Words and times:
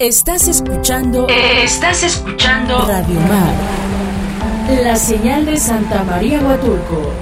Estás 0.00 0.48
escuchando. 0.48 1.28
Estás 1.28 2.02
escuchando. 2.02 2.84
Radio 2.84 3.20
Mar. 3.20 3.54
La 4.82 4.96
señal 4.96 5.46
de 5.46 5.56
Santa 5.56 6.02
María 6.02 6.40
Huatulco. 6.40 7.12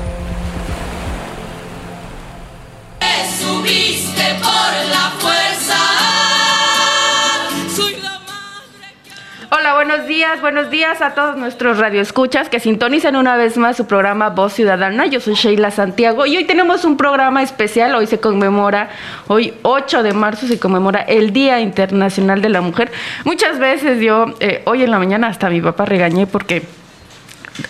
Buenos 9.84 10.06
días, 10.06 10.40
buenos 10.40 10.70
días 10.70 11.02
a 11.02 11.12
todos 11.12 11.36
nuestros 11.36 11.76
radioescuchas 11.76 12.48
que 12.48 12.60
sintonizan 12.60 13.16
una 13.16 13.36
vez 13.36 13.56
más 13.56 13.76
su 13.76 13.88
programa 13.88 14.28
Voz 14.28 14.52
Ciudadana. 14.52 15.06
Yo 15.06 15.18
soy 15.18 15.34
Sheila 15.34 15.72
Santiago 15.72 16.24
y 16.24 16.36
hoy 16.36 16.44
tenemos 16.44 16.84
un 16.84 16.96
programa 16.96 17.42
especial. 17.42 17.92
Hoy 17.96 18.06
se 18.06 18.20
conmemora, 18.20 18.90
hoy 19.26 19.54
8 19.62 20.04
de 20.04 20.12
marzo 20.12 20.46
se 20.46 20.60
conmemora 20.60 21.00
el 21.00 21.32
Día 21.32 21.58
Internacional 21.58 22.40
de 22.40 22.50
la 22.50 22.60
Mujer. 22.60 22.92
Muchas 23.24 23.58
veces 23.58 24.00
yo, 24.00 24.26
eh, 24.38 24.62
hoy 24.66 24.84
en 24.84 24.92
la 24.92 25.00
mañana 25.00 25.26
hasta 25.26 25.50
mi 25.50 25.60
papá 25.60 25.84
regañé 25.84 26.28
porque 26.28 26.62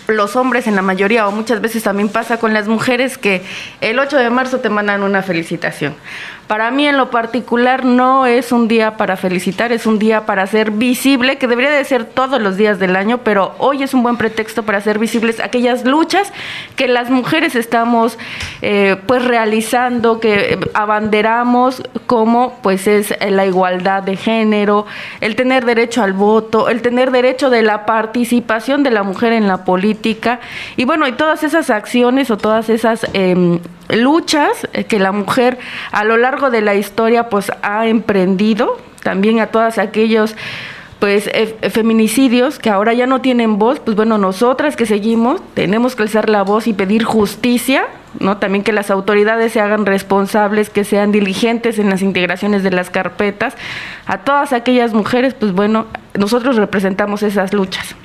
los 0.07 0.35
hombres 0.35 0.67
en 0.67 0.75
la 0.75 0.83
mayoría 0.83 1.27
o 1.27 1.31
muchas 1.31 1.61
veces 1.61 1.81
también 1.81 2.09
pasa 2.09 2.37
con 2.37 2.53
las 2.53 2.67
mujeres 2.67 3.17
que 3.17 3.41
el 3.81 3.97
8 3.97 4.17
de 4.17 4.29
marzo 4.29 4.59
te 4.59 4.69
mandan 4.69 5.01
una 5.01 5.23
felicitación. 5.23 5.95
Para 6.47 6.71
mí 6.71 6.85
en 6.85 6.97
lo 6.97 7.09
particular 7.09 7.85
no 7.85 8.25
es 8.25 8.51
un 8.51 8.67
día 8.67 8.97
para 8.97 9.15
felicitar, 9.15 9.71
es 9.71 9.85
un 9.85 9.97
día 9.97 10.25
para 10.25 10.45
ser 10.45 10.71
visible, 10.71 11.37
que 11.37 11.47
debería 11.47 11.71
de 11.71 11.83
ser 11.85 12.05
todos 12.05 12.41
los 12.41 12.57
días 12.57 12.79
del 12.79 12.95
año, 12.95 13.19
pero 13.19 13.55
hoy 13.59 13.81
es 13.81 13.93
un 13.93 14.03
buen 14.03 14.17
pretexto 14.17 14.63
para 14.63 14.77
hacer 14.77 14.99
visibles 14.99 15.39
aquellas 15.39 15.85
luchas 15.85 16.33
que 16.75 16.87
las 16.87 17.09
mujeres 17.09 17.55
estamos 17.55 18.17
eh, 18.61 18.97
pues 19.07 19.23
realizando, 19.23 20.19
que 20.19 20.59
abanderamos 20.73 21.81
como 22.07 22.59
pues 22.61 22.87
es 22.87 23.13
la 23.25 23.45
igualdad 23.45 24.03
de 24.03 24.17
género, 24.17 24.85
el 25.21 25.35
tener 25.35 25.65
derecho 25.65 26.03
al 26.03 26.13
voto, 26.13 26.67
el 26.67 26.81
tener 26.81 27.11
derecho 27.11 27.49
de 27.49 27.61
la 27.61 27.85
participación 27.85 28.83
de 28.83 28.91
la 28.91 29.03
mujer 29.03 29.31
en 29.31 29.47
la 29.47 29.63
política. 29.63 30.39
Y 30.75 30.85
bueno, 30.85 31.07
y 31.07 31.13
todas 31.13 31.43
esas 31.43 31.69
acciones 31.69 32.29
o 32.31 32.37
todas 32.37 32.69
esas 32.69 33.07
eh, 33.13 33.59
luchas 33.95 34.67
que 34.87 34.99
la 34.99 35.11
mujer 35.11 35.57
a 35.91 36.03
lo 36.03 36.17
largo 36.17 36.49
de 36.49 36.61
la 36.61 36.75
historia 36.75 37.29
pues 37.29 37.51
ha 37.61 37.87
emprendido, 37.87 38.77
también 39.03 39.39
a 39.39 39.47
todos 39.47 39.77
aquellos 39.77 40.35
pues 40.99 41.29
feminicidios 41.71 42.59
que 42.59 42.69
ahora 42.69 42.93
ya 42.93 43.07
no 43.07 43.19
tienen 43.19 43.59
voz, 43.59 43.81
pues 43.81 43.97
bueno, 43.97 44.17
nosotras 44.17 44.77
que 44.77 44.85
seguimos 44.85 45.41
tenemos 45.53 45.97
que 45.97 46.03
alzar 46.03 46.29
la 46.29 46.43
voz 46.43 46.65
y 46.65 46.71
pedir 46.71 47.03
justicia, 47.03 47.83
¿no? 48.21 48.37
También 48.37 48.63
que 48.63 48.71
las 48.71 48.89
autoridades 48.89 49.51
se 49.51 49.59
hagan 49.59 49.85
responsables, 49.85 50.69
que 50.69 50.85
sean 50.85 51.11
diligentes 51.11 51.77
en 51.77 51.89
las 51.89 52.01
integraciones 52.01 52.63
de 52.63 52.71
las 52.71 52.89
carpetas. 52.89 53.55
A 54.05 54.19
todas 54.19 54.53
aquellas 54.53 54.93
mujeres, 54.93 55.33
pues 55.33 55.51
bueno, 55.51 55.87
nosotros 56.17 56.55
representamos 56.55 57.21
esas 57.21 57.51
luchas. 57.51 57.97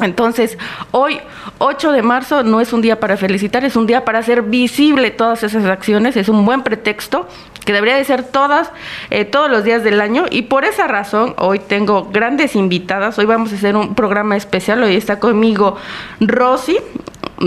Entonces, 0.00 0.58
hoy, 0.90 1.20
8 1.58 1.92
de 1.92 2.02
marzo, 2.02 2.42
no 2.42 2.60
es 2.60 2.72
un 2.72 2.80
día 2.82 2.98
para 3.00 3.16
felicitar, 3.16 3.64
es 3.64 3.76
un 3.76 3.86
día 3.86 4.04
para 4.04 4.18
hacer 4.18 4.42
visible 4.42 5.10
todas 5.10 5.42
esas 5.42 5.64
acciones, 5.66 6.16
es 6.16 6.28
un 6.28 6.44
buen 6.44 6.62
pretexto 6.62 7.28
que 7.64 7.72
debería 7.72 7.96
de 7.96 8.04
ser 8.04 8.24
todas, 8.24 8.70
eh, 9.10 9.24
todos 9.24 9.50
los 9.50 9.64
días 9.64 9.84
del 9.84 10.00
año 10.00 10.24
y 10.30 10.42
por 10.42 10.64
esa 10.64 10.88
razón 10.88 11.34
hoy 11.38 11.60
tengo 11.60 12.08
grandes 12.10 12.56
invitadas, 12.56 13.18
hoy 13.18 13.26
vamos 13.26 13.52
a 13.52 13.56
hacer 13.56 13.76
un 13.76 13.94
programa 13.94 14.36
especial, 14.36 14.82
hoy 14.82 14.96
está 14.96 15.20
conmigo 15.20 15.76
Rosy, 16.20 16.78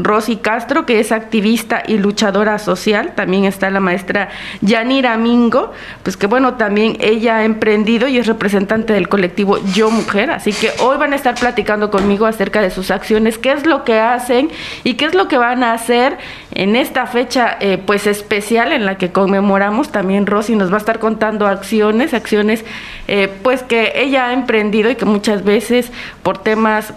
Rosy 0.04 0.38
Castro, 0.38 0.86
que 0.86 1.00
es 1.00 1.12
activista 1.12 1.84
y 1.86 1.98
luchadora 1.98 2.60
social. 2.60 3.14
También 3.16 3.46
está 3.46 3.70
la 3.70 3.80
maestra 3.80 4.30
Yanira 4.62 5.18
Mingo, 5.18 5.72
pues 6.04 6.18
que 6.18 6.28
bueno, 6.28 6.56
también 6.56 6.98
ella 7.00 7.38
ha 7.38 7.44
emprendido 7.44 8.08
y 8.08 8.18
es 8.18 8.28
representante 8.28 8.94
del 8.94 9.10
colectivo 9.10 9.58
Yo 9.74 9.90
Mujer. 9.90 10.32
Así 10.32 10.52
que 10.52 10.72
hoy 10.80 10.98
van 10.98 11.14
a 11.14 11.16
estar 11.16 11.36
platicando 11.36 11.92
conmigo 11.92 12.26
acerca 12.26 12.62
de 12.62 12.70
sus 12.70 12.92
acciones, 12.92 13.38
qué 13.38 13.52
es 13.52 13.66
lo 13.66 13.84
que 13.84 14.00
hacen 14.00 14.50
y 14.84 14.96
qué 14.96 15.06
es 15.06 15.16
lo 15.16 15.28
que 15.28 15.38
van 15.38 15.64
a 15.64 15.74
hacer 15.74 16.18
en 16.56 16.76
esta 16.78 17.06
fecha 17.06 17.58
eh, 17.60 17.78
pues 17.78 18.08
especial 18.08 18.72
en 18.72 18.86
la 18.86 18.98
que 18.98 19.12
conmemoramos. 19.12 19.92
También 19.92 20.26
Rosy 20.26 20.56
nos 20.56 20.72
va 20.72 20.76
a 20.76 20.80
estar 20.80 21.00
contando 21.00 21.48
acciones, 21.48 22.14
acciones 22.14 22.66
eh, 23.08 23.30
pues 23.44 23.62
que 23.62 23.92
ella 23.96 24.28
ha 24.28 24.34
emprendido 24.34 24.90
y 24.90 24.96
que 24.96 25.06
muchas 25.06 25.44
veces 25.44 25.92
por 26.24 26.38
temas 26.38 26.94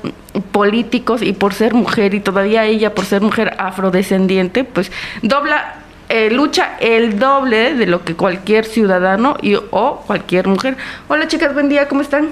políticos 0.52 1.22
y 1.22 1.32
por 1.32 1.54
ser 1.54 1.74
mujer 1.74 2.14
y 2.14 2.20
todavía 2.20 2.64
ella 2.64 2.94
por 2.94 3.04
ser 3.04 3.20
mujer 3.20 3.54
afrodescendiente, 3.58 4.62
pues 4.64 4.92
dobla 5.22 5.74
eh, 6.08 6.30
lucha 6.30 6.76
el 6.80 7.18
doble 7.18 7.74
de 7.74 7.86
lo 7.86 8.04
que 8.04 8.14
cualquier 8.14 8.64
ciudadano 8.64 9.36
y, 9.42 9.56
o 9.56 10.04
cualquier 10.06 10.46
mujer. 10.46 10.76
Hola 11.08 11.26
chicas, 11.26 11.52
buen 11.52 11.68
día, 11.68 11.88
¿cómo 11.88 12.00
están? 12.00 12.28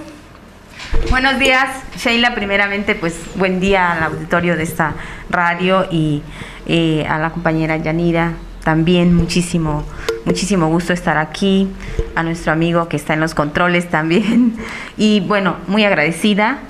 Buenos 1.10 1.38
días, 1.38 1.68
Sheila. 1.98 2.34
Primeramente, 2.34 2.94
pues 2.94 3.18
buen 3.34 3.60
día 3.60 3.92
al 3.92 4.02
auditorio 4.04 4.56
de 4.56 4.62
esta 4.62 4.94
radio 5.28 5.86
y 5.90 6.22
eh, 6.66 7.06
a 7.08 7.18
la 7.18 7.30
compañera 7.30 7.76
Yanira. 7.76 8.34
También 8.64 9.14
muchísimo, 9.14 9.84
muchísimo 10.24 10.68
gusto 10.68 10.92
estar 10.92 11.18
aquí. 11.18 11.68
A 12.14 12.22
nuestro 12.22 12.52
amigo 12.52 12.88
que 12.88 12.96
está 12.96 13.14
en 13.14 13.20
los 13.20 13.34
controles 13.34 13.88
también. 13.88 14.56
Y 14.98 15.20
bueno, 15.20 15.56
muy 15.66 15.84
agradecida 15.84 16.60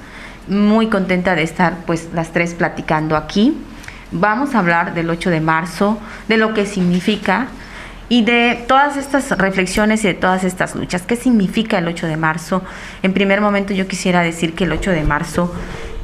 muy 0.49 0.89
contenta 0.89 1.35
de 1.35 1.43
estar 1.43 1.79
pues 1.87 2.09
las 2.15 2.33
tres 2.33 2.55
platicando 2.55 3.17
aquí. 3.17 3.57
Vamos 4.13 4.55
a 4.55 4.61
hablar 4.61 4.95
del 4.95 5.11
8 5.11 5.31
de 5.31 5.41
marzo, 5.41 5.99
de 6.29 6.37
lo 6.37 6.55
que 6.55 6.67
significa 6.67 7.49
y 8.09 8.23
de 8.23 8.65
todas 8.69 8.97
estas 8.97 9.37
reflexiones 9.37 10.05
y 10.05 10.09
de 10.09 10.15
todas 10.15 10.45
estas 10.45 10.77
luchas. 10.77 11.03
¿Qué 11.03 11.17
significa 11.17 11.79
el 11.79 11.89
8 11.89 12.07
de 12.07 12.17
marzo? 12.17 12.63
En 13.03 13.13
primer 13.13 13.41
momento 13.41 13.75
yo 13.75 13.89
quisiera 13.89 14.23
decir 14.23 14.55
que 14.55 14.65
el 14.65 14.73
8 14.73 14.93
de 14.93 15.03
marzo 15.03 15.53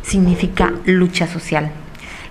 significa 0.03 0.73
lucha 0.85 1.29
social. 1.29 1.71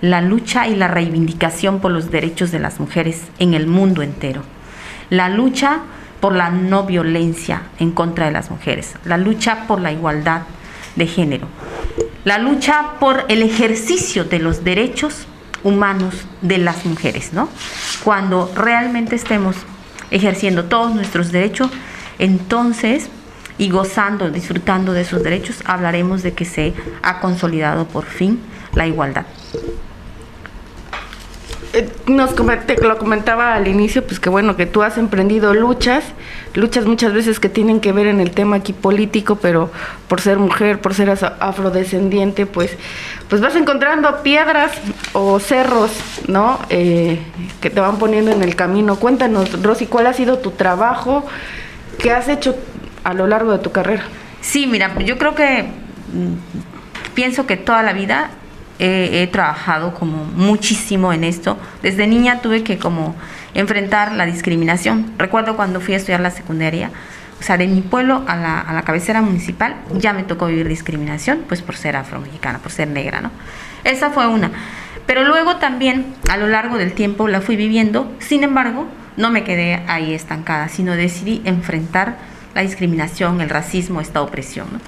La 0.02 0.22
lucha 0.22 0.68
y 0.68 0.76
la 0.76 0.88
reivindicación 0.88 1.80
por 1.80 1.92
los 1.92 2.12
derechos 2.12 2.52
de 2.52 2.60
las 2.60 2.80
mujeres 2.80 3.22
en 3.40 3.54
el 3.54 3.68
mundo 3.68 4.02
entero. 4.02 4.42
La 5.10 5.30
lucha 5.30 5.80
por 6.20 6.36
la 6.36 6.50
no 6.50 6.84
violencia 6.84 7.64
en 7.80 7.92
contra 7.92 8.26
de 8.26 8.32
las 8.32 8.52
mujeres. 8.52 8.96
La 9.06 9.18
lucha 9.18 9.68
por 9.68 9.80
la 9.80 9.92
igualdad 9.92 10.42
de 10.96 11.08
género 11.08 11.48
la 12.24 12.38
lucha 12.38 13.00
por 13.00 13.26
el 13.30 13.42
ejercicio 13.42 14.26
de 14.26 14.40
los 14.40 14.64
derechos 14.64 15.26
humanos 15.64 16.26
de 16.42 16.58
las 16.58 16.86
mujeres, 16.86 17.34
¿no? 17.34 17.50
Cuando 18.04 18.52
realmente 18.56 19.16
estemos 19.16 19.56
ejerciendo 20.12 20.66
todos 20.66 20.94
nuestros 20.94 21.32
derechos, 21.32 21.72
entonces 22.20 23.10
y 23.58 23.70
gozando, 23.70 24.30
disfrutando 24.30 24.94
de 24.94 25.02
esos 25.02 25.24
derechos, 25.24 25.64
hablaremos 25.66 26.24
de 26.24 26.34
que 26.34 26.46
se 26.46 26.74
ha 27.02 27.20
consolidado 27.20 27.88
por 27.88 28.06
fin 28.06 28.40
la 28.74 28.88
igualdad. 28.88 29.26
Nos 32.08 32.36
te 32.36 32.82
lo 32.82 32.98
comentaba 32.98 33.54
al 33.54 33.68
inicio, 33.68 34.04
pues 34.06 34.20
que 34.20 34.30
bueno, 34.30 34.56
que 34.56 34.66
tú 34.66 34.82
has 34.82 34.98
emprendido 34.98 35.54
luchas, 35.54 36.04
luchas 36.56 36.86
muchas 36.86 37.14
veces 37.14 37.40
que 37.40 37.48
tienen 37.48 37.80
que 37.80 37.92
ver 37.92 38.08
en 38.08 38.20
el 38.20 38.32
tema 38.32 38.58
aquí 38.58 38.74
político, 38.74 39.36
pero 39.36 39.72
por 40.08 40.20
ser 40.20 40.38
mujer, 40.38 40.82
por 40.82 40.94
ser 40.94 41.12
afrodescendiente, 41.40 42.46
pues, 42.46 42.76
pues 43.30 43.42
vas 43.42 43.56
encontrando 43.56 44.24
piedras 44.24 44.72
o 45.14 45.40
cerros, 45.40 45.92
¿no? 46.28 46.60
Eh, 46.70 47.20
que 47.62 47.70
te 47.70 47.80
van 47.80 47.98
poniendo 47.98 48.32
en 48.32 48.42
el 48.42 48.56
camino. 48.56 48.96
Cuéntanos, 48.96 49.62
Rosy, 49.62 49.86
¿cuál 49.86 50.08
ha 50.08 50.14
sido 50.14 50.40
tu 50.40 50.52
trabajo? 50.52 51.26
¿Qué 52.00 52.12
has 52.12 52.28
hecho 52.28 52.56
a 53.04 53.14
lo 53.14 53.28
largo 53.28 53.52
de 53.52 53.60
tu 53.60 53.72
carrera? 53.72 54.04
Sí, 54.42 54.66
mira, 54.66 54.98
yo 55.00 55.18
creo 55.18 55.36
que 55.36 55.64
mm, 55.64 57.14
pienso 57.14 57.46
que 57.46 57.58
toda 57.58 57.84
la 57.84 57.94
vida 57.94 58.32
he, 58.82 59.28
trabajado 59.28 59.94
como 59.94 60.26
muchísimo 60.26 61.14
en 61.14 61.24
esto. 61.24 61.58
Desde 61.84 62.08
niña 62.08 62.42
tuve 62.42 62.64
que 62.64 62.80
como 62.80 63.16
enfrentar 63.54 64.14
la 64.14 64.26
discriminación. 64.26 65.14
Recuerdo 65.18 65.56
cuando 65.56 65.80
fui 65.80 65.94
a 65.94 65.98
estudiar 65.98 66.20
la 66.20 66.32
secundaria, 66.32 66.90
o 67.40 67.44
sea, 67.44 67.58
de 67.58 67.68
mi 67.68 67.82
pueblo 67.82 68.24
a 68.28 68.36
la, 68.36 68.60
a 68.60 68.74
la 68.74 68.82
cabecera 68.82 69.22
municipal 69.22 69.76
ya 69.94 70.14
me 70.14 70.24
tocó 70.24 70.48
vivir 70.48 70.68
discriminación, 70.68 71.44
pues 71.48 71.62
por 71.62 71.76
ser 71.76 71.96
afro-mexicana, 71.96 72.60
por 72.60 72.72
ser 72.72 72.88
negra, 72.88 73.22
¿no? 73.22 73.32
Esa 73.84 74.10
fue 74.10 74.28
una. 74.28 74.52
Pero 75.06 75.24
luego 75.24 75.58
también, 75.58 76.14
a 76.30 76.38
lo 76.38 76.48
largo 76.48 76.78
del 76.78 76.94
tiempo, 76.94 77.28
la 77.28 77.42
fui 77.42 77.56
viviendo. 77.56 78.12
Sin 78.20 78.44
embargo, 78.44 78.88
no 79.18 79.30
me 79.30 79.44
quedé 79.44 79.84
ahí 79.88 80.14
estancada, 80.14 80.70
sino 80.70 80.96
decidí 80.96 81.42
enfrentar 81.46 82.18
la 82.56 82.62
discriminación, 82.62 83.42
el 83.42 83.50
racismo, 83.50 84.02
esta 84.02 84.22
opresión. 84.22 84.68
¿no? 84.74 84.80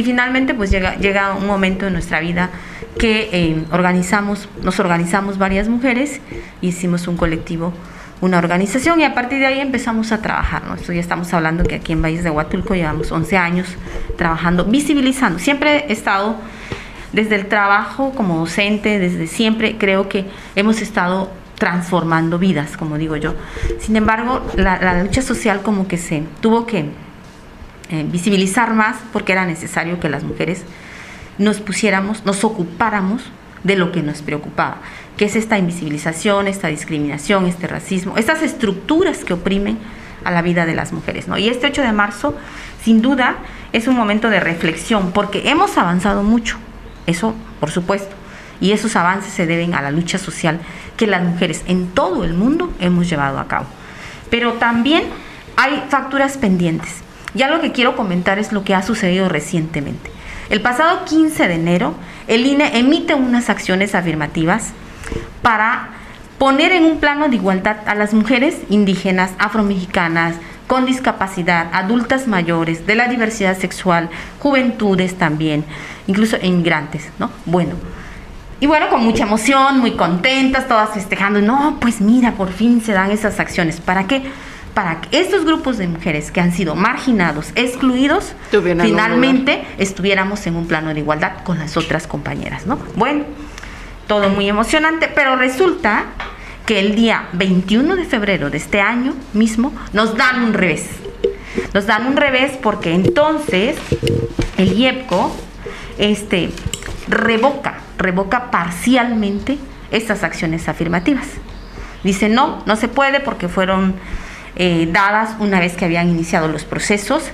Y 0.00 0.02
finalmente, 0.02 0.54
pues 0.54 0.70
llega, 0.70 0.96
llega 0.96 1.34
un 1.34 1.46
momento 1.46 1.86
en 1.86 1.92
nuestra 1.92 2.20
vida 2.20 2.48
que 2.98 3.28
eh, 3.32 3.64
organizamos, 3.70 4.48
nos 4.62 4.80
organizamos 4.80 5.36
varias 5.36 5.68
mujeres, 5.68 6.22
hicimos 6.62 7.06
un 7.06 7.18
colectivo, 7.18 7.74
una 8.22 8.38
organización 8.38 8.98
y 9.02 9.04
a 9.04 9.12
partir 9.12 9.40
de 9.40 9.46
ahí 9.46 9.60
empezamos 9.60 10.10
a 10.12 10.22
trabajar. 10.22 10.64
¿no? 10.64 10.76
Esto 10.76 10.94
ya 10.94 11.00
estamos 11.00 11.34
hablando 11.34 11.64
que 11.64 11.74
aquí 11.74 11.92
en 11.92 12.00
Valles 12.00 12.24
de 12.24 12.30
Huatulco 12.30 12.74
llevamos 12.74 13.12
11 13.12 13.36
años 13.36 13.68
trabajando, 14.16 14.64
visibilizando. 14.64 15.38
Siempre 15.38 15.84
he 15.88 15.92
estado 15.92 16.36
desde 17.12 17.34
el 17.34 17.44
trabajo 17.44 18.12
como 18.12 18.38
docente, 18.38 18.98
desde 18.98 19.26
siempre 19.26 19.76
creo 19.76 20.08
que 20.08 20.24
hemos 20.56 20.80
estado 20.80 21.30
transformando 21.56 22.38
vidas, 22.38 22.78
como 22.78 22.96
digo 22.96 23.16
yo. 23.16 23.34
Sin 23.78 23.96
embargo, 23.96 24.40
la 24.54 25.02
lucha 25.02 25.20
social 25.20 25.60
como 25.60 25.86
que 25.86 25.98
se 25.98 26.22
tuvo 26.40 26.64
que 26.64 26.86
eh, 27.90 28.06
visibilizar 28.08 28.72
más 28.72 28.96
porque 29.12 29.32
era 29.32 29.44
necesario 29.46 29.98
que 29.98 30.08
las 30.08 30.22
mujeres 30.22 30.64
nos 31.38 31.60
pusiéramos, 31.60 32.24
nos 32.24 32.44
ocupáramos 32.44 33.22
de 33.64 33.76
lo 33.76 33.92
que 33.92 34.02
nos 34.02 34.22
preocupaba, 34.22 34.78
que 35.16 35.24
es 35.24 35.36
esta 35.36 35.58
invisibilización, 35.58 36.46
esta 36.46 36.68
discriminación, 36.68 37.46
este 37.46 37.66
racismo, 37.66 38.16
estas 38.16 38.42
estructuras 38.42 39.24
que 39.24 39.32
oprimen 39.32 39.78
a 40.24 40.30
la 40.30 40.42
vida 40.42 40.66
de 40.66 40.74
las 40.74 40.92
mujeres. 40.92 41.28
¿no? 41.28 41.36
Y 41.36 41.48
este 41.48 41.66
8 41.66 41.82
de 41.82 41.92
marzo, 41.92 42.36
sin 42.82 43.02
duda, 43.02 43.38
es 43.72 43.88
un 43.88 43.96
momento 43.96 44.30
de 44.30 44.40
reflexión, 44.40 45.12
porque 45.12 45.50
hemos 45.50 45.76
avanzado 45.76 46.22
mucho, 46.22 46.58
eso 47.06 47.34
por 47.58 47.70
supuesto, 47.70 48.14
y 48.60 48.72
esos 48.72 48.94
avances 48.96 49.32
se 49.32 49.46
deben 49.46 49.74
a 49.74 49.82
la 49.82 49.90
lucha 49.90 50.18
social 50.18 50.60
que 50.96 51.06
las 51.06 51.22
mujeres 51.22 51.64
en 51.66 51.88
todo 51.88 52.24
el 52.24 52.34
mundo 52.34 52.72
hemos 52.78 53.08
llevado 53.08 53.38
a 53.38 53.48
cabo. 53.48 53.66
Pero 54.30 54.54
también 54.54 55.04
hay 55.56 55.82
facturas 55.88 56.36
pendientes. 56.36 57.02
Ya 57.34 57.48
lo 57.48 57.60
que 57.60 57.72
quiero 57.72 57.96
comentar 57.96 58.38
es 58.38 58.52
lo 58.52 58.64
que 58.64 58.74
ha 58.74 58.82
sucedido 58.82 59.28
recientemente. 59.28 60.10
El 60.48 60.60
pasado 60.60 61.04
15 61.04 61.46
de 61.46 61.54
enero, 61.54 61.94
el 62.26 62.44
INE 62.44 62.78
emite 62.78 63.14
unas 63.14 63.50
acciones 63.50 63.94
afirmativas 63.94 64.72
para 65.42 65.90
poner 66.38 66.72
en 66.72 66.84
un 66.84 66.98
plano 66.98 67.28
de 67.28 67.36
igualdad 67.36 67.76
a 67.86 67.94
las 67.94 68.14
mujeres 68.14 68.56
indígenas, 68.68 69.32
afromexicanas, 69.38 70.36
con 70.66 70.86
discapacidad, 70.86 71.68
adultas 71.72 72.26
mayores, 72.26 72.86
de 72.86 72.94
la 72.94 73.08
diversidad 73.08 73.58
sexual, 73.58 74.08
juventudes 74.38 75.18
también, 75.18 75.64
incluso 76.06 76.36
inmigrantes, 76.40 77.10
¿no? 77.18 77.30
Bueno, 77.44 77.74
y 78.60 78.66
bueno, 78.66 78.88
con 78.88 79.02
mucha 79.02 79.24
emoción, 79.24 79.80
muy 79.80 79.92
contentas, 79.92 80.68
todas 80.68 80.90
festejando, 80.90 81.40
no, 81.40 81.78
pues 81.80 82.00
mira, 82.00 82.32
por 82.32 82.52
fin 82.52 82.82
se 82.82 82.92
dan 82.92 83.10
esas 83.10 83.40
acciones. 83.40 83.80
¿Para 83.80 84.06
qué? 84.06 84.22
Para 84.74 85.00
que 85.00 85.20
estos 85.20 85.44
grupos 85.44 85.78
de 85.78 85.88
mujeres 85.88 86.30
que 86.30 86.40
han 86.40 86.52
sido 86.52 86.74
marginados, 86.74 87.50
excluidos, 87.54 88.34
finalmente 88.50 89.64
estuviéramos 89.78 90.46
en 90.46 90.56
un 90.56 90.66
plano 90.66 90.94
de 90.94 91.00
igualdad 91.00 91.42
con 91.44 91.58
las 91.58 91.76
otras 91.76 92.06
compañeras, 92.06 92.66
¿no? 92.66 92.78
Bueno, 92.94 93.24
todo 94.06 94.28
muy 94.28 94.48
emocionante, 94.48 95.08
pero 95.12 95.36
resulta 95.36 96.04
que 96.66 96.78
el 96.78 96.94
día 96.94 97.28
21 97.32 97.96
de 97.96 98.04
febrero 98.04 98.50
de 98.50 98.58
este 98.58 98.80
año 98.80 99.14
mismo 99.32 99.72
nos 99.92 100.16
dan 100.16 100.44
un 100.44 100.54
revés. 100.54 100.88
Nos 101.74 101.86
dan 101.86 102.06
un 102.06 102.16
revés 102.16 102.52
porque 102.62 102.94
entonces 102.94 103.76
el 104.56 104.72
IEPCO 104.78 105.34
este, 105.98 106.50
revoca, 107.08 107.78
revoca 107.98 108.50
parcialmente 108.50 109.58
estas 109.90 110.22
acciones 110.22 110.68
afirmativas. 110.68 111.26
Dice, 112.04 112.28
no, 112.28 112.62
no 112.66 112.76
se 112.76 112.88
puede 112.88 113.20
porque 113.20 113.48
fueron 113.48 113.94
eh, 114.56 114.88
dadas 114.90 115.36
una 115.38 115.60
vez 115.60 115.76
que 115.76 115.84
habían 115.84 116.08
iniciado 116.08 116.48
los 116.48 116.64
procesos 116.64 117.24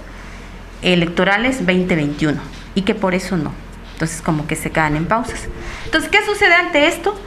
electorales 0.82 1.58
2021 1.58 2.40
y 2.74 2.82
que 2.82 2.94
por 2.94 3.14
eso 3.14 3.36
no. 3.36 3.52
Entonces 3.94 4.20
como 4.20 4.46
que 4.46 4.56
se 4.56 4.70
quedan 4.70 4.96
en 4.96 5.06
pausas. 5.06 5.48
Entonces, 5.86 6.10
¿qué 6.10 6.18
sucede 6.24 6.54
ante 6.54 6.86
esto? 6.86 7.18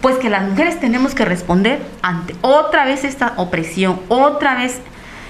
Pues 0.00 0.16
que 0.16 0.30
las 0.30 0.48
mujeres 0.48 0.80
tenemos 0.80 1.14
que 1.14 1.24
responder 1.24 1.80
ante 2.00 2.34
otra 2.40 2.84
vez 2.84 3.04
esta 3.04 3.34
opresión, 3.36 4.00
otra 4.08 4.54
vez 4.54 4.80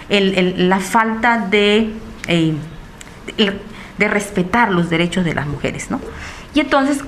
la 0.08 0.78
falta 0.78 1.38
de, 1.38 1.90
eh, 2.28 2.54
de, 3.36 4.08
respetar 4.08 4.70
los 4.70 4.88
derechos 4.88 5.24
de 5.24 5.34
las 5.34 5.48
mujeres, 5.48 5.90
¿no? 5.90 6.00
Y 6.54 6.60
entonces, 6.60 7.00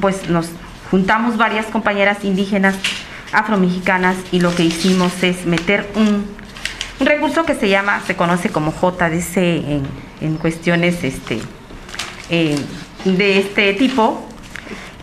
pues 0.00 0.28
nos 0.28 0.50
juntamos 0.92 1.36
varias 1.36 1.66
compañeras 1.66 2.22
indígenas 2.22 2.76
afromexicanas 3.32 4.16
y 4.30 4.40
lo 4.40 4.54
que 4.54 4.64
hicimos 4.64 5.22
es 5.22 5.46
meter 5.46 5.90
un, 5.94 6.24
recurso 7.00 7.44
que 7.44 7.54
se 7.54 7.68
llama, 7.68 8.00
se 8.06 8.14
conoce 8.14 8.50
como 8.50 8.72
JDC 8.72 9.36
en, 9.36 9.82
en 10.20 10.36
cuestiones 10.36 11.02
este, 11.02 11.40
eh, 12.30 12.56
de 13.04 13.38
este 13.40 13.72
tipo, 13.74 14.24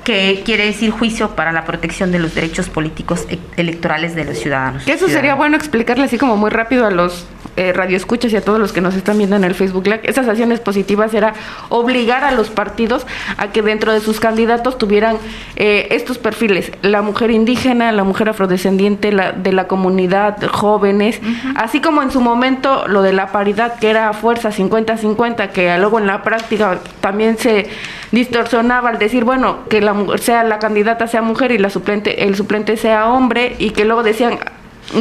que 0.04 0.42
quiere 0.46 0.66
decir 0.66 0.92
juicio 0.92 1.36
para 1.36 1.52
la 1.52 1.66
protección 1.66 2.12
de 2.12 2.20
los 2.20 2.34
derechos 2.34 2.70
políticos 2.70 3.28
e-, 3.30 3.38
electorales 3.58 4.16
de 4.16 4.26
los 4.26 4.38
ciudadanos. 4.38 4.84
Que 4.84 4.94
eso 4.94 5.08
sería 5.08 5.36
bueno 5.36 5.58
explicarle 5.58 6.06
así 6.06 6.18
como 6.18 6.38
muy 6.38 6.50
rápido 6.50 6.86
a 6.86 6.92
los 6.92 7.28
eh, 7.60 7.74
radioescuchas 7.74 8.32
y 8.32 8.38
a 8.38 8.42
todos 8.42 8.58
los 8.58 8.72
que 8.72 8.80
nos 8.80 8.96
están 8.96 9.18
viendo 9.18 9.36
en 9.36 9.44
el 9.44 9.54
Facebook 9.54 9.86
Live. 9.86 10.00
Esas 10.04 10.30
acciones 10.30 10.62
positivas 10.62 11.14
era 11.14 11.34
obligar 11.68 12.24
a 12.24 12.32
los 12.32 12.50
partidos 12.50 13.06
a 13.36 13.52
que 13.52 13.62
dentro 13.62 13.92
de 13.92 14.00
sus 14.00 14.22
candidatos 14.22 14.78
tuvieran 14.78 15.18
eh, 15.58 15.88
estos 15.92 16.18
perfiles, 16.18 16.72
la 16.84 17.02
mujer 17.02 17.32
indígena, 17.32 17.92
la 17.92 18.06
mujer 18.06 18.30
afrodescendiente, 18.30 19.12
la, 19.12 19.34
de 19.34 19.52
la 19.52 19.68
comunidad, 19.68 20.42
jóvenes, 20.50 21.20
así 21.58 21.82
como 21.82 22.02
en 22.02 22.12
su 22.12 22.22
momento 22.22 22.88
lo 22.88 23.02
de 23.02 23.12
la 23.12 23.34
paridad, 23.34 23.78
que 23.78 23.90
era 23.90 24.14
fuerza 24.14 24.52
50-50, 24.52 25.50
que 25.50 25.78
luego 25.80 26.00
en 26.00 26.08
la 26.08 26.24
práctica 26.24 26.80
también 27.02 27.38
se 27.38 27.68
distorsionaba 28.14 28.90
al 28.90 29.00
decir, 29.00 29.26
bueno, 29.26 29.68
que 29.70 29.82
la 29.82 29.94
sea 30.18 30.46
la 30.46 30.60
candidata 30.60 31.08
sea 31.08 31.22
mujer 31.22 31.52
y 31.52 31.58
la 31.58 31.70
suplente 31.70 32.24
el 32.24 32.36
suplente 32.36 32.78
sea 32.78 33.10
hombre 33.10 33.58
y 33.60 33.72
que 33.72 33.84
luego 33.84 34.02
decían 34.02 34.40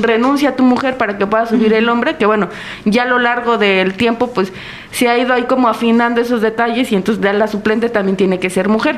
renuncia 0.00 0.50
a 0.50 0.56
tu 0.56 0.62
mujer 0.62 0.96
para 0.96 1.18
que 1.18 1.26
pueda 1.26 1.46
subir 1.46 1.72
el 1.72 1.88
hombre, 1.88 2.16
que 2.16 2.26
bueno, 2.26 2.48
ya 2.84 3.02
a 3.02 3.06
lo 3.06 3.18
largo 3.18 3.58
del 3.58 3.94
tiempo 3.94 4.28
pues 4.32 4.52
se 4.90 5.08
ha 5.08 5.18
ido 5.18 5.34
ahí 5.34 5.44
como 5.44 5.68
afinando 5.68 6.20
esos 6.20 6.40
detalles 6.40 6.92
y 6.92 6.96
entonces 6.96 7.22
la 7.34 7.48
suplente 7.48 7.88
también 7.88 8.16
tiene 8.16 8.38
que 8.38 8.50
ser 8.50 8.68
mujer. 8.68 8.96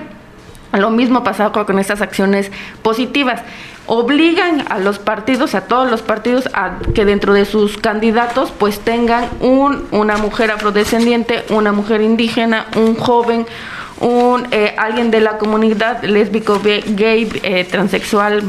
Lo 0.72 0.90
mismo 0.90 1.18
ha 1.18 1.24
pasado 1.24 1.52
con 1.66 1.78
estas 1.78 2.00
acciones 2.00 2.50
positivas. 2.82 3.42
Obligan 3.86 4.64
a 4.68 4.78
los 4.78 5.00
partidos, 5.00 5.56
a 5.56 5.62
todos 5.62 5.90
los 5.90 6.00
partidos, 6.00 6.48
a 6.54 6.78
que 6.94 7.04
dentro 7.04 7.32
de 7.32 7.44
sus 7.44 7.76
candidatos 7.76 8.52
pues 8.56 8.78
tengan 8.78 9.24
un, 9.40 9.88
una 9.90 10.16
mujer 10.16 10.52
afrodescendiente, 10.52 11.44
una 11.48 11.72
mujer 11.72 12.02
indígena, 12.02 12.66
un 12.76 12.94
joven, 12.94 13.46
un 14.00 14.48
eh, 14.50 14.74
alguien 14.78 15.10
de 15.10 15.20
la 15.20 15.36
comunidad 15.36 16.02
lésbico, 16.02 16.60
gay, 16.60 17.28
eh, 17.42 17.64
transexual, 17.64 18.42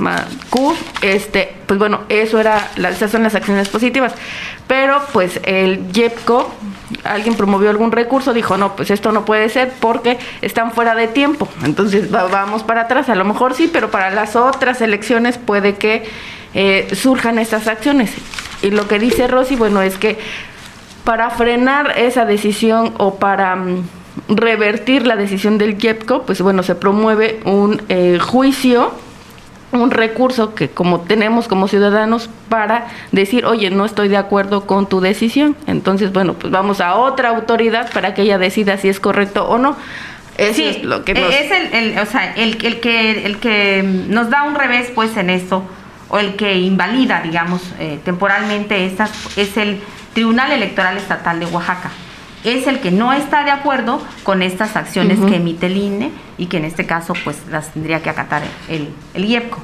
Q, 0.50 0.74
este, 1.02 1.54
pues 1.68 1.78
bueno, 1.78 2.02
eso 2.08 2.40
era, 2.40 2.70
esas 2.78 3.12
son 3.12 3.24
las 3.24 3.36
acciones 3.36 3.68
positivas. 3.68 4.14
Pero 4.68 5.02
pues 5.12 5.42
el 5.44 5.92
JEPCO, 5.92 6.50
alguien 7.04 7.36
promovió 7.36 7.70
algún 7.70 7.92
recurso, 7.92 8.34
dijo, 8.34 8.56
no, 8.56 8.78
pues 8.78 8.90
esto 8.90 9.12
no 9.12 9.26
puede 9.26 9.50
ser 9.50 9.74
porque 9.82 10.18
están 10.42 10.72
fuera 10.72 10.96
de 10.96 11.10
tiempo. 11.10 11.50
Entonces 11.64 12.10
vamos 12.10 12.64
para 12.64 12.82
atrás, 12.82 13.10
a 13.10 13.16
lo 13.16 13.26
mejor 13.26 13.54
sí, 13.54 13.70
pero 13.72 13.92
para 13.92 14.10
las 14.10 14.38
otras 14.38 14.80
elecciones 14.80 15.38
puede 15.38 15.76
que 15.76 16.06
eh, 16.54 16.88
surjan 16.96 17.38
estas 17.40 17.68
acciones. 17.68 18.14
Y 18.62 18.72
lo 18.72 18.88
que 18.88 19.00
dice 19.00 19.28
Rosy, 19.28 19.58
bueno, 19.58 19.82
es 19.82 19.98
que 19.98 20.18
para 21.04 21.30
frenar 21.32 21.98
esa 21.98 22.24
decisión 22.24 22.94
o 22.98 23.16
para... 23.16 23.58
Mm, 23.58 23.84
revertir 24.28 25.06
la 25.06 25.16
decisión 25.16 25.58
del 25.58 25.78
JEPCO, 25.78 26.24
pues 26.24 26.42
bueno, 26.42 26.64
se 26.64 26.76
promueve 26.76 27.40
un 27.46 27.82
eh, 27.90 28.18
juicio, 28.20 28.92
un 29.72 29.92
recurso 29.92 30.54
que 30.54 30.70
como 30.70 31.02
tenemos 31.02 31.48
como 31.48 31.68
ciudadanos 31.68 32.30
para 32.50 32.88
decir, 33.12 33.46
oye, 33.46 33.70
no 33.70 33.86
estoy 33.86 34.10
de 34.10 34.18
acuerdo 34.18 34.66
con 34.66 34.88
tu 34.88 35.00
decisión. 35.00 35.56
Entonces, 35.68 36.12
bueno, 36.12 36.34
pues 36.34 36.52
vamos 36.52 36.82
a 36.82 36.96
otra 36.96 37.30
autoridad 37.30 37.92
para 37.94 38.14
que 38.14 38.24
ella 38.24 38.38
decida 38.38 38.78
si 38.78 38.90
es 38.90 39.00
correcto 39.00 39.48
o 39.48 39.58
no. 39.58 39.76
Eso 40.38 40.62
es 40.62 40.84
lo 40.84 41.04
que 41.04 41.14
nos... 41.14 41.34
es 41.34 41.52
el, 41.74 42.00
o 42.00 42.06
sea, 42.06 42.34
el, 42.36 42.58
el, 42.66 42.80
que, 42.80 43.26
el 43.26 43.38
que 43.38 43.84
nos 43.84 44.30
da 44.30 44.44
un 44.44 44.56
revés 44.56 44.92
pues 44.94 45.16
en 45.18 45.30
esto, 45.30 45.64
o 46.10 46.20
el 46.20 46.36
que 46.36 46.58
invalida, 46.58 47.22
digamos, 47.22 47.62
eh, 47.80 48.00
temporalmente 48.04 48.86
estas, 48.86 49.12
es 49.38 49.56
el 49.58 49.82
Tribunal 50.14 50.52
Electoral 50.52 50.98
Estatal 50.98 51.40
de 51.40 51.46
Oaxaca 51.46 51.92
es 52.44 52.68
el 52.68 52.80
que 52.80 52.92
no 52.92 53.14
está 53.14 53.44
de 53.44 53.52
acuerdo 53.52 54.02
con 54.24 54.42
estas 54.42 54.76
acciones 54.76 55.20
que 55.20 55.36
emite 55.36 55.68
el 55.68 55.78
INE 55.78 56.12
y 56.38 56.48
que 56.48 56.58
en 56.58 56.66
este 56.66 56.86
caso 56.86 57.14
pues 57.24 57.38
las 57.50 57.72
tendría 57.74 58.02
que 58.02 58.10
acatar 58.10 58.42
el, 58.68 58.90
el 59.14 59.26
IEPCO. 59.26 59.60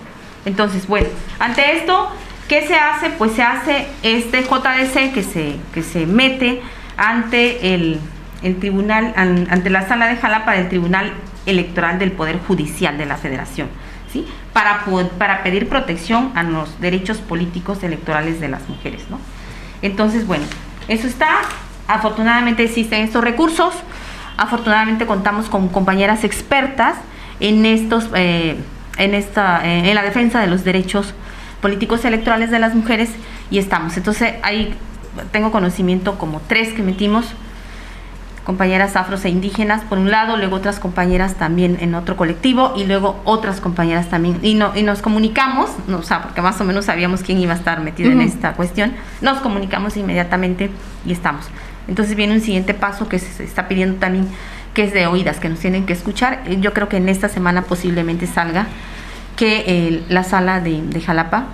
Entonces, 0.46 0.88
bueno, 0.88 1.08
ante 1.40 1.78
esto, 1.78 2.10
¿qué 2.48 2.68
se 2.68 2.76
hace? 2.76 3.10
Pues 3.10 3.34
se 3.34 3.44
hace 3.44 3.88
este 4.04 4.44
JDC 4.44 5.14
que 5.14 5.24
se, 5.24 5.56
que 5.74 5.84
se 5.84 6.06
mete 6.06 6.62
ante 6.98 7.74
el, 7.74 8.00
el 8.44 8.60
tribunal, 8.60 9.14
ante 9.16 9.70
la 9.70 9.88
sala 9.88 10.08
de 10.08 10.16
Jalapa 10.16 10.54
del 10.54 10.70
Tribunal 10.70 11.14
Electoral 11.46 12.00
del 12.00 12.12
Poder 12.12 12.40
Judicial 12.48 12.98
de 12.98 13.06
la 13.06 13.18
Federación, 13.18 13.70
¿sí? 14.12 14.26
Para, 14.54 14.86
para 15.18 15.44
pedir 15.44 15.68
protección 15.68 16.32
a 16.36 16.44
los 16.44 16.80
derechos 16.80 17.18
políticos 17.18 17.84
electorales 17.84 18.40
de 18.40 18.50
las 18.50 18.68
mujeres, 18.70 19.04
¿no? 19.10 19.20
Entonces, 19.82 20.26
bueno, 20.28 20.46
eso 20.88 21.08
está 21.08 21.40
Afortunadamente 21.88 22.64
existen 22.64 23.04
estos 23.04 23.24
recursos, 23.24 23.74
afortunadamente 24.38 25.06
contamos 25.06 25.48
con 25.50 25.70
compañeras 25.70 26.24
expertas 26.24 26.98
en 27.40 27.66
estos, 27.66 28.10
eh, 28.16 28.58
en 28.98 29.14
esta, 29.14 29.66
eh, 29.66 29.90
en 29.90 29.96
la 29.96 30.04
defensa 30.04 30.42
de 30.42 30.48
los 30.48 30.64
derechos 30.64 31.14
políticos 31.62 32.06
electorales 32.06 32.52
de 32.52 32.60
las 32.60 32.76
mujeres 32.76 33.10
y 33.50 33.58
estamos. 33.58 33.96
Entonces 33.98 34.36
ahí 34.44 34.74
tengo 35.32 35.52
conocimiento 35.52 36.18
como 36.18 36.42
tres 36.42 36.74
que 36.74 36.84
metimos 36.84 37.34
compañeras 38.48 38.96
afros 38.96 39.26
e 39.26 39.30
indígenas 39.30 39.82
por 39.82 39.98
un 39.98 40.10
lado, 40.10 40.38
luego 40.38 40.56
otras 40.56 40.80
compañeras 40.80 41.36
también 41.36 41.78
en 41.82 41.94
otro 41.96 42.16
colectivo 42.16 42.74
y 42.78 42.86
luego 42.86 43.20
otras 43.26 43.60
compañeras 43.60 44.08
también. 44.08 44.40
Y, 44.42 44.54
no, 44.54 44.72
y 44.74 44.84
nos 44.84 45.02
comunicamos, 45.02 45.70
no, 45.88 45.98
o 45.98 46.04
sea, 46.04 46.22
porque 46.22 46.42
más 46.42 46.60
o 46.62 46.64
menos 46.64 46.86
sabíamos 46.86 47.24
quién 47.24 47.40
iba 47.40 47.52
a 47.52 47.58
estar 47.58 47.82
metido 47.82 48.10
en 48.10 48.22
esta 48.22 48.54
cuestión, 48.54 48.94
nos 49.20 49.40
comunicamos 49.40 49.98
inmediatamente 49.98 50.72
y 51.06 51.12
estamos. 51.12 51.50
Entonces 51.88 52.16
viene 52.16 52.34
un 52.34 52.42
siguiente 52.42 52.74
paso 52.74 53.08
que 53.08 53.20
se 53.20 53.44
está 53.44 53.68
pidiendo 53.68 53.98
también, 54.00 54.28
que 54.74 54.84
es 54.84 54.94
de 54.94 55.08
oídas, 55.08 55.40
que 55.40 55.50
nos 55.50 55.60
tienen 55.60 55.86
que 55.86 55.94
escuchar. 55.94 56.42
Eh, 56.48 56.58
Yo 56.60 56.74
creo 56.74 56.90
que 56.90 56.98
en 56.98 57.10
esta 57.10 57.30
semana 57.30 57.62
posiblemente 57.64 58.28
salga 58.28 58.68
que 59.36 59.64
eh, 59.68 60.04
la 60.10 60.24
sala 60.24 60.60
de, 60.60 60.82
de 60.82 61.02
Jalapa 61.02 61.46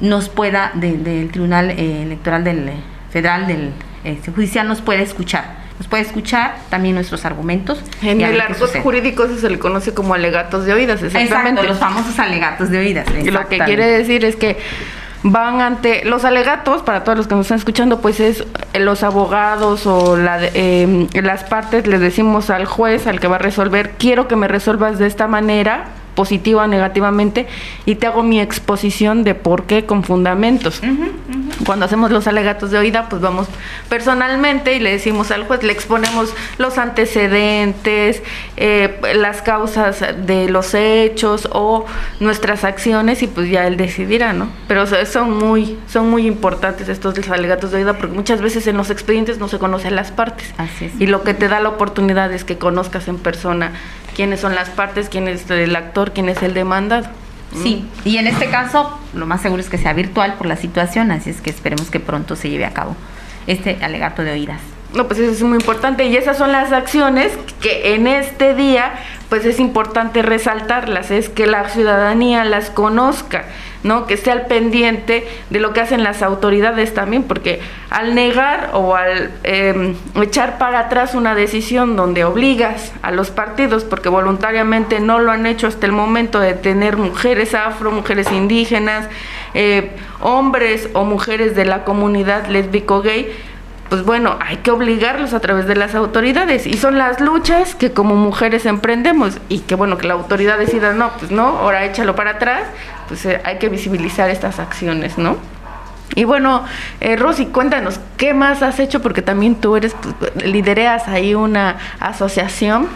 nos 0.00 0.28
pueda, 0.28 0.70
de- 0.74 0.96
del 0.98 1.30
Tribunal 1.30 1.70
eh, 1.70 2.02
Electoral 2.02 2.44
del 2.44 2.68
eh, 2.68 2.72
Federal, 3.10 3.46
del 3.46 3.70
eh, 4.04 4.18
Judicial, 4.34 4.66
nos 4.68 4.80
puede 4.80 5.02
escuchar. 5.02 5.62
Nos 5.78 5.88
puede 5.88 6.04
escuchar 6.04 6.56
también 6.70 6.94
nuestros 6.94 7.24
argumentos. 7.24 7.82
En 8.02 8.20
el 8.20 8.40
argot 8.40 8.70
jurídico 8.82 9.24
eso 9.24 9.36
se 9.38 9.50
le 9.50 9.58
conoce 9.58 9.92
como 9.92 10.14
alegatos 10.14 10.66
de 10.66 10.72
oídas, 10.72 11.02
exactamente. 11.02 11.62
Exacto, 11.62 11.66
los 11.68 11.78
famosos 11.78 12.16
alegatos 12.20 12.70
de 12.70 12.78
oídas. 12.78 13.06
Lo 13.24 13.48
que 13.48 13.58
quiere 13.58 13.86
decir 13.86 14.24
es 14.24 14.36
que 14.36 14.56
van 15.24 15.62
ante 15.62 16.04
los 16.04 16.24
alegatos, 16.24 16.82
para 16.82 17.02
todos 17.02 17.16
los 17.16 17.26
que 17.26 17.34
nos 17.34 17.46
están 17.46 17.58
escuchando, 17.58 18.00
pues 18.00 18.20
es 18.20 18.44
eh, 18.74 18.78
los 18.78 19.02
abogados 19.02 19.86
o 19.86 20.16
la 20.16 20.38
eh, 20.42 21.08
las 21.14 21.44
partes 21.44 21.86
les 21.86 21.98
decimos 21.98 22.50
al 22.50 22.66
juez, 22.66 23.06
al 23.06 23.18
que 23.18 23.26
va 23.26 23.36
a 23.36 23.38
resolver, 23.38 23.92
quiero 23.98 24.28
que 24.28 24.36
me 24.36 24.48
resuelvas 24.48 24.98
de 24.98 25.06
esta 25.06 25.26
manera, 25.26 25.86
positiva 26.14 26.64
o 26.64 26.66
negativamente, 26.66 27.46
y 27.86 27.96
te 27.96 28.06
hago 28.06 28.22
mi 28.22 28.40
exposición 28.40 29.24
de 29.24 29.34
por 29.34 29.64
qué 29.64 29.84
con 29.84 30.04
fundamentos. 30.04 30.80
Cuando 31.66 31.84
hacemos 31.86 32.10
los 32.10 32.26
alegatos 32.26 32.70
de 32.70 32.78
oída, 32.78 33.08
pues 33.08 33.22
vamos 33.22 33.48
personalmente 33.88 34.74
y 34.74 34.80
le 34.80 34.90
decimos 34.90 35.30
al 35.30 35.44
juez, 35.44 35.62
le 35.62 35.72
exponemos 35.72 36.34
los 36.58 36.78
antecedentes, 36.78 38.22
eh, 38.56 39.00
las 39.14 39.42
causas 39.42 40.04
de 40.26 40.48
los 40.48 40.74
hechos 40.74 41.48
o 41.52 41.86
nuestras 42.20 42.64
acciones 42.64 43.22
y 43.22 43.26
pues 43.26 43.50
ya 43.50 43.66
él 43.66 43.76
decidirá, 43.76 44.32
¿no? 44.32 44.48
Pero 44.68 44.86
son 45.06 45.36
muy, 45.36 45.78
son 45.88 46.10
muy 46.10 46.26
importantes 46.26 46.88
estos 46.88 47.14
alegatos 47.28 47.70
de 47.70 47.78
oída 47.78 47.94
porque 47.94 48.14
muchas 48.14 48.40
veces 48.40 48.66
en 48.66 48.76
los 48.76 48.90
expedientes 48.90 49.38
no 49.38 49.48
se 49.48 49.58
conocen 49.58 49.96
las 49.96 50.10
partes. 50.10 50.54
Así 50.58 50.86
es. 50.86 51.00
Y 51.00 51.06
lo 51.06 51.22
que 51.22 51.34
te 51.34 51.48
da 51.48 51.60
la 51.60 51.68
oportunidad 51.70 52.32
es 52.32 52.44
que 52.44 52.58
conozcas 52.58 53.08
en 53.08 53.18
persona 53.18 53.72
quiénes 54.14 54.40
son 54.40 54.54
las 54.54 54.70
partes, 54.70 55.08
quién 55.08 55.28
es 55.28 55.50
el 55.50 55.76
actor, 55.76 56.03
quién 56.12 56.28
es 56.28 56.42
el 56.42 56.54
demandado. 56.54 57.06
Sí, 57.62 57.88
y 58.04 58.16
en 58.16 58.26
este 58.26 58.50
caso 58.50 58.98
lo 59.14 59.26
más 59.26 59.40
seguro 59.40 59.62
es 59.62 59.68
que 59.68 59.78
sea 59.78 59.92
virtual 59.92 60.34
por 60.34 60.46
la 60.46 60.56
situación, 60.56 61.12
así 61.12 61.30
es 61.30 61.40
que 61.40 61.50
esperemos 61.50 61.88
que 61.88 62.00
pronto 62.00 62.34
se 62.34 62.50
lleve 62.50 62.64
a 62.64 62.72
cabo 62.72 62.96
este 63.46 63.78
alegato 63.80 64.24
de 64.24 64.32
oídas. 64.32 64.60
No, 64.92 65.06
pues 65.06 65.18
eso 65.20 65.32
es 65.32 65.42
muy 65.42 65.58
importante 65.58 66.04
y 66.06 66.16
esas 66.16 66.38
son 66.38 66.52
las 66.52 66.72
acciones 66.72 67.32
que 67.60 67.94
en 67.94 68.06
este 68.06 68.54
día 68.54 68.92
pues 69.28 69.44
es 69.44 69.58
importante 69.58 70.22
resaltarlas, 70.22 71.10
es 71.10 71.28
que 71.28 71.46
la 71.46 71.68
ciudadanía 71.68 72.44
las 72.44 72.70
conozca, 72.70 73.44
¿no? 73.84 74.06
Que 74.06 74.14
esté 74.14 74.32
al 74.32 74.46
pendiente 74.46 75.28
de 75.50 75.60
lo 75.60 75.72
que 75.72 75.80
hacen 75.80 76.02
las 76.02 76.22
autoridades 76.22 76.92
también, 76.94 77.22
porque 77.22 77.60
al 77.90 78.14
negar 78.14 78.70
o 78.72 78.96
al 78.96 79.30
eh, 79.44 79.94
echar 80.20 80.58
para 80.58 80.80
atrás 80.80 81.14
una 81.14 81.34
decisión 81.34 81.94
donde 81.94 82.24
obligas 82.24 82.92
a 83.02 83.12
los 83.12 83.30
partidos, 83.30 83.84
porque 83.84 84.08
voluntariamente 84.08 84.98
no 84.98 85.20
lo 85.20 85.30
han 85.30 85.46
hecho 85.46 85.68
hasta 85.68 85.86
el 85.86 85.92
momento 85.92 86.40
de 86.40 86.54
tener 86.54 86.96
mujeres 86.96 87.54
afro, 87.54 87.92
mujeres 87.92 88.32
indígenas, 88.32 89.08
eh, 89.52 89.92
hombres 90.20 90.88
o 90.94 91.04
mujeres 91.04 91.54
de 91.54 91.66
la 91.66 91.84
comunidad 91.84 92.46
lésbico-gay, 92.48 93.30
pues 93.88 94.04
bueno, 94.04 94.38
hay 94.40 94.56
que 94.56 94.70
obligarlos 94.70 95.34
a 95.34 95.40
través 95.40 95.66
de 95.66 95.76
las 95.76 95.94
autoridades 95.94 96.66
y 96.66 96.74
son 96.78 96.98
las 96.98 97.20
luchas 97.20 97.74
que 97.74 97.92
como 97.92 98.16
mujeres 98.16 98.66
emprendemos 98.66 99.38
y 99.48 99.60
que 99.60 99.74
bueno, 99.74 99.98
que 99.98 100.08
la 100.08 100.14
autoridad 100.14 100.58
decida, 100.58 100.94
no, 100.94 101.10
pues 101.18 101.30
no, 101.30 101.58
ahora 101.58 101.84
échalo 101.84 102.16
para 102.16 102.32
atrás, 102.32 102.62
pues 103.08 103.24
eh, 103.26 103.40
hay 103.44 103.58
que 103.58 103.68
visibilizar 103.68 104.30
estas 104.30 104.58
acciones, 104.58 105.18
¿no? 105.18 105.36
Y 106.14 106.24
bueno, 106.24 106.64
eh, 107.00 107.16
Rosy, 107.16 107.46
cuéntanos, 107.46 107.98
¿qué 108.16 108.34
más 108.34 108.62
has 108.62 108.78
hecho? 108.78 109.02
Porque 109.02 109.22
también 109.22 109.56
tú 109.56 109.76
eres, 109.76 109.96
pues, 110.18 110.44
lidereas 110.44 111.08
ahí 111.08 111.34
una 111.34 111.78
asociación 111.98 112.88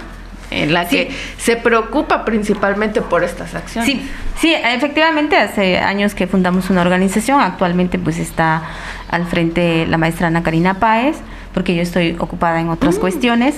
en 0.50 0.72
la 0.72 0.88
que 0.88 1.10
se 1.36 1.56
preocupa 1.56 2.24
principalmente 2.24 3.02
por 3.02 3.24
estas 3.24 3.54
acciones. 3.54 3.90
Sí, 3.90 4.08
sí, 4.40 4.54
efectivamente 4.54 5.36
hace 5.36 5.78
años 5.78 6.14
que 6.14 6.26
fundamos 6.26 6.70
una 6.70 6.80
organización, 6.80 7.40
actualmente 7.40 7.98
pues 7.98 8.18
está 8.18 8.62
al 9.10 9.26
frente 9.26 9.86
la 9.86 9.98
maestra 9.98 10.28
Ana 10.28 10.42
Karina 10.42 10.74
Páez, 10.74 11.16
porque 11.52 11.74
yo 11.74 11.82
estoy 11.82 12.16
ocupada 12.18 12.60
en 12.60 12.68
otras 12.70 12.98
cuestiones 12.98 13.56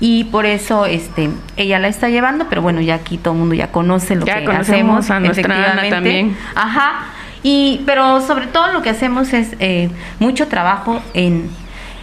y 0.00 0.24
por 0.24 0.46
eso 0.46 0.86
este 0.86 1.30
ella 1.56 1.78
la 1.78 1.88
está 1.88 2.08
llevando, 2.08 2.46
pero 2.48 2.62
bueno, 2.62 2.80
ya 2.80 2.94
aquí 2.96 3.18
todo 3.18 3.34
el 3.34 3.40
mundo 3.40 3.54
ya 3.54 3.70
conoce 3.70 4.16
lo 4.16 4.24
Ya 4.24 4.38
que 4.38 4.44
conocemos 4.46 5.04
hacemos, 5.04 5.10
a 5.10 5.20
nuestra 5.20 5.72
Ana 5.72 5.88
también. 5.88 6.36
Ajá. 6.54 7.06
Y 7.42 7.82
pero 7.86 8.20
sobre 8.20 8.46
todo 8.46 8.72
lo 8.72 8.82
que 8.82 8.90
hacemos 8.90 9.32
es 9.32 9.54
eh, 9.60 9.90
mucho 10.18 10.48
trabajo 10.48 11.00
en 11.14 11.50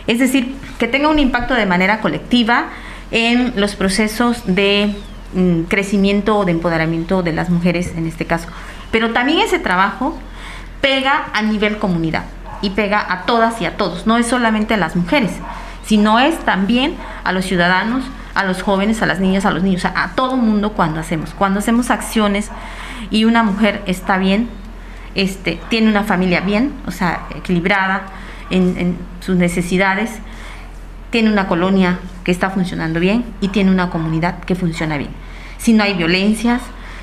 es 0.07 0.19
decir, 0.19 0.55
que 0.79 0.87
tenga 0.87 1.09
un 1.09 1.19
impacto 1.19 1.53
de 1.53 1.65
manera 1.65 1.99
colectiva 1.99 2.67
en 3.11 3.53
los 3.57 3.75
procesos 3.75 4.43
de 4.45 4.95
mm, 5.33 5.63
crecimiento 5.63 6.37
o 6.37 6.45
de 6.45 6.53
empoderamiento 6.53 7.23
de 7.23 7.33
las 7.33 7.49
mujeres 7.49 7.93
en 7.95 8.07
este 8.07 8.25
caso. 8.25 8.47
Pero 8.89 9.11
también 9.11 9.39
ese 9.39 9.59
trabajo 9.59 10.17
pega 10.81 11.25
a 11.33 11.41
nivel 11.41 11.77
comunidad 11.77 12.23
y 12.61 12.71
pega 12.71 13.05
a 13.07 13.23
todas 13.23 13.61
y 13.61 13.65
a 13.65 13.75
todos, 13.75 14.07
no 14.07 14.17
es 14.17 14.25
solamente 14.25 14.73
a 14.73 14.77
las 14.77 14.95
mujeres, 14.95 15.31
sino 15.87 16.19
es 16.19 16.37
también 16.39 16.95
a 17.23 17.31
los 17.31 17.45
ciudadanos, 17.45 18.03
a 18.35 18.43
los 18.43 18.61
jóvenes, 18.61 19.01
a 19.01 19.05
las 19.05 19.21
niñas, 19.21 19.45
a 19.45 19.51
los 19.51 19.63
niños, 19.63 19.85
a, 19.85 20.11
todo 20.15 20.35
mundo 20.35 20.73
cuando 20.73 20.99
hacemos. 20.99 21.33
Cuando 21.33 21.59
hacemos 21.59 21.89
acciones 21.89 22.51
y 23.09 23.23
una 23.23 23.41
mujer 23.41 23.81
está 23.85 24.17
bien, 24.17 24.49
este, 25.15 25.59
tiene 25.69 25.89
una 25.89 26.03
familia 26.03 26.41
bien, 26.41 26.73
o 26.85 26.91
sea, 26.91 27.21
equilibrada 27.33 28.03
en, 28.49 28.77
en 28.77 28.97
sus 29.21 29.37
necesidades, 29.37 30.19
tiene 31.09 31.31
una 31.31 31.47
colonia 31.47 31.99
que 32.25 32.31
está 32.31 32.49
funcionando 32.49 32.99
bien 32.99 33.23
y 33.39 33.47
tiene 33.47 33.71
una 33.71 33.89
comunidad 33.89 34.41
que 34.41 34.55
funciona 34.55 34.97
bien. 34.97 35.11
Si 35.57 35.71
no 35.71 35.83
hay 35.83 35.93
violencias, 35.93 36.61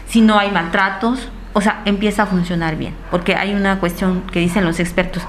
si 0.09 0.21
no 0.21 0.39
hay 0.39 0.51
maltratos, 0.51 1.31
o 1.55 1.63
sea, 1.63 1.81
empieza 1.87 2.25
a 2.25 2.27
funcionar 2.27 2.77
bien. 2.77 2.95
Porque 3.11 3.35
hay 3.35 3.55
una 3.55 3.81
cuestión 3.81 4.25
que 4.31 4.41
dicen 4.41 4.67
los 4.67 4.79
expertos, 4.79 5.23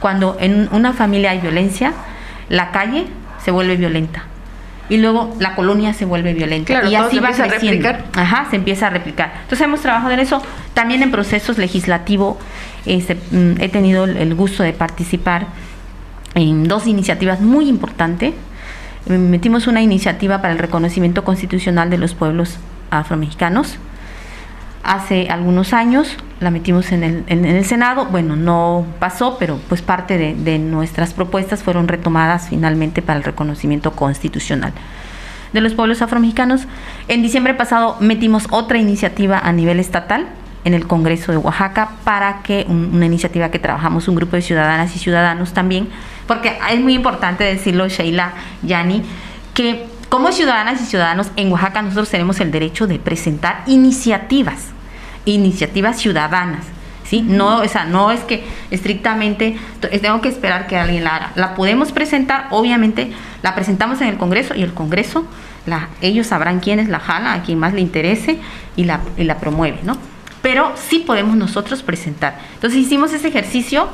cuando 0.00 0.38
en 0.40 0.70
una 0.72 0.94
familia 0.94 1.32
hay 1.32 1.40
violencia, 1.40 1.92
la 2.48 2.70
calle 2.70 3.06
se 3.44 3.50
vuelve 3.50 3.76
violenta. 3.76 4.24
Y 4.88 4.98
luego 4.98 5.34
la 5.40 5.56
colonia 5.56 5.92
se 5.94 6.04
vuelve 6.04 6.32
violenta. 6.32 6.66
Claro, 6.74 6.88
y 6.88 6.94
así 6.94 7.18
va 7.18 7.30
a 7.30 7.32
creciendo. 7.32 7.88
replicar. 7.88 8.04
Ajá, 8.14 8.46
se 8.50 8.56
empieza 8.56 8.86
a 8.86 8.90
replicar. 8.90 9.32
Entonces 9.42 9.62
hemos 9.62 9.80
trabajado 9.80 10.12
en 10.12 10.20
eso. 10.20 10.40
También 10.74 11.02
en 11.02 11.10
procesos 11.10 11.58
legislativos 11.58 12.36
este, 12.84 13.16
mm, 13.16 13.60
he 13.60 13.68
tenido 13.68 14.04
el- 14.04 14.34
gusto 14.36 14.62
de 14.62 14.72
participar 14.72 15.46
en 16.36 16.68
dos 16.68 16.86
iniciativas 16.86 17.40
muy 17.40 17.68
importantes. 17.68 18.32
Eh, 19.08 19.18
Metimos 19.18 19.66
una 19.66 19.82
iniciativa 19.82 20.40
para 20.40 20.52
el 20.52 20.58
reconocimiento 20.60 21.24
constitucional 21.24 21.90
de 21.90 21.98
los 21.98 22.14
pueblos 22.14 22.58
afromexicanos. 22.92 23.78
Hace 24.86 25.28
algunos 25.30 25.72
años 25.72 26.16
la 26.38 26.50
metimos 26.52 26.92
en 26.92 27.02
el, 27.02 27.24
en- 27.26 27.44
el 27.44 27.64
Senado. 27.64 28.06
Bueno, 28.06 28.36
no 28.36 28.86
pasó, 29.00 29.36
pero 29.38 29.58
pues 29.68 29.82
parte 29.82 30.16
de, 30.16 30.34
de 30.34 30.58
nuestras 30.60 31.12
propuestas 31.12 31.62
fueron 31.64 31.88
retomadas 31.88 32.48
finalmente 32.50 33.02
para 33.02 33.18
el 33.18 33.24
reconocimiento 33.24 33.92
constitucional 33.92 34.72
de 35.52 35.60
los 35.60 35.74
pueblos 35.74 36.02
afromexicanos. 36.02 36.66
En 37.08 37.22
diciembre 37.22 37.54
pasado 37.54 37.96
metimos 38.00 38.46
otra 38.50 38.78
iniciativa 38.78 39.38
a 39.38 39.52
nivel 39.52 39.80
estatal 39.80 40.26
en 40.64 40.74
el 40.74 40.86
Congreso 40.86 41.32
de 41.32 41.38
Oaxaca 41.38 41.90
para 42.04 42.42
que 42.42 42.64
un- 42.68 42.90
una 42.94 43.06
iniciativa 43.06 43.50
que 43.50 43.58
trabajamos 43.58 44.06
un 44.08 44.14
grupo 44.16 44.36
de 44.36 44.42
ciudadanas 44.42 44.94
y 44.94 44.98
ciudadanos 44.98 45.52
también, 45.52 45.88
porque 46.28 46.58
es 46.70 46.80
muy 46.80 46.94
importante 46.94 47.42
decirlo, 47.44 47.88
Sheila, 47.88 48.32
Yani, 48.62 49.02
que 49.54 49.86
como 50.10 50.30
ciudadanas 50.30 50.80
y 50.80 50.84
ciudadanos 50.84 51.30
en 51.36 51.50
Oaxaca 51.50 51.82
nosotros 51.82 52.08
tenemos 52.10 52.38
el 52.40 52.50
derecho 52.52 52.86
de 52.86 52.98
presentar 52.98 53.62
iniciativas, 53.66 54.66
iniciativas 55.26 55.98
ciudadanas. 55.98 56.64
¿Sí? 57.04 57.22
No, 57.22 57.58
o 57.58 57.68
sea, 57.68 57.84
no 57.84 58.10
es 58.10 58.18
que 58.20 58.42
estrictamente 58.72 59.56
tengo 60.02 60.20
que 60.20 60.28
esperar 60.28 60.66
que 60.66 60.76
alguien 60.76 61.04
la 61.04 61.14
haga. 61.14 61.32
La 61.36 61.54
podemos 61.54 61.92
presentar, 61.92 62.48
obviamente 62.50 63.12
la 63.42 63.54
presentamos 63.54 64.00
en 64.00 64.08
el 64.08 64.16
Congreso 64.16 64.56
y 64.56 64.62
el 64.62 64.74
Congreso, 64.74 65.24
la, 65.66 65.88
ellos 66.00 66.26
sabrán 66.26 66.58
quiénes 66.58 66.88
la 66.88 66.98
jala, 66.98 67.34
a 67.34 67.42
quien 67.42 67.60
más 67.60 67.74
le 67.74 67.80
interese 67.80 68.38
y 68.74 68.84
la, 68.84 69.00
y 69.16 69.22
la 69.22 69.38
promueve, 69.38 69.78
¿no? 69.84 69.96
Pero 70.42 70.72
sí 70.74 70.98
podemos 70.98 71.36
nosotros 71.36 71.84
presentar. 71.84 72.40
Entonces 72.54 72.80
hicimos 72.80 73.12
ese 73.12 73.28
ejercicio, 73.28 73.88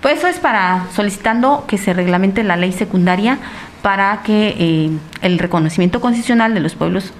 pues 0.00 0.18
eso 0.18 0.26
es 0.26 0.40
para 0.40 0.86
solicitando 0.96 1.64
que 1.68 1.78
se 1.78 1.92
reglamente 1.92 2.42
la 2.42 2.56
ley 2.56 2.72
secundaria 2.72 3.38
para 3.82 4.22
que 4.24 4.56
eh, 4.58 4.90
el 5.22 5.38
reconocimiento 5.38 6.00
constitucional 6.00 6.54
de 6.54 6.60
los 6.60 6.74
pueblos 6.74 7.12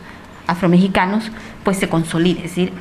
afromexicanos 0.48 1.30
pues 1.62 1.78
se 1.78 1.88
consolide, 1.88 2.38
es 2.38 2.50
decir, 2.50 2.72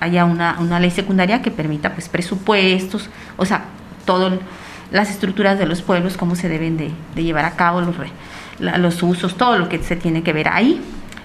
haya 0.00 0.24
una, 0.24 0.56
una 0.60 0.80
ley 0.80 0.90
secundaria 0.90 1.40
que 1.42 1.50
permita 1.50 1.92
pues 1.92 2.08
presupuestos, 2.08 3.08
o 3.36 3.44
sea, 3.44 3.64
todas 4.04 4.38
las 4.90 5.10
estructuras 5.10 5.58
de 5.58 5.66
los 5.66 5.82
pueblos, 5.82 6.16
cómo 6.16 6.36
se 6.36 6.48
deben 6.48 6.76
de, 6.76 6.92
llevar 7.22 7.44
a 7.44 7.52
cabo 7.56 7.80
los, 7.80 7.94
la- 8.58 8.78
los 8.78 9.02
usos, 9.02 9.36
todo 9.36 9.58
lo 9.58 9.68
que 9.68 9.82
se 9.82 9.96
tiene 9.96 10.22
que 10.22 10.32
ver 10.32 10.48
ahí. 10.48 10.80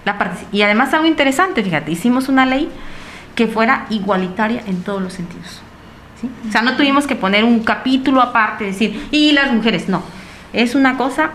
La 0.06 0.18
partici- 0.18 0.46
y 0.52 0.62
además 0.62 0.94
algo 0.94 1.06
interesante, 1.08 1.62
fíjate, 1.64 1.92
hicimos 1.92 2.30
una 2.30 2.46
ley 2.46 2.70
que 3.36 3.48
fuera 3.48 3.86
igualitaria 3.90 4.64
en 4.66 4.82
todos 4.84 5.02
los 5.02 5.14
sentidos. 5.14 5.62
O 6.48 6.52
sea, 6.52 6.62
no 6.62 6.76
tuvimos 6.76 7.06
que 7.08 7.16
poner 7.16 7.44
un 7.44 7.60
capítulo 7.64 8.22
aparte, 8.22 8.66
decir, 8.66 9.08
y 9.12 9.32
las 9.34 9.52
mujeres, 9.54 9.88
no. 9.90 10.04
es 10.52 10.76
una 10.76 10.98
cosa 10.98 11.32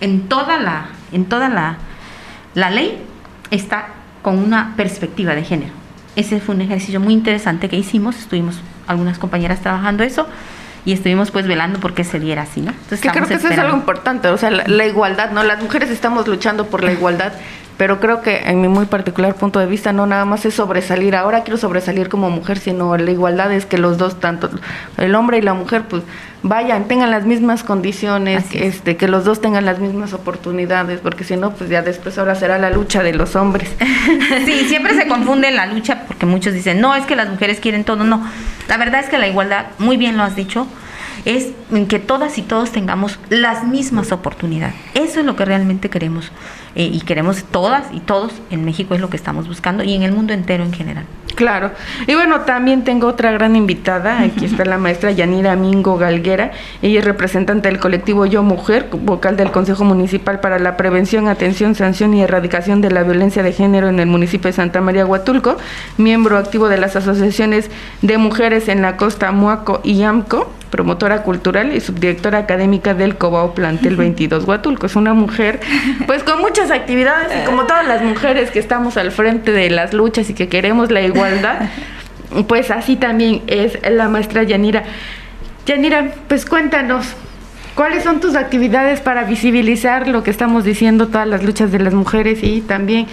en 0.00 0.28
toda 0.28 0.58
la, 0.58 0.86
en 1.12 1.24
toda 1.26 1.48
la, 1.48 1.76
la 2.54 2.70
ley 2.70 2.98
está 3.50 3.88
con 4.22 4.38
una 4.38 4.74
perspectiva 4.76 5.34
de 5.34 5.42
género. 5.44 5.72
Ese 6.16 6.40
fue 6.40 6.54
un 6.54 6.60
ejercicio 6.60 7.00
muy 7.00 7.12
interesante 7.12 7.68
que 7.68 7.76
hicimos, 7.76 8.16
estuvimos 8.18 8.60
algunas 8.86 9.18
compañeras 9.18 9.60
trabajando 9.60 10.02
eso 10.02 10.28
y 10.84 10.92
estuvimos 10.92 11.30
pues 11.30 11.46
velando 11.46 11.80
porque 11.80 12.04
se 12.04 12.20
diera 12.20 12.42
así, 12.42 12.60
¿no? 12.60 12.70
Entonces, 12.70 13.00
que 13.00 13.08
creo 13.08 13.26
que 13.26 13.34
eso 13.34 13.48
es 13.48 13.58
algo 13.58 13.76
importante, 13.76 14.28
o 14.28 14.36
sea, 14.36 14.50
la, 14.50 14.64
la, 14.66 14.86
igualdad, 14.86 15.30
¿no? 15.30 15.42
Las 15.42 15.62
mujeres 15.62 15.90
estamos 15.90 16.28
luchando 16.28 16.66
por 16.66 16.84
la 16.84 16.92
igualdad 16.98 17.32
pero 17.76 17.98
creo 18.00 18.22
que 18.22 18.36
en 18.36 18.60
mi 18.60 18.68
muy 18.68 18.86
particular 18.86 19.34
punto 19.34 19.58
de 19.58 19.66
vista 19.66 19.92
no 19.92 20.06
nada 20.06 20.24
más 20.24 20.44
es 20.44 20.54
sobresalir, 20.54 21.16
ahora 21.16 21.42
quiero 21.42 21.56
sobresalir 21.56 22.08
como 22.08 22.30
mujer, 22.30 22.58
sino 22.58 22.96
la 22.96 23.10
igualdad 23.10 23.52
es 23.52 23.66
que 23.66 23.78
los 23.78 23.98
dos, 23.98 24.20
tanto 24.20 24.50
el 24.96 25.14
hombre 25.14 25.38
y 25.38 25.42
la 25.42 25.54
mujer, 25.54 25.82
pues 25.88 26.02
vayan, 26.42 26.84
tengan 26.84 27.10
las 27.10 27.24
mismas 27.24 27.64
condiciones, 27.64 28.44
este, 28.52 28.96
que 28.96 29.08
los 29.08 29.24
dos 29.24 29.40
tengan 29.40 29.64
las 29.64 29.80
mismas 29.80 30.12
oportunidades, 30.12 31.00
porque 31.00 31.24
si 31.24 31.36
no, 31.36 31.50
pues 31.52 31.70
ya 31.70 31.82
después 31.82 32.16
ahora 32.18 32.34
será 32.34 32.58
la 32.58 32.70
lucha 32.70 33.02
de 33.02 33.14
los 33.14 33.34
hombres. 33.34 33.70
sí, 34.44 34.66
siempre 34.68 34.94
se 34.94 35.08
confunde 35.08 35.50
la 35.50 35.66
lucha 35.66 36.04
porque 36.06 36.26
muchos 36.26 36.52
dicen, 36.52 36.80
no, 36.80 36.94
es 36.94 37.06
que 37.06 37.16
las 37.16 37.28
mujeres 37.28 37.60
quieren 37.60 37.84
todo, 37.84 38.04
no, 38.04 38.22
la 38.68 38.76
verdad 38.76 39.00
es 39.00 39.08
que 39.08 39.18
la 39.18 39.26
igualdad, 39.26 39.66
muy 39.78 39.96
bien 39.96 40.16
lo 40.16 40.22
has 40.22 40.36
dicho, 40.36 40.68
es 41.24 41.50
en 41.72 41.86
que 41.86 41.98
todas 41.98 42.38
y 42.38 42.42
todos 42.42 42.70
tengamos 42.70 43.18
las 43.30 43.64
mismas 43.64 44.12
oportunidades. 44.12 44.74
Eso 44.94 45.20
es 45.20 45.26
lo 45.26 45.36
que 45.36 45.44
realmente 45.44 45.90
queremos 45.90 46.30
eh, 46.74 46.90
y 46.92 47.00
queremos 47.00 47.44
todas 47.44 47.86
y 47.92 48.00
todos 48.00 48.32
en 48.50 48.64
México 48.64 48.94
es 48.94 49.00
lo 49.00 49.10
que 49.10 49.16
estamos 49.16 49.48
buscando 49.48 49.84
y 49.84 49.94
en 49.94 50.02
el 50.02 50.12
mundo 50.12 50.32
entero 50.32 50.64
en 50.64 50.72
general. 50.72 51.06
Claro. 51.34 51.72
Y 52.06 52.14
bueno, 52.14 52.42
también 52.42 52.84
tengo 52.84 53.08
otra 53.08 53.32
gran 53.32 53.56
invitada. 53.56 54.20
Aquí 54.20 54.44
está 54.44 54.64
la 54.64 54.78
maestra 54.78 55.10
Yanira 55.10 55.56
Mingo 55.56 55.98
Galguera. 55.98 56.52
Ella 56.80 57.00
es 57.00 57.04
representante 57.04 57.68
del 57.68 57.80
colectivo 57.80 58.24
Yo 58.26 58.42
Mujer, 58.42 58.88
vocal 58.92 59.36
del 59.36 59.50
Consejo 59.50 59.84
Municipal 59.84 60.40
para 60.40 60.58
la 60.58 60.76
Prevención, 60.76 61.28
Atención, 61.28 61.74
Sanción 61.74 62.14
y 62.14 62.22
Erradicación 62.22 62.80
de 62.80 62.90
la 62.90 63.02
Violencia 63.02 63.42
de 63.42 63.52
Género 63.52 63.88
en 63.88 63.98
el 63.98 64.06
municipio 64.06 64.48
de 64.48 64.52
Santa 64.52 64.80
María 64.80 65.06
Huatulco, 65.06 65.56
miembro 65.98 66.38
activo 66.38 66.68
de 66.68 66.78
las 66.78 66.94
asociaciones 66.94 67.70
de 68.02 68.16
mujeres 68.18 68.68
en 68.68 68.82
la 68.82 68.96
costa 68.96 69.32
Muaco 69.32 69.80
y 69.82 70.02
AMCO, 70.02 70.52
promotora 70.70 71.22
cultural 71.22 71.74
y 71.74 71.80
subdirectora 71.80 72.38
académica 72.38 72.94
del 72.94 73.16
Cobao 73.16 73.54
Plantel 73.54 73.96
22 73.96 74.44
Huatulco. 74.44 74.86
Es 74.86 74.96
una 74.96 75.14
mujer 75.14 75.60
pues 76.06 76.22
con 76.22 76.40
muchas 76.40 76.70
actividades 76.70 77.28
y 77.42 77.44
como 77.44 77.64
todas 77.64 77.86
las 77.86 78.02
mujeres 78.02 78.50
que 78.50 78.58
estamos 78.58 78.96
al 78.96 79.10
frente 79.10 79.52
de 79.52 79.70
las 79.70 79.92
luchas 79.92 80.30
y 80.30 80.34
que 80.34 80.48
queremos 80.48 80.90
la 80.90 81.02
igualdad, 81.02 81.68
pues 82.48 82.70
así 82.70 82.96
también 82.96 83.42
es 83.46 83.78
la 83.88 84.08
maestra 84.08 84.42
Yanira. 84.42 84.84
Yanira, 85.66 86.10
pues 86.28 86.44
cuéntanos, 86.44 87.06
¿cuáles 87.74 88.04
son 88.04 88.20
tus 88.20 88.36
actividades 88.36 89.00
para 89.00 89.24
visibilizar 89.24 90.08
lo 90.08 90.22
que 90.22 90.30
estamos 90.30 90.64
diciendo, 90.64 91.08
todas 91.08 91.26
las 91.26 91.42
luchas 91.42 91.72
de 91.72 91.78
las 91.78 91.94
mujeres 91.94 92.42
y 92.42 92.60
también 92.60 93.06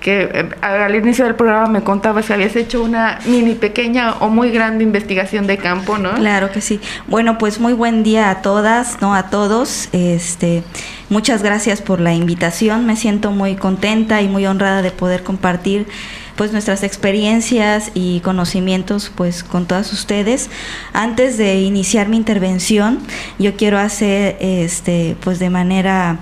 que 0.00 0.22
eh, 0.32 0.48
al 0.60 0.94
inicio 0.94 1.24
del 1.24 1.34
programa 1.34 1.66
me 1.66 1.82
contabas 1.82 2.26
que 2.26 2.34
habías 2.34 2.56
hecho 2.56 2.82
una 2.82 3.18
mini 3.26 3.54
pequeña 3.54 4.14
o 4.20 4.28
muy 4.28 4.50
grande 4.50 4.84
investigación 4.84 5.46
de 5.46 5.58
campo, 5.58 5.98
¿no? 5.98 6.14
Claro 6.14 6.50
que 6.50 6.60
sí. 6.60 6.80
Bueno, 7.06 7.38
pues 7.38 7.60
muy 7.60 7.72
buen 7.72 8.02
día 8.02 8.30
a 8.30 8.42
todas, 8.42 9.00
no 9.00 9.14
a 9.14 9.30
todos. 9.30 9.88
Este, 9.92 10.62
muchas 11.08 11.42
gracias 11.42 11.82
por 11.82 12.00
la 12.00 12.14
invitación. 12.14 12.86
Me 12.86 12.96
siento 12.96 13.30
muy 13.30 13.56
contenta 13.56 14.22
y 14.22 14.28
muy 14.28 14.46
honrada 14.46 14.82
de 14.82 14.90
poder 14.90 15.22
compartir 15.22 15.86
pues 16.36 16.52
nuestras 16.52 16.84
experiencias 16.84 17.90
y 17.94 18.20
conocimientos 18.20 19.10
pues 19.14 19.42
con 19.42 19.66
todas 19.66 19.92
ustedes. 19.92 20.48
Antes 20.92 21.36
de 21.36 21.60
iniciar 21.60 22.08
mi 22.08 22.16
intervención, 22.16 23.00
yo 23.40 23.56
quiero 23.56 23.78
hacer 23.78 24.36
este 24.40 25.16
pues 25.20 25.40
de 25.40 25.50
manera 25.50 26.20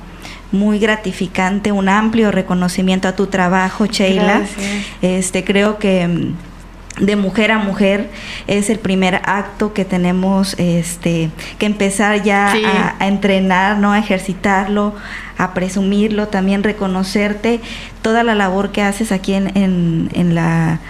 muy 0.52 0.78
gratificante, 0.78 1.72
un 1.72 1.88
amplio 1.88 2.30
reconocimiento 2.30 3.08
a 3.08 3.12
tu 3.12 3.26
trabajo, 3.26 3.86
Sheila. 3.86 4.42
Este, 5.02 5.44
creo 5.44 5.78
que 5.78 6.06
mm, 6.06 7.04
de 7.04 7.16
mujer 7.16 7.50
a 7.50 7.58
mujer 7.58 8.10
es 8.46 8.70
el 8.70 8.78
primer 8.78 9.16
acto 9.24 9.74
que 9.74 9.84
tenemos 9.84 10.54
este 10.58 11.30
que 11.58 11.66
empezar 11.66 12.22
ya 12.22 12.54
a, 12.98 13.06
entrenar 13.06 13.76
no 13.76 13.92
a 13.92 13.98
ejercitarlo 13.98 14.94
a 15.36 15.52
presumirlo 15.52 16.28
también 16.28 16.62
reconocerte 16.62 17.60
toda 18.00 18.22
la 18.22 18.34
labor 18.34 18.72
que 18.72 18.80
haces 18.80 19.12
aquí 19.12 19.34
en, 19.34 19.54
en, 19.58 20.08
en 20.14 20.34
la 20.34 20.80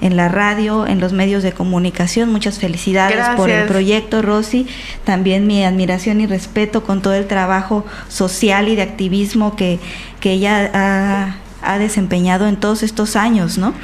en 0.00 0.16
la 0.16 0.28
radio, 0.28 0.86
en 0.86 1.00
los 1.00 1.12
medios 1.12 1.42
de 1.42 1.52
comunicación. 1.52 2.30
Muchas 2.30 2.58
felicidades 2.58 3.24
por 3.36 3.50
el 3.50 3.66
proyecto, 3.66 4.22
Rosy. 4.22 4.66
También 5.04 5.46
mi 5.46 5.64
admiración 5.64 6.20
y 6.20 6.26
respeto 6.26 6.82
con 6.84 7.02
todo 7.02 7.14
el 7.14 7.26
trabajo 7.26 7.84
social 8.08 8.68
y 8.68 8.76
de 8.76 8.82
activismo 8.82 9.56
que, 9.56 9.78
que 10.20 10.32
ella 10.32 10.70
ha, 10.74 11.36
ha 11.62 11.78
desempeñado 11.78 12.46
en 12.46 12.56
todos 12.56 12.82
estos 12.82 13.16
años, 13.16 13.58
¿no? 13.58 13.74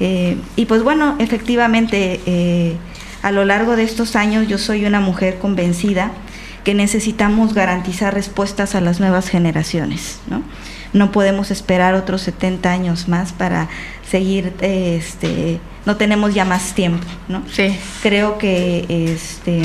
Eh, 0.00 0.36
y 0.56 0.66
pues 0.66 0.82
bueno, 0.82 1.16
efectivamente, 1.18 2.20
eh, 2.26 2.76
a 3.22 3.30
lo 3.30 3.44
largo 3.44 3.76
de 3.76 3.84
estos 3.84 4.16
años 4.16 4.48
yo 4.48 4.58
soy 4.58 4.84
una 4.86 5.00
mujer 5.00 5.38
convencida 5.38 6.10
que 6.64 6.74
necesitamos 6.74 7.54
garantizar 7.54 8.14
respuestas 8.14 8.74
a 8.74 8.80
las 8.80 8.98
nuevas 8.98 9.28
generaciones, 9.28 10.18
¿no? 10.26 10.42
no 10.94 11.10
podemos 11.10 11.50
esperar 11.50 11.94
otros 11.94 12.22
70 12.22 12.70
años 12.70 13.08
más 13.08 13.32
para 13.32 13.68
seguir, 14.14 14.52
este, 14.60 15.58
no 15.86 15.96
tenemos 15.96 16.32
ya 16.34 16.44
más 16.44 16.72
tiempo, 16.72 17.04
¿no? 17.26 17.42
Sí. 17.50 17.76
Creo 18.00 18.38
que, 18.38 18.86
este... 18.88 19.60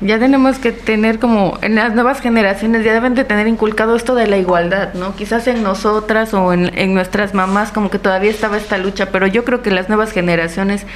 Ya 0.00 0.18
tenemos 0.18 0.58
que 0.58 0.72
tener 0.72 1.18
como, 1.18 1.58
en 1.60 1.74
las 1.74 1.94
nuevas 1.94 2.22
generaciones 2.22 2.86
ya 2.86 2.94
deben 2.94 3.14
de 3.14 3.24
tener 3.24 3.46
inculcado 3.46 3.94
esto 3.94 4.14
de 4.14 4.26
la 4.28 4.38
igualdad, 4.38 4.94
¿no? 4.94 5.14
Quizás 5.14 5.46
en 5.46 5.62
nosotras 5.62 6.32
o 6.32 6.54
en, 6.54 6.76
en 6.76 6.94
nuestras 6.94 7.34
mamás 7.34 7.70
como 7.70 7.90
que 7.90 7.98
todavía 7.98 8.30
estaba 8.30 8.56
esta 8.56 8.78
lucha, 8.78 9.10
pero 9.12 9.26
yo 9.26 9.44
creo 9.44 9.60
que 9.60 9.70
las 9.70 9.88
nuevas 9.88 10.10
generaciones 10.12 10.86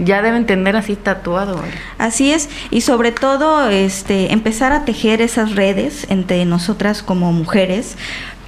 ya 0.00 0.20
deben 0.20 0.44
tener 0.44 0.74
así 0.74 0.96
tatuado. 0.96 1.58
¿eh? 1.58 1.70
Así 1.98 2.32
es, 2.32 2.48
y 2.72 2.80
sobre 2.80 3.12
todo 3.12 3.70
este 3.70 4.32
empezar 4.32 4.72
a 4.72 4.84
tejer 4.84 5.22
esas 5.22 5.54
redes 5.54 6.04
entre 6.10 6.44
nosotras 6.46 7.04
como 7.04 7.32
mujeres 7.32 7.96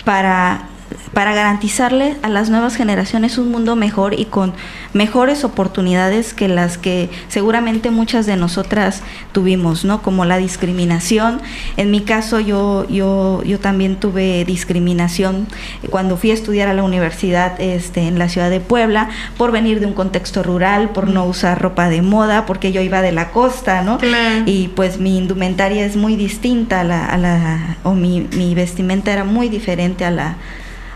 para 0.04 0.71
para 1.12 1.34
garantizarle 1.34 2.16
a 2.22 2.28
las 2.28 2.50
nuevas 2.50 2.76
generaciones 2.76 3.38
un 3.38 3.50
mundo 3.50 3.76
mejor 3.76 4.18
y 4.18 4.26
con 4.26 4.52
mejores 4.92 5.44
oportunidades 5.44 6.34
que 6.34 6.48
las 6.48 6.78
que 6.78 7.10
seguramente 7.28 7.90
muchas 7.90 8.26
de 8.26 8.36
nosotras 8.36 9.02
tuvimos, 9.32 9.84
¿no? 9.84 10.02
Como 10.02 10.24
la 10.24 10.38
discriminación. 10.38 11.40
En 11.76 11.90
mi 11.90 12.02
caso 12.02 12.40
yo 12.40 12.86
yo 12.88 13.42
yo 13.44 13.58
también 13.58 13.96
tuve 13.96 14.44
discriminación 14.44 15.46
cuando 15.90 16.16
fui 16.16 16.30
a 16.30 16.34
estudiar 16.34 16.68
a 16.68 16.74
la 16.74 16.82
universidad 16.82 17.60
este 17.60 18.02
en 18.02 18.18
la 18.18 18.28
ciudad 18.28 18.50
de 18.50 18.60
Puebla 18.60 19.08
por 19.36 19.52
venir 19.52 19.80
de 19.80 19.86
un 19.86 19.94
contexto 19.94 20.42
rural, 20.42 20.90
por 20.90 21.08
no 21.08 21.24
usar 21.24 21.60
ropa 21.60 21.88
de 21.88 22.02
moda, 22.02 22.46
porque 22.46 22.72
yo 22.72 22.80
iba 22.80 23.02
de 23.02 23.12
la 23.12 23.30
costa, 23.30 23.82
¿no? 23.82 23.98
Y 24.46 24.68
pues 24.68 24.98
mi 24.98 25.18
indumentaria 25.18 25.84
es 25.84 25.96
muy 25.96 26.16
distinta 26.16 26.80
a 26.80 26.84
la, 26.84 27.06
a 27.06 27.16
la 27.18 27.76
o 27.82 27.94
mi, 27.94 28.28
mi 28.36 28.54
vestimenta 28.54 29.12
era 29.12 29.24
muy 29.24 29.48
diferente 29.48 30.04
a 30.04 30.10
la 30.10 30.36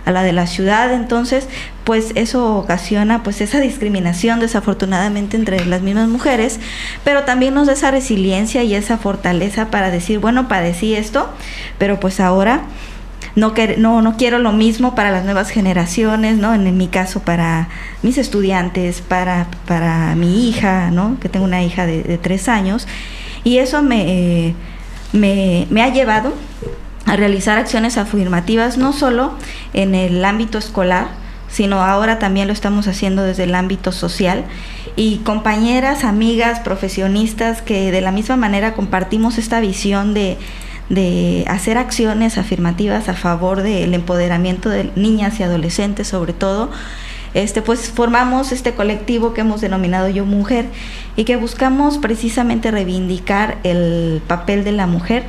a 0.06 0.12
la 0.12 0.22
de 0.22 0.32
la 0.32 0.46
ciudad, 0.46 0.92
entonces 0.94 1.48
pues 1.84 2.12
eso 2.14 2.56
ocasiona 2.56 3.22
pues 3.22 3.40
esa 3.40 3.60
discriminación 3.60 4.40
desafortunadamente 4.40 5.36
entre 5.36 5.66
las 5.66 5.82
mismas 5.82 6.08
mujeres, 6.08 6.58
pero 7.04 7.24
también 7.24 7.54
nos 7.54 7.66
da 7.66 7.74
esa 7.74 7.90
resiliencia 7.90 8.62
y 8.62 8.74
esa 8.74 8.98
fortaleza 8.98 9.70
para 9.70 9.90
decir, 9.90 10.20
bueno, 10.20 10.48
padecí 10.48 10.94
esto, 10.94 11.28
pero 11.78 12.00
pues 12.00 12.20
ahora 12.20 12.62
no, 13.36 13.52
no, 13.76 14.00
no 14.00 14.16
quiero 14.16 14.38
lo 14.38 14.52
mismo 14.52 14.94
para 14.94 15.10
las 15.10 15.24
nuevas 15.24 15.50
generaciones, 15.50 16.38
¿no? 16.38 16.54
En, 16.54 16.76
mi 16.76 16.88
caso 16.88 17.20
para 17.20 17.68
mis 18.02 18.16
estudiantes, 18.16 19.02
para, 19.02 19.46
para 19.66 20.14
mi 20.14 20.48
hija, 20.48 20.90
¿no? 20.90 21.18
Que 21.20 21.28
tengo 21.28 21.44
una 21.44 21.62
hija 21.62 21.84
de, 21.86 22.18
tres 22.18 22.48
años. 22.48 22.88
Y 23.44 23.58
eso 23.58 23.82
me, 23.82 24.54
me, 25.12 25.66
me 25.70 25.82
ha 25.82 25.92
llevado 25.92 26.32
a 27.06 27.16
realizar 27.16 27.56
acciones 27.56 27.96
afirmativas 27.96 28.76
no 28.76 28.92
solo 28.92 29.34
en 29.72 29.94
el 29.94 30.24
ámbito 30.24 30.58
escolar, 30.58 31.06
sino 31.48 31.80
ahora 31.80 32.18
también 32.18 32.48
lo 32.48 32.52
estamos 32.52 32.88
haciendo 32.88 33.22
desde 33.22 33.44
el 33.44 33.54
ámbito 33.54 33.92
social 33.92 34.44
y 34.96 35.18
compañeras, 35.18 36.04
amigas, 36.04 36.60
profesionistas 36.60 37.62
que 37.62 37.92
de 37.92 38.00
la 38.00 38.10
misma 38.10 38.36
manera 38.36 38.74
compartimos 38.74 39.38
esta 39.38 39.60
visión 39.60 40.14
de, 40.14 40.36
de 40.88 41.44
hacer 41.48 41.78
acciones 41.78 42.38
afirmativas 42.38 43.08
a 43.08 43.14
favor 43.14 43.62
del 43.62 43.94
empoderamiento 43.94 44.68
de 44.68 44.90
niñas 44.96 45.38
y 45.38 45.44
adolescentes 45.44 46.08
sobre 46.08 46.32
todo. 46.32 46.70
Este, 47.34 47.60
pues 47.60 47.90
formamos 47.90 48.50
este 48.50 48.72
colectivo 48.72 49.34
que 49.34 49.42
hemos 49.42 49.60
denominado 49.60 50.08
Yo 50.08 50.24
Mujer 50.24 50.64
y 51.16 51.24
que 51.24 51.36
buscamos 51.36 51.98
precisamente 51.98 52.70
reivindicar 52.70 53.58
el 53.62 54.22
papel 54.26 54.64
de 54.64 54.72
la 54.72 54.86
mujer 54.86 55.24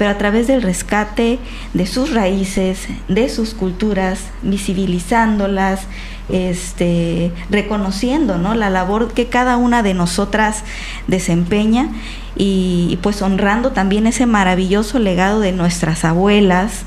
pero 0.00 0.12
a 0.12 0.16
través 0.16 0.46
del 0.46 0.62
rescate 0.62 1.38
de 1.74 1.86
sus 1.86 2.14
raíces, 2.14 2.88
de 3.08 3.28
sus 3.28 3.52
culturas, 3.52 4.20
visibilizándolas, 4.40 5.82
este, 6.30 7.30
reconociendo 7.50 8.38
¿no? 8.38 8.54
la 8.54 8.70
labor 8.70 9.12
que 9.12 9.26
cada 9.26 9.58
una 9.58 9.82
de 9.82 9.92
nosotras 9.92 10.64
desempeña 11.06 11.90
y, 12.34 12.98
pues 13.02 13.20
honrando 13.20 13.72
también 13.72 14.06
ese 14.06 14.24
maravilloso 14.24 14.98
legado 14.98 15.40
de 15.40 15.52
nuestras 15.52 16.06
abuelas, 16.06 16.84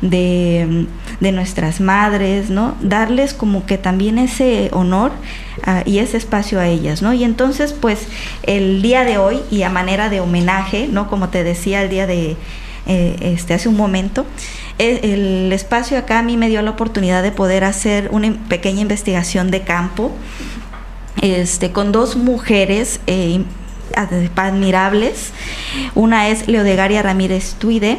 de, 0.00 0.86
nuestras 1.20 1.80
madres, 1.80 2.50
¿no? 2.50 2.76
Darles 2.80 3.34
como 3.34 3.66
que 3.66 3.78
también 3.78 4.18
ese 4.18 4.68
honor 4.72 5.12
ah, 5.64 5.82
y 5.86 5.98
ese 5.98 6.16
espacio 6.16 6.60
a 6.60 6.66
ellas, 6.66 7.02
¿no? 7.02 7.12
Y 7.14 7.24
entonces, 7.24 7.72
pues, 7.72 8.06
el 8.42 8.82
día 8.82 9.04
de 9.04 9.18
hoy, 9.18 9.40
y 9.50 9.62
a 9.62 9.70
manera 9.70 10.08
de 10.08 10.20
homenaje, 10.20 10.88
¿no? 10.90 11.08
Como 11.08 11.28
te 11.30 11.44
decía 11.44 11.82
el 11.82 11.88
día 11.88 12.06
de 12.06 12.36
eh, 12.86 13.16
este 13.20 13.54
hace 13.54 13.68
un 13.68 13.76
momento, 13.76 14.26
e, 14.78 15.12
el 15.14 15.52
espacio 15.52 15.96
acá 15.96 16.18
a 16.18 16.22
mí 16.22 16.36
me 16.36 16.48
dio 16.48 16.60
la 16.62 16.70
oportunidad 16.70 17.22
de 17.22 17.32
poder 17.32 17.64
hacer 17.64 18.08
una 18.12 18.32
pequeña 18.48 18.82
investigación 18.82 19.50
de 19.50 19.62
campo 19.62 20.12
este, 21.22 21.72
con 21.72 21.92
dos 21.92 22.16
mujeres 22.16 23.00
eh, 23.06 23.44
admirables. 24.36 25.32
Una 25.94 26.28
es 26.28 26.48
Leodegaria 26.48 27.02
Ramírez 27.02 27.54
Tuide, 27.54 27.98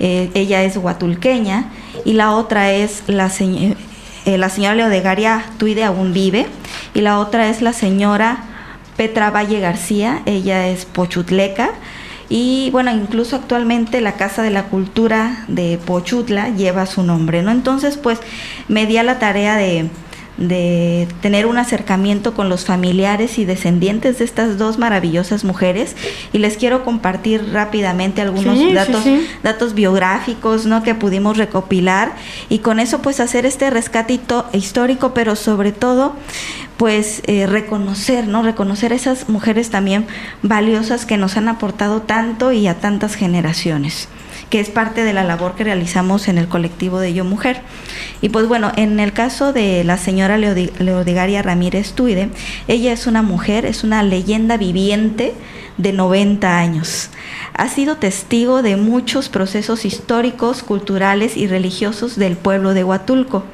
eh, 0.00 0.30
ella 0.34 0.62
es 0.64 0.76
huatulqueña, 0.76 1.70
y 2.04 2.14
la 2.14 2.32
otra 2.32 2.72
es 2.72 3.04
la, 3.06 3.30
eh, 3.38 3.76
la 4.38 4.48
señora 4.48 4.74
Leodegaria 4.74 5.44
Tuide 5.58 5.84
aún 5.84 6.12
vive, 6.12 6.46
y 6.94 7.02
la 7.02 7.18
otra 7.18 7.48
es 7.48 7.62
la 7.62 7.72
señora 7.72 8.44
Petra 8.96 9.30
Valle 9.30 9.60
García, 9.60 10.22
ella 10.26 10.68
es 10.68 10.84
pochutleca. 10.84 11.70
Y 12.32 12.70
bueno, 12.70 12.92
incluso 12.92 13.34
actualmente 13.34 14.00
la 14.00 14.12
Casa 14.12 14.42
de 14.42 14.50
la 14.50 14.64
Cultura 14.64 15.44
de 15.48 15.80
Pochutla 15.84 16.50
lleva 16.50 16.86
su 16.86 17.02
nombre, 17.02 17.42
¿no? 17.42 17.50
Entonces, 17.50 17.96
pues 17.96 18.20
me 18.68 18.86
di 18.86 18.98
a 18.98 19.02
la 19.02 19.18
tarea 19.18 19.56
de, 19.56 19.90
de 20.40 21.06
tener 21.20 21.46
un 21.46 21.58
acercamiento 21.58 22.34
con 22.34 22.48
los 22.48 22.64
familiares 22.64 23.38
y 23.38 23.44
descendientes 23.44 24.18
de 24.18 24.24
estas 24.24 24.58
dos 24.58 24.78
maravillosas 24.78 25.44
mujeres. 25.44 25.94
Y 26.32 26.38
les 26.38 26.56
quiero 26.56 26.82
compartir 26.84 27.52
rápidamente 27.52 28.20
algunos 28.20 28.58
datos 28.74 29.04
datos 29.42 29.74
biográficos 29.74 30.66
no 30.66 30.82
que 30.82 30.94
pudimos 30.94 31.36
recopilar 31.36 32.12
y 32.48 32.58
con 32.58 32.80
eso 32.80 33.02
pues 33.02 33.20
hacer 33.20 33.46
este 33.46 33.70
rescate 33.70 34.20
histórico 34.52 35.12
pero 35.14 35.36
sobre 35.36 35.72
todo 35.72 36.14
pues 36.76 37.22
eh, 37.26 37.46
reconocer 37.46 38.26
no 38.26 38.42
reconocer 38.42 38.92
esas 38.92 39.28
mujeres 39.28 39.70
también 39.70 40.06
valiosas 40.42 41.06
que 41.06 41.16
nos 41.16 41.36
han 41.36 41.48
aportado 41.48 42.02
tanto 42.02 42.52
y 42.52 42.66
a 42.66 42.74
tantas 42.74 43.14
generaciones 43.14 44.08
que 44.50 44.60
es 44.60 44.68
parte 44.68 45.04
de 45.04 45.12
la 45.12 45.24
labor 45.24 45.54
que 45.54 45.64
realizamos 45.64 46.28
en 46.28 46.36
el 46.36 46.48
colectivo 46.48 46.98
de 46.98 47.14
Yo 47.14 47.24
Mujer. 47.24 47.62
Y 48.20 48.28
pues 48.28 48.48
bueno, 48.48 48.72
en 48.76 49.00
el 49.00 49.12
caso 49.12 49.52
de 49.52 49.84
la 49.84 49.96
señora 49.96 50.36
Leodigaria 50.36 51.40
Ramírez 51.40 51.92
Tuide, 51.92 52.30
ella 52.68 52.92
es 52.92 53.06
una 53.06 53.22
mujer, 53.22 53.64
es 53.64 53.84
una 53.84 54.02
leyenda 54.02 54.56
viviente 54.56 55.34
de 55.78 55.92
90 55.92 56.58
años. 56.58 57.10
Ha 57.54 57.68
sido 57.68 57.96
testigo 57.96 58.62
de 58.62 58.76
muchos 58.76 59.28
procesos 59.28 59.84
históricos, 59.84 60.62
culturales 60.62 61.36
y 61.36 61.46
religiosos 61.46 62.16
del 62.16 62.36
pueblo 62.36 62.74
de 62.74 62.84
Huatulco. 62.84 63.44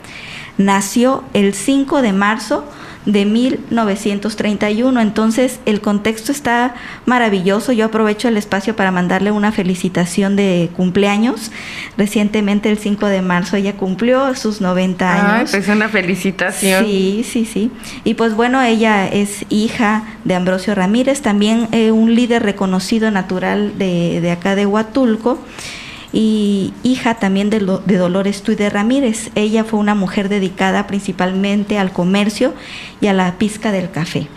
Nació 0.56 1.22
el 1.34 1.52
5 1.52 2.00
de 2.00 2.12
marzo 2.14 2.64
de 3.06 3.24
1931. 3.24 5.00
Entonces 5.00 5.60
el 5.64 5.80
contexto 5.80 6.32
está 6.32 6.74
maravilloso. 7.06 7.72
Yo 7.72 7.86
aprovecho 7.86 8.28
el 8.28 8.36
espacio 8.36 8.76
para 8.76 8.90
mandarle 8.90 9.30
una 9.30 9.52
felicitación 9.52 10.36
de 10.36 10.68
cumpleaños. 10.76 11.50
Recientemente 11.96 12.68
el 12.68 12.78
5 12.78 13.06
de 13.06 13.22
marzo 13.22 13.56
ella 13.56 13.74
cumplió 13.74 14.34
sus 14.34 14.60
90 14.60 15.12
años. 15.12 15.54
Ay, 15.54 15.60
pues 15.60 15.68
una 15.68 15.88
felicitación. 15.88 16.84
Sí, 16.84 17.24
sí, 17.26 17.46
sí. 17.46 17.70
Y 18.04 18.14
pues 18.14 18.34
bueno, 18.34 18.60
ella 18.60 19.06
es 19.06 19.46
hija 19.48 20.04
de 20.24 20.34
Ambrosio 20.34 20.74
Ramírez, 20.74 21.22
también 21.22 21.68
eh, 21.72 21.92
un 21.92 22.14
líder 22.14 22.42
reconocido 22.42 23.10
natural 23.10 23.78
de, 23.78 24.20
de 24.20 24.30
acá 24.32 24.56
de 24.56 24.66
Huatulco 24.66 25.38
y 26.12 26.72
hija 26.82 27.14
también 27.14 27.50
de, 27.50 27.60
de 27.60 27.96
Dolores 27.96 28.42
Tuide 28.42 28.70
Ramírez. 28.70 29.30
Ella 29.34 29.64
fue 29.64 29.78
una 29.80 29.94
mujer 29.94 30.28
dedicada 30.28 30.86
principalmente 30.86 31.78
al 31.78 31.92
comercio 31.92 32.54
y 33.00 33.08
a 33.08 33.12
la 33.12 33.38
pizca 33.38 33.72
del 33.72 33.90
café. 33.90 34.28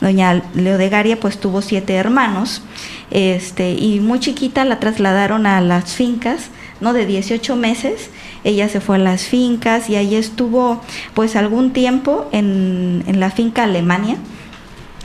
Doña 0.00 0.42
Leodegaria 0.54 1.18
pues 1.18 1.38
tuvo 1.38 1.60
siete 1.60 1.94
hermanos 1.94 2.62
este, 3.10 3.72
y 3.72 4.00
muy 4.00 4.20
chiquita 4.20 4.64
la 4.64 4.78
trasladaron 4.80 5.46
a 5.46 5.60
las 5.60 5.94
fincas, 5.94 6.50
¿no? 6.80 6.92
De 6.92 7.06
18 7.06 7.56
meses, 7.56 8.10
ella 8.44 8.68
se 8.68 8.80
fue 8.80 8.96
a 8.96 9.00
las 9.00 9.22
fincas 9.22 9.90
y 9.90 9.96
ahí 9.96 10.14
estuvo 10.14 10.80
pues 11.14 11.34
algún 11.36 11.72
tiempo 11.72 12.28
en, 12.32 13.02
en 13.06 13.18
la 13.18 13.30
finca 13.30 13.64
Alemania, 13.64 14.16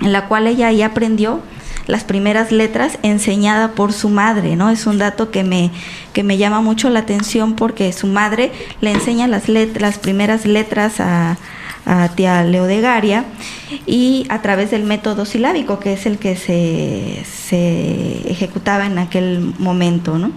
en 0.02 0.12
la 0.12 0.28
cual 0.28 0.48
ella 0.48 0.68
ahí 0.68 0.82
aprendió 0.82 1.42
las 1.88 2.04
primeras 2.04 2.52
letras 2.52 2.98
enseñada 3.04 3.72
por 3.72 3.93
su 3.93 4.10
madre, 4.10 4.56
¿no? 4.56 4.69
Es 4.69 4.86
un 4.88 4.98
dato 4.98 5.32
que 5.32 5.43
me, 5.43 5.72
que 6.13 6.24
me 6.24 6.38
llama 6.38 6.62
mucho 6.62 6.89
la 6.89 7.00
atención 7.00 7.56
porque 7.56 7.91
su 7.93 8.08
madre 8.08 8.52
le 8.82 8.91
enseña 8.91 9.28
las, 9.28 9.50
las 9.50 9.98
primeras 9.98 10.46
letras 10.46 11.00
a, 11.00 11.38
a 11.86 12.10
tía 12.10 12.43
Leodegaria 12.43 13.26
y 13.86 14.26
a 14.30 14.41
través 14.41 14.72
del 14.72 14.84
método 14.84 15.26
silábico 15.26 15.80
que 15.80 15.93
es 15.93 16.06
el 16.06 16.17
que 16.17 16.36
se, 16.36 17.24
se 17.26 18.32
ejecutaba 18.32 18.86
en 18.86 18.98
aquel 18.98 19.54
momento, 19.60 20.17
¿no? 20.17 20.32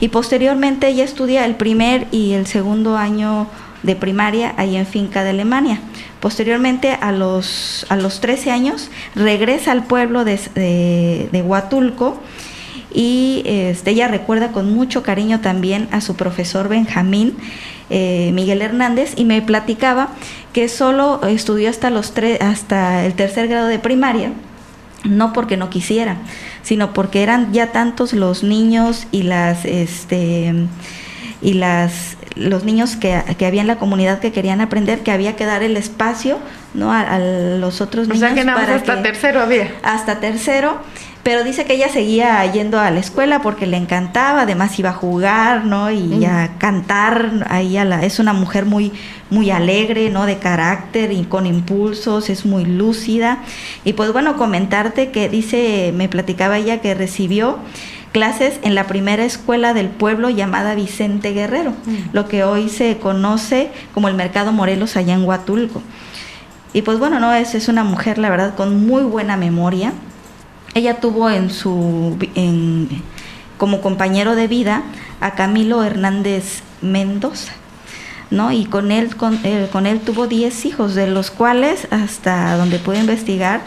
Y 0.00 0.08
posteriormente 0.08 0.88
ella 0.88 1.04
estudia 1.04 1.44
el 1.44 1.54
primer 1.54 2.08
y 2.10 2.32
el 2.32 2.46
segundo 2.46 2.96
año 2.96 3.46
de 3.82 3.96
primaria 3.96 4.54
ahí 4.56 4.76
en 4.76 4.86
Finca 4.86 5.24
de 5.24 5.30
Alemania. 5.30 5.80
Posteriormente, 6.20 6.96
a 7.00 7.12
los, 7.12 7.86
a 7.88 7.96
los 7.96 8.20
13 8.20 8.50
años, 8.50 8.90
regresa 9.14 9.72
al 9.72 9.84
pueblo 9.84 10.24
de, 10.24 10.38
de, 11.30 11.42
Huatulco 11.42 12.20
y 12.94 13.42
este, 13.44 13.90
ella 13.90 14.08
recuerda 14.08 14.52
con 14.52 14.72
mucho 14.72 15.02
cariño 15.02 15.40
también 15.40 15.88
a 15.90 16.00
su 16.00 16.14
profesor 16.14 16.68
Benjamín 16.68 17.36
eh, 17.90 18.30
Miguel 18.32 18.62
Hernández 18.62 19.14
y 19.16 19.24
me 19.24 19.42
platicaba 19.42 20.08
que 20.52 20.68
solo 20.68 21.20
estudió 21.26 21.68
hasta, 21.68 21.90
los 21.90 22.12
hasta 22.40 23.04
el 23.04 23.14
tercer 23.14 23.48
grado 23.48 23.66
de 23.66 23.78
primaria, 23.78 24.32
no 25.04 25.32
porque 25.32 25.56
no 25.56 25.70
quisiera, 25.70 26.18
sino 26.62 26.94
porque 26.94 27.22
eran 27.22 27.52
ya 27.52 27.72
tantos 27.72 28.12
los 28.12 28.42
niños 28.42 29.06
y 29.10 29.24
las... 29.24 29.64
Este, 29.64 30.54
y 31.42 31.54
las 31.54 32.16
los 32.36 32.64
niños 32.64 32.96
que, 32.96 33.22
que, 33.36 33.46
había 33.46 33.60
en 33.60 33.66
la 33.66 33.76
comunidad 33.76 34.20
que 34.20 34.32
querían 34.32 34.60
aprender, 34.60 35.00
que 35.00 35.10
había 35.10 35.36
que 35.36 35.44
dar 35.44 35.62
el 35.62 35.76
espacio 35.76 36.38
¿no? 36.74 36.92
a, 36.92 37.18
los 37.18 37.80
otros 37.80 38.08
niños. 38.08 38.22
O 38.22 38.26
sea 38.26 38.34
que 38.34 38.44
nada 38.44 38.74
hasta 38.74 39.02
tercero 39.02 39.40
había. 39.40 39.70
Hasta 39.82 40.20
tercero, 40.20 40.78
pero 41.22 41.44
dice 41.44 41.64
que 41.64 41.74
ella 41.74 41.88
seguía 41.88 42.44
yendo 42.50 42.80
a 42.80 42.90
la 42.90 43.00
escuela 43.00 43.42
porque 43.42 43.66
le 43.66 43.76
encantaba, 43.76 44.42
además 44.42 44.78
iba 44.78 44.90
a 44.90 44.94
jugar, 44.94 45.64
¿no? 45.66 45.90
Y 45.90 46.24
a 46.24 46.52
cantar, 46.58 47.46
ahí 47.48 47.76
a 47.76 47.84
la, 47.84 48.02
es 48.02 48.18
una 48.18 48.32
mujer 48.32 48.64
muy, 48.64 48.92
muy 49.30 49.50
alegre, 49.50 50.10
¿no? 50.10 50.26
De 50.26 50.38
carácter 50.38 51.12
y 51.12 51.24
con 51.24 51.46
impulsos, 51.46 52.30
es 52.30 52.46
muy 52.46 52.64
lúcida. 52.64 53.38
Y 53.84 53.92
pues 53.92 54.12
bueno, 54.12 54.36
comentarte 54.36 55.10
que 55.10 55.28
dice, 55.28 55.92
me 55.94 56.08
platicaba 56.08 56.58
ella 56.58 56.80
que 56.80 56.94
recibió 56.94 57.58
clases 58.12 58.60
en 58.62 58.74
la 58.74 58.86
primera 58.86 59.24
escuela 59.24 59.74
del 59.74 59.88
pueblo 59.88 60.30
llamada 60.30 60.74
Vicente 60.74 61.32
Guerrero, 61.32 61.70
mm. 61.70 61.96
lo 62.12 62.28
que 62.28 62.44
hoy 62.44 62.68
se 62.68 62.98
conoce 62.98 63.70
como 63.94 64.08
el 64.08 64.14
Mercado 64.14 64.52
Morelos 64.52 64.96
allá 64.96 65.14
en 65.14 65.24
Huatulco. 65.24 65.82
Y 66.72 66.82
pues 66.82 66.98
bueno, 66.98 67.20
no 67.20 67.34
es, 67.34 67.54
es 67.54 67.68
una 67.68 67.84
mujer, 67.84 68.18
la 68.18 68.30
verdad, 68.30 68.54
con 68.54 68.86
muy 68.86 69.02
buena 69.02 69.36
memoria. 69.36 69.92
Ella 70.74 71.00
tuvo 71.00 71.28
en 71.28 71.50
su 71.50 72.16
en, 72.34 72.88
como 73.58 73.80
compañero 73.80 74.34
de 74.34 74.48
vida 74.48 74.82
a 75.20 75.32
Camilo 75.34 75.84
Hernández 75.84 76.62
Mendoza. 76.80 77.52
¿no? 78.30 78.50
Y 78.50 78.64
con 78.64 78.90
él, 78.90 79.14
con, 79.14 79.38
eh, 79.44 79.68
con 79.70 79.86
él 79.86 80.00
tuvo 80.00 80.26
10 80.26 80.64
hijos, 80.64 80.94
de 80.94 81.06
los 81.06 81.30
cuales, 81.30 81.86
hasta 81.90 82.56
donde 82.56 82.78
pude 82.78 82.98
investigar, 82.98 83.60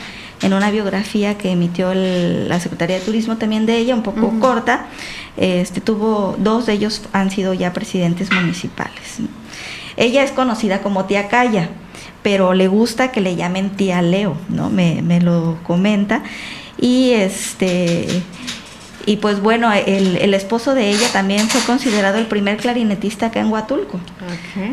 en 0.45 0.53
una 0.53 0.69
biografía 0.69 1.39
que 1.39 1.49
emitió 1.49 1.91
la 1.95 2.60
Secretaría 2.60 2.99
de 2.99 3.01
Turismo 3.03 3.38
también 3.38 3.65
de 3.65 3.77
ella, 3.77 3.95
un 3.95 4.03
poco 4.03 4.31
corta, 4.39 4.86
este, 5.38 5.81
tuvo 5.81 6.36
dos 6.38 6.67
de 6.67 6.73
ellos 6.73 7.01
han 7.13 7.31
sido 7.31 7.55
ya 7.55 7.73
presidentes 7.73 8.31
municipales. 8.31 9.17
Ella 9.97 10.23
es 10.23 10.31
conocida 10.31 10.84
como 10.84 11.05
tía 11.05 11.29
Calla, 11.29 11.69
pero 12.21 12.53
le 12.53 12.67
gusta 12.67 13.12
que 13.12 13.21
le 13.21 13.36
llamen 13.36 13.71
tía 13.71 14.03
Leo, 14.03 14.38
¿no? 14.49 14.69
Me, 14.69 15.01
me 15.01 15.19
lo 15.19 15.58
comenta. 15.63 16.21
Y 16.77 17.12
este 17.13 18.05
y 19.05 19.17
pues 19.17 19.39
bueno, 19.41 19.71
el, 19.71 20.33
esposo 20.33 20.73
de 20.73 20.89
ella 20.89 21.07
también 21.13 21.47
fue 21.47 21.61
considerado 21.61 22.17
el 22.17 22.25
primer 22.25 22.57
clarinetista 22.57 23.27
acá 23.27 23.39
en 23.39 23.51
Huatulco. 23.51 23.99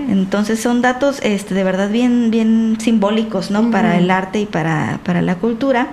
Entonces 0.09 0.61
son 0.61 0.81
datos 0.81 1.21
este, 1.23 1.55
de 1.55 1.65
verdad 1.65 1.91
bien, 1.91 2.31
bien 2.31 2.79
simbólicos, 2.81 3.51
¿no? 3.51 3.71
Para 3.71 3.99
el 3.99 4.11
arte 4.11 4.41
y 4.41 4.47
para, 4.47 5.01
para 5.05 5.21
la 5.21 5.37
cultura. 5.37 5.89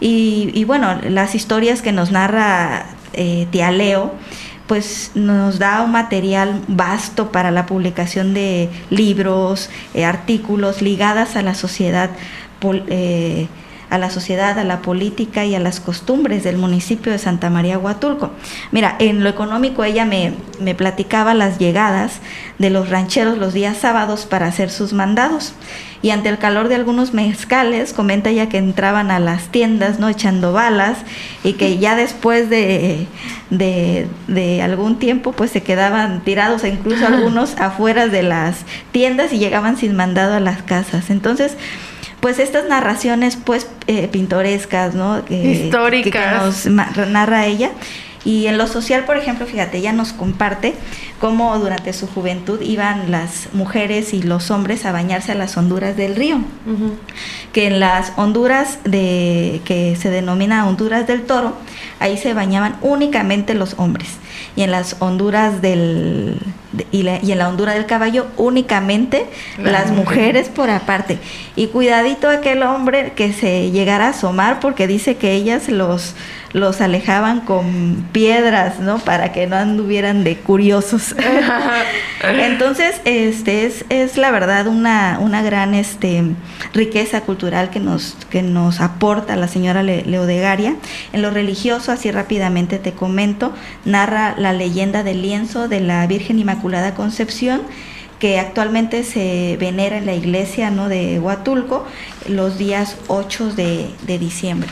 Y, 0.00 0.50
y, 0.54 0.64
bueno, 0.64 0.98
las 1.08 1.34
historias 1.34 1.80
que 1.80 1.92
nos 1.92 2.10
narra 2.10 2.86
eh, 3.12 3.46
Tía 3.50 3.70
Leo, 3.70 4.12
pues 4.66 5.12
nos 5.14 5.58
da 5.58 5.82
un 5.82 5.92
material 5.92 6.62
vasto 6.66 7.30
para 7.30 7.50
la 7.50 7.66
publicación 7.66 8.32
de 8.32 8.70
libros, 8.90 9.70
eh, 9.94 10.04
artículos 10.04 10.82
ligadas 10.82 11.36
a 11.36 11.42
la 11.42 11.54
sociedad. 11.54 12.10
Eh, 12.88 13.48
a 13.92 13.98
la 13.98 14.08
sociedad, 14.08 14.58
a 14.58 14.64
la 14.64 14.80
política 14.80 15.44
y 15.44 15.54
a 15.54 15.60
las 15.60 15.78
costumbres 15.78 16.42
del 16.42 16.56
municipio 16.56 17.12
de 17.12 17.18
Santa 17.18 17.50
María 17.50 17.78
Huatulco. 17.78 18.30
Mira, 18.70 18.96
en 18.98 19.22
lo 19.22 19.28
económico 19.28 19.84
ella 19.84 20.06
me, 20.06 20.32
me 20.58 20.74
platicaba 20.74 21.34
las 21.34 21.58
llegadas 21.58 22.20
de 22.58 22.70
los 22.70 22.88
rancheros 22.88 23.36
los 23.36 23.52
días 23.52 23.76
sábados 23.76 24.24
para 24.24 24.46
hacer 24.46 24.70
sus 24.70 24.94
mandados 24.94 25.52
y 26.02 26.10
ante 26.10 26.28
el 26.28 26.38
calor 26.38 26.68
de 26.68 26.74
algunos 26.74 27.14
mezcales, 27.14 27.92
comenta 27.92 28.30
ella 28.30 28.48
que 28.48 28.58
entraban 28.58 29.12
a 29.12 29.20
las 29.20 29.48
tiendas, 29.48 30.00
¿no? 30.00 30.08
Echando 30.08 30.52
balas 30.52 30.98
y 31.44 31.52
que 31.52 31.78
ya 31.78 31.94
después 31.94 32.50
de, 32.50 33.06
de, 33.50 34.62
algún 34.62 34.98
tiempo, 34.98 35.30
pues 35.30 35.52
se 35.52 35.62
quedaban 35.62 36.24
tirados, 36.24 36.64
incluso 36.64 37.06
algunos 37.08 37.56
afuera 37.56 38.08
de 38.08 38.24
las 38.24 38.64
tiendas 38.90 39.32
y 39.32 39.38
llegaban 39.38 39.76
sin 39.76 39.94
mandado 39.94 40.34
a 40.34 40.40
las 40.40 40.62
casas. 40.62 41.08
Entonces, 41.08 41.56
pues 42.22 42.38
estas 42.38 42.68
narraciones 42.68 43.36
pues 43.36 43.66
eh, 43.88 44.06
pintorescas, 44.06 44.94
¿no? 44.94 45.24
Históricas. 45.28 46.62
Que, 46.62 46.70
nos 46.70 47.08
narra 47.08 47.46
ella. 47.46 47.72
Y 48.24 48.46
en 48.46 48.58
lo 48.58 48.68
social, 48.68 49.04
por 49.04 49.16
ejemplo, 49.16 49.44
fíjate, 49.44 49.78
ella 49.78 49.92
nos 49.92 50.12
comparte 50.12 50.74
cómo 51.20 51.58
durante 51.58 51.92
su 51.92 52.06
juventud 52.06 52.60
iban 52.60 53.10
las 53.10 53.48
mujeres 53.52 54.14
y 54.14 54.22
los 54.22 54.52
hombres 54.52 54.84
a 54.84 54.92
bañarse 54.92 55.32
a 55.32 55.34
las 55.34 55.56
honduras 55.56 55.96
del 55.96 56.14
río. 56.14 56.38
Que 57.52 57.66
en 57.66 57.80
las 57.80 58.12
honduras 58.14 58.78
de 58.84 59.60
que 59.64 59.96
se 59.96 60.08
denomina 60.08 60.68
honduras 60.68 61.08
del 61.08 61.22
toro, 61.22 61.56
ahí 61.98 62.16
se 62.16 62.34
bañaban 62.34 62.76
únicamente 62.82 63.54
los 63.54 63.74
hombres. 63.78 64.10
Y 64.56 64.62
en 64.62 64.70
las 64.70 64.96
honduras 65.00 65.62
del 65.62 66.38
y, 66.90 67.06
en 67.06 67.38
la 67.38 67.48
hondura 67.48 67.74
del 67.74 67.86
caballo 67.86 68.26
únicamente 68.36 69.26
las 69.58 69.90
mujeres 69.90 70.48
por 70.48 70.70
aparte. 70.70 71.18
Y 71.54 71.66
cuidadito 71.68 72.28
aquel 72.28 72.62
hombre 72.62 73.12
que 73.14 73.32
se 73.32 73.70
llegara 73.70 74.06
a 74.06 74.10
asomar 74.10 74.60
porque 74.60 74.86
dice 74.86 75.16
que 75.16 75.32
ellas 75.32 75.68
los 75.68 76.14
los 76.52 76.80
alejaban 76.80 77.40
con 77.40 78.06
piedras, 78.12 78.78
¿no? 78.78 78.98
Para 78.98 79.32
que 79.32 79.46
no 79.46 79.56
anduvieran 79.56 80.22
de 80.22 80.36
curiosos. 80.36 81.14
Entonces, 82.22 83.00
este 83.04 83.64
es, 83.64 83.84
es 83.88 84.18
la 84.18 84.30
verdad 84.30 84.66
una, 84.66 85.18
una 85.20 85.42
gran 85.42 85.74
este, 85.74 86.22
riqueza 86.74 87.22
cultural 87.22 87.70
que 87.70 87.80
nos, 87.80 88.16
que 88.30 88.42
nos 88.42 88.80
aporta 88.80 89.34
la 89.36 89.48
señora 89.48 89.82
Leodegaria. 89.82 90.76
En 91.12 91.22
lo 91.22 91.30
religioso, 91.30 91.90
así 91.90 92.10
rápidamente 92.10 92.78
te 92.78 92.92
comento, 92.92 93.52
narra 93.84 94.31
la 94.38 94.52
leyenda 94.52 95.02
del 95.02 95.22
lienzo 95.22 95.68
de 95.68 95.80
la 95.80 96.06
Virgen 96.06 96.38
Inmaculada 96.38 96.94
Concepción 96.94 97.62
que 98.22 98.38
actualmente 98.38 99.02
se 99.02 99.56
venera 99.58 99.98
en 99.98 100.06
la 100.06 100.14
iglesia 100.14 100.70
¿no? 100.70 100.88
de 100.88 101.18
Huatulco 101.18 101.84
los 102.28 102.56
días 102.56 102.96
8 103.08 103.52
de, 103.56 103.90
diciembre. 104.06 104.68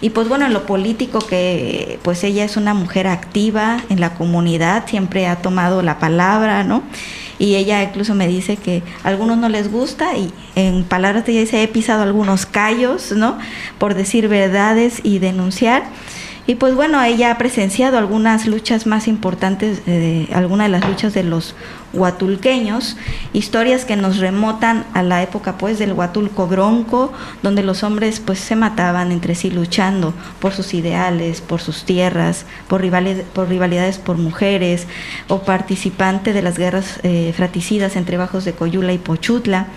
Y 0.00 0.10
pues 0.10 0.28
bueno, 0.28 0.46
en 0.46 0.52
lo 0.52 0.64
político 0.64 1.18
que 1.18 1.98
pues 2.02 2.22
ella 2.22 2.44
es 2.44 2.56
una 2.56 2.72
mujer 2.72 3.08
activa 3.08 3.82
en 3.88 3.98
la 3.98 4.14
comunidad, 4.14 4.86
siempre 4.86 5.26
ha 5.26 5.42
tomado 5.42 5.82
la 5.82 5.98
palabra, 5.98 6.62
¿no? 6.62 6.84
Y 7.40 7.56
ella 7.56 7.82
incluso 7.82 8.14
me 8.14 8.28
dice 8.28 8.56
que 8.56 8.84
a 9.02 9.08
algunos 9.08 9.38
no 9.38 9.48
les 9.48 9.72
gusta 9.72 10.16
y 10.16 10.32
en 10.54 10.84
palabras 10.84 11.26
de 11.26 11.32
ella 11.32 11.40
dice, 11.40 11.64
he 11.64 11.66
pisado 11.68 12.04
algunos 12.04 12.46
callos, 12.46 13.10
¿no? 13.10 13.38
Por 13.78 13.94
decir 13.94 14.28
verdades 14.28 15.00
y 15.02 15.18
denunciar. 15.18 15.82
Y 16.46 16.56
pues 16.56 16.74
bueno, 16.74 17.02
ella 17.02 17.30
ha 17.30 17.38
presenciado 17.38 17.96
algunas 17.96 18.46
luchas 18.46 18.86
más 18.86 19.08
importantes, 19.08 19.80
eh, 19.86 20.28
algunas 20.34 20.66
de 20.66 20.72
las 20.72 20.86
luchas 20.86 21.14
de 21.14 21.24
los 21.24 21.54
huatulqueños, 21.94 22.98
historias 23.32 23.86
que 23.86 23.96
nos 23.96 24.18
remotan 24.18 24.84
a 24.92 25.02
la 25.02 25.22
época 25.22 25.56
pues 25.56 25.78
del 25.78 25.94
Huatulco 25.94 26.46
Bronco, 26.46 27.14
donde 27.42 27.62
los 27.62 27.82
hombres 27.82 28.20
pues 28.20 28.40
se 28.40 28.56
mataban 28.56 29.10
entre 29.10 29.34
sí 29.34 29.50
luchando 29.50 30.12
por 30.38 30.52
sus 30.52 30.74
ideales, 30.74 31.40
por 31.40 31.62
sus 31.62 31.84
tierras, 31.84 32.44
por, 32.68 32.82
rivalidades 32.82 33.24
por, 33.32 33.48
rivalidades 33.48 33.96
por 33.96 34.18
mujeres, 34.18 34.86
o 35.28 35.44
participante 35.44 36.34
de 36.34 36.42
las 36.42 36.58
guerras 36.58 37.00
eh, 37.04 37.32
fraticidas 37.34 37.96
entre 37.96 38.18
Bajos 38.18 38.44
de 38.44 38.52
Coyula 38.52 38.92
y 38.92 38.98
Pochutla. 38.98 39.68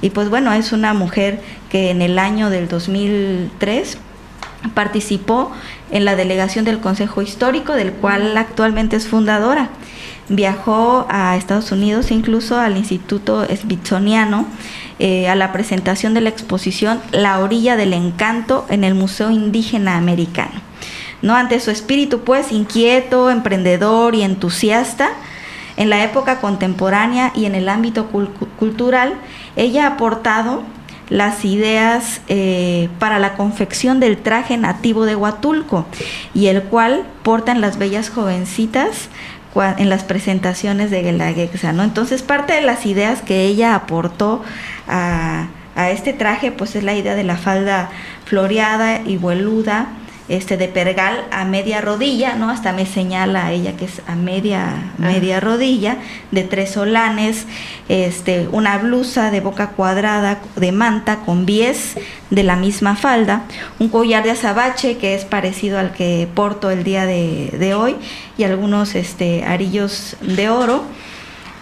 Y 0.00 0.10
pues 0.10 0.30
bueno, 0.30 0.52
es 0.52 0.72
una 0.72 0.94
mujer 0.94 1.40
que 1.68 1.90
en 1.90 2.00
el 2.00 2.18
año 2.18 2.48
del 2.48 2.68
2003 2.68 3.98
participó 4.74 5.52
en 5.90 6.04
la 6.04 6.16
delegación 6.16 6.64
del 6.64 6.80
Consejo 6.80 7.22
Histórico, 7.22 7.74
del 7.74 7.92
cual 7.92 8.36
actualmente 8.36 8.96
es 8.96 9.06
fundadora. 9.06 9.70
Viajó 10.28 11.06
a 11.08 11.36
Estados 11.36 11.70
Unidos, 11.72 12.10
incluso 12.10 12.58
al 12.58 12.76
Instituto 12.76 13.46
Smithsoniano, 13.46 14.46
eh, 14.98 15.28
a 15.28 15.36
la 15.36 15.52
presentación 15.52 16.14
de 16.14 16.20
la 16.22 16.30
exposición 16.30 17.00
La 17.12 17.38
orilla 17.40 17.76
del 17.76 17.92
encanto 17.92 18.66
en 18.68 18.82
el 18.82 18.94
Museo 18.94 19.30
Indígena 19.30 19.96
Americano. 19.96 20.60
¿No? 21.22 21.34
Ante 21.34 21.60
su 21.60 21.70
espíritu, 21.70 22.20
pues, 22.20 22.52
inquieto, 22.52 23.30
emprendedor 23.30 24.14
y 24.14 24.22
entusiasta, 24.22 25.10
en 25.76 25.90
la 25.90 26.02
época 26.02 26.40
contemporánea 26.40 27.32
y 27.34 27.44
en 27.44 27.54
el 27.54 27.68
ámbito 27.68 28.08
cultural, 28.58 29.14
ella 29.56 29.84
ha 29.84 29.92
aportado 29.92 30.62
las 31.08 31.44
ideas 31.44 32.20
eh, 32.28 32.88
para 32.98 33.18
la 33.18 33.34
confección 33.34 34.00
del 34.00 34.18
traje 34.18 34.56
nativo 34.56 35.04
de 35.04 35.16
Huatulco 35.16 35.86
y 36.34 36.46
el 36.46 36.62
cual 36.62 37.04
portan 37.22 37.60
las 37.60 37.78
bellas 37.78 38.10
jovencitas 38.10 39.08
en 39.78 39.88
las 39.88 40.04
presentaciones 40.04 40.90
de 40.90 41.02
Guelaguetza, 41.02 41.72
¿no? 41.72 41.82
Entonces 41.82 42.22
parte 42.22 42.52
de 42.52 42.60
las 42.60 42.84
ideas 42.84 43.22
que 43.22 43.46
ella 43.46 43.74
aportó 43.74 44.42
a, 44.86 45.46
a 45.74 45.90
este 45.90 46.12
traje 46.12 46.52
pues 46.52 46.76
es 46.76 46.82
la 46.82 46.94
idea 46.94 47.14
de 47.14 47.24
la 47.24 47.36
falda 47.36 47.88
floreada 48.26 49.00
y 49.02 49.16
vueluda, 49.16 49.88
este 50.28 50.56
de 50.56 50.68
pergal 50.68 51.24
a 51.30 51.44
media 51.44 51.80
rodilla, 51.80 52.34
¿no? 52.34 52.50
Hasta 52.50 52.72
me 52.72 52.86
señala 52.86 53.46
a 53.46 53.52
ella 53.52 53.76
que 53.76 53.84
es 53.84 54.02
a 54.06 54.14
media 54.14 54.92
ah. 54.98 55.02
media 55.02 55.40
rodilla, 55.40 55.98
de 56.30 56.42
tres 56.42 56.70
solanes, 56.70 57.46
este 57.88 58.48
una 58.50 58.78
blusa 58.78 59.30
de 59.30 59.40
boca 59.40 59.68
cuadrada 59.70 60.40
de 60.56 60.72
manta 60.72 61.20
con 61.24 61.46
bies 61.46 61.96
de 62.30 62.42
la 62.42 62.56
misma 62.56 62.96
falda, 62.96 63.44
un 63.78 63.88
collar 63.88 64.24
de 64.24 64.32
azabache 64.32 64.98
que 64.98 65.14
es 65.14 65.24
parecido 65.24 65.78
al 65.78 65.92
que 65.92 66.28
porto 66.34 66.70
el 66.70 66.82
día 66.82 67.06
de, 67.06 67.54
de 67.58 67.74
hoy 67.74 67.96
y 68.36 68.44
algunos 68.44 68.94
este 68.94 69.44
arillos 69.44 70.16
de 70.20 70.50
oro. 70.50 70.84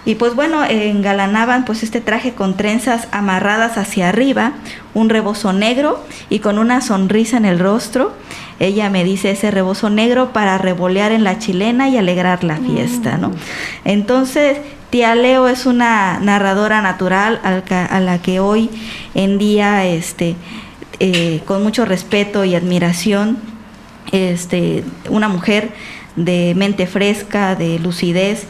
Y 0.06 0.16
pues 0.16 0.34
bueno, 0.34 0.64
engalanaban 0.64 1.64
pues 1.64 1.82
este 1.82 2.00
traje 2.00 2.34
con 2.34 2.56
trenzas 2.56 3.08
amarradas 3.10 3.78
hacia 3.78 4.10
arriba, 4.10 4.52
un 4.92 5.08
rebozo 5.08 5.52
negro 5.52 6.04
y 6.28 6.40
con 6.40 6.58
una 6.58 6.80
sonrisa 6.80 7.36
en 7.38 7.46
el 7.46 7.58
rostro 7.58 8.12
ella 8.60 8.88
me 8.88 9.04
dice 9.04 9.32
ese 9.32 9.50
rebozo 9.50 9.90
negro 9.90 10.32
para 10.32 10.58
revolear 10.58 11.12
en 11.12 11.24
la 11.24 11.38
chilena 11.38 11.88
y 11.88 11.96
alegrar 11.96 12.44
la 12.44 12.56
fiesta, 12.56 13.18
¿no? 13.18 13.30
Mm. 13.30 13.34
Entonces, 13.84 14.58
tía 14.90 15.14
Leo 15.14 15.48
es 15.48 15.66
una 15.66 16.20
narradora 16.20 16.80
natural 16.80 17.40
a 17.42 18.00
la 18.00 18.18
que 18.22 18.38
hoy 18.40 18.70
en 19.14 19.38
día, 19.38 19.84
este, 19.86 20.36
eh, 21.00 21.40
con 21.46 21.62
mucho 21.62 21.84
respeto 21.84 22.44
y 22.44 22.54
admiración, 22.54 23.38
este, 24.12 24.84
una 25.08 25.28
mujer 25.28 25.70
de 26.14 26.54
mente 26.56 26.86
fresca, 26.86 27.56
de 27.56 27.80
lucidez, 27.80 28.46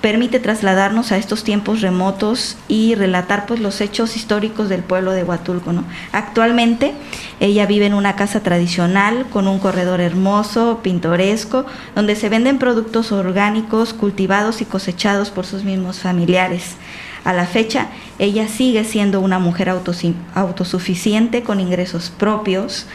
permite 0.00 0.40
trasladarnos 0.40 1.10
a 1.10 1.16
estos 1.16 1.42
tiempos 1.42 1.80
remotos 1.80 2.56
y 2.68 2.94
relatar 2.94 3.46
pues 3.46 3.60
los 3.60 3.80
hechos 3.80 4.16
históricos 4.16 4.68
del 4.68 4.82
pueblo 4.82 5.12
de 5.12 5.24
Huatulco. 5.24 5.72
Actualmente 6.12 6.92
ella 7.40 7.66
vive 7.66 7.86
en 7.86 7.94
una 7.94 8.16
casa 8.16 8.40
tradicional 8.40 9.26
con 9.30 9.48
un 9.48 9.58
corredor 9.58 10.00
hermoso, 10.00 10.80
pintoresco, 10.82 11.66
donde 11.94 12.16
se 12.16 12.28
venden 12.28 12.58
productos 12.58 13.12
orgánicos 13.12 13.94
cultivados 13.94 14.60
y 14.60 14.64
cosechados 14.64 15.30
por 15.30 15.46
sus 15.46 15.64
mismos 15.64 15.98
familiares. 15.98 16.76
A 17.24 17.32
la 17.32 17.46
fecha, 17.46 17.88
ella 18.20 18.46
sigue 18.46 18.84
siendo 18.84 19.20
una 19.20 19.40
mujer 19.40 19.68
autosuficiente 19.68 21.42
con 21.42 21.58
ingresos 21.58 22.12
propios 22.16 22.86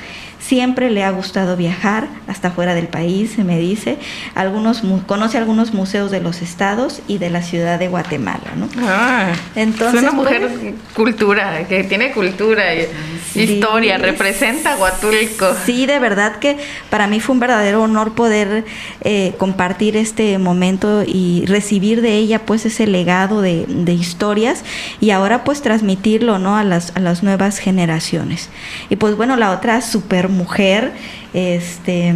Siempre 0.42 0.90
le 0.90 1.04
ha 1.04 1.12
gustado 1.12 1.56
viajar 1.56 2.08
hasta 2.28 2.50
fuera 2.52 2.74
del 2.74 2.88
país, 2.88 3.34
se 3.36 3.44
me 3.44 3.60
dice. 3.60 3.98
Algunos 4.34 4.82
conoce 5.06 5.38
algunos 5.38 5.74
museos 5.74 6.10
de 6.10 6.20
los 6.20 6.42
estados 6.42 7.02
y 7.08 7.20
de 7.20 7.30
la 7.30 7.44
ciudad 7.44 7.78
de 7.78 7.88
Guatemala, 7.88 8.52
¿no? 8.56 8.68
Ah, 8.80 9.32
Entonces, 9.56 10.02
es 10.02 10.10
una 10.10 10.12
mujer 10.12 10.50
cultura, 10.96 11.68
que 11.68 11.84
tiene 11.84 12.12
cultura 12.12 12.74
y 12.74 12.88
historia, 13.36 13.98
representa 13.98 14.78
Huatulco. 14.78 15.56
Sí, 15.66 15.86
de 15.86 16.00
verdad 16.00 16.38
que 16.38 16.58
para 16.90 17.08
mí 17.08 17.20
fue 17.20 17.34
un 17.34 17.40
verdadero 17.40 17.84
honor 17.84 18.14
poder 18.14 18.66
eh, 19.02 19.34
compartir 19.38 19.96
este 19.96 20.38
momento 20.40 21.04
y 21.06 21.46
recibir 21.46 22.02
de 22.02 22.16
ella 22.16 22.40
pues 22.46 22.66
ese 22.66 22.88
legado 22.88 23.42
de, 23.42 23.66
de 23.68 23.94
historias 23.94 24.64
y 25.00 25.12
ahora 25.12 25.44
pues 25.44 25.62
transmitirlo, 25.62 26.40
¿no? 26.40 26.58
A 26.58 26.64
las, 26.64 26.94
a 26.96 27.00
las 27.00 27.22
nuevas 27.24 27.60
generaciones. 27.60 28.50
Y 28.90 28.96
pues 28.96 29.16
bueno, 29.16 29.36
la 29.36 29.52
otra 29.52 29.82
super 29.82 30.31
mujer, 30.32 30.94
este 31.34 32.14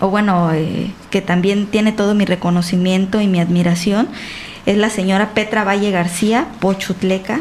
o 0.00 0.08
bueno, 0.08 0.52
eh, 0.52 0.92
que 1.10 1.20
también 1.20 1.66
tiene 1.66 1.92
todo 1.92 2.14
mi 2.14 2.24
reconocimiento 2.24 3.20
y 3.20 3.26
mi 3.26 3.38
admiración, 3.38 4.08
es 4.66 4.76
la 4.76 4.90
señora 4.90 5.30
Petra 5.34 5.64
Valle 5.64 5.90
García, 5.90 6.46
pochutleca, 6.60 7.40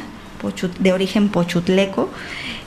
de 0.80 0.94
origen 0.94 1.30
pochutleco. 1.30 2.10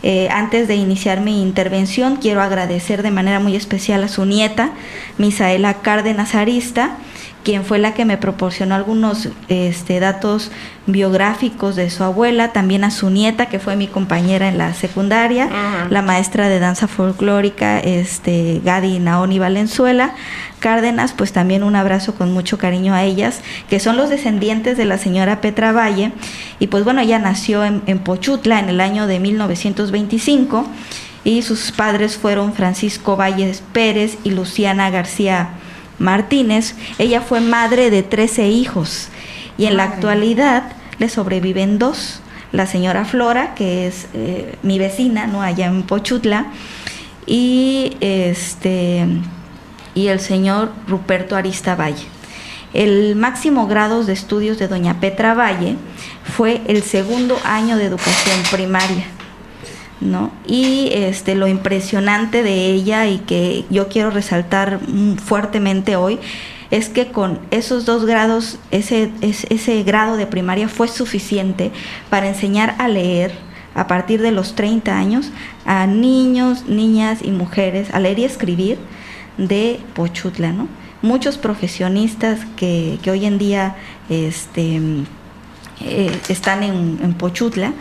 Eh, 0.03 0.29
antes 0.31 0.67
de 0.69 0.75
iniciar 0.75 1.21
mi 1.21 1.43
intervención, 1.43 2.17
quiero 2.17 2.43
agradecer 2.43 3.03
de 3.03 3.11
manera 3.11 3.39
muy 3.39 3.55
especial 3.55 4.03
a 4.03 4.09
su 4.09 4.25
nieta, 4.25 4.73
Misaela 5.17 5.75
Cárdenas 5.75 6.35
Arista, 6.35 6.97
quien 7.45 7.65
fue 7.65 7.79
la 7.79 7.95
que 7.95 8.05
me 8.05 8.17
proporcionó 8.19 8.75
algunos 8.75 9.29
este, 9.49 9.99
datos 10.01 10.51
biográficos 10.87 11.77
de 11.77 11.91
su 11.91 12.05
abuela, 12.05 12.53
también 12.53 12.85
a 12.85 12.91
su 12.91 13.11
nieta, 13.11 13.47
que 13.47 13.59
fue 13.59 13.77
mi 13.77 13.89
compañera 13.89 14.49
en 14.49 14.59
la 14.59 14.75
secundaria, 14.75 15.49
la 15.91 16.03
maestra 16.03 16.49
de 16.49 16.59
danza 16.59 16.89
folclórica, 16.89 17.81
este, 17.81 18.61
Gadi 18.65 18.99
Naoni 18.99 19.39
Valenzuela. 19.39 20.15
Cárdenas, 20.61 21.13
pues 21.13 21.33
también 21.33 21.65
un 21.65 21.75
abrazo 21.75 22.15
con 22.15 22.33
mucho 22.33 22.57
cariño 22.57 22.95
a 22.95 23.03
ellas, 23.03 23.41
que 23.69 23.81
son 23.81 23.97
los 23.97 24.11
descendientes 24.11 24.77
de 24.77 24.85
la 24.85 24.97
señora 24.97 25.41
Petra 25.41 25.73
Valle. 25.73 26.13
Y 26.61 26.69
pues 26.69 26.85
bueno, 26.85 27.01
ella 27.01 27.19
nació 27.19 27.65
en, 27.65 27.83
en 27.87 27.99
Pochutla 27.99 28.61
en 28.61 28.69
el 28.69 28.81
año 28.81 29.09
de 29.09 29.19
1925 29.19 30.65
y 31.25 31.43
sus 31.43 31.73
padres 31.73 32.17
fueron 32.17 32.53
Francisco 32.53 33.17
Valles 33.17 33.61
Pérez 33.73 34.19
y 34.23 34.31
Luciana 34.31 34.91
García 34.91 35.49
Martínez. 36.03 36.75
Ella 36.99 37.23
fue 37.23 37.41
madre 37.41 37.91
de 37.91 38.03
13 38.03 38.49
hijos 38.49 39.09
y 39.57 39.67
en 39.67 39.77
la 39.77 39.85
actualidad 39.85 40.65
le 40.99 41.09
sobreviven 41.09 41.79
dos. 41.79 42.21
La 42.51 42.67
señora 42.67 43.07
Flora, 43.07 43.55
que 43.55 43.87
es 43.87 44.09
eh, 44.13 44.57
mi 44.63 44.79
vecina, 44.79 45.27
¿no? 45.27 45.41
Allá 45.41 45.67
en 45.67 45.85
Pochutla, 45.85 46.49
y 47.25 47.97
este 48.01 49.07
y 49.95 50.09
el 50.09 50.21
señor 50.21 50.73
Ruperto 50.87 51.35
Arista 51.37 51.77
Valle. 51.77 52.05
El 52.75 53.17
máximo 53.17 53.67
grado 53.67 54.05
de 54.05 54.13
estudios 54.13 54.59
de 54.59 54.69
doña 54.69 55.01
Petra 55.01 55.35
Valle 55.35 55.77
fue 56.25 56.63
el 56.67 56.83
segundo 56.83 57.39
año 57.45 57.77
de 57.77 57.85
educación 57.85 58.37
primaria. 58.51 59.05
¿No? 60.03 60.31
Y 60.47 60.91
este, 60.93 61.35
lo 61.35 61.49
impresionante 61.49 62.43
de 62.43 62.67
ella 62.67 63.07
y 63.07 63.19
que 63.19 63.65
yo 63.71 63.89
quiero 63.89 64.11
resaltar 64.11 64.81
fuertemente 65.25 65.97
hoy 65.97 66.19
es 66.71 66.89
que 66.89 67.13
con 67.13 67.39
esos 67.51 67.85
dos 67.85 68.07
grados, 68.07 68.59
ese, 68.71 69.11
ese 69.21 69.83
grado 69.83 70.17
de 70.17 70.27
primaria 70.27 70.69
fue 70.69 70.89
suficiente 70.89 71.71
para 72.09 72.29
enseñar 72.29 72.75
a 72.79 72.89
leer 72.89 73.33
a 73.75 73.87
partir 73.87 74.23
de 74.23 74.33
los 74.33 74.55
30 74.55 74.97
años 74.97 75.31
a 75.65 75.87
niños, 75.87 76.67
niñas 76.67 77.21
y 77.23 77.31
mujeres 77.31 77.93
a 77.93 78.01
leer 78.01 78.19
y 78.19 78.25
escribir 78.25 78.79
de 79.39 79.81
Pochutla, 79.95 80.53
¿no? 80.53 80.69
Muchos 81.03 81.37
profesionistas 81.37 82.41
que, 82.57 82.99
hoy 83.11 83.27
en 83.27 83.37
día 83.37 83.77
este, 84.09 84.81
eh, 85.81 86.11
están 86.29 86.63
en, 86.63 87.01
en 87.03 87.15
Pochutla, 87.15 87.73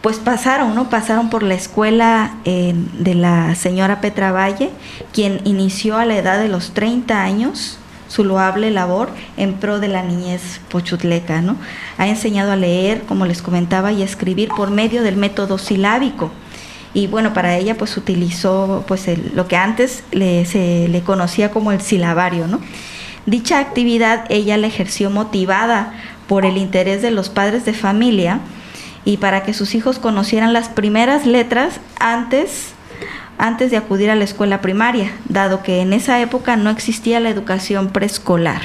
pues 0.00 0.18
pasaron, 0.18 0.74
¿no? 0.74 0.88
Pasaron 0.88 1.28
por 1.28 1.42
la 1.42 1.54
escuela 1.54 2.36
eh, 2.44 2.74
de 2.98 3.14
la 3.14 3.54
señora 3.54 4.00
Petra 4.00 4.32
Valle, 4.32 4.70
quien 5.12 5.40
inició 5.44 5.98
a 5.98 6.06
la 6.06 6.16
edad 6.16 6.38
de 6.38 6.48
los 6.48 6.72
30 6.72 7.22
años 7.22 7.78
su 8.08 8.24
loable 8.24 8.70
labor 8.70 9.08
en 9.36 9.54
pro 9.54 9.78
de 9.78 9.86
la 9.86 10.02
niñez 10.02 10.60
pochutleca, 10.68 11.42
¿no? 11.42 11.56
Ha 11.96 12.08
enseñado 12.08 12.50
a 12.50 12.56
leer, 12.56 13.02
como 13.02 13.24
les 13.24 13.40
comentaba, 13.40 13.92
y 13.92 14.02
a 14.02 14.04
escribir 14.04 14.48
por 14.48 14.70
medio 14.70 15.02
del 15.02 15.16
método 15.16 15.58
silábico. 15.58 16.32
Y 16.92 17.06
bueno, 17.06 17.32
para 17.32 17.56
ella 17.56 17.76
pues 17.76 17.96
utilizó 17.96 18.84
pues 18.88 19.06
lo 19.32 19.46
que 19.46 19.56
antes 19.56 20.02
le, 20.10 20.44
se 20.44 20.88
le 20.88 21.02
conocía 21.02 21.52
como 21.52 21.70
el 21.70 21.80
silabario, 21.80 22.48
¿no? 22.48 22.60
Dicha 23.26 23.60
actividad 23.60 24.24
ella 24.28 24.56
la 24.56 24.66
ejerció 24.66 25.08
motivada 25.10 25.92
por 26.26 26.44
el 26.44 26.56
interés 26.56 27.02
de 27.02 27.12
los 27.12 27.28
padres 27.28 27.64
de 27.64 27.74
familia, 27.74 28.40
y 29.04 29.16
para 29.16 29.42
que 29.42 29.54
sus 29.54 29.74
hijos 29.74 29.98
conocieran 29.98 30.52
las 30.52 30.68
primeras 30.68 31.26
letras 31.26 31.80
antes 31.98 32.74
antes 33.40 33.70
de 33.70 33.78
acudir 33.78 34.10
a 34.10 34.14
la 34.16 34.24
escuela 34.24 34.60
primaria, 34.60 35.12
dado 35.26 35.62
que 35.62 35.80
en 35.80 35.94
esa 35.94 36.20
época 36.20 36.56
no 36.56 36.68
existía 36.68 37.20
la 37.20 37.30
educación 37.30 37.88
preescolar. 37.88 38.60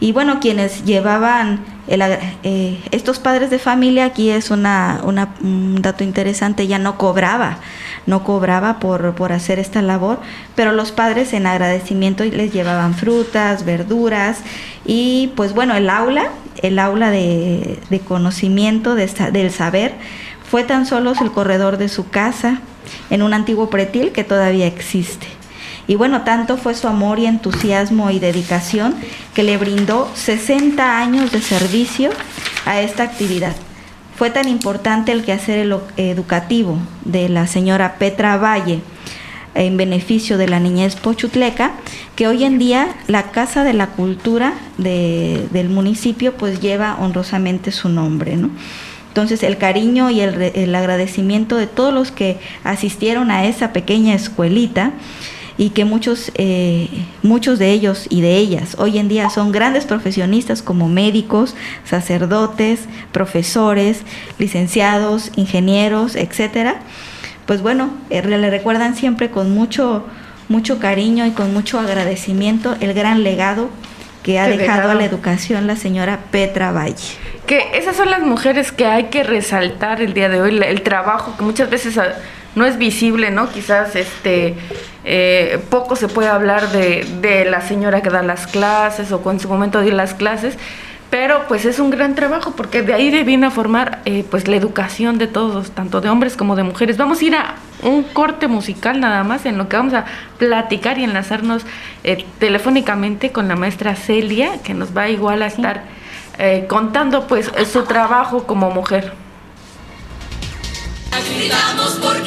Y 0.00 0.10
bueno, 0.12 0.40
quienes 0.40 0.84
llevaban 0.84 1.60
eh, 1.88 2.80
estos 2.90 3.18
padres 3.18 3.50
de 3.50 3.58
familia, 3.58 4.06
aquí 4.06 4.30
es 4.30 4.50
una, 4.50 5.00
un 5.04 5.80
dato 5.80 6.04
interesante, 6.04 6.66
ya 6.66 6.78
no 6.78 6.98
cobraba, 6.98 7.58
no 8.06 8.24
cobraba 8.24 8.78
por, 8.78 9.14
por 9.14 9.32
hacer 9.32 9.58
esta 9.58 9.80
labor, 9.80 10.20
pero 10.54 10.72
los 10.72 10.92
padres 10.92 11.32
en 11.32 11.46
agradecimiento 11.46 12.24
les 12.24 12.52
llevaban 12.52 12.94
frutas, 12.94 13.64
verduras 13.64 14.40
y 14.84 15.32
pues 15.34 15.52
bueno, 15.52 15.74
el 15.74 15.90
aula 15.90 16.30
el 16.62 16.78
aula 16.78 17.10
de, 17.10 17.78
conocimiento 18.06 18.94
del 18.94 19.50
saber 19.50 19.94
fue 20.48 20.64
tan 20.64 20.86
solo 20.86 21.12
el 21.20 21.30
corredor 21.30 21.76
de 21.76 21.88
su 21.88 22.08
casa 22.08 22.60
en 23.10 23.22
un 23.22 23.34
antiguo 23.34 23.68
pretil 23.70 24.12
que 24.12 24.24
todavía 24.24 24.66
existe. 24.66 25.26
Y 25.86 25.94
bueno, 25.94 26.22
tanto 26.22 26.58
fue 26.58 26.74
su 26.74 26.86
amor 26.86 27.18
y 27.18 27.26
entusiasmo 27.26 28.10
y 28.10 28.18
dedicación 28.18 28.94
que 29.34 29.42
le 29.42 29.56
brindó 29.56 30.10
60 30.14 30.98
años 30.98 31.32
de 31.32 31.40
servicio 31.40 32.10
a 32.66 32.80
esta 32.80 33.04
actividad. 33.04 33.56
Fue 34.14 34.30
tan 34.30 34.48
importante 34.48 35.12
el 35.12 35.24
quehacer 35.24 35.80
educativo 35.96 36.78
de 37.04 37.28
la 37.28 37.46
señora 37.46 37.94
Petra 37.98 38.36
Valle, 38.36 38.80
en 39.58 39.76
beneficio 39.76 40.38
de 40.38 40.48
la 40.48 40.60
niñez 40.60 40.96
pochutleca, 40.96 41.72
que 42.16 42.28
hoy 42.28 42.44
en 42.44 42.58
día 42.58 42.94
la 43.08 43.30
Casa 43.32 43.64
de 43.64 43.74
la 43.74 43.88
Cultura 43.88 44.54
del 44.78 45.68
municipio 45.68 46.34
pues 46.34 46.60
lleva 46.60 46.96
honrosamente 47.00 47.72
su 47.72 47.88
nombre, 47.88 48.36
¿no? 48.36 48.50
Entonces 49.08 49.42
el 49.42 49.58
cariño 49.58 50.10
y 50.10 50.20
el, 50.20 50.74
agradecimiento 50.74 51.56
de 51.56 51.66
todos 51.66 51.92
los 51.92 52.12
que 52.12 52.38
asistieron 52.62 53.32
a 53.32 53.46
esa 53.46 53.72
pequeña 53.72 54.14
escuelita 54.14 54.92
y 55.56 55.70
que 55.70 55.84
muchos, 55.84 56.30
eh, 56.36 56.88
muchos 57.24 57.58
de 57.58 57.72
ellos 57.72 58.06
y 58.10 58.20
de 58.20 58.36
ellas 58.36 58.76
hoy 58.78 58.98
en 58.98 59.08
día 59.08 59.28
son 59.28 59.50
grandes 59.50 59.86
profesionistas 59.86 60.62
como 60.62 60.88
médicos, 60.88 61.56
sacerdotes, 61.84 62.82
profesores, 63.10 64.02
licenciados, 64.38 65.32
ingenieros, 65.34 66.14
etcétera 66.14 66.80
pues 67.48 67.62
bueno, 67.62 67.88
eh, 68.10 68.22
le 68.22 68.50
recuerdan 68.50 68.94
siempre 68.94 69.30
con 69.30 69.52
mucho, 69.52 70.04
mucho 70.50 70.78
cariño 70.78 71.24
y 71.24 71.30
con 71.30 71.54
mucho 71.54 71.80
agradecimiento 71.80 72.76
el 72.80 72.92
gran 72.92 73.22
legado 73.22 73.70
que 74.22 74.38
ha 74.38 74.46
dejado, 74.46 74.90
a 74.90 74.94
la 74.94 75.06
educación 75.06 75.66
la 75.66 75.74
señora 75.74 76.18
Petra 76.30 76.72
Valle. 76.72 77.16
Que 77.46 77.70
esas 77.72 77.96
son 77.96 78.10
las 78.10 78.20
mujeres 78.20 78.70
que 78.70 78.84
hay 78.84 79.04
que 79.04 79.22
resaltar 79.22 80.02
el 80.02 80.12
día 80.12 80.28
de 80.28 80.42
hoy, 80.42 80.60
el, 80.62 80.82
trabajo 80.82 81.38
que 81.38 81.42
muchas 81.42 81.70
veces 81.70 81.96
ah, 81.96 82.16
no 82.54 82.66
es 82.66 82.76
visible, 82.76 83.30
¿no? 83.30 83.48
Quizás 83.48 83.96
este 83.96 84.54
eh, 85.06 85.58
poco 85.70 85.96
se 85.96 86.08
puede 86.08 86.28
hablar 86.28 86.70
de, 86.70 87.06
de 87.22 87.46
la 87.46 87.62
señora 87.62 88.02
que 88.02 88.10
da 88.10 88.22
las 88.22 88.46
clases 88.46 89.10
o 89.10 89.22
con 89.22 89.40
su 89.40 89.48
momento 89.48 89.80
dio 89.80 89.94
las 89.94 90.12
clases, 90.12 90.58
pero 91.10 91.46
pues 91.48 91.64
es 91.64 91.78
un 91.78 91.90
gran 91.90 92.14
trabajo 92.14 92.52
porque 92.52 92.82
de 92.82 92.92
ahí 92.92 93.10
viene 93.24 93.46
a 93.46 93.50
formar 93.50 94.02
eh, 94.04 94.24
pues 94.30 94.46
la 94.46 94.56
educación 94.56 95.18
de 95.18 95.26
todos, 95.26 95.70
tanto 95.70 96.00
de 96.00 96.10
hombres 96.10 96.36
como 96.36 96.54
de 96.54 96.62
mujeres. 96.62 96.96
Vamos 96.96 97.20
a 97.20 97.24
ir 97.24 97.34
a 97.34 97.54
un 97.82 98.02
corte 98.02 98.46
musical 98.48 99.00
nada 99.00 99.24
más 99.24 99.46
en 99.46 99.56
lo 99.56 99.68
que 99.68 99.76
vamos 99.76 99.94
a 99.94 100.04
platicar 100.36 100.98
y 100.98 101.04
enlazarnos 101.04 101.62
eh, 102.04 102.26
telefónicamente 102.38 103.32
con 103.32 103.48
la 103.48 103.56
maestra 103.56 103.94
Celia, 103.94 104.62
que 104.62 104.74
nos 104.74 104.96
va 104.96 105.08
igual 105.08 105.42
a 105.42 105.46
estar 105.46 105.84
eh, 106.38 106.66
contando 106.68 107.26
pues 107.26 107.50
su 107.72 107.84
trabajo 107.84 108.46
como 108.46 108.70
mujer. 108.70 109.12
Gritamos 111.34 111.92
por 112.00 112.22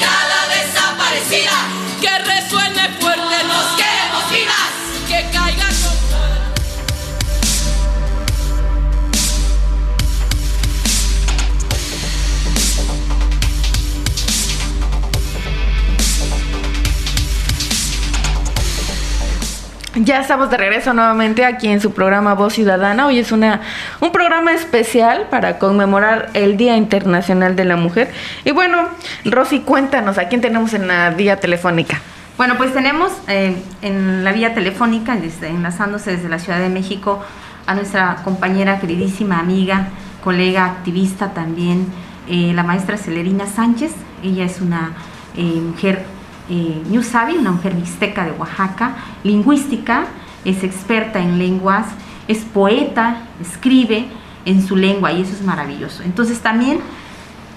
Ya 20.04 20.20
estamos 20.20 20.50
de 20.50 20.58
regreso 20.58 20.96
nuevamente 20.96 21.46
aquí 21.46 21.68
en 21.68 21.80
su 21.80 21.94
programa 21.94 22.34
Voz 22.34 22.54
Ciudadana. 22.54 23.06
Hoy 23.06 23.20
es 23.20 23.32
una, 23.32 23.62
un 24.00 24.12
programa 24.12 24.52
especial 24.52 25.28
para 25.30 25.60
conmemorar 25.60 26.32
el 26.34 26.58
Día 26.58 26.76
Internacional 26.76 27.56
de 27.56 27.66
la 27.66 27.76
Mujer. 27.76 28.12
Y 28.44 28.50
bueno, 28.50 28.88
Rosy, 29.26 29.60
cuéntanos, 29.60 30.18
¿a 30.18 30.28
quién 30.28 30.42
tenemos 30.42 30.74
en 30.74 30.88
la 30.88 31.12
vía 31.12 31.40
telefónica? 31.40 32.02
Bueno, 32.36 32.58
pues 32.58 32.74
tenemos 32.74 33.12
eh, 33.28 33.56
en 33.84 34.24
la 34.24 34.32
vía 34.32 34.56
telefónica, 34.56 35.16
enlazándose 35.44 36.14
desde 36.16 36.30
la 36.30 36.40
Ciudad 36.40 36.60
de 36.60 36.70
México, 36.70 37.24
a 37.68 37.76
nuestra 37.76 38.22
compañera, 38.24 38.80
queridísima 38.80 39.38
amiga, 39.38 39.90
colega, 40.24 40.66
activista 40.66 41.36
también, 41.36 41.86
eh, 42.28 42.54
la 42.56 42.64
maestra 42.64 42.98
Celerina 42.98 43.46
Sánchez. 43.46 43.92
Ella 44.24 44.46
es 44.46 44.62
una 44.62 44.94
eh, 45.38 45.44
mujer 45.44 46.04
eh, 46.52 47.38
una 47.40 47.52
mujer 47.52 47.74
mixteca 47.74 48.26
de 48.26 48.32
Oaxaca, 48.32 48.96
lingüística, 49.24 50.06
es 50.44 50.64
experta 50.64 51.20
en 51.20 51.40
lenguas, 51.40 51.88
es 52.28 52.40
poeta, 52.40 53.24
escribe 53.40 54.06
en 54.46 54.66
su 54.66 54.76
lengua 54.76 55.12
y 55.12 55.22
eso 55.22 55.34
es 55.34 55.44
maravilloso. 55.44 56.04
Entonces 56.04 56.40
también 56.42 56.80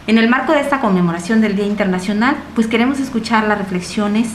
en 0.07 0.19
el 0.19 0.29
marco 0.29 0.53
de 0.53 0.61
esta 0.61 0.81
conmemoración 0.81 1.41
del 1.41 1.57
Día 1.57 1.67
Internacional, 1.67 2.37
pues 2.55 2.67
queremos 2.67 3.01
escuchar 3.01 3.49
las 3.49 3.59
reflexiones 3.59 4.29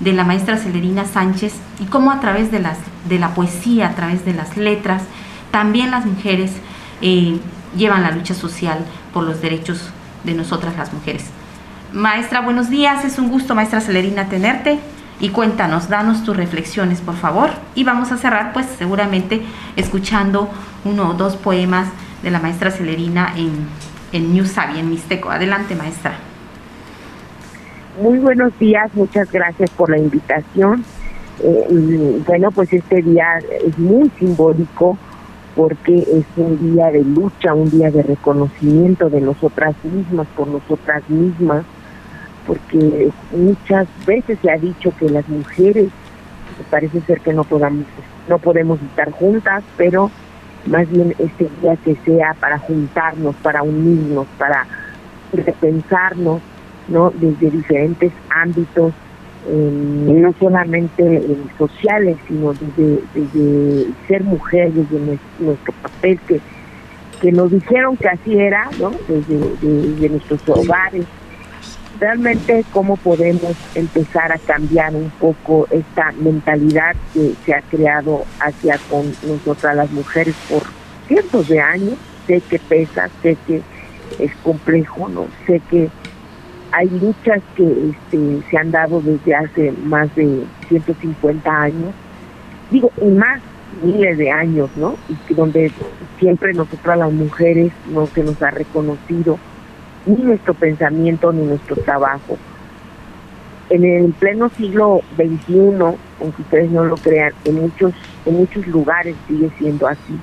de 0.00 0.12
la 0.12 0.24
maestra 0.24 0.56
Celerina 0.56 1.04
Sánchez 1.04 1.54
y 1.80 1.84
cómo 1.86 2.10
a 2.10 2.20
través 2.20 2.50
de 2.50 2.60
la 3.18 3.34
poesía, 3.34 3.88
a 3.88 3.94
través 3.94 4.24
de 4.24 4.32
las 4.32 4.56
letras, 4.56 5.02
también 5.50 5.90
las 5.90 6.06
mujeres 6.06 6.52
eh, 7.02 7.38
llevan 7.76 8.02
la 8.02 8.12
lucha 8.12 8.34
social 8.34 8.78
por 9.12 9.24
los 9.24 9.42
derechos 9.42 9.90
de 10.24 10.34
nosotras 10.34 10.76
las 10.76 10.92
mujeres. 10.92 11.24
Maestra, 11.92 12.42
buenos 12.42 12.68
días, 12.68 13.02
es 13.06 13.18
un 13.18 13.30
gusto, 13.30 13.54
maestra 13.54 13.80
Celerina, 13.80 14.28
tenerte 14.28 14.78
y 15.20 15.30
cuéntanos, 15.30 15.88
danos 15.88 16.22
tus 16.22 16.36
reflexiones, 16.36 17.00
por 17.00 17.14
favor. 17.16 17.48
Y 17.74 17.84
vamos 17.84 18.12
a 18.12 18.18
cerrar, 18.18 18.52
pues 18.52 18.66
seguramente, 18.76 19.40
escuchando 19.74 20.50
uno 20.84 21.08
o 21.08 21.14
dos 21.14 21.36
poemas 21.36 21.88
de 22.22 22.30
la 22.30 22.40
maestra 22.40 22.70
Celerina 22.70 23.32
en, 23.36 23.52
en 24.12 24.34
New 24.34 24.44
Sabi, 24.44 24.78
en 24.78 24.90
Mixteco. 24.90 25.30
Adelante, 25.30 25.74
maestra. 25.74 26.12
Muy 28.02 28.18
buenos 28.18 28.56
días, 28.58 28.90
muchas 28.92 29.32
gracias 29.32 29.70
por 29.70 29.88
la 29.88 29.96
invitación. 29.96 30.84
Eh, 31.42 32.22
bueno, 32.26 32.50
pues 32.50 32.70
este 32.70 33.00
día 33.00 33.38
es 33.64 33.78
muy 33.78 34.10
simbólico 34.18 34.98
porque 35.56 35.96
es 35.96 36.24
un 36.36 36.74
día 36.74 36.90
de 36.90 37.02
lucha, 37.02 37.54
un 37.54 37.70
día 37.70 37.90
de 37.90 38.02
reconocimiento 38.02 39.08
de 39.08 39.22
nosotras 39.22 39.74
mismas 39.82 40.26
por 40.36 40.46
nosotras 40.48 41.02
mismas, 41.08 41.64
porque 42.48 43.10
muchas 43.30 43.86
veces 44.04 44.38
se 44.42 44.50
ha 44.50 44.56
dicho 44.56 44.92
que 44.98 45.08
las 45.08 45.28
mujeres 45.28 45.90
parece 46.70 47.00
ser 47.02 47.20
que 47.20 47.32
no 47.32 47.44
podamos 47.44 47.84
no 48.28 48.38
podemos 48.38 48.82
estar 48.82 49.12
juntas, 49.12 49.62
pero 49.76 50.10
más 50.66 50.90
bien 50.90 51.14
este 51.18 51.48
día 51.62 51.76
que 51.76 51.94
sea 52.04 52.34
para 52.34 52.58
juntarnos, 52.58 53.36
para 53.36 53.62
unirnos, 53.62 54.26
para 54.36 54.66
repensarnos 55.32 56.42
¿no? 56.88 57.10
Desde 57.10 57.50
diferentes 57.50 58.12
ámbitos, 58.30 58.92
no 59.46 60.34
solamente 60.38 61.22
sociales, 61.56 62.16
sino 62.26 62.52
desde, 62.52 63.86
ser 64.06 64.24
mujer, 64.24 64.72
desde 64.72 65.18
nuestro, 65.38 65.74
papel 65.82 66.18
que, 66.26 66.40
que 67.20 67.32
nos 67.32 67.50
dijeron 67.50 67.96
que 67.96 68.08
así 68.08 68.38
era, 68.38 68.68
¿no? 68.78 68.90
Desde, 69.08 70.08
nuestros 70.08 70.40
hogares. 70.48 71.04
Realmente 72.00 72.64
cómo 72.72 72.96
podemos 72.96 73.56
empezar 73.74 74.30
a 74.30 74.38
cambiar 74.38 74.94
un 74.94 75.10
poco 75.18 75.66
esta 75.70 76.12
mentalidad 76.12 76.94
que 77.12 77.34
se 77.44 77.54
ha 77.54 77.60
creado 77.62 78.24
hacia 78.40 78.78
con 78.88 79.12
nosotras 79.26 79.74
las 79.74 79.90
mujeres 79.90 80.36
por 80.48 80.62
cientos 81.08 81.48
de 81.48 81.60
años. 81.60 81.94
Sé 82.28 82.40
que 82.48 82.60
pesa, 82.60 83.08
sé 83.22 83.36
que 83.46 83.62
es 84.20 84.32
complejo, 84.44 85.08
no 85.08 85.26
sé 85.46 85.60
que 85.70 85.88
hay 86.70 86.88
luchas 86.88 87.42
que 87.56 87.64
este, 87.64 88.42
se 88.48 88.58
han 88.58 88.70
dado 88.70 89.00
desde 89.00 89.34
hace 89.34 89.72
más 89.72 90.14
de 90.14 90.44
150 90.68 91.50
años, 91.50 91.94
digo, 92.70 92.92
y 93.00 93.06
más 93.06 93.40
miles 93.82 94.18
de 94.18 94.30
años, 94.30 94.70
¿no? 94.76 94.96
Y 95.08 95.34
donde 95.34 95.72
siempre 96.18 96.52
nosotras 96.52 96.98
las 96.98 97.12
mujeres 97.12 97.72
no 97.90 98.06
se 98.06 98.22
nos 98.22 98.40
ha 98.42 98.50
reconocido 98.50 99.38
ni 100.08 100.22
nuestro 100.22 100.54
pensamiento 100.54 101.32
ni 101.32 101.44
nuestro 101.44 101.76
trabajo. 101.76 102.36
En 103.70 103.84
el 103.84 104.12
pleno 104.12 104.48
siglo 104.48 105.02
XXI, 105.16 105.96
aunque 106.20 106.42
ustedes 106.42 106.70
no 106.70 106.84
lo 106.84 106.96
crean, 106.96 107.32
en 107.44 107.56
muchos, 107.56 107.92
en 108.24 108.34
muchos 108.34 108.66
lugares 108.66 109.14
sigue 109.28 109.50
siendo 109.58 109.86
así. 109.86 110.18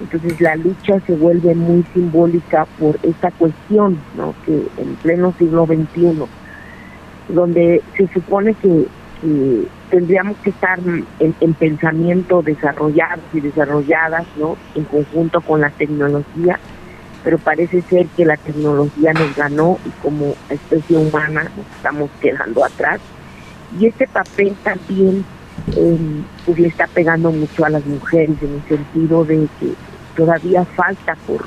Entonces 0.00 0.40
la 0.40 0.56
lucha 0.56 1.00
se 1.06 1.14
vuelve 1.14 1.54
muy 1.54 1.84
simbólica 1.94 2.66
por 2.78 2.98
esta 3.02 3.30
cuestión, 3.30 3.98
¿no? 4.16 4.34
que 4.44 4.66
en 4.78 4.94
pleno 4.96 5.34
siglo 5.38 5.66
XXI, 5.66 6.24
donde 7.28 7.82
se 7.96 8.06
supone 8.08 8.54
que, 8.54 8.86
tendríamos 9.90 10.36
que 10.38 10.50
estar 10.50 10.78
en, 11.20 11.54
pensamiento 11.54 12.42
desarrollados 12.42 13.24
y 13.32 13.40
desarrolladas 13.40 14.26
¿no? 14.36 14.56
en 14.74 14.84
conjunto 14.84 15.40
con 15.40 15.62
la 15.62 15.70
tecnología, 15.70 16.58
pero 17.26 17.38
parece 17.38 17.82
ser 17.82 18.06
que 18.16 18.24
la 18.24 18.36
tecnología 18.36 19.12
nos 19.12 19.34
ganó 19.34 19.80
y 19.84 19.90
como 20.00 20.36
especie 20.48 20.96
humana 20.96 21.50
nos 21.56 21.66
estamos 21.74 22.08
quedando 22.20 22.64
atrás. 22.64 23.00
Y 23.80 23.86
este 23.86 24.06
papel 24.06 24.54
también 24.62 25.24
eh, 25.76 25.98
pues 26.44 26.56
le 26.60 26.68
está 26.68 26.86
pegando 26.86 27.32
mucho 27.32 27.64
a 27.64 27.70
las 27.70 27.84
mujeres 27.84 28.36
en 28.40 28.54
el 28.54 28.62
sentido 28.68 29.24
de 29.24 29.48
que 29.58 29.72
todavía 30.14 30.64
falta 30.64 31.16
por 31.26 31.46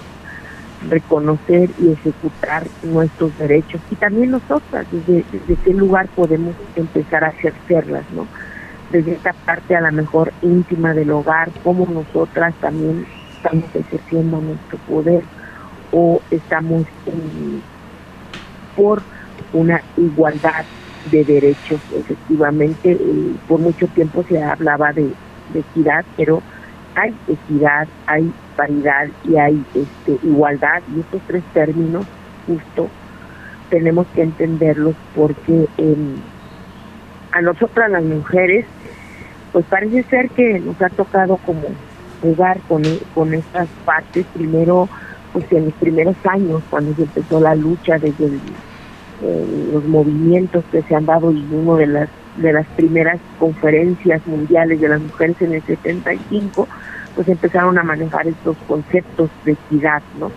reconocer 0.89 1.69
y 1.80 1.93
ejecutar 1.93 2.67
nuestros 2.84 3.38
derechos 3.39 3.80
y 3.89 3.95
también 3.95 4.32
nosotras 4.32 4.86
desde, 4.91 5.23
qué 5.63 5.73
lugar 5.73 6.09
podemos 6.09 6.55
empezar 6.75 7.23
a 7.23 7.30
ejercerlas, 7.30 8.03
¿no? 8.13 8.27
Desde 8.91 9.13
esta 9.13 9.32
parte 9.32 9.77
a 9.77 9.82
la 9.82 9.91
mejor 9.91 10.34
íntima 10.41 10.93
del 10.93 11.11
hogar, 11.11 11.49
cómo 11.63 11.88
nosotras 11.89 12.53
también 12.59 13.05
estamos 13.38 13.73
ejerciendo 13.73 14.41
nuestro 14.41 14.77
poder 14.80 15.23
o 15.92 16.22
estamos 16.32 16.86
por 18.76 19.02
una 19.54 19.82
igualdad 19.98 20.66
de 21.12 21.24
derechos. 21.24 21.80
Efectivamente, 21.96 22.98
por 23.48 23.60
mucho 23.60 23.88
tiempo 23.88 24.24
se 24.28 24.42
hablaba 24.44 24.94
de, 24.94 25.12
de 25.54 25.60
equidad, 25.60 26.06
pero 26.18 26.42
hay 26.96 27.16
equidad, 27.28 27.88
hay 28.06 28.32
paridad 28.56 29.08
y 29.24 29.38
hay 29.38 29.64
este, 29.74 30.28
igualdad, 30.28 30.82
y 30.96 31.00
estos 31.00 31.22
tres 31.28 31.44
términos 31.54 32.06
justo 32.46 32.90
tenemos 33.70 34.08
que 34.16 34.24
entenderlos 34.24 34.96
porque 35.16 35.68
em, 35.78 36.16
a 37.32 37.42
nosotras 37.42 37.92
las 37.92 38.04
mujeres, 38.04 38.66
pues 39.54 39.66
parece 39.66 40.04
ser 40.04 40.30
que 40.32 40.60
nos 40.60 40.82
ha 40.82 40.90
tocado 40.90 41.38
como 41.46 41.62
jugar 42.22 42.60
con, 42.68 42.84
con 43.14 43.34
estas 43.34 43.68
partes, 43.86 44.26
primero, 44.34 44.90
pues 45.34 45.51
en 45.51 45.65
los 45.65 45.73
primeros 45.75 46.15
años, 46.25 46.61
cuando 46.69 46.93
se 46.95 47.03
empezó 47.03 47.39
la 47.39 47.55
lucha 47.55 47.97
desde 47.97 48.30
los 49.73 49.86
movimientos 49.86 50.63
que 50.71 50.82
se 50.84 50.95
han 50.95 51.05
dado 51.05 51.32
y 51.32 51.45
uno 51.51 51.75
de 51.75 51.88
las 51.88 52.09
de 52.38 52.53
las 52.53 52.65
primeras 52.67 53.19
conferencias 53.38 54.25
mundiales 54.25 54.80
de 54.80 54.88
las 54.88 55.01
mujeres 55.01 55.41
en 55.41 55.53
el 55.53 55.61
75, 55.63 56.67
pues 57.15 57.27
empezaron 57.27 57.77
a 57.77 57.84
manejar 57.84 58.27
estos 58.27 58.55
conceptos 58.67 59.30
de 59.45 59.53
equidad, 59.53 60.01
¿no? 60.19 60.32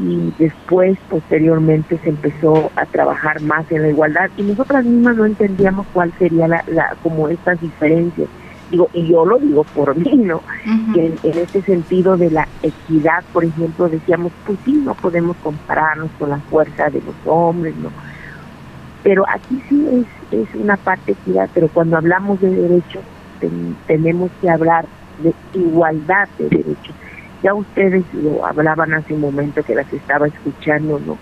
Y 0.00 0.32
después, 0.38 0.98
posteriormente, 1.08 1.98
se 2.02 2.08
empezó 2.08 2.70
a 2.76 2.86
trabajar 2.86 3.40
más 3.42 3.70
en 3.70 3.82
la 3.82 3.88
igualdad 3.90 4.30
y 4.36 4.42
nosotras 4.42 4.84
mismas 4.84 5.16
no 5.16 5.26
entendíamos 5.26 5.86
cuál 5.92 6.12
sería 6.18 6.48
la, 6.48 6.64
la 6.66 6.96
como 7.02 7.28
estas 7.28 7.60
diferencias. 7.60 8.28
Digo, 8.72 8.90
y 8.92 9.06
yo 9.06 9.24
lo 9.24 9.38
digo 9.38 9.62
por 9.62 9.94
mí, 10.04 10.16
¿no? 10.16 10.42
En, 10.96 11.14
en, 11.22 11.38
este 11.38 11.62
sentido 11.62 12.16
de 12.16 12.30
la 12.30 12.48
equidad, 12.62 13.22
por 13.32 13.44
ejemplo, 13.44 13.88
decíamos, 13.88 14.32
pues 14.44 14.58
sí, 14.64 14.72
no 14.72 14.94
podemos 14.94 15.36
compararnos 15.44 16.10
con 16.18 16.30
la 16.30 16.38
fuerza 16.38 16.90
de 16.90 17.00
los 17.02 17.14
hombres, 17.26 17.76
¿no? 17.76 17.90
Pero 19.04 19.24
aquí 19.28 19.62
sí 19.68 19.86
es 19.92 20.06
es 20.32 20.48
una 20.54 20.76
parte 20.76 21.12
equidad, 21.12 21.48
pero 21.52 21.68
cuando 21.68 21.96
hablamos 21.96 22.40
de 22.40 22.50
derechos 22.50 23.02
tenemos 23.86 24.30
que 24.40 24.48
hablar 24.48 24.86
de 25.22 25.34
igualdad 25.54 26.28
de 26.38 26.48
derechos. 26.48 26.94
Ya 27.42 27.54
ustedes 27.54 28.04
lo 28.14 28.46
hablaban 28.46 28.94
hace 28.94 29.14
un 29.14 29.20
momento 29.20 29.62
que 29.62 29.74
las 29.74 29.92
estaba 29.92 30.28
escuchando, 30.28 31.00
¿no? 31.04 31.18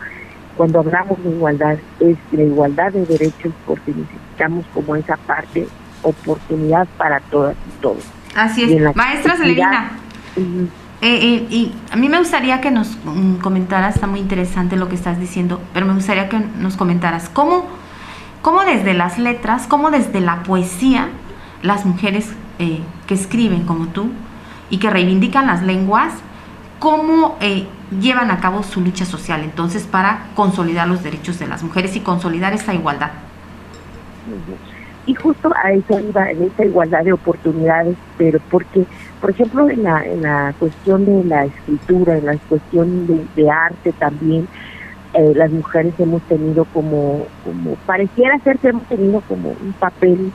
Cuando 0.56 0.80
hablamos 0.80 1.22
de 1.24 1.30
igualdad 1.30 1.78
es 2.00 2.18
la 2.32 2.42
igualdad 2.42 2.92
de 2.92 3.06
derechos 3.06 3.52
porque 3.66 3.92
necesitamos 3.92 4.66
como 4.74 4.96
esa 4.96 5.16
parte 5.16 5.66
oportunidad 6.02 6.86
para 6.96 7.20
todas 7.20 7.54
y 7.54 7.82
todos. 7.82 8.04
Así 8.34 8.62
es. 8.64 8.96
Maestra 8.96 9.36
Celerina, 9.36 9.90
eh, 10.36 10.70
eh, 11.02 11.46
y 11.50 11.72
a 11.90 11.96
mí 11.96 12.08
me 12.08 12.18
gustaría 12.18 12.60
que 12.60 12.70
nos 12.70 12.96
mm, 13.04 13.36
comentaras, 13.36 13.94
está 13.96 14.06
muy 14.06 14.20
interesante 14.20 14.76
lo 14.76 14.88
que 14.88 14.94
estás 14.94 15.18
diciendo, 15.18 15.60
pero 15.72 15.86
me 15.86 15.94
gustaría 15.94 16.28
que 16.28 16.38
nos 16.38 16.76
comentaras 16.76 17.28
cómo 17.28 17.80
cómo 18.42 18.64
desde 18.64 18.94
las 18.94 19.18
letras, 19.18 19.66
cómo 19.66 19.90
desde 19.90 20.20
la 20.20 20.42
poesía, 20.42 21.08
las 21.62 21.84
mujeres 21.84 22.30
eh, 22.58 22.80
que 23.06 23.14
escriben 23.14 23.64
como 23.64 23.88
tú 23.88 24.10
y 24.70 24.78
que 24.78 24.90
reivindican 24.90 25.46
las 25.46 25.62
lenguas, 25.62 26.12
cómo 26.78 27.36
eh, 27.40 27.66
llevan 28.00 28.30
a 28.30 28.40
cabo 28.40 28.62
su 28.62 28.80
lucha 28.80 29.04
social 29.04 29.42
entonces 29.42 29.84
para 29.84 30.26
consolidar 30.34 30.88
los 30.88 31.02
derechos 31.02 31.38
de 31.38 31.48
las 31.48 31.62
mujeres 31.62 31.96
y 31.96 32.00
consolidar 32.00 32.52
esa 32.52 32.72
igualdad. 32.74 33.10
Y 35.10 35.14
justo 35.16 35.50
a 35.60 35.72
eso 35.72 35.98
iba, 35.98 36.30
en 36.30 36.44
esa 36.44 36.64
igualdad 36.64 37.02
de 37.02 37.12
oportunidades, 37.12 37.96
pero 38.16 38.38
porque, 38.48 38.84
por 39.20 39.30
ejemplo, 39.30 39.68
en 39.68 39.82
la, 39.82 40.06
en 40.06 40.22
la 40.22 40.54
cuestión 40.56 41.04
de 41.04 41.24
la 41.24 41.46
escritura, 41.46 42.16
en 42.16 42.26
la 42.26 42.36
cuestión 42.48 43.28
de 43.34 43.50
arte 43.50 43.90
también, 43.90 44.46
eh, 45.14 45.32
las 45.34 45.50
mujeres 45.50 45.94
hemos 45.98 46.22
tenido 46.28 46.64
como, 46.66 47.26
como, 47.44 47.74
pareciera 47.86 48.38
ser 48.44 48.58
que 48.58 48.68
hemos 48.68 48.84
tenido 48.84 49.20
como 49.22 49.48
un 49.48 49.72
papel 49.80 50.30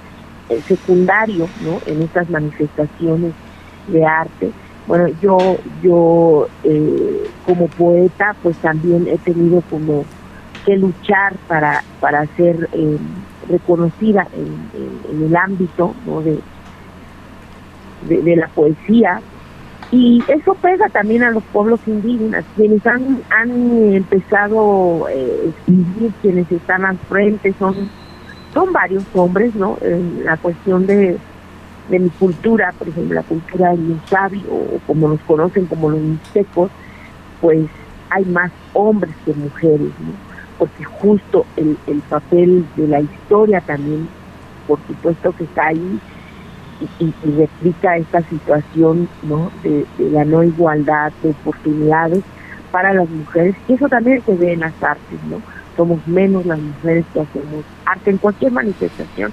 eh, 0.50 0.60
secundario, 0.68 1.48
¿no? 1.64 1.80
En 1.86 2.02
estas 2.02 2.30
manifestaciones 2.30 3.32
de 3.88 4.06
arte. 4.06 4.52
Bueno, 4.88 5.08
yo, 5.22 5.56
yo 5.82 6.50
eh, 6.66 7.30
como 7.46 7.70
poeta, 7.70 8.36
pues 8.44 8.58
también 8.58 9.08
he 9.08 9.18
tenido 9.20 9.62
como 9.70 10.04
que 10.66 10.76
luchar 10.76 11.34
para, 11.48 11.82
para 12.02 12.26
ser 12.36 12.68
reconocida 13.50 14.28
en, 14.34 15.26
el 15.26 15.36
ámbito 15.36 15.94
¿no? 16.06 16.22
de, 16.22 16.40
de, 18.08 18.36
la 18.36 18.48
poesía, 18.50 19.22
y 19.92 20.24
eso 20.28 20.56
pega 20.56 20.90
también 20.90 21.24
a 21.24 21.32
los 21.32 21.44
pueblos 21.44 21.80
indígenas, 21.86 22.44
quienes 22.56 22.86
han, 22.86 23.22
han 23.30 23.94
empezado 23.94 25.06
a 25.06 25.12
eh, 25.12 25.50
escribir, 25.50 26.12
quienes 26.22 26.52
están 26.52 26.86
al 26.86 26.98
frente, 26.98 27.54
son, 27.60 27.90
son 28.54 28.74
varios 28.74 29.04
hombres, 29.14 29.56
¿no? 29.56 29.78
En 29.82 30.26
la 30.26 30.38
cuestión 30.38 30.88
de, 30.88 31.18
de 31.90 32.00
mi 32.00 32.10
cultura, 32.10 32.74
por 32.78 32.88
ejemplo, 32.88 33.16
la 33.16 33.24
cultura 33.24 33.72
del 33.72 34.00
sabio 34.08 34.42
o 34.50 34.80
como 34.88 35.10
nos 35.10 35.20
conocen 35.22 35.66
como 35.66 35.92
los 35.92 36.00
mixtecos, 36.00 36.72
pues 37.42 37.68
hay 38.10 38.26
más 38.26 38.52
hombres 38.74 39.14
que 39.26 39.34
mujeres. 39.34 39.92
Porque 40.58 40.84
justo 40.84 41.46
el, 41.58 41.78
el 41.88 42.00
papel 42.00 42.66
de 42.76 42.88
la 42.88 43.02
historia 43.02 43.62
también, 43.62 44.08
por 44.68 44.80
supuesto 44.88 45.34
que 45.34 45.44
está 45.44 45.68
ahí, 45.68 46.00
y, 47.00 47.14
replica 47.38 47.98
esta 47.98 48.22
situación 48.24 49.08
¿no? 49.24 49.52
De, 49.64 49.86
la 49.98 50.26
no 50.26 50.44
igualdad 50.44 51.12
de 51.24 51.30
oportunidades 51.30 52.24
para 52.72 52.94
las 52.94 53.10
mujeres 53.10 53.56
y 53.68 53.74
eso 53.74 53.88
también 53.88 54.22
se 54.26 54.36
ve 54.36 54.54
en 54.54 54.60
las 54.62 54.84
artes, 54.84 55.20
¿no? 55.30 55.42
Somos 55.78 56.06
menos 56.08 56.46
las 56.46 56.60
mujeres 56.60 57.06
que 57.14 57.22
hacemos 57.22 57.66
arte 57.86 58.12
en 58.12 58.18
cualquier 58.18 58.52
manifestación. 58.52 59.32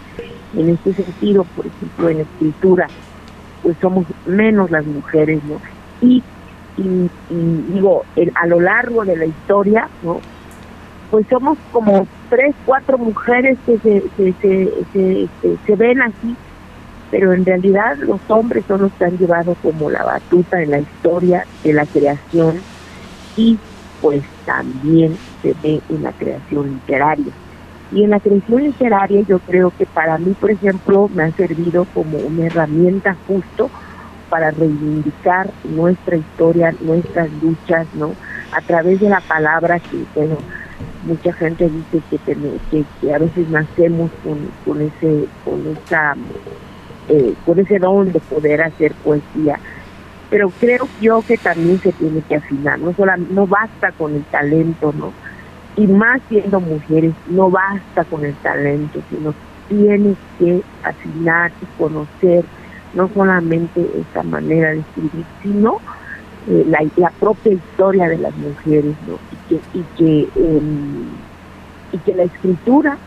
En 0.57 0.69
este 0.69 0.93
sentido, 0.93 1.45
por 1.57 1.67
ejemplo, 1.67 2.09
en 2.09 2.21
escritura, 2.21 2.89
pues 3.63 3.77
somos 3.81 4.07
menos 4.27 4.71
las 4.71 4.85
mujeres, 4.85 5.43
¿no? 5.45 5.61
Y, 6.01 6.23
y, 6.77 7.11
digo, 7.73 8.05
a 8.35 8.47
lo 8.47 8.61
largo 8.61 9.05
de 9.05 9.17
la 9.17 9.25
historia, 9.25 9.89
¿no? 10.03 10.21
Pues 11.13 11.27
somos 11.29 11.57
como 11.71 12.09
tres, 12.29 12.57
cuatro 12.67 12.99
mujeres 12.99 13.57
que 13.65 13.79
se, 13.79 14.03
se, 14.17 14.33
se, 14.41 15.29
se, 15.43 15.57
se 15.65 15.77
ven 15.77 16.03
así 16.03 16.37
pero 17.13 17.35
en 17.35 17.45
realidad 17.45 17.99
los 17.99 18.23
hombres 18.29 18.65
son 18.67 18.81
los 18.81 18.93
que 18.95 19.05
han 19.05 19.19
llevado 19.19 19.55
como 19.63 19.91
la 19.91 20.03
batuta 20.03 20.63
en 20.63 20.71
la 20.71 20.79
historia 20.79 21.45
de 21.63 21.75
la 21.75 21.85
creación 21.85 22.63
y 23.37 23.59
pues 24.01 24.23
también 24.47 25.19
se 25.43 25.55
ve 25.63 25.83
en 25.91 26.03
la 26.03 26.13
creación 26.13 26.71
literaria. 26.73 27.33
Y 27.93 28.05
en 28.05 28.11
la 28.11 28.19
creación 28.19 28.63
literaria 28.63 29.21
yo 29.29 29.39
creo 29.41 29.71
que 29.77 29.85
para 29.85 30.17
mí, 30.17 30.35
por 30.41 30.53
ejemplo, 30.53 31.11
me 31.15 31.25
ha 31.25 31.33
servido 31.33 31.85
como 31.93 32.17
una 32.17 32.47
herramienta 32.47 33.15
justo 33.29 33.71
para 34.31 34.51
reivindicar 34.51 35.51
nuestra 35.65 36.17
historia, 36.17 36.75
nuestras 36.81 37.29
luchas, 37.43 37.87
¿no? 37.93 38.15
A 38.57 38.63
través 38.63 39.01
de 39.01 39.11
la 39.11 39.21
palabra 39.21 39.79
que, 39.81 39.99
bueno, 40.15 40.39
mucha 41.03 41.33
gente 41.33 41.69
dice 41.69 42.03
que, 42.11 42.37
que, 42.71 42.85
que 43.01 43.15
a 43.15 43.19
veces 43.19 43.49
nacemos 43.49 44.11
con, 44.23 44.49
con, 44.65 44.81
ese, 44.83 45.27
con 45.45 45.67
esa 45.67 46.17
eh, 47.09 47.35
con 47.45 47.59
ese 47.59 47.79
don 47.79 48.13
de 48.13 48.21
poder 48.21 48.63
hacer 48.63 48.93
poesía. 49.05 49.59
Pero 50.31 50.51
creo 50.61 50.89
yo 51.01 51.23
que 51.27 51.37
también 51.37 51.81
se 51.81 51.93
tiene 51.93 52.23
que 52.23 52.37
afinar, 52.37 52.79
no 52.79 52.95
solo, 52.95 53.13
no 53.17 53.47
basta 53.47 53.93
con 53.93 54.15
el 54.15 54.23
talento, 54.25 54.95
¿no? 54.97 55.13
Y 55.77 55.87
más 55.87 56.23
siendo 56.29 56.61
mujeres, 56.61 57.13
no 57.29 57.51
basta 57.51 58.05
con 58.05 58.25
el 58.25 58.35
talento, 58.37 59.01
sino 59.11 59.35
tienes 59.69 60.17
que 60.39 60.63
afinar 60.85 61.51
y 61.61 61.67
conocer 61.79 62.45
no 62.95 63.09
solamente 63.09 63.87
esta 63.99 64.23
manera 64.23 64.71
de 64.71 64.81
escribir, 64.81 65.25
sino 65.43 65.81
eh, 66.49 66.67
la, 66.69 66.81
la, 66.97 67.11
propia 67.11 67.53
historia 67.53 68.09
de 68.09 68.19
las 68.19 68.37
mujeres, 68.37 68.97
¿no? 69.07 69.19
Y 69.31 69.49
que, 69.49 69.79
y 69.79 69.85
que, 69.97 70.29
em, 70.35 71.05
y 71.93 71.99
que 71.99 72.15
la 72.15 72.25
escritura 72.25 72.99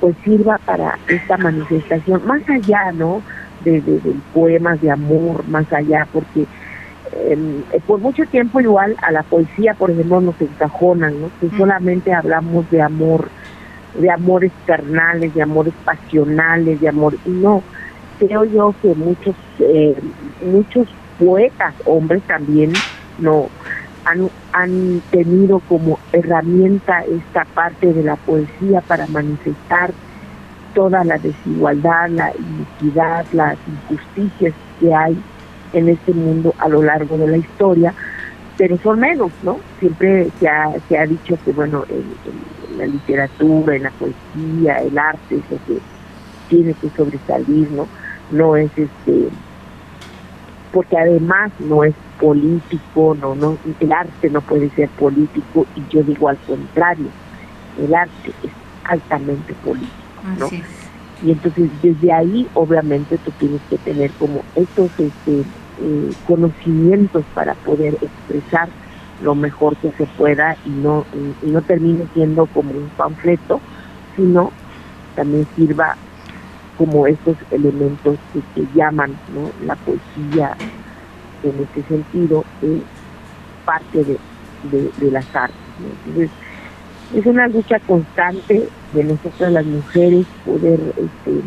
pues 0.00 0.14
sirva 0.24 0.58
para 0.58 0.98
esta 1.08 1.36
manifestación, 1.38 2.24
más 2.26 2.42
allá, 2.48 2.92
¿no? 2.92 3.22
De, 3.64 3.80
de, 3.80 4.00
poemas 4.32 4.80
de 4.80 4.90
amor, 4.90 5.46
más 5.48 5.72
allá, 5.72 6.06
porque 6.12 6.46
em, 7.28 7.62
eh, 7.72 7.80
por 7.86 7.98
mucho 7.98 8.26
tiempo 8.26 8.60
igual 8.60 8.96
a 9.02 9.10
la 9.10 9.22
poesía, 9.24 9.74
por 9.74 9.90
ejemplo, 9.90 10.20
nos 10.20 10.40
encajonan, 10.40 11.20
¿no? 11.20 11.30
Que 11.40 11.56
solamente 11.56 12.12
hablamos 12.12 12.70
de 12.70 12.80
amor, 12.80 13.28
de 13.98 14.10
amores 14.10 14.52
carnales, 14.66 15.34
de 15.34 15.42
amores 15.42 15.74
pasionales, 15.84 16.80
de 16.80 16.88
amor, 16.88 17.16
y 17.24 17.30
no, 17.30 17.62
creo 18.20 18.44
yo 18.44 18.74
que 18.80 18.94
muchos, 18.94 19.34
eh, 19.58 19.96
muchos 20.44 20.88
poetas, 21.24 21.74
hombres 21.86 22.22
también, 22.22 22.72
no, 23.18 23.48
han, 24.04 24.28
han 24.52 25.02
tenido 25.10 25.60
como 25.60 25.98
herramienta 26.12 27.04
esta 27.04 27.44
parte 27.44 27.92
de 27.92 28.02
la 28.02 28.16
poesía 28.16 28.80
para 28.80 29.06
manifestar 29.06 29.92
toda 30.74 31.04
la 31.04 31.18
desigualdad, 31.18 32.08
la 32.08 32.32
iniquidad, 32.36 33.26
las 33.32 33.56
injusticias 33.66 34.54
que 34.80 34.94
hay 34.94 35.16
en 35.72 35.88
este 35.88 36.12
mundo 36.12 36.54
a 36.58 36.68
lo 36.68 36.82
largo 36.82 37.16
de 37.18 37.28
la 37.28 37.36
historia, 37.36 37.94
pero 38.58 38.78
son 38.78 39.00
menos, 39.00 39.32
¿no? 39.42 39.58
Siempre 39.78 40.28
se 40.38 40.48
ha, 40.48 40.72
se 40.88 40.98
ha 40.98 41.06
dicho 41.06 41.38
que, 41.44 41.52
bueno, 41.52 41.84
en, 41.88 42.78
la 42.78 42.86
literatura, 42.86 43.76
en 43.76 43.82
la 43.82 43.90
poesía, 43.90 44.78
el 44.78 44.96
arte 44.98 45.36
es 45.36 45.50
lo 45.50 45.58
que 45.66 45.80
tiene 46.48 46.74
que 46.74 46.88
sobresalir, 46.90 47.70
¿no? 47.70 47.86
No 48.30 48.56
es 48.56 48.70
este, 48.76 49.28
porque 50.72 50.96
además 50.96 51.52
no 51.60 51.84
es 51.84 51.94
político, 52.20 53.16
no, 53.20 53.34
no, 53.34 53.58
el 53.78 53.92
arte 53.92 54.30
no 54.30 54.40
puede 54.40 54.70
ser 54.70 54.88
político 54.90 55.66
y 55.76 55.82
yo 55.92 56.02
digo 56.02 56.28
al 56.28 56.38
contrario, 56.38 57.06
el 57.78 57.94
arte 57.94 58.32
es 58.42 58.50
altamente 58.84 59.54
político, 59.54 59.92
¿no? 60.38 60.48
Y 61.24 61.30
entonces 61.30 61.70
desde 61.82 62.12
ahí 62.12 62.48
obviamente 62.54 63.18
tú 63.18 63.30
tienes 63.32 63.60
que 63.70 63.78
tener 63.78 64.10
como 64.12 64.42
estos 64.56 64.90
este, 64.98 65.40
eh, 65.40 66.12
conocimientos 66.26 67.24
para 67.34 67.54
poder 67.54 67.94
expresar 68.00 68.68
lo 69.22 69.34
mejor 69.34 69.76
que 69.76 69.92
se 69.92 70.06
pueda 70.06 70.56
y 70.64 70.70
no 70.70 71.04
y, 71.42 71.50
no 71.50 71.62
termine 71.62 72.06
siendo 72.14 72.46
como 72.46 72.70
un 72.70 72.88
panfleto, 72.96 73.60
sino 74.16 74.50
también 75.14 75.46
sirva 75.54 75.96
como 76.78 77.06
estos 77.06 77.36
elementos 77.50 78.18
que, 78.32 78.66
llaman 78.74 79.16
¿no? 79.34 79.50
la 79.66 79.76
poesía 79.76 80.56
en 81.42 81.62
este 81.62 81.82
sentido 81.88 82.44
es 82.62 82.82
parte 83.64 84.04
de, 84.04 84.18
de, 84.98 85.10
las 85.10 85.24
artes. 85.34 85.56
Entonces, 86.06 86.30
es 87.14 87.26
una 87.26 87.48
lucha 87.48 87.78
constante 87.80 88.68
de 88.92 89.04
nosotras 89.04 89.52
las 89.52 89.66
mujeres 89.66 90.26
poder 90.44 90.80
este, 90.90 91.40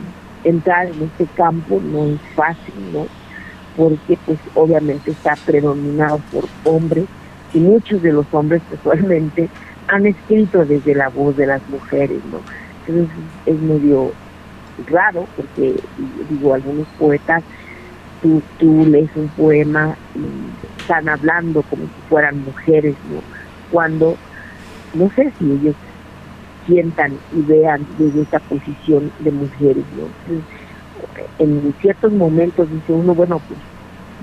entrar 0.43 0.87
en 0.87 1.03
este 1.03 1.25
campo, 1.35 1.81
no 1.81 2.05
es 2.05 2.19
fácil, 2.35 2.73
¿no? 2.93 3.07
Porque 3.75 4.17
pues 4.25 4.39
obviamente 4.53 5.11
está 5.11 5.35
predominado 5.45 6.19
por 6.31 6.45
hombres 6.63 7.05
y 7.53 7.59
muchos 7.59 8.01
de 8.01 8.13
los 8.13 8.25
hombres 8.31 8.61
casualmente 8.69 9.49
han 9.87 10.05
escrito 10.05 10.65
desde 10.65 10.95
la 10.95 11.09
voz 11.09 11.35
de 11.37 11.47
las 11.47 11.67
mujeres, 11.69 12.19
¿no? 12.31 12.39
Entonces 12.87 13.15
es 13.45 13.59
medio 13.59 14.11
raro 14.87 15.27
porque 15.35 15.75
digo 16.29 16.53
algunos 16.53 16.87
poetas 16.99 17.43
tú, 18.21 18.41
tú 18.57 18.85
lees 18.85 19.09
un 19.15 19.29
poema 19.29 19.95
y 20.15 20.79
están 20.81 21.09
hablando 21.09 21.61
como 21.63 21.83
si 21.83 22.01
fueran 22.09 22.43
mujeres, 22.43 22.95
¿no? 23.09 23.21
Cuando 23.71 24.17
no 24.93 25.09
sé 25.15 25.31
si 25.37 25.51
ellos 25.51 25.75
sientan 26.65 27.13
y 27.33 27.41
vean 27.41 27.85
desde 27.97 28.21
esa 28.21 28.39
posición 28.39 29.11
de 29.19 29.31
mujeres, 29.31 29.83
¿no? 29.97 30.07
en 31.39 31.73
ciertos 31.81 32.11
momentos 32.13 32.69
dice 32.71 32.93
uno, 32.93 33.13
bueno, 33.13 33.41
pues, 33.47 33.59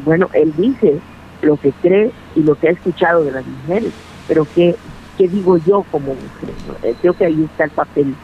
bueno, 0.05 0.29
él 0.33 0.53
dice 0.57 0.99
lo 1.43 1.57
que 1.57 1.73
cree 1.73 2.11
y 2.35 2.43
lo 2.43 2.55
que 2.55 2.69
ha 2.69 2.73
escuchado 2.73 3.25
de 3.25 3.33
las 3.33 3.47
mujeres, 3.47 3.93
pero 4.27 4.47
¿qué, 4.55 4.77
qué 5.19 5.29
digo 5.29 5.59
yo 5.59 5.85
como 5.91 6.15
mujer? 6.15 6.55
Eh, 6.83 6.95
creo 7.01 7.15
que 7.15 7.27
ahí 7.27 7.45
está 7.45 7.65
el 7.65 7.71
papel 7.71 8.15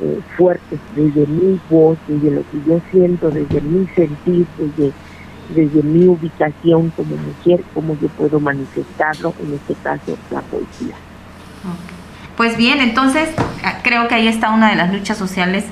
eh, 0.00 0.20
fuertes 0.36 0.80
desde 0.96 1.26
mi 1.26 1.60
voz, 1.70 1.98
desde 2.08 2.30
lo 2.30 2.40
que 2.42 2.58
yo 2.66 2.80
siento, 2.90 3.30
desde 3.30 3.60
mi 3.60 3.86
sentir, 3.94 4.46
desde, 4.58 4.92
desde 5.54 5.82
mi 5.82 6.06
ubicación 6.06 6.90
como 6.90 7.16
mujer, 7.16 7.62
como 7.74 7.96
yo 8.00 8.08
puedo 8.08 8.40
manifestarlo, 8.40 9.34
en 9.42 9.54
este 9.54 9.74
caso 9.82 10.18
la 10.30 10.40
poesía. 10.42 10.94
Pues 12.36 12.56
bien, 12.56 12.80
entonces 12.80 13.28
ah, 13.62 13.78
creo 13.82 14.08
que 14.08 14.16
ahí 14.16 14.26
está 14.26 14.50
una 14.50 14.70
de 14.70 14.76
las 14.76 14.92
luchas 14.92 15.16
sociales 15.16 15.64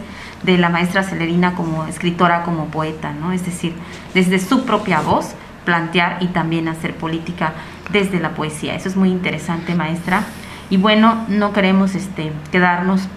de 0.44 0.58
la 0.58 0.68
maestra 0.68 1.02
Celerina 1.02 1.54
como 1.54 1.86
escritora, 1.86 2.44
como 2.44 2.66
poeta, 2.66 3.12
¿no? 3.12 3.32
Es 3.32 3.44
decir, 3.44 3.74
desde 4.14 4.38
su 4.38 4.64
propia 4.64 5.00
voz 5.00 5.34
plantear 5.64 6.18
y 6.20 6.28
también 6.28 6.68
hacer 6.68 6.94
política 6.94 7.52
desde 7.90 8.20
la 8.20 8.30
poesía. 8.30 8.74
Eso 8.74 8.88
es 8.88 8.96
muy 8.96 9.10
interesante, 9.10 9.74
maestra. 9.74 10.24
Y 10.70 10.76
bueno, 10.76 11.24
no 11.28 11.52
queremos 11.52 11.94
este, 11.94 12.32
quedarnos 12.50 13.08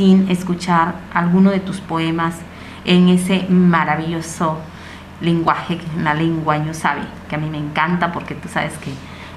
sin 0.00 0.30
escuchar 0.30 0.94
alguno 1.12 1.50
de 1.50 1.60
tus 1.60 1.78
poemas 1.78 2.34
en 2.86 3.10
ese 3.10 3.44
maravilloso 3.50 4.56
lenguaje, 5.20 5.76
la 6.02 6.14
lengua 6.14 6.56
sabe 6.72 7.02
que 7.28 7.34
a 7.34 7.38
mí 7.38 7.50
me 7.50 7.58
encanta 7.58 8.10
porque 8.10 8.34
tú 8.34 8.48
sabes 8.48 8.72
que 8.78 8.92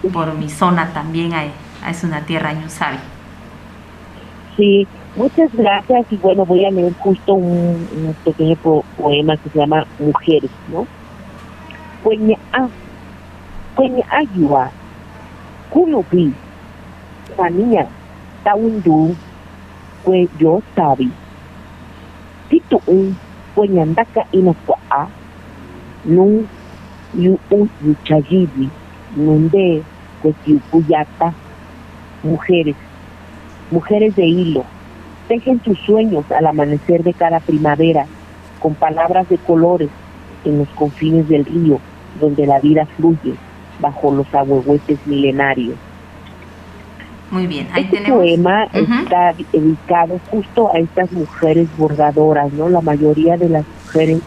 por 0.09 0.33
mi 0.35 0.49
zona 0.49 0.93
también 0.93 1.33
hay, 1.33 1.51
es 1.89 2.05
una 2.05 2.21
tierra 2.21 2.53
sabe 2.69 2.95
Sí, 4.55 4.87
muchas 5.17 5.53
gracias 5.53 6.05
y 6.09 6.15
bueno, 6.15 6.45
voy 6.45 6.63
a 6.63 6.71
leer 6.71 6.93
justo 6.97 7.33
un, 7.33 8.15
pequeño 8.23 8.55
poema 8.55 9.35
que 9.35 9.49
se 9.49 9.59
llama 9.59 9.85
Mujeres, 9.99 10.51
¿no? 10.71 10.87
Cueña 12.03 12.37
a, 12.53 12.69
cueña 13.75 14.05
ayua, 14.09 14.71
kunupi, 15.69 16.33
tania, 17.35 17.85
taundu, 18.45 19.13
kue 20.03 20.27
yo 20.39 20.61
sabi, 20.75 21.11
titu 22.49 22.81
un, 22.87 23.15
cueñandaka 23.55 24.25
inokua, 24.31 25.07
nun 26.05 26.47
yu 27.13 27.39
un 27.51 27.69
yuchayibi, 27.83 28.69
nunde, 29.15 29.83
cuetiupuyata, 30.21 31.33
mujeres 32.23 32.75
mujeres 33.73 34.15
de 34.15 34.25
hilo, 34.25 34.63
tejen 35.27 35.61
sus 35.63 35.79
sueños 35.79 36.31
al 36.31 36.45
amanecer 36.45 37.03
de 37.03 37.13
cada 37.13 37.39
primavera, 37.39 38.05
con 38.59 38.75
palabras 38.75 39.27
de 39.29 39.37
colores 39.37 39.89
en 40.45 40.59
los 40.59 40.67
confines 40.69 41.27
del 41.27 41.43
río, 41.43 41.79
donde 42.19 42.45
la 42.45 42.59
vida 42.59 42.85
fluye 42.97 43.33
bajo 43.79 44.13
los 44.13 44.31
ahuehuetes 44.33 44.99
milenarios. 45.05 45.75
Muy 47.33 47.47
bien, 47.47 47.67
ahí 47.73 47.89
este 47.91 48.11
poema 48.11 48.65
está 48.65 49.33
dedicado 49.51 50.19
justo 50.29 50.71
a 50.71 50.77
estas 50.77 51.11
mujeres 51.11 51.67
bordadoras, 51.75 52.53
¿no? 52.53 52.69
La 52.69 52.79
mayoría 52.81 53.37
de 53.37 53.49
las 53.49 53.65
mujeres 53.85 54.19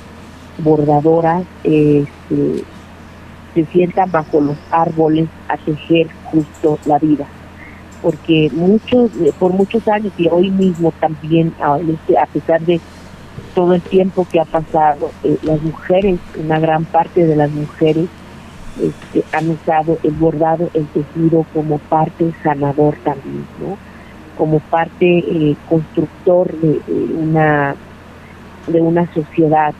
bordadoras 0.58 1.44
este, 1.62 2.64
se 3.54 3.64
sientan 3.66 4.10
bajo 4.10 4.40
los 4.40 4.56
árboles 4.72 5.28
a 5.48 5.56
tejer 5.56 6.08
justo 6.24 6.80
la 6.84 6.98
vida. 6.98 7.26
Porque 8.02 8.50
muchos, 8.52 9.12
eh, 9.20 9.32
por 9.38 9.52
muchos 9.52 9.86
años 9.86 10.12
y 10.18 10.26
hoy 10.26 10.50
mismo 10.50 10.92
también, 10.98 11.54
este, 11.88 12.18
a 12.18 12.26
pesar 12.26 12.60
de 12.62 12.80
todo 13.54 13.74
el 13.74 13.82
tiempo 13.82 14.26
que 14.28 14.40
ha 14.40 14.44
pasado, 14.44 15.12
eh, 15.22 15.38
las 15.44 15.62
mujeres, 15.62 16.18
una 16.42 16.58
gran 16.58 16.84
parte 16.84 17.24
de 17.24 17.36
las 17.36 17.52
mujeres 17.52 18.08
este, 18.80 19.24
han 19.36 19.50
usado 19.50 19.98
el 20.02 20.12
bordado, 20.12 20.70
el 20.74 20.86
tejido 20.86 21.46
como 21.54 21.78
parte 21.78 22.32
sanador 22.42 22.96
también, 23.04 23.46
¿no? 23.60 23.76
Como 24.36 24.60
parte 24.60 25.18
eh, 25.18 25.56
constructor 25.68 26.52
de, 26.52 26.80
una 27.14 27.74
de 28.66 28.80
una 28.80 29.06
sociedad 29.14 29.74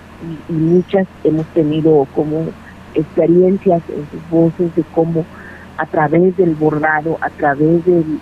y, 0.49 0.53
y, 0.53 0.57
muchas 0.57 1.07
hemos 1.24 1.47
tenido 1.49 2.07
como 2.14 2.47
experiencias 2.94 3.82
en 3.88 4.09
sus 4.11 4.30
voces 4.30 4.74
de 4.74 4.82
cómo 4.94 5.24
a 5.78 5.86
través 5.86 6.36
del 6.36 6.55
bordado, 6.55 7.18
a 7.20 7.30
través 7.30 7.84
del, 7.84 8.18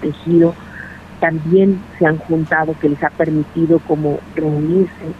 tejido, 0.00 0.54
también 1.20 1.80
se 1.98 2.06
han 2.06 2.18
juntado, 2.18 2.74
que 2.80 2.88
les 2.88 3.02
ha 3.02 3.10
permitido 3.10 3.78
como 3.80 4.18
reunirse 4.34 5.12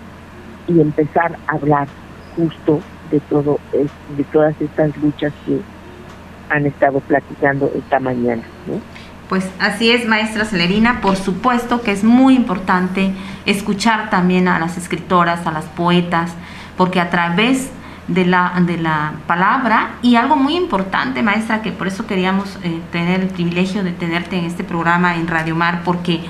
y 0.68 0.80
empezar 0.80 1.38
a 1.46 1.54
hablar 1.54 1.88
justo 2.36 2.80
de 3.10 3.20
todo 3.20 3.58
de 4.16 4.24
todas 4.24 4.54
estas 4.60 4.96
luchas 4.98 5.32
que 5.46 5.60
han 6.50 6.66
estado 6.66 7.00
platicando 7.00 7.70
esta 7.76 8.00
mañana. 8.00 8.42
Pues 9.28 9.48
así 9.60 9.90
es, 9.90 10.06
maestra 10.06 10.46
Celerina, 10.46 11.00
por 11.02 11.16
supuesto 11.16 11.82
que 11.82 11.92
es 11.92 12.02
muy 12.02 12.34
importante 12.34 13.12
escuchar 13.44 14.08
también 14.08 14.48
a 14.48 14.58
las 14.58 14.78
escritoras, 14.78 15.46
a 15.46 15.52
las 15.52 15.66
poetas, 15.66 16.32
porque 16.78 16.98
a 17.00 17.10
través 17.10 17.70
de 18.08 18.24
la, 18.24 18.54
de 18.66 18.78
la 18.78 19.12
palabra 19.26 19.96
y 20.00 20.16
algo 20.16 20.36
muy 20.36 20.56
importante, 20.56 21.22
maestra, 21.22 21.60
que 21.60 21.72
por 21.72 21.86
eso 21.86 22.06
queríamos 22.06 22.58
eh, 22.62 22.80
tener 22.90 23.20
el 23.20 23.28
privilegio 23.28 23.84
de 23.84 23.92
tenerte 23.92 24.38
en 24.38 24.46
este 24.46 24.64
programa 24.64 25.16
en 25.16 25.28
Radio 25.28 25.54
Mar, 25.54 25.82
porque 25.84 26.20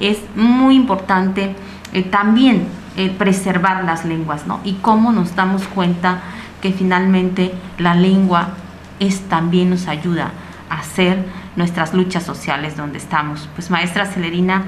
es 0.00 0.18
muy 0.34 0.76
importante 0.76 1.54
eh, 1.92 2.02
también 2.04 2.66
eh, 2.96 3.10
preservar 3.10 3.84
las 3.84 4.04
lenguas, 4.04 4.46
¿no? 4.46 4.60
Y 4.64 4.74
cómo 4.74 5.12
nos 5.12 5.36
damos 5.36 5.62
cuenta 5.68 6.20
que 6.60 6.72
finalmente 6.72 7.52
la 7.78 7.94
lengua 7.94 8.50
es 8.98 9.28
también 9.28 9.70
nos 9.70 9.88
ayuda 9.88 10.32
a 10.68 10.80
hacer 10.80 11.24
nuestras 11.56 11.94
luchas 11.94 12.22
sociales 12.22 12.76
donde 12.76 12.98
estamos. 12.98 13.48
Pues 13.54 13.70
maestra 13.70 14.06
Celerina, 14.06 14.64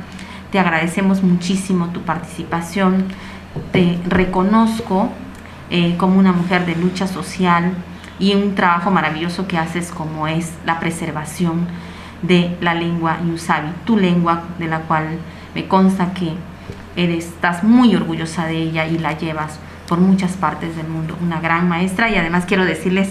te 0.50 0.58
agradecemos 0.58 1.22
muchísimo 1.22 1.88
tu 1.88 2.02
participación, 2.02 3.06
te 3.72 3.98
reconozco 4.06 5.10
eh, 5.70 5.96
como 5.96 6.18
una 6.18 6.32
mujer 6.32 6.66
de 6.66 6.76
lucha 6.76 7.06
social 7.06 7.72
y 8.18 8.34
un 8.34 8.54
trabajo 8.54 8.90
maravilloso 8.90 9.48
que 9.48 9.58
haces 9.58 9.90
como 9.90 10.26
es 10.26 10.52
la 10.64 10.78
preservación 10.78 11.66
de 12.22 12.56
la 12.60 12.74
lengua 12.74 13.18
Yusabi, 13.26 13.72
tu 13.84 13.96
lengua 13.96 14.42
de 14.58 14.68
la 14.68 14.80
cual 14.80 15.18
me 15.54 15.66
consta 15.66 16.14
que 16.14 16.34
estás 16.96 17.64
muy 17.64 17.94
orgullosa 17.94 18.46
de 18.46 18.56
ella 18.56 18.86
y 18.86 18.98
la 18.98 19.16
llevas 19.16 19.58
por 19.88 19.98
muchas 19.98 20.32
partes 20.32 20.76
del 20.76 20.88
mundo, 20.88 21.16
una 21.20 21.40
gran 21.40 21.68
maestra 21.68 22.08
y 22.08 22.16
además 22.16 22.44
quiero 22.46 22.64
decirles 22.64 23.10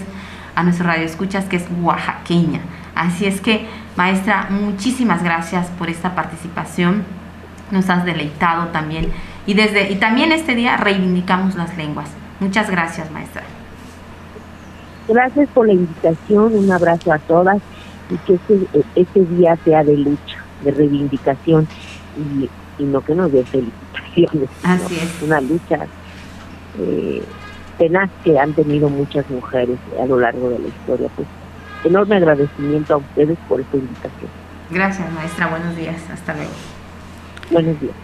a 0.54 0.62
nuestro 0.62 0.86
radio 0.86 1.04
escuchas 1.04 1.44
que 1.44 1.56
es 1.56 1.66
oaxaqueña. 1.80 2.60
Así 2.94 3.26
es 3.26 3.40
que, 3.40 3.66
maestra, 3.96 4.48
muchísimas 4.50 5.22
gracias 5.22 5.68
por 5.78 5.88
esta 5.88 6.14
participación. 6.14 7.04
Nos 7.70 7.88
has 7.88 8.04
deleitado 8.04 8.68
también 8.68 9.10
y 9.46 9.54
desde 9.54 9.90
y 9.90 9.96
también 9.96 10.32
este 10.32 10.54
día 10.54 10.76
reivindicamos 10.76 11.54
las 11.54 11.76
lenguas. 11.76 12.10
Muchas 12.40 12.70
gracias, 12.70 13.10
maestra. 13.10 13.42
Gracias 15.08 15.48
por 15.50 15.66
la 15.66 15.72
invitación, 15.72 16.54
un 16.54 16.70
abrazo 16.70 17.12
a 17.12 17.18
todas 17.18 17.58
y 18.10 18.16
que 18.18 18.34
este, 18.34 18.66
este 18.94 19.24
día 19.24 19.56
sea 19.64 19.82
de 19.84 19.96
lucha, 19.96 20.38
de 20.64 20.70
reivindicación 20.70 21.66
y, 22.16 22.48
no 22.78 23.00
que 23.00 23.14
nos 23.14 23.32
dé 23.32 23.44
felicitaciones. 23.44 24.48
Así 24.62 24.96
es. 24.96 25.22
Una 25.22 25.40
lucha 25.40 25.86
eh, 26.78 27.22
tenaz 27.78 28.10
que 28.24 28.38
han 28.38 28.52
tenido 28.52 28.88
muchas 28.88 29.28
mujeres 29.30 29.78
a 30.00 30.06
lo 30.06 30.18
largo 30.18 30.50
de 30.50 30.58
la 30.58 30.68
historia. 30.68 31.08
Pues 31.16 31.28
enorme 31.84 32.16
agradecimiento 32.16 32.94
a 32.94 32.96
ustedes 32.98 33.38
por 33.48 33.60
esta 33.60 33.76
invitación. 33.76 34.30
Gracias, 34.70 35.12
maestra. 35.12 35.48
Buenos 35.48 35.76
días. 35.76 35.96
Hasta 36.10 36.34
luego. 36.34 36.50
Buenos 37.50 37.80
días. 37.80 37.94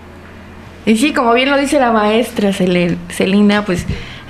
Y 0.85 0.97
sí, 0.97 1.13
como 1.13 1.35
bien 1.35 1.51
lo 1.51 1.59
dice 1.59 1.79
la 1.79 1.93
maestra 1.93 2.53
Celina, 2.53 3.65
pues 3.65 3.85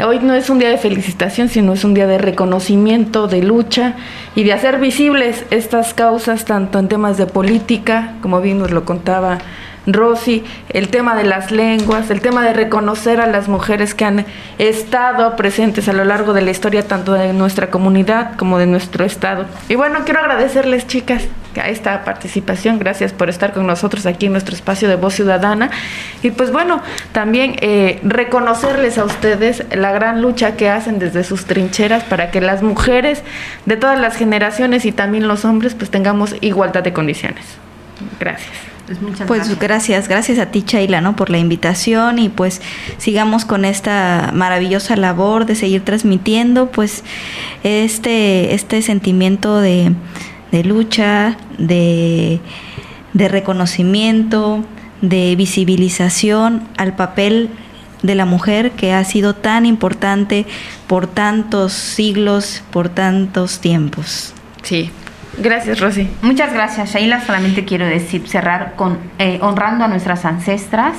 hoy 0.04 0.18
no 0.18 0.34
es 0.34 0.50
un 0.50 0.58
día 0.58 0.70
de 0.70 0.76
felicitación, 0.76 1.48
sino 1.48 1.74
es 1.74 1.84
un 1.84 1.94
día 1.94 2.06
de 2.06 2.18
reconocimiento, 2.18 3.28
de 3.28 3.42
lucha 3.42 3.94
y 4.34 4.42
de 4.42 4.52
hacer 4.52 4.80
visibles 4.80 5.44
estas 5.50 5.94
causas, 5.94 6.44
tanto 6.44 6.80
en 6.80 6.88
temas 6.88 7.16
de 7.16 7.26
política, 7.26 8.14
como 8.22 8.40
bien 8.40 8.58
nos 8.58 8.72
lo 8.72 8.84
contaba 8.84 9.38
Rosy, 9.86 10.44
el 10.70 10.88
tema 10.88 11.14
de 11.14 11.24
las 11.24 11.50
lenguas, 11.50 12.10
el 12.10 12.20
tema 12.20 12.44
de 12.44 12.52
reconocer 12.52 13.20
a 13.20 13.26
las 13.26 13.48
mujeres 13.48 13.94
que 13.94 14.04
han 14.04 14.26
estado 14.58 15.36
presentes 15.36 15.88
a 15.88 15.92
lo 15.92 16.04
largo 16.04 16.32
de 16.32 16.42
la 16.42 16.50
historia, 16.50 16.86
tanto 16.86 17.12
de 17.12 17.32
nuestra 17.32 17.70
comunidad 17.70 18.36
como 18.36 18.58
de 18.58 18.66
nuestro 18.66 19.04
estado. 19.04 19.46
Y 19.68 19.74
bueno, 19.76 20.00
quiero 20.04 20.20
agradecerles, 20.20 20.86
chicas, 20.86 21.28
a 21.56 21.68
esta 21.68 22.04
participación. 22.04 22.78
Gracias 22.78 23.12
por 23.12 23.28
estar 23.28 23.52
con 23.52 23.66
nosotros 23.66 24.06
aquí 24.06 24.26
en 24.26 24.32
nuestro 24.32 24.54
espacio 24.54 24.88
de 24.88 24.96
voz 24.96 25.14
ciudadana. 25.14 25.70
Y 26.22 26.30
pues 26.30 26.52
bueno, 26.52 26.80
también 27.12 27.56
eh, 27.60 28.00
reconocerles 28.02 28.98
a 28.98 29.04
ustedes 29.04 29.64
la 29.74 29.92
gran 29.92 30.22
lucha 30.22 30.56
que 30.56 30.68
hacen 30.68 30.98
desde 30.98 31.24
sus 31.24 31.46
trincheras 31.46 32.04
para 32.04 32.30
que 32.30 32.40
las 32.40 32.62
mujeres 32.62 33.22
de 33.66 33.76
todas 33.76 33.98
las 33.98 34.16
generaciones 34.16 34.84
y 34.84 34.92
también 34.92 35.28
los 35.28 35.44
hombres 35.44 35.74
pues 35.74 35.90
tengamos 35.90 36.34
igualdad 36.40 36.82
de 36.82 36.92
condiciones. 36.92 37.44
Gracias. 38.20 38.67
Pues, 38.88 39.02
muchas 39.02 39.28
pues 39.28 39.58
gracias. 39.58 40.08
gracias, 40.08 40.38
a 40.38 40.46
ti 40.46 40.62
Chaila, 40.62 41.02
¿no? 41.02 41.14
Por 41.14 41.28
la 41.28 41.36
invitación 41.36 42.18
y 42.18 42.30
pues 42.30 42.62
sigamos 42.96 43.44
con 43.44 43.66
esta 43.66 44.30
maravillosa 44.32 44.96
labor 44.96 45.44
de 45.44 45.56
seguir 45.56 45.84
transmitiendo 45.84 46.70
pues 46.70 47.04
este, 47.64 48.54
este 48.54 48.80
sentimiento 48.80 49.60
de, 49.60 49.92
lucha, 50.64 51.36
de, 51.58 52.40
de 53.12 53.28
reconocimiento, 53.28 54.64
de 55.02 55.36
visibilización 55.36 56.66
al 56.78 56.96
papel 56.96 57.50
de 58.02 58.14
la 58.14 58.24
mujer 58.24 58.70
que 58.70 58.94
ha 58.94 59.04
sido 59.04 59.34
tan 59.34 59.66
importante 59.66 60.46
por 60.86 61.06
tantos 61.06 61.74
siglos, 61.74 62.62
por 62.70 62.88
tantos 62.88 63.58
tiempos. 63.58 64.32
Sí, 64.62 64.90
Gracias, 65.36 65.80
Rosy. 65.80 66.08
Muchas 66.22 66.52
gracias, 66.52 66.94
Sheila. 66.94 67.20
Solamente 67.20 67.64
quiero 67.64 67.86
decir, 67.86 68.26
cerrar 68.26 68.74
con 68.76 68.98
eh, 69.18 69.38
honrando 69.42 69.84
a 69.84 69.88
nuestras 69.88 70.24
ancestras 70.24 70.96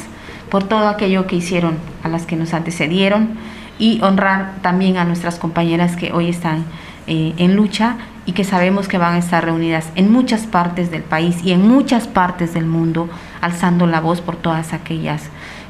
por 0.50 0.68
todo 0.68 0.88
aquello 0.88 1.28
que 1.28 1.36
hicieron 1.36 1.78
a 2.04 2.10
las 2.10 2.26
que 2.26 2.36
nos 2.36 2.54
antecedieron 2.54 3.38
y 3.80 4.02
honrar 4.02 4.56
también 4.62 4.98
a 4.98 5.06
nuestras 5.06 5.40
compañeras 5.40 5.96
que 5.96 6.12
hoy 6.12 6.30
están 6.30 6.66
eh, 7.08 7.34
en 7.38 7.56
lucha 7.56 7.96
y 8.26 8.34
que 8.34 8.44
sabemos 8.44 8.88
que 8.88 8.98
van 8.98 9.16
a 9.16 9.18
estar 9.18 9.44
reunidas 9.44 9.90
en 9.96 10.12
muchas 10.12 10.46
partes 10.46 10.92
del 10.92 11.02
país 11.02 11.38
y 11.44 11.52
en 11.52 11.68
muchas 11.68 12.08
partes 12.08 12.54
del 12.54 12.66
mundo, 12.66 13.10
alzando 13.42 13.88
la 13.88 14.02
voz 14.02 14.22
por 14.22 14.36
todas 14.36 14.74
aquellas 14.74 15.24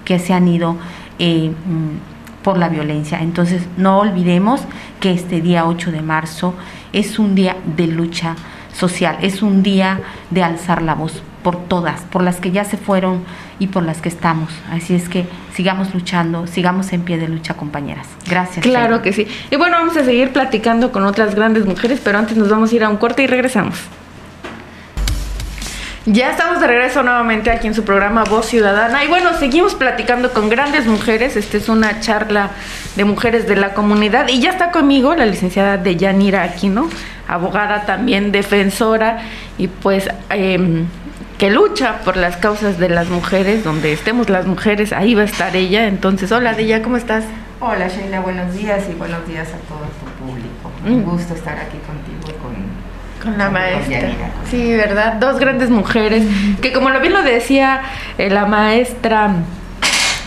que 0.03 0.19
se 0.19 0.33
han 0.33 0.47
ido 0.47 0.75
eh, 1.19 1.51
mm, 1.51 2.43
por 2.43 2.57
la 2.57 2.67
violencia. 2.67 3.19
Entonces, 3.21 3.65
no 3.77 3.99
olvidemos 3.99 4.61
que 4.99 5.11
este 5.11 5.39
día 5.39 5.65
8 5.65 5.91
de 5.91 6.01
marzo 6.01 6.55
es 6.93 7.19
un 7.19 7.35
día 7.35 7.57
de 7.77 7.87
lucha 7.87 8.35
social, 8.73 9.17
es 9.21 9.41
un 9.41 9.63
día 9.63 9.99
de 10.29 10.43
alzar 10.43 10.81
la 10.81 10.95
voz 10.95 11.21
por 11.43 11.67
todas, 11.67 12.01
por 12.01 12.21
las 12.21 12.37
que 12.39 12.51
ya 12.51 12.65
se 12.65 12.77
fueron 12.77 13.23
y 13.59 13.67
por 13.67 13.83
las 13.83 14.01
que 14.01 14.09
estamos. 14.09 14.49
Así 14.71 14.93
es 14.93 15.09
que 15.09 15.25
sigamos 15.53 15.93
luchando, 15.93 16.47
sigamos 16.47 16.91
en 16.93 17.01
pie 17.01 17.17
de 17.17 17.27
lucha, 17.27 17.55
compañeras. 17.55 18.07
Gracias. 18.27 18.63
Claro 18.63 19.01
que 19.01 19.13
sí. 19.13 19.27
Y 19.49 19.55
bueno, 19.55 19.77
vamos 19.77 19.95
a 19.97 20.03
seguir 20.03 20.31
platicando 20.31 20.91
con 20.91 21.03
otras 21.03 21.35
grandes 21.35 21.65
mujeres, 21.65 22.01
pero 22.03 22.17
antes 22.17 22.37
nos 22.37 22.49
vamos 22.49 22.71
a 22.71 22.75
ir 22.75 22.83
a 22.83 22.89
un 22.89 22.97
corte 22.97 23.23
y 23.23 23.27
regresamos. 23.27 23.79
Ya 26.11 26.31
estamos 26.31 26.59
de 26.59 26.65
regreso 26.65 27.03
nuevamente 27.03 27.51
aquí 27.51 27.67
en 27.67 27.75
su 27.75 27.83
programa 27.83 28.23
Voz 28.23 28.47
Ciudadana 28.47 29.03
y 29.03 29.07
bueno, 29.07 29.37
seguimos 29.37 29.75
platicando 29.75 30.33
con 30.33 30.49
grandes 30.49 30.87
mujeres. 30.87 31.35
Esta 31.35 31.57
es 31.57 31.69
una 31.69 31.99
charla 31.99 32.49
de 32.95 33.05
mujeres 33.05 33.47
de 33.47 33.55
la 33.55 33.75
comunidad 33.75 34.27
y 34.27 34.39
ya 34.39 34.49
está 34.49 34.71
conmigo 34.71 35.13
la 35.13 35.27
licenciada 35.27 35.77
Deyanira 35.77 36.41
Aquino, 36.41 36.89
abogada 37.27 37.85
también, 37.85 38.31
defensora 38.31 39.19
y 39.59 39.67
pues 39.67 40.09
eh, 40.31 40.83
que 41.37 41.51
lucha 41.51 41.99
por 42.03 42.17
las 42.17 42.37
causas 42.37 42.79
de 42.79 42.89
las 42.89 43.09
mujeres, 43.09 43.63
donde 43.63 43.93
estemos 43.93 44.29
las 44.29 44.47
mujeres, 44.47 44.93
ahí 44.93 45.13
va 45.13 45.21
a 45.21 45.25
estar 45.25 45.55
ella. 45.55 45.85
Entonces, 45.85 46.31
hola 46.31 46.55
Deya, 46.55 46.81
¿cómo 46.81 46.97
estás? 46.97 47.23
Hola 47.59 47.87
Sheila, 47.87 48.21
buenos 48.21 48.51
días 48.55 48.83
y 48.89 48.95
buenos 48.95 49.27
días 49.27 49.49
a 49.49 49.57
todo 49.67 49.81
tu 49.81 50.25
público. 50.25 50.71
Un 50.87 51.01
mm. 51.01 51.03
gusto 51.03 51.35
estar 51.35 51.59
aquí 51.59 51.77
contigo 51.85 52.18
con 53.21 53.37
la 53.37 53.49
maestra. 53.49 54.09
Sí, 54.49 54.73
¿verdad? 54.75 55.13
Dos 55.13 55.39
grandes 55.39 55.69
mujeres, 55.69 56.23
que 56.61 56.71
como 56.71 56.89
lo 56.89 56.99
bien 56.99 57.13
lo 57.13 57.21
decía 57.21 57.81
eh, 58.17 58.29
la 58.29 58.45
maestra 58.45 59.31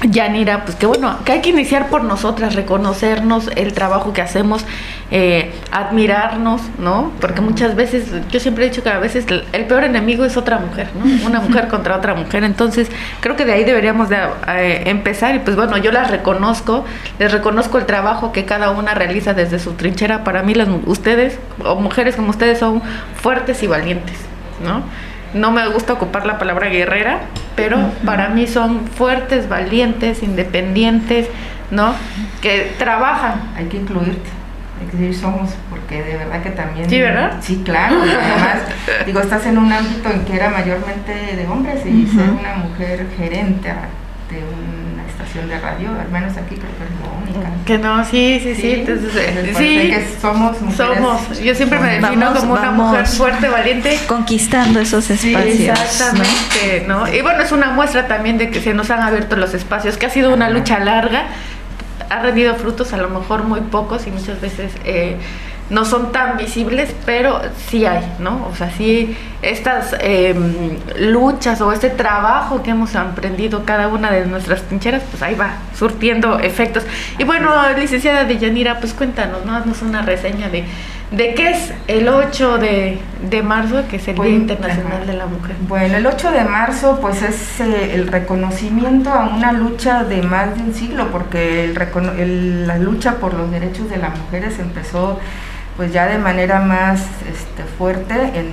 Yanira, 0.03 0.65
pues 0.65 0.77
que 0.77 0.87
bueno, 0.87 1.19
que 1.25 1.33
hay 1.33 1.41
que 1.41 1.51
iniciar 1.51 1.89
por 1.89 2.05
nosotras, 2.05 2.55
reconocernos 2.55 3.49
el 3.57 3.73
trabajo 3.73 4.13
que 4.13 4.21
hacemos, 4.21 4.65
eh, 5.11 5.53
admirarnos, 5.71 6.61
¿no? 6.79 7.13
Porque 7.21 7.41
muchas 7.41 7.77
veces, 7.77 8.07
yo 8.31 8.41
siempre 8.41 8.65
he 8.65 8.69
dicho 8.71 8.83
que 8.83 8.89
a 8.89 8.99
veces 8.99 9.27
el 9.53 9.65
peor 9.67 9.85
enemigo 9.85 10.25
es 10.25 10.37
otra 10.37 10.59
mujer, 10.59 10.89
¿no? 10.95 11.27
Una 11.27 11.41
mujer 11.49 11.69
contra 11.69 11.97
otra 11.97 12.15
mujer. 12.15 12.45
Entonces, 12.45 12.89
creo 13.21 13.37
que 13.37 13.45
de 13.45 13.53
ahí 13.53 13.65
deberíamos 13.65 14.09
de 14.09 14.19
eh, 14.49 14.83
empezar 14.87 15.35
y 15.35 15.39
pues 15.39 15.57
bueno, 15.57 15.77
yo 15.79 15.93
las 15.93 16.11
reconozco, 16.11 16.85
les 17.19 17.31
reconozco 17.31 17.79
el 17.79 17.87
trabajo 17.87 18.33
que 18.33 18.45
cada 18.45 18.71
una 18.71 18.95
realiza 18.95 19.35
desde 19.35 19.59
su 19.59 19.75
trinchera. 19.75 20.25
Para 20.25 20.43
mí, 20.43 20.55
las, 20.55 20.69
ustedes, 20.87 21.39
o 21.65 21.77
mujeres 21.77 22.17
como 22.17 22.31
ustedes, 22.31 22.59
son 22.59 22.83
fuertes 23.15 23.63
y 23.63 23.67
valientes, 23.67 24.17
¿no? 24.65 24.83
No 25.35 25.51
me 25.51 25.69
gusta 25.69 25.93
ocupar 25.93 26.27
la 26.27 26.39
palabra 26.39 26.69
guerrera, 26.69 27.21
pero 27.57 27.79
para 28.05 28.29
mí 28.29 28.47
son 28.47 28.87
fuertes, 28.87 29.49
valientes, 29.49 30.23
independientes, 30.23 31.29
¿no? 31.71 31.95
Que 32.41 32.75
trabajan. 32.79 33.53
Hay 33.57 33.67
que 33.67 33.79
incluirte, 33.79 34.31
hay 34.81 34.87
que 34.91 34.97
decir 34.97 35.17
somos, 35.17 35.51
porque 35.71 36.03
de 36.03 36.17
verdad 36.17 36.43
que 36.43 36.51
también... 36.51 36.89
Sí, 36.89 37.01
¿verdad? 37.01 37.39
Sí, 37.41 37.63
claro, 37.65 37.97
además, 38.03 38.63
digo, 39.07 39.21
estás 39.21 39.47
en 39.47 39.59
un 39.59 39.73
ámbito 39.73 40.11
en 40.11 40.25
que 40.25 40.35
era 40.35 40.51
mayormente 40.51 41.37
de 41.37 41.47
hombres 41.47 41.85
y 41.87 42.07
ser 42.07 42.31
una 42.31 42.55
mujer 42.57 43.07
gerente 43.17 43.69
de 43.69 44.39
una 44.39 44.82
estación 45.33 45.49
de 45.49 45.59
radio, 45.59 45.91
al 45.99 46.09
menos 46.11 46.37
aquí 46.37 46.57
creo 46.57 46.71
que 46.77 46.85
es 46.85 46.91
la 47.01 47.41
única. 47.41 47.65
Que 47.65 47.79
no, 47.79 48.05
sí, 48.05 48.41
sí, 48.43 48.55
sí. 48.55 48.71
Entonces, 48.73 49.11
eh, 49.17 49.55
sí, 49.57 49.91
que 49.91 50.21
somos 50.21 50.61
mujeres. 50.61 50.97
Somos. 50.97 51.41
Yo 51.41 51.55
siempre 51.55 51.79
me 51.79 52.01
defino 52.01 52.35
como 52.35 52.55
una 52.55 52.71
mujer 52.71 53.07
fuerte, 53.07 53.49
valiente. 53.49 53.99
Conquistando 54.07 54.81
esos 54.81 55.09
espacios. 55.11 55.79
exactamente, 55.79 56.85
¿no? 56.87 57.13
Y 57.13 57.23
bueno, 57.23 57.43
es 57.43 57.53
una 57.53 57.71
muestra 57.71 58.07
también 58.07 58.39
de 58.39 58.51
que 58.51 58.61
se 58.61 58.75
nos 58.75 58.91
han 58.91 59.01
abierto 59.01 59.37
los 59.37 59.55
espacios, 59.55 59.97
que 59.97 60.07
ha 60.07 60.11
sido 60.11 60.33
una 60.35 60.51
lucha 60.51 60.79
larga, 60.79 61.27
ha 62.11 62.19
rendido 62.21 62.55
frutos, 62.57 62.93
a 62.93 62.99
lo 62.99 63.09
mejor 63.09 63.45
muy 63.45 63.61
pocos 63.61 64.07
y 64.07 64.11
muchas 64.11 64.41
veces. 64.41 64.73
Eh, 64.85 65.17
no 65.73 65.87
son 65.87 66.13
tan 66.13 66.37
visibles, 66.37 66.95
pero 67.07 67.41
sí 67.69 67.87
hay, 67.87 68.05
¿no? 68.19 68.47
O 68.53 68.55
sea, 68.55 68.71
sí 68.71 69.17
estas 69.41 69.97
em, 70.01 70.77
luchas 70.99 71.63
o 71.63 71.73
este 71.73 71.89
trabajo 71.89 72.63
que 72.63 72.71
hemos 72.71 72.95
emprendido 72.95 73.65
cada 73.65 73.89
una 73.89 74.11
de 74.11 74.27
nuestras 74.27 74.63
trincheras, 74.63 75.03
pues 75.11 75.23
ahí 75.23 75.35
va 75.35 75.55
surtiendo 75.75 76.39
efectos. 76.39 76.85
Y 77.19 77.25
bueno, 77.25 77.51
licenciada 77.77 78.25
Deyanira, 78.25 78.81
pues 78.81 78.93
cuéntanos, 78.93 79.47
¿no? 79.47 79.57
Haznos 79.57 79.81
una 79.81 80.03
reseña 80.03 80.51
de, 80.51 80.65
de 81.11 81.35
qué 81.35 81.51
es 81.51 81.73
el 81.89 82.07
8 82.07 82.59
de, 82.59 83.43
marzo, 83.43 83.83
que 83.89 83.97
es 83.97 84.07
el 84.09 84.15
Día 84.15 84.25
pues, 84.25 84.31
Internacional 84.31 85.07
de 85.07 85.15
la 85.15 85.25
Mujer. 85.25 85.57
Bueno, 85.67 85.97
el 85.97 86.07
8 86.07 86.33
de 86.33 86.45
marzo 86.45 86.99
pues 87.01 87.23
es 87.23 87.61
eh, 87.61 87.95
el 87.95 88.09
reconocimiento 88.09 89.09
a 89.09 89.27
una 89.35 89.53
lucha 89.53 90.05
de 90.05 90.21
más 90.21 90.55
de 90.55 90.65
un 90.65 90.75
siglo, 90.75 91.09
porque 91.11 91.65
el, 91.65 92.67
la 92.67 92.77
lucha 92.77 93.15
por 93.15 93.33
los 93.33 93.51
derechos 93.51 93.89
de 93.89 93.97
las 93.97 94.19
mujeres 94.19 94.59
empezó 94.59 95.19
pues 95.77 95.93
ya 95.93 96.07
de 96.07 96.19
manera 96.19 96.61
más 96.61 97.01
este, 97.31 97.65
fuerte 97.79 98.15
en, 98.15 98.53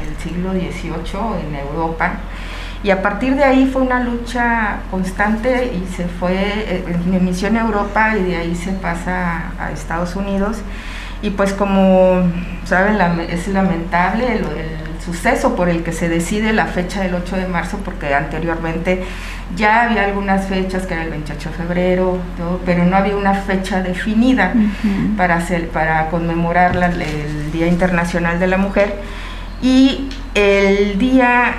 el 0.00 0.16
siglo 0.22 0.52
XVIII 0.52 1.48
en 1.48 1.54
Europa. 1.56 2.12
Y 2.82 2.90
a 2.90 3.02
partir 3.02 3.34
de 3.34 3.44
ahí 3.44 3.66
fue 3.70 3.82
una 3.82 4.00
lucha 4.00 4.80
constante 4.90 5.72
y 5.74 5.86
se 5.94 6.06
fue, 6.06 6.34
eh, 6.34 6.84
en 6.86 7.14
emisión 7.14 7.56
a 7.56 7.62
Europa 7.62 8.16
y 8.16 8.22
de 8.22 8.36
ahí 8.36 8.54
se 8.54 8.72
pasa 8.72 9.52
a 9.58 9.70
Estados 9.72 10.16
Unidos. 10.16 10.58
Y 11.22 11.30
pues 11.30 11.52
como 11.52 12.22
saben, 12.64 12.98
es 13.20 13.48
lamentable 13.48 14.32
el, 14.32 14.44
suceso 15.04 15.56
por 15.56 15.68
el 15.68 15.82
que 15.82 15.92
se 15.92 16.08
decide 16.08 16.52
la 16.52 16.66
fecha 16.66 17.02
del 17.02 17.14
8 17.14 17.36
de 17.36 17.46
marzo, 17.46 17.78
porque 17.84 18.14
anteriormente 18.14 19.02
ya 19.56 19.84
había 19.84 20.04
algunas 20.04 20.46
fechas, 20.46 20.86
que 20.86 20.94
era 20.94 21.04
el 21.04 21.10
28 21.10 21.48
de 21.48 21.54
febrero, 21.54 22.18
pero 22.64 22.84
no 22.84 22.96
había 22.96 23.16
una 23.16 23.34
fecha 23.34 23.82
definida 23.82 24.52
para, 25.16 25.36
hacer, 25.36 25.68
para 25.68 26.08
conmemorar 26.08 26.76
el 26.76 27.52
Día 27.52 27.66
Internacional 27.66 28.38
de 28.38 28.46
la 28.46 28.58
Mujer. 28.58 28.96
Y 29.62 30.08
el 30.34 30.98
día 30.98 31.54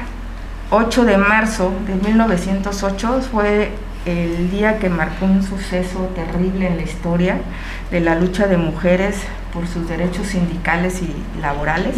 8 0.71 1.05
de 1.05 1.17
marzo 1.17 1.73
de 1.85 1.95
1908 1.95 3.21
fue 3.31 3.71
el 4.05 4.49
día 4.49 4.79
que 4.79 4.89
marcó 4.89 5.25
un 5.25 5.43
suceso 5.43 6.09
terrible 6.15 6.67
en 6.67 6.77
la 6.77 6.83
historia 6.83 7.37
de 7.91 7.99
la 7.99 8.15
lucha 8.15 8.47
de 8.47 8.57
mujeres 8.57 9.17
por 9.53 9.67
sus 9.67 9.87
derechos 9.87 10.27
sindicales 10.27 11.01
y 11.03 11.13
laborales 11.41 11.95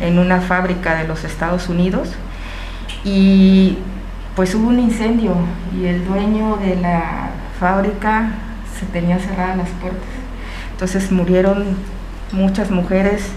en 0.00 0.18
una 0.18 0.40
fábrica 0.40 0.96
de 0.96 1.06
los 1.06 1.24
Estados 1.24 1.68
Unidos. 1.68 2.10
Y 3.04 3.78
pues 4.34 4.54
hubo 4.54 4.68
un 4.68 4.80
incendio 4.80 5.34
y 5.78 5.86
el 5.86 6.04
dueño 6.04 6.56
de 6.56 6.76
la 6.76 7.30
fábrica 7.60 8.32
se 8.78 8.86
tenía 8.86 9.18
cerradas 9.18 9.56
las 9.56 9.68
puertas. 9.80 10.08
Entonces 10.72 11.12
murieron 11.12 11.76
muchas 12.32 12.70
mujeres 12.70 13.30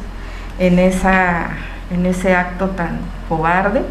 en, 0.58 0.80
esa, 0.80 1.50
en 1.92 2.06
ese 2.06 2.36
acto 2.36 2.70
tan 2.72 3.00
cobarde 3.30 3.84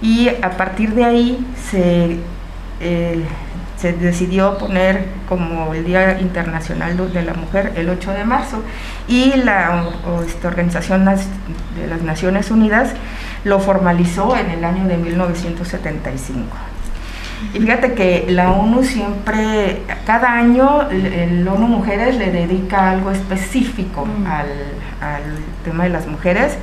y 0.00 0.28
a 0.28 0.50
partir 0.56 0.94
de 0.94 1.04
ahí 1.04 1.46
se, 1.70 2.18
eh, 2.80 3.22
se 3.76 3.94
decidió 3.94 4.58
poner 4.58 5.06
como 5.28 5.72
el 5.72 5.84
Día 5.84 6.20
Internacional 6.20 6.96
de 7.12 7.22
la 7.22 7.32
Mujer 7.32 7.72
el 7.76 7.88
8 7.88 8.12
de 8.12 8.24
marzo 8.24 8.62
y 9.08 9.32
la 9.36 9.84
esta 10.26 10.48
Organización 10.48 11.06
de 11.06 11.86
las 11.88 12.02
Naciones 12.02 12.50
Unidas 12.50 12.92
lo 13.44 13.58
formalizó 13.58 14.36
en 14.36 14.50
el 14.50 14.64
año 14.64 14.86
de 14.86 14.98
1975. 14.98 16.46
Y 17.54 17.58
fíjate 17.58 17.94
que 17.94 18.26
la 18.28 18.52
ONU 18.52 18.84
siempre, 18.84 19.82
cada 20.04 20.34
año 20.34 20.88
el 20.90 21.48
ONU 21.48 21.66
Mujeres 21.66 22.16
le 22.16 22.30
dedica 22.30 22.90
algo 22.90 23.10
específico 23.10 24.04
mm. 24.04 24.26
al, 24.26 24.46
tema 25.64 25.84
de 25.84 25.90
las 25.90 26.06
mujeres. 26.06 26.58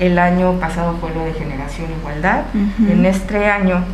El 0.00 0.18
año 0.18 0.54
pasado 0.54 0.96
fue 1.00 1.14
lo 1.14 1.24
de 1.24 1.32
generación 1.34 1.88
igualdad. 2.00 2.42
En 2.88 3.06
este 3.06 3.46
año 3.46 3.84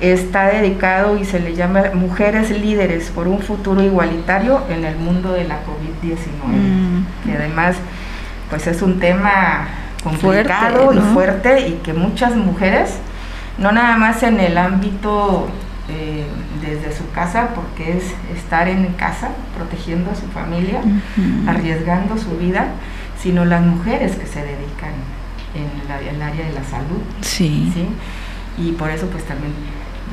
está 0.00 0.46
dedicado 0.46 1.16
y 1.16 1.24
se 1.24 1.40
le 1.40 1.54
llama 1.54 1.84
Mujeres 1.94 2.50
Líderes 2.50 3.10
por 3.10 3.28
un 3.28 3.40
futuro 3.40 3.82
igualitario 3.82 4.62
en 4.68 4.84
el 4.84 4.96
mundo 4.96 5.32
de 5.32 5.44
la 5.44 5.60
COVID-19. 5.64 6.46
Mm. 6.46 7.06
Que 7.24 7.36
además, 7.36 7.76
pues 8.50 8.66
es 8.66 8.82
un 8.82 8.98
tema 8.98 9.68
complicado 10.02 10.92
y 10.92 10.98
fuerte 11.14 11.68
y 11.68 11.72
que 11.84 11.94
muchas 11.94 12.34
mujeres, 12.34 12.98
no 13.58 13.70
nada 13.72 13.96
más 13.96 14.22
en 14.22 14.40
el 14.40 14.58
ámbito 14.58 15.48
eh, 15.88 16.26
desde 16.60 16.96
su 16.96 17.10
casa, 17.12 17.50
porque 17.54 17.98
es 17.98 18.04
estar 18.36 18.68
en 18.68 18.86
casa 18.94 19.30
protegiendo 19.56 20.10
a 20.10 20.14
su 20.14 20.26
familia, 20.28 20.80
arriesgando 21.46 22.16
su 22.16 22.36
vida, 22.38 22.68
sino 23.20 23.44
las 23.44 23.62
mujeres 23.62 24.16
que 24.16 24.26
se 24.26 24.40
dedican 24.40 24.94
en, 25.54 26.14
el 26.14 26.22
área 26.22 26.46
de 26.46 26.52
la 26.52 26.64
salud. 26.64 27.02
Sí. 27.20 27.72
Y 28.58 28.72
por 28.72 28.90
eso 28.90 29.06
pues 29.06 29.24
también 29.24 29.52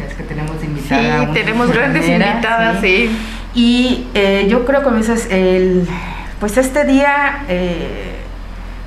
es 0.08 0.14
que 0.16 0.24
tenemos 0.24 0.64
invitadas. 0.64 1.28
Sí, 1.28 1.34
tenemos 1.34 1.72
grandes 1.72 2.08
invitadas, 2.08 2.82
sí. 2.82 3.10
Y 3.54 4.08
eh, 4.14 4.47
yo 4.50 4.66
creo 4.66 4.84
que 4.84 4.89
el, 5.32 5.88
pues 6.39 6.58
este 6.58 6.86
día... 6.86 7.43
Eh, 7.47 8.16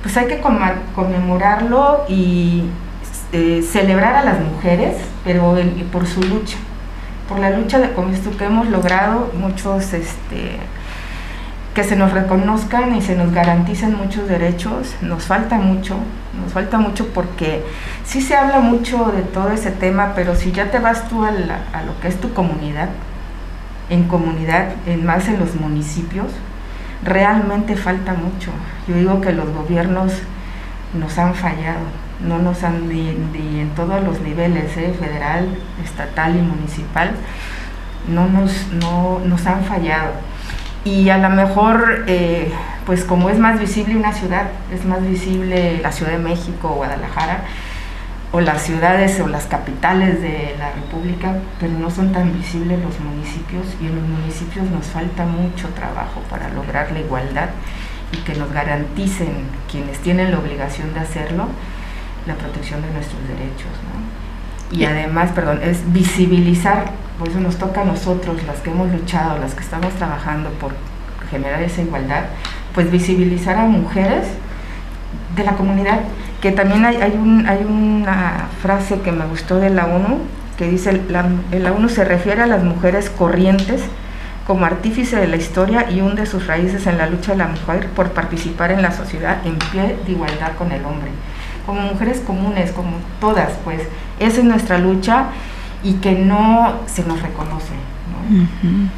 pues 0.03 0.17
hay 0.17 0.27
que 0.27 0.41
conmemorarlo 0.41 2.03
y 2.09 2.63
eh, 3.31 3.63
celebrar 3.67 4.15
a 4.15 4.25
las 4.25 4.39
mujeres, 4.41 4.97
pero 5.23 5.55
por 5.91 6.05
su 6.05 6.21
lucha, 6.21 6.57
por 7.29 7.39
la 7.39 7.51
lucha 7.51 7.79
de, 7.79 7.93
como 7.93 8.13
esto 8.13 8.35
que 8.37 8.43
hemos 8.43 8.67
logrado 8.67 9.31
muchos, 9.33 9.93
este, 9.93 10.57
que 11.73 11.83
se 11.83 11.95
nos 11.95 12.11
reconozcan 12.11 12.95
y 12.95 13.01
se 13.01 13.15
nos 13.15 13.31
garanticen 13.31 13.97
muchos 13.97 14.27
derechos, 14.27 14.95
nos 15.01 15.23
falta 15.23 15.57
mucho, 15.57 15.95
nos 16.39 16.53
falta 16.53 16.77
mucho 16.77 17.07
porque 17.07 17.63
sí 18.05 18.21
se 18.21 18.35
habla 18.35 18.59
mucho 18.59 19.11
de 19.11 19.23
todo 19.23 19.51
ese 19.51 19.71
tema, 19.71 20.13
pero 20.15 20.35
si 20.35 20.51
ya 20.51 20.69
te 20.69 20.79
vas 20.79 21.07
tú 21.09 21.23
a, 21.23 21.29
a 21.29 21.83
lo 21.83 21.99
que 21.99 22.07
es 22.07 22.21
tu 22.21 22.33
comunidad, 22.33 22.89
en 23.89 24.03
comunidad, 24.05 24.69
en 24.85 25.05
más 25.05 25.27
en 25.27 25.39
los 25.39 25.55
municipios, 25.55 26.27
realmente 27.03 27.75
falta 27.75 28.13
mucho. 28.13 28.51
Yo 28.87 28.95
digo 28.95 29.21
que 29.21 29.33
los 29.33 29.49
gobiernos 29.49 30.13
nos 30.93 31.17
han 31.17 31.33
fallado, 31.33 31.85
no 32.25 32.39
nos 32.39 32.63
han, 32.63 32.87
ni, 32.87 33.09
en 33.59 33.69
todos 33.75 34.03
los 34.03 34.21
niveles, 34.21 34.75
¿eh? 34.77 34.93
federal, 34.97 35.47
estatal 35.83 36.35
y 36.35 36.41
municipal, 36.41 37.11
no 38.07 38.27
nos, 38.27 38.67
no, 38.73 39.19
nos 39.25 39.45
han 39.45 39.63
fallado. 39.63 40.11
Y 40.85 41.09
a 41.09 41.17
lo 41.17 41.29
mejor, 41.29 42.03
eh, 42.07 42.51
pues 42.85 43.03
como 43.03 43.29
es 43.29 43.39
más 43.39 43.59
visible 43.59 43.95
una 43.95 44.13
ciudad, 44.13 44.47
es 44.73 44.83
más 44.85 45.01
visible 45.07 45.79
la 45.81 45.91
Ciudad 45.91 46.11
de 46.11 46.17
México 46.17 46.71
o 46.71 46.75
Guadalajara, 46.75 47.43
o 48.33 48.41
las 48.41 48.63
ciudades 48.63 49.19
o 49.19 49.27
las 49.27 49.45
capitales 49.45 50.21
de 50.21 50.55
la 50.57 50.71
República, 50.71 51.37
pero 51.59 51.73
no 51.73 51.91
son 51.91 52.11
tan 52.11 52.33
visibles 52.33 52.79
los 52.83 52.99
municipios 52.99 53.67
y 53.79 53.85
en 53.85 53.95
los 53.95 54.07
municipios 54.07 54.69
nos 54.71 54.87
falta 54.87 55.23
mucho 55.23 55.69
trabajo 55.69 56.21
para 56.29 56.49
lograr 56.49 56.91
la 56.91 56.99
igualdad 56.99 57.49
y 58.11 58.17
que 58.17 58.33
nos 58.33 58.51
garanticen 58.51 59.45
quienes 59.71 59.99
tienen 59.99 60.31
la 60.31 60.39
obligación 60.39 60.93
de 60.95 61.01
hacerlo 61.01 61.47
la 62.25 62.35
protección 62.35 62.81
de 62.81 62.89
nuestros 62.91 63.21
derechos. 63.27 63.71
Y 64.71 64.85
además, 64.85 65.31
perdón, 65.33 65.59
es 65.61 65.81
visibilizar, 65.93 66.85
por 67.23 67.29
eso 67.29 67.39
nos 67.39 67.55
toca 67.55 67.83
a 67.83 67.85
nosotros, 67.85 68.43
las 68.43 68.57
que 68.57 68.71
hemos 68.71 68.91
luchado, 68.91 69.39
las 69.39 69.53
que 69.53 69.61
estamos 69.61 69.93
trabajando 69.93 70.49
por 70.59 70.73
generar 71.31 71.63
esa 71.63 71.81
igualdad, 71.81 72.25
pues 72.75 72.91
visibilizar 72.91 73.55
a 73.55 73.63
mujeres 73.63 74.27
de 75.33 75.45
la 75.45 75.53
comunidad 75.53 76.01
que 76.41 76.51
también 76.51 76.83
hay, 76.83 76.97
hay, 76.97 77.13
un, 77.13 77.47
hay 77.47 77.63
una 77.63 78.49
frase 78.61 78.99
que 78.99 79.13
me 79.13 79.25
gustó 79.25 79.57
de 79.57 79.69
la 79.69 79.85
ONU, 79.85 80.17
que 80.57 80.67
dice, 80.67 81.01
la, 81.07 81.29
la 81.49 81.71
ONU 81.71 81.87
se 81.87 82.03
refiere 82.03 82.41
a 82.41 82.45
las 82.45 82.61
mujeres 82.61 83.09
corrientes 83.09 83.81
como 84.45 84.65
artífice 84.65 85.15
de 85.15 85.27
la 85.27 85.37
historia 85.37 85.89
y 85.89 86.01
hunde 86.01 86.25
sus 86.25 86.45
raíces 86.45 86.85
en 86.87 86.97
la 86.97 87.07
lucha 87.07 87.31
de 87.31 87.37
la 87.37 87.47
mujer 87.47 87.87
por 87.95 88.11
participar 88.11 88.71
en 88.71 88.81
la 88.81 88.91
sociedad 88.91 89.37
en 89.45 89.57
pie 89.71 89.95
de 90.05 90.11
igualdad 90.11 90.57
con 90.57 90.73
el 90.73 90.83
hombre. 90.83 91.11
Como 91.65 91.79
mujeres 91.83 92.19
comunes, 92.19 92.73
como 92.73 92.97
todas, 93.21 93.53
pues 93.63 93.81
esa 94.19 94.39
es 94.39 94.43
nuestra 94.43 94.77
lucha 94.77 95.27
y 95.83 95.93
que 95.95 96.13
no 96.13 96.79
se 96.87 97.03
nos 97.03 97.21
reconoce. 97.21 97.73
¿no? 98.11 98.89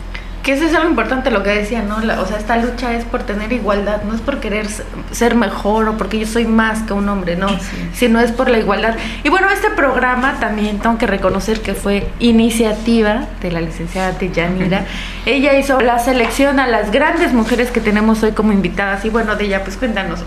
Que 0.43 0.53
eso 0.53 0.65
es 0.65 0.75
algo 0.75 0.87
importante 0.89 1.31
lo 1.31 1.41
que 1.41 1.49
decía, 1.49 1.81
¿no? 1.81 1.95
o 1.95 2.25
sea, 2.27 2.37
esta 2.37 2.57
lucha 2.57 2.93
es 2.93 3.03
por 3.03 3.23
tener 3.23 3.51
igualdad, 3.51 4.03
no 4.03 4.13
es 4.13 4.21
por 4.21 4.39
querer 4.39 4.67
ser 5.09 5.33
mejor 5.33 5.89
o 5.89 5.97
porque 5.97 6.19
yo 6.19 6.27
soy 6.27 6.45
más 6.45 6.83
que 6.83 6.93
un 6.93 7.09
hombre, 7.09 7.35
no, 7.35 7.47
sino 7.95 8.19
es 8.19 8.31
por 8.31 8.51
la 8.51 8.59
igualdad. 8.59 8.93
Y 9.23 9.29
bueno, 9.29 9.49
este 9.49 9.71
programa 9.71 10.35
también 10.39 10.77
tengo 10.77 10.99
que 10.99 11.07
reconocer 11.07 11.61
que 11.61 11.73
fue 11.73 12.07
iniciativa 12.19 13.25
de 13.41 13.51
la 13.51 13.59
licenciada 13.59 14.11
Deyanira. 14.11 14.85
Ella 15.25 15.57
hizo 15.57 15.81
la 15.81 15.97
selección 15.97 16.59
a 16.59 16.67
las 16.67 16.91
grandes 16.91 17.33
mujeres 17.33 17.71
que 17.71 17.81
tenemos 17.81 18.21
hoy 18.21 18.33
como 18.33 18.51
invitadas. 18.51 19.03
Y 19.03 19.09
bueno, 19.09 19.35
de 19.35 19.45
ella, 19.45 19.63
pues 19.63 19.77
cuéntanos, 19.77 20.19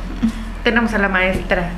tenemos 0.64 0.94
a 0.94 0.98
la 0.98 1.08
maestra. 1.08 1.70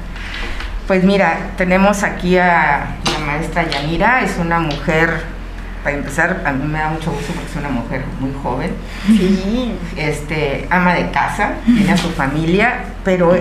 Pues 0.87 1.05
mira, 1.05 1.51
tenemos 1.59 2.03
aquí 2.03 2.39
a 2.39 2.97
la 3.21 3.27
maestra 3.27 3.69
Yanira, 3.69 4.23
es 4.23 4.39
una 4.39 4.61
mujer 4.61 5.41
para 5.83 5.97
empezar, 5.97 6.43
a 6.45 6.53
mí 6.53 6.67
me 6.67 6.79
da 6.79 6.91
mucho 6.91 7.11
gusto 7.11 7.33
porque 7.33 7.51
es 7.51 7.57
una 7.57 7.71
mujer 7.71 8.05
muy 8.21 8.33
joven, 8.43 8.75
este, 9.97 10.67
ama 10.71 10.95
de 10.95 11.11
casa, 11.11 11.55
tiene 11.65 11.93
a 11.93 11.97
su 11.97 12.11
familia, 12.11 12.85
pero 13.03 13.35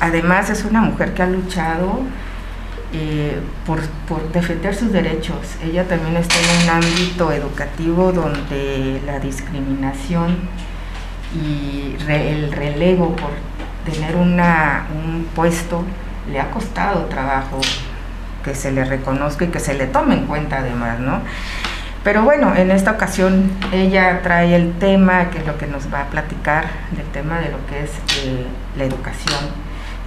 además 0.00 0.48
es 0.48 0.64
una 0.64 0.80
mujer 0.80 1.12
que 1.12 1.22
ha 1.22 1.26
luchado 1.26 2.00
eh, 2.94 3.38
por, 3.66 3.80
defender 4.32 4.74
sus 4.74 4.92
derechos. 4.92 5.36
Ella 5.62 5.86
también 5.86 6.16
está 6.16 6.34
en 6.36 6.62
un 6.62 6.82
ámbito 6.82 7.30
educativo 7.30 8.12
donde 8.12 9.02
la 9.04 9.18
discriminación 9.18 10.38
y 11.34 11.96
el 12.08 12.52
relego 12.52 13.14
por 13.16 13.30
tener 13.90 14.16
una, 14.16 14.86
un 14.94 15.26
puesto 15.34 15.84
le 16.30 16.40
ha 16.40 16.50
costado 16.50 17.06
trabajo 17.06 17.60
que 18.42 18.54
se 18.54 18.72
le 18.72 18.84
reconozca 18.84 19.44
y 19.44 19.48
que 19.48 19.60
se 19.60 19.74
le 19.74 19.86
tome 19.86 20.14
en 20.14 20.26
cuenta 20.26 20.58
además, 20.58 20.98
¿no? 21.00 21.20
Pero 22.04 22.24
bueno, 22.24 22.54
en 22.56 22.72
esta 22.72 22.90
ocasión 22.90 23.50
ella 23.72 24.20
trae 24.22 24.56
el 24.56 24.72
tema, 24.72 25.30
que 25.30 25.38
es 25.38 25.46
lo 25.46 25.56
que 25.56 25.68
nos 25.68 25.92
va 25.92 26.00
a 26.00 26.06
platicar, 26.06 26.66
del 26.90 27.06
tema 27.06 27.38
de 27.38 27.50
lo 27.50 27.64
que 27.66 27.84
es 27.84 27.90
eh, 28.24 28.44
la 28.76 28.84
educación, 28.84 29.38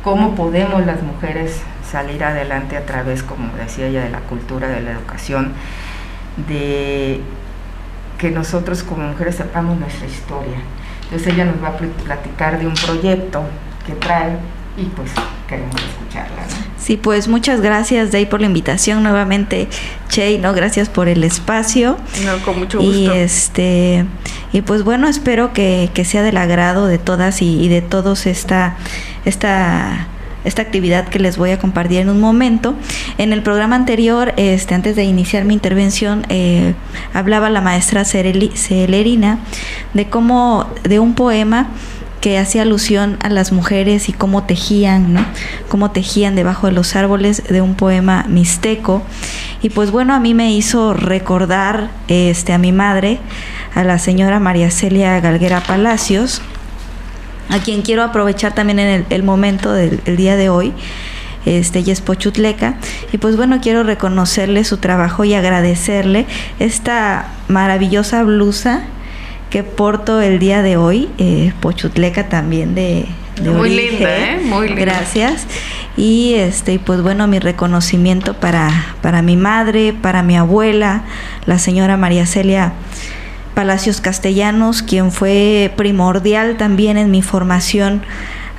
cómo 0.04 0.36
podemos 0.36 0.86
las 0.86 1.02
mujeres 1.02 1.62
salir 1.90 2.24
adelante 2.24 2.76
a 2.76 2.86
través, 2.86 3.24
como 3.24 3.56
decía 3.56 3.88
ella, 3.88 4.04
de 4.04 4.10
la 4.10 4.20
cultura, 4.20 4.68
de 4.68 4.82
la 4.82 4.92
educación, 4.92 5.54
de 6.48 7.22
que 8.18 8.32
nosotros 8.32 8.84
como 8.84 9.08
mujeres 9.08 9.36
sepamos 9.36 9.80
nuestra 9.80 10.06
historia. 10.06 10.58
Entonces 11.04 11.34
ella 11.34 11.46
nos 11.46 11.64
va 11.64 11.70
a 11.70 11.78
platicar 11.78 12.60
de 12.60 12.68
un 12.68 12.74
proyecto 12.74 13.44
que 13.86 13.94
trae 13.94 14.38
y 14.78 14.84
pues 14.86 15.12
queremos 15.48 15.76
escucharla. 15.76 16.44
Sí, 16.78 16.98
pues 16.98 17.28
muchas 17.28 17.62
gracias 17.62 18.12
Day 18.12 18.26
por 18.26 18.42
la 18.42 18.48
invitación 18.48 19.02
nuevamente, 19.02 19.68
Che, 20.10 20.38
no, 20.38 20.54
gracias 20.54 20.88
por 20.90 21.08
el 21.08 21.24
espacio. 21.24 21.98
No, 22.24 22.38
con 22.44 22.60
mucho 22.60 22.80
gusto. 22.80 22.94
Y 22.94 23.08
este 23.08 24.06
y 24.54 24.62
pues 24.62 24.84
bueno, 24.84 25.08
espero 25.08 25.52
que, 25.52 25.90
sea 26.06 26.24
del 26.24 26.38
agrado 26.38 26.88
de 26.88 26.98
todas 26.98 27.42
y, 27.42 27.68
de 27.68 27.82
todos 27.82 28.26
esta 28.26 28.78
esta 29.26 30.08
esta 30.44 30.62
actividad 30.62 31.08
que 31.08 31.18
les 31.18 31.38
voy 31.38 31.50
a 31.50 31.58
compartir 31.58 32.02
en 32.02 32.10
un 32.10 32.22
momento. 32.22 32.76
En 33.18 33.34
el 33.34 33.42
programa 33.42 33.76
anterior, 33.76 34.34
este, 34.38 34.76
antes 34.76 34.96
de 34.96 35.04
iniciar 35.04 35.44
mi 35.44 35.56
intervención, 35.56 36.24
eh, 36.30 36.76
hablaba 37.16 37.50
la 37.50 37.62
maestra 37.62 38.06
Celerina 38.06 39.40
de 39.96 40.08
cómo, 40.08 40.70
de 40.84 41.00
un 41.00 41.16
poema 41.16 41.70
que 42.26 42.40
hacía 42.40 42.64
alusión 42.64 43.20
a 43.22 43.30
las 43.30 43.52
mujeres 43.52 44.10
y 44.10 44.12
cómo 44.12 44.46
tejían, 44.46 45.14
¿no? 45.14 45.24
Cómo 45.70 45.92
tejían 45.92 46.36
debajo 46.36 46.66
de 46.66 46.74
los 46.74 46.96
árboles 46.96 47.44
de 47.44 47.62
un 47.62 47.76
poema 47.76 48.26
mixteco. 48.28 49.04
Y 49.62 49.70
pues 49.70 49.92
bueno, 49.92 50.16
a 50.16 50.20
mí 50.20 50.34
me 50.34 50.52
hizo 50.52 50.96
recordar 50.96 51.92
este, 52.08 52.52
a 52.52 52.58
mi 52.58 52.72
madre, 52.72 53.20
a 53.76 53.84
la 53.84 54.00
señora 54.00 54.40
María 54.40 54.72
Celia 54.72 55.20
Galguera 55.20 55.62
Palacios, 55.62 56.42
a 57.50 57.60
quien 57.60 57.84
quiero 57.84 58.02
aprovechar 58.02 58.56
también 58.56 58.80
en 58.80 59.06
el, 59.08 59.22
momento 59.22 59.72
del 59.72 60.18
día 60.18 60.36
de 60.36 60.50
hoy. 60.50 60.74
Este, 61.46 61.78
ella 61.78 61.94
es 61.94 62.02
pochutleca 62.02 62.74
y 63.14 63.20
pues 63.20 63.38
bueno 63.38 63.60
quiero 63.62 63.84
reconocerle 63.84 64.64
su 64.64 64.78
trabajo 64.78 65.26
y 65.26 65.36
agradecerle 65.36 66.26
esta 66.58 67.28
maravillosa 67.50 68.24
blusa 68.24 68.82
que 69.56 69.64
porto 69.64 70.20
el 70.20 70.38
día 70.38 70.62
de 70.62 70.76
hoy, 70.76 71.08
eh, 71.18 71.54
pochutleca 71.62 72.28
también 72.28 72.76
de, 72.76 73.06
muy 73.42 73.70
linda, 73.70 74.18
¿eh? 74.18 74.42
Muy 74.44 74.68
linda. 74.68 74.82
Gracias. 74.82 75.48
Y 75.96 76.34
este, 76.34 76.78
pues 76.78 77.02
bueno, 77.02 77.26
mi 77.28 77.40
reconocimiento 77.40 78.34
para, 78.34 78.70
para 79.02 79.22
mi 79.22 79.38
madre, 79.38 79.94
para 79.94 80.24
mi 80.24 80.36
abuela, 80.36 81.04
la 81.46 81.58
señora 81.58 81.96
María 81.96 82.26
Celia 82.26 82.74
Palacios 83.54 84.02
Castellanos, 84.02 84.82
quien 84.82 85.14
fue 85.14 85.72
primordial 85.78 86.58
también 86.58 86.98
en 86.98 87.10
mi 87.10 87.22
formación 87.22 88.02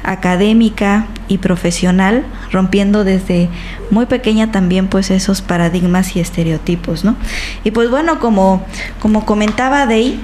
académica 0.02 1.08
y 1.28 1.36
profesional, 1.36 2.24
rompiendo 2.50 3.04
desde 3.04 3.50
muy 3.90 4.06
pequeña 4.06 4.50
también 4.50 4.88
pues 4.88 5.10
esos 5.10 5.42
paradigmas 5.42 6.16
y 6.16 6.20
estereotipos, 6.20 7.04
¿no? 7.04 7.16
Y 7.64 7.72
pues 7.72 7.90
bueno, 7.90 8.18
como, 8.18 8.64
como 8.98 9.26
comentaba 9.26 9.84
Dey, 9.84 10.18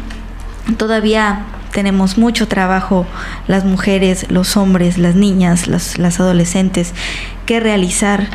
Todavía 0.77 1.45
tenemos 1.73 2.19
mucho 2.19 2.47
trabajo 2.47 3.07
las 3.49 3.65
mujeres, 3.65 4.31
los 4.31 4.57
hombres, 4.57 4.99
las 4.99 5.17
niñas, 5.17 5.67
las, 5.67 5.99
adolescentes 6.21 6.93
que 7.47 7.59
realizar 7.59 8.29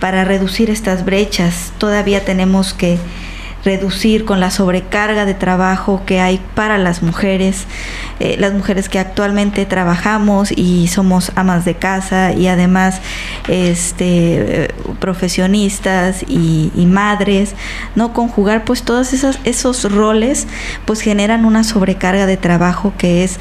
para 0.00 0.24
reducir 0.24 0.70
estas 0.70 1.04
brechas. 1.04 1.72
Todavía 1.78 2.24
tenemos 2.24 2.74
que 2.74 2.98
reducir 3.64 4.24
con 4.24 4.40
la 4.40 4.50
sobrecarga 4.50 5.24
de 5.24 5.34
trabajo 5.34 6.02
que 6.04 6.20
hay 6.20 6.40
para 6.54 6.78
las 6.78 7.02
mujeres. 7.02 7.66
eh, 8.22 8.36
las 8.38 8.52
mujeres 8.52 8.88
que 8.88 8.98
actualmente 9.00 9.66
trabajamos 9.66 10.52
y 10.52 10.86
somos 10.88 11.32
amas 11.34 11.64
de 11.64 11.74
casa 11.74 12.32
y 12.32 12.46
además 12.46 13.00
este, 13.48 14.68
profesionistas 15.00 16.24
y, 16.28 16.70
madres, 16.86 17.54
¿no? 17.96 18.12
Conjugar 18.12 18.64
pues 18.64 18.82
todos 18.82 19.12
esos, 19.12 19.38
esos 19.44 19.90
roles 19.90 20.46
pues 20.84 21.00
generan 21.00 21.44
una 21.44 21.64
sobrecarga 21.64 22.26
de 22.26 22.36
trabajo 22.36 22.92
que 22.98 23.24
es 23.24 23.38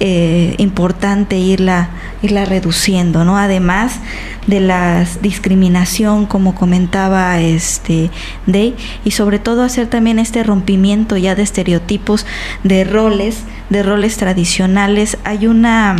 eh, 0.00 0.54
importante 0.58 1.36
irla, 1.38 1.90
irla 2.22 2.44
reduciendo, 2.44 3.24
¿no? 3.24 3.36
Además 3.36 4.00
de 4.46 4.60
la 4.60 5.04
discriminación, 5.20 6.26
como 6.26 6.54
comentaba 6.54 7.38
este 7.40 8.10
Day, 8.46 8.74
y 9.04 9.12
sobre 9.12 9.38
todo 9.38 9.61
hacer 9.64 9.86
también 9.88 10.18
este 10.18 10.42
rompimiento 10.42 11.16
ya 11.16 11.34
de 11.34 11.42
estereotipos, 11.42 12.26
de 12.64 12.84
roles, 12.84 13.38
de 13.70 13.82
roles 13.82 14.16
tradicionales. 14.16 15.18
Hay 15.24 15.46
una 15.46 15.96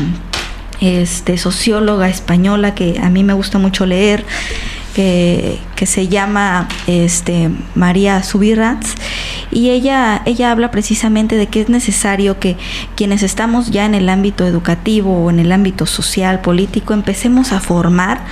este, 0.81 1.39
socióloga 1.39 2.09
española 2.09 2.75
que 2.75 2.99
a 3.03 3.09
mí 3.09 3.25
me 3.25 3.33
gusta 3.33 3.59
mucho 3.59 3.87
leer, 3.87 4.25
que, 4.95 5.59
se 5.85 6.07
llama 6.07 6.69
este, 6.87 7.51
María 7.75 8.23
Subirats 8.23 8.95
y 9.51 9.71
ella, 9.71 10.23
ella 10.27 10.53
habla 10.53 10.71
precisamente 10.71 11.37
de 11.37 11.47
que 11.47 11.61
es 11.61 11.69
necesario 11.69 12.39
que 12.39 12.57
quienes 12.95 13.23
estamos 13.23 13.71
ya 13.71 13.85
en 13.85 13.95
el 13.95 14.09
ámbito 14.09 14.47
educativo 14.47 15.25
o 15.25 15.31
en 15.31 15.41
el 15.41 15.51
ámbito 15.51 15.87
social, 15.87 16.41
político, 16.41 16.95
empecemos 16.95 17.53
a 17.53 17.61
formar 17.61 18.25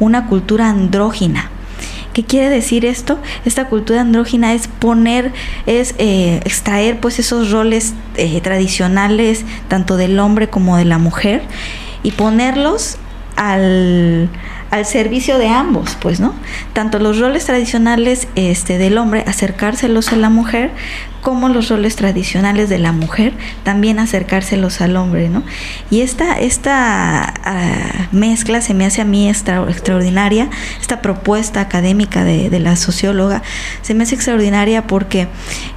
una 0.00 0.26
cultura 0.26 0.70
andrógina. 0.70 1.50
¿Qué 2.16 2.24
quiere 2.24 2.48
decir 2.48 2.86
esto? 2.86 3.18
Esta 3.44 3.68
cultura 3.68 4.00
andrógina 4.00 4.54
es 4.54 4.68
poner, 4.68 5.34
es 5.66 5.94
eh, 5.98 6.40
extraer 6.46 6.98
pues 6.98 7.18
esos 7.18 7.50
roles 7.50 7.92
eh, 8.14 8.40
tradicionales 8.40 9.44
tanto 9.68 9.98
del 9.98 10.18
hombre 10.18 10.48
como 10.48 10.78
de 10.78 10.86
la 10.86 10.96
mujer 10.96 11.42
y 12.02 12.12
ponerlos 12.12 12.96
al, 13.36 14.30
al 14.70 14.86
servicio 14.86 15.36
de 15.36 15.48
ambos, 15.48 15.98
pues, 16.00 16.18
¿no? 16.18 16.32
Tanto 16.72 16.98
los 17.00 17.18
roles 17.18 17.44
tradicionales 17.44 18.28
este, 18.34 18.78
del 18.78 18.96
hombre, 18.96 19.22
acercárselos 19.26 20.10
a 20.10 20.16
la 20.16 20.30
mujer, 20.30 20.70
como 21.26 21.48
los 21.48 21.70
roles 21.70 21.96
tradicionales 21.96 22.68
de 22.68 22.78
la 22.78 22.92
mujer, 22.92 23.32
también 23.64 23.98
acercárselos 23.98 24.80
al 24.80 24.96
hombre, 24.96 25.28
¿no? 25.28 25.42
Y 25.90 26.02
esta, 26.02 26.38
esta 26.38 27.34
ah, 27.42 28.06
mezcla 28.12 28.60
se 28.60 28.74
me 28.74 28.86
hace 28.86 29.00
a 29.00 29.04
mí 29.04 29.28
extraordinaria, 29.28 30.48
esta 30.80 31.02
propuesta 31.02 31.60
académica 31.60 32.22
de, 32.22 32.48
de, 32.48 32.60
la 32.60 32.76
socióloga 32.76 33.42
se 33.82 33.92
me 33.92 34.04
hace 34.04 34.14
extraordinaria 34.14 34.86
porque 34.86 35.26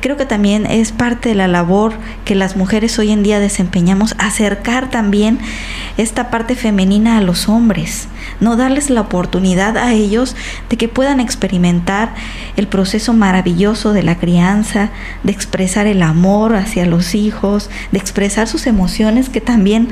creo 0.02 0.18
que 0.18 0.28
también 0.28 0.68
es 0.68 0.92
parte 0.92 1.30
de 1.30 1.36
la 1.36 1.48
labor 1.48 1.94
que 2.26 2.36
las 2.36 2.56
mujeres 2.56 3.00
hoy 3.00 3.10
en 3.10 3.24
día 3.24 3.40
desempeñamos, 3.40 4.14
acercar 4.20 4.92
también 4.92 5.40
esta 5.98 6.30
parte 6.30 6.54
femenina 6.54 7.18
a 7.18 7.22
los 7.22 7.50
hombres, 7.50 8.08
no 8.40 8.56
darles 8.56 8.92
la 8.92 9.02
oportunidad 9.02 9.78
a 9.78 9.94
ellos 9.94 10.36
de 10.70 10.78
que 10.78 10.90
puedan 10.90 11.20
experimentar 11.20 12.14
el 12.56 12.68
proceso 12.68 13.14
maravilloso 13.14 13.94
de 13.94 14.04
la 14.04 14.20
crianza, 14.20 14.92
de 15.24 15.39
expresar 15.40 15.88
el 15.88 16.02
amor 16.02 16.56
hacia 16.56 16.86
los 16.86 17.16
hijos, 17.16 17.70
de 17.92 18.00
expresar 18.00 18.48
sus 18.48 18.68
emociones 18.68 19.30
que 19.30 19.42
también 19.42 19.88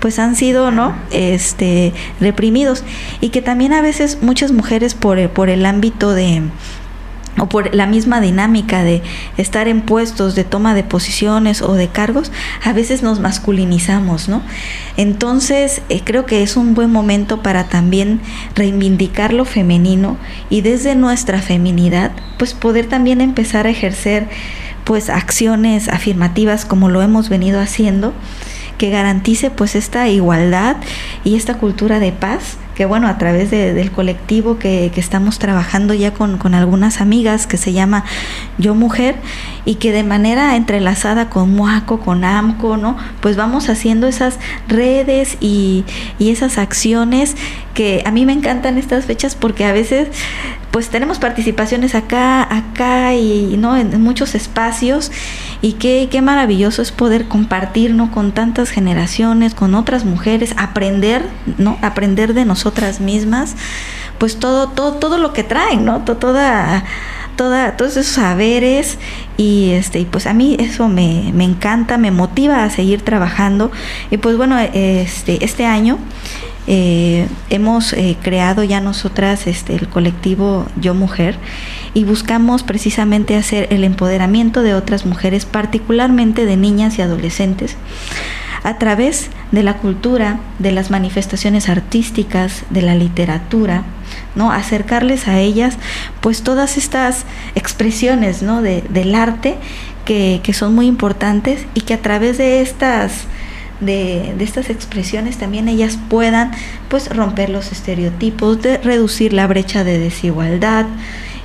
pues 0.00 0.18
han 0.18 0.34
sido, 0.34 0.70
¿no? 0.70 0.94
Este 1.12 1.92
reprimidos 2.20 2.82
y 3.20 3.28
que 3.28 3.42
también 3.42 3.72
a 3.72 3.80
veces 3.80 4.18
muchas 4.22 4.52
mujeres 4.52 4.94
por 4.94 5.18
por 5.30 5.50
el 5.50 5.64
ámbito 5.66 6.12
de 6.12 6.42
o 7.38 7.48
por 7.48 7.74
la 7.74 7.86
misma 7.86 8.20
dinámica 8.20 8.82
de 8.82 9.02
estar 9.36 9.68
en 9.68 9.80
puestos 9.80 10.34
de 10.34 10.44
toma 10.44 10.74
de 10.74 10.82
posiciones 10.82 11.62
o 11.62 11.74
de 11.74 11.88
cargos, 11.88 12.32
a 12.64 12.72
veces 12.72 13.02
nos 13.02 13.20
masculinizamos, 13.20 14.28
¿no? 14.28 14.42
Entonces, 14.96 15.82
eh, 15.88 16.02
creo 16.04 16.26
que 16.26 16.42
es 16.42 16.56
un 16.56 16.74
buen 16.74 16.90
momento 16.90 17.42
para 17.42 17.68
también 17.68 18.20
reivindicar 18.54 19.32
lo 19.32 19.44
femenino 19.44 20.16
y 20.50 20.62
desde 20.62 20.94
nuestra 20.94 21.40
feminidad, 21.40 22.12
pues 22.38 22.54
poder 22.54 22.86
también 22.86 23.20
empezar 23.20 23.66
a 23.66 23.70
ejercer 23.70 24.28
pues 24.88 25.10
acciones 25.10 25.90
afirmativas 25.90 26.64
como 26.64 26.88
lo 26.88 27.02
hemos 27.02 27.28
venido 27.28 27.60
haciendo 27.60 28.14
que 28.78 28.88
garantice 28.88 29.50
pues 29.50 29.74
esta 29.74 30.08
igualdad 30.08 30.76
y 31.24 31.36
esta 31.36 31.58
cultura 31.58 31.98
de 31.98 32.10
paz 32.10 32.56
que 32.74 32.86
bueno, 32.86 33.08
a 33.08 33.18
través 33.18 33.50
del 33.50 33.90
colectivo 33.90 34.60
que, 34.60 34.92
estamos 34.94 35.40
trabajando 35.40 35.94
ya 35.94 36.14
con, 36.14 36.54
algunas 36.54 37.00
amigas 37.00 37.48
que 37.48 37.56
se 37.56 37.72
llama 37.72 38.04
Yo 38.56 38.76
Mujer 38.76 39.16
y 39.64 39.74
que 39.74 39.90
de 39.90 40.04
manera 40.04 40.54
entrelazada 40.54 41.28
con 41.28 41.56
MUACO, 41.56 41.98
con 41.98 42.22
AMCO, 42.22 42.76
¿no? 42.76 42.96
Pues 43.20 43.36
vamos 43.36 43.68
haciendo 43.68 44.06
esas 44.06 44.38
redes 44.68 45.38
y, 45.40 45.84
y 46.20 46.30
esas 46.30 46.56
acciones 46.56 47.36
que 47.74 48.04
a 48.06 48.12
mí 48.12 48.24
me 48.24 48.32
encantan 48.32 48.78
estas 48.78 49.06
fechas 49.06 49.34
porque 49.34 49.64
a 49.64 49.72
veces 49.72 50.08
pues 50.70 50.90
tenemos 50.90 51.18
participaciones 51.18 51.94
acá, 51.94 52.42
acá 52.42 53.14
y 53.14 53.56
no 53.56 53.76
en, 53.76 54.00
muchos 54.00 54.34
espacios 54.34 55.10
y 55.62 55.74
qué, 55.74 56.08
qué 56.10 56.22
maravilloso 56.22 56.82
es 56.82 56.92
poder 56.92 57.26
compartir 57.26 57.94
¿no? 57.94 58.10
con 58.10 58.32
tantas 58.32 58.70
generaciones, 58.70 59.54
con 59.54 59.74
otras 59.74 60.04
mujeres, 60.04 60.54
aprender, 60.56 61.24
¿no? 61.56 61.78
aprender 61.82 62.34
de 62.34 62.44
nosotras 62.44 63.00
mismas, 63.00 63.56
pues 64.18 64.38
todo, 64.38 64.68
todo, 64.68 64.94
todo 64.94 65.18
lo 65.18 65.32
que 65.32 65.44
traen, 65.44 65.84
¿no? 65.84 66.02
Toda, 66.02 66.84
toda, 67.36 67.76
todos 67.76 67.96
esos 67.96 68.12
saberes 68.12 68.98
y 69.36 69.70
este, 69.70 70.00
y 70.00 70.04
pues 70.04 70.26
a 70.26 70.34
mí 70.34 70.56
eso 70.58 70.88
me, 70.88 71.30
me 71.34 71.44
encanta, 71.44 71.98
me 71.98 72.10
motiva 72.10 72.64
a 72.64 72.70
seguir 72.70 73.02
trabajando. 73.02 73.70
Y 74.10 74.16
pues 74.18 74.36
bueno, 74.36 74.58
este, 74.58 75.44
este 75.44 75.64
año 75.64 75.98
eh, 76.70 77.26
hemos 77.48 77.94
eh, 77.94 78.18
creado 78.20 78.62
ya 78.62 78.82
nosotras 78.82 79.46
este, 79.46 79.74
el 79.74 79.88
colectivo 79.88 80.66
Yo 80.78 80.92
Mujer 80.92 81.38
y 81.94 82.04
buscamos 82.04 82.62
precisamente 82.62 83.36
hacer 83.36 83.68
el 83.70 83.84
empoderamiento 83.84 84.62
de 84.62 84.74
otras 84.74 85.06
mujeres, 85.06 85.46
particularmente 85.46 86.44
de 86.44 86.58
niñas 86.58 86.98
y 86.98 87.02
adolescentes, 87.02 87.78
a 88.64 88.76
través 88.76 89.30
de 89.50 89.62
la 89.62 89.78
cultura, 89.78 90.40
de 90.58 90.72
las 90.72 90.90
manifestaciones 90.90 91.70
artísticas, 91.70 92.64
de 92.68 92.82
la 92.82 92.94
literatura, 92.94 93.84
¿no? 94.34 94.52
acercarles 94.52 95.26
a 95.26 95.38
ellas 95.38 95.78
pues 96.20 96.42
todas 96.42 96.76
estas 96.76 97.24
expresiones 97.54 98.42
¿no? 98.42 98.60
de, 98.60 98.84
del 98.90 99.14
arte 99.14 99.56
que, 100.04 100.40
que 100.42 100.52
son 100.52 100.74
muy 100.74 100.86
importantes 100.86 101.64
y 101.72 101.80
que 101.80 101.94
a 101.94 102.02
través 102.02 102.36
de 102.36 102.60
estas 102.60 103.24
de, 103.80 104.34
estas 104.40 104.70
expresiones 104.70 105.38
también 105.38 105.68
ellas 105.68 105.98
puedan 106.08 106.52
pues 106.88 107.08
romper 107.14 107.50
los 107.50 107.72
estereotipos, 107.72 108.62
de 108.62 108.78
reducir 108.78 109.32
la 109.32 109.46
brecha 109.46 109.84
de 109.84 109.98
desigualdad 109.98 110.86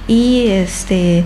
y 0.08 0.48
este 0.48 1.24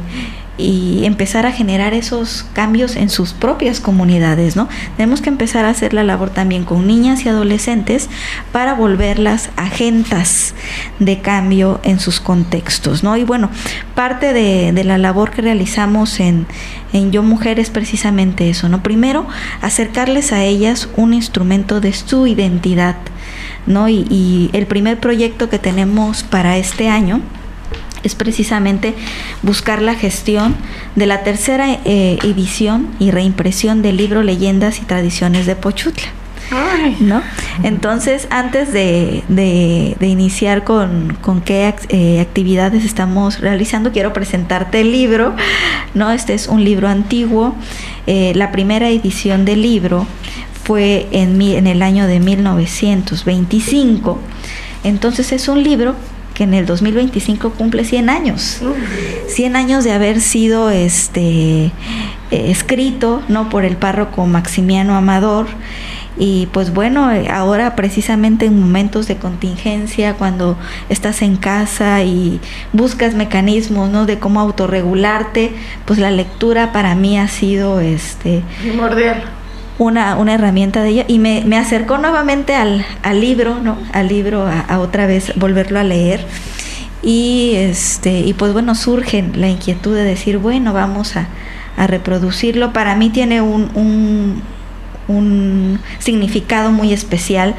y 0.57 1.05
empezar 1.05 1.45
a 1.45 1.51
generar 1.51 1.93
esos 1.93 2.45
cambios 2.53 2.95
en 2.95 3.09
sus 3.09 3.33
propias 3.33 3.79
comunidades, 3.79 4.55
¿no? 4.55 4.67
Tenemos 4.97 5.21
que 5.21 5.29
empezar 5.29 5.65
a 5.65 5.69
hacer 5.69 5.93
la 5.93 6.03
labor 6.03 6.31
también 6.31 6.63
con 6.63 6.87
niñas 6.87 7.25
y 7.25 7.29
adolescentes 7.29 8.09
para 8.51 8.73
volverlas 8.73 9.51
agentas 9.55 10.55
de 10.99 11.19
cambio 11.21 11.79
en 11.83 11.99
sus 11.99 12.19
contextos, 12.19 13.03
¿no? 13.03 13.17
Y 13.17 13.23
bueno, 13.23 13.49
parte 13.93 14.33
de, 14.33 14.83
la 14.83 14.97
labor 14.97 15.31
que 15.31 15.41
realizamos 15.41 16.19
en, 16.19 16.47
en 16.93 17.11
Yo 17.11 17.21
Mujer 17.21 17.59
es 17.59 17.69
precisamente 17.69 18.49
eso, 18.49 18.69
¿no? 18.69 18.81
Primero, 18.81 19.27
acercarles 19.61 20.31
a 20.31 20.43
ellas 20.43 20.89
un 20.95 21.13
instrumento 21.13 21.81
de 21.81 21.93
su 21.93 22.25
identidad, 22.25 22.95
¿no? 23.65 23.89
Y, 23.89 24.07
y 24.09 24.49
el 24.53 24.65
primer 24.65 24.99
proyecto 24.99 25.49
que 25.49 25.59
tenemos 25.59 26.23
para 26.23 26.57
este 26.57 26.89
año, 26.89 27.21
es 28.03 28.15
precisamente 28.15 28.93
buscar 29.43 29.81
la 29.81 29.95
gestión 29.95 30.55
de 30.95 31.05
la 31.05 31.23
tercera 31.23 31.79
eh, 31.85 32.17
edición 32.23 32.89
y 32.99 33.11
reimpresión 33.11 33.81
del 33.81 33.97
libro 33.97 34.23
Leyendas 34.23 34.79
y 34.79 34.85
Tradiciones 34.85 35.45
de 35.45 35.55
Pochutla. 35.55 36.07
¿No? 37.01 37.21
Entonces, 37.63 38.27
antes 38.29 38.71
de, 38.71 39.23
de, 39.27 40.07
iniciar 40.07 40.63
con, 40.63 41.17
con 41.21 41.41
qué 41.41 41.73
eh, 41.89 42.21
actividades 42.21 42.85
estamos 42.85 43.41
realizando, 43.41 43.91
quiero 43.91 44.13
presentarte 44.13 44.79
el 44.81 44.91
libro, 44.91 45.35
¿no? 45.93 46.11
Este 46.11 46.33
es 46.33 46.47
un 46.47 46.63
libro 46.63 46.87
antiguo. 46.87 47.53
Eh, 48.05 48.31
la 48.35 48.51
primera 48.53 48.87
edición 48.89 49.43
del 49.43 49.61
libro 49.61 50.07
fue 50.63 51.07
en, 51.11 51.41
en 51.41 51.67
el 51.67 51.81
año 51.81 52.07
de 52.07 52.21
1925. 52.21 54.19
Entonces, 54.85 55.33
es 55.33 55.49
un 55.49 55.63
libro 55.63 55.95
que 56.37 56.43
en 56.43 56.53
el 56.53 56.67
2025 56.67 57.53
cumple 57.53 57.83
100 57.83 58.11
años. 58.11 58.61
100 59.27 59.55
años 59.55 59.83
de 59.83 59.91
haber 59.91 60.21
sido 60.21 60.69
este 60.69 61.65
eh, 61.65 61.71
escrito, 62.29 63.23
¿no? 63.27 63.49
por 63.49 63.65
el 63.65 63.75
párroco 63.75 64.23
Maximiano 64.27 64.95
Amador. 64.95 65.47
Y 66.15 66.47
pues 66.51 66.71
bueno, 66.71 67.11
eh, 67.11 67.27
ahora 67.31 67.75
precisamente 67.75 68.45
en 68.45 68.59
momentos 68.59 69.07
de 69.07 69.17
contingencia, 69.17 70.13
cuando 70.13 70.59
estás 70.89 71.23
en 71.23 71.37
casa 71.37 72.03
y 72.03 72.39
buscas 72.71 73.15
mecanismos, 73.15 73.89
¿no? 73.89 74.05
De 74.05 74.19
cómo 74.19 74.39
autorregularte, 74.39 75.53
pues 75.85 75.97
la 75.97 76.11
lectura 76.11 76.71
para 76.71 76.93
mí 76.93 77.17
ha 77.17 77.27
sido 77.27 77.79
este 77.79 78.43
primordial 78.61 79.36
una, 79.79 80.15
una 80.17 80.33
herramienta 80.33 80.81
de 80.81 80.89
ella 80.89 81.05
y 81.07 81.19
me, 81.19 81.43
me 81.45 81.57
acercó 81.57 81.97
nuevamente 81.97 82.55
al, 82.55 82.85
al, 83.03 83.21
libro, 83.21 83.59
¿no? 83.61 83.77
Al 83.93 84.07
libro 84.07 84.47
a, 84.47 84.79
otra 84.79 85.05
vez 85.05 85.33
volverlo 85.35 85.79
a 85.79 85.83
leer. 85.83 86.25
Y 87.03 87.53
este, 87.55 88.19
y 88.21 88.33
pues 88.33 88.53
bueno, 88.53 88.73
surge 88.75 89.23
la 89.35 89.47
inquietud 89.47 89.95
de 89.95 90.03
decir, 90.03 90.39
bueno, 90.39 90.73
vamos 90.73 91.15
a, 91.15 91.27
a 91.77 91.87
reproducirlo. 91.87 92.73
Para 92.73 92.95
mí 92.95 93.09
tiene 93.09 93.41
un, 93.41 94.41
un, 95.07 95.79
significado 95.99 96.71
muy 96.71 96.91
especial 96.91 97.55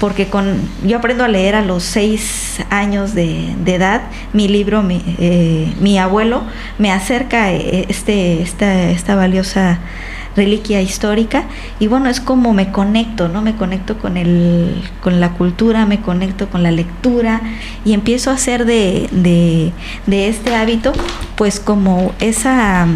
porque 0.00 0.26
con 0.26 0.60
yo 0.82 0.96
aprendo 0.96 1.24
a 1.24 1.28
leer 1.28 1.54
a 1.54 1.62
los 1.62 1.84
seis 1.84 2.58
años 2.70 3.14
de, 3.14 3.52
edad 3.66 4.02
mi 4.32 4.48
libro 4.48 4.82
mi, 4.82 5.02
eh, 5.18 5.72
mi, 5.78 5.98
abuelo 5.98 6.42
me 6.78 6.90
acerca 6.90 7.52
eh, 7.52 7.84
este 7.88 8.42
esta, 8.42 8.90
esta 8.90 9.14
valiosa 9.14 9.78
reliquia 10.36 10.80
histórica 10.80 11.44
y 11.80 11.86
bueno 11.88 12.08
es 12.08 12.20
como 12.20 12.52
me 12.52 12.70
conecto 12.70 13.28
no 13.28 13.42
me 13.42 13.56
conecto 13.56 13.98
con 13.98 14.16
el 14.16 14.74
con 15.00 15.20
la 15.20 15.32
cultura 15.32 15.86
me 15.86 16.00
conecto 16.00 16.48
con 16.48 16.62
la 16.62 16.70
lectura 16.70 17.40
y 17.84 17.94
empiezo 17.94 18.30
a 18.30 18.34
hacer 18.34 18.64
de, 18.64 19.08
de, 20.06 20.28
este 20.28 20.54
hábito 20.54 20.92
pues 21.36 21.58
como 21.58 22.12
esa 22.20 22.86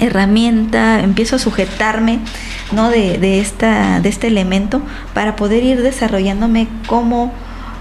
herramienta, 0.00 1.00
empiezo 1.00 1.36
a 1.36 1.38
sujetarme 1.38 2.20
¿no? 2.72 2.90
de, 2.90 3.18
de, 3.18 3.40
esta, 3.40 4.00
de 4.00 4.08
este 4.08 4.28
elemento 4.28 4.80
para 5.14 5.36
poder 5.36 5.64
ir 5.64 5.82
desarrollándome 5.82 6.68
como 6.86 7.32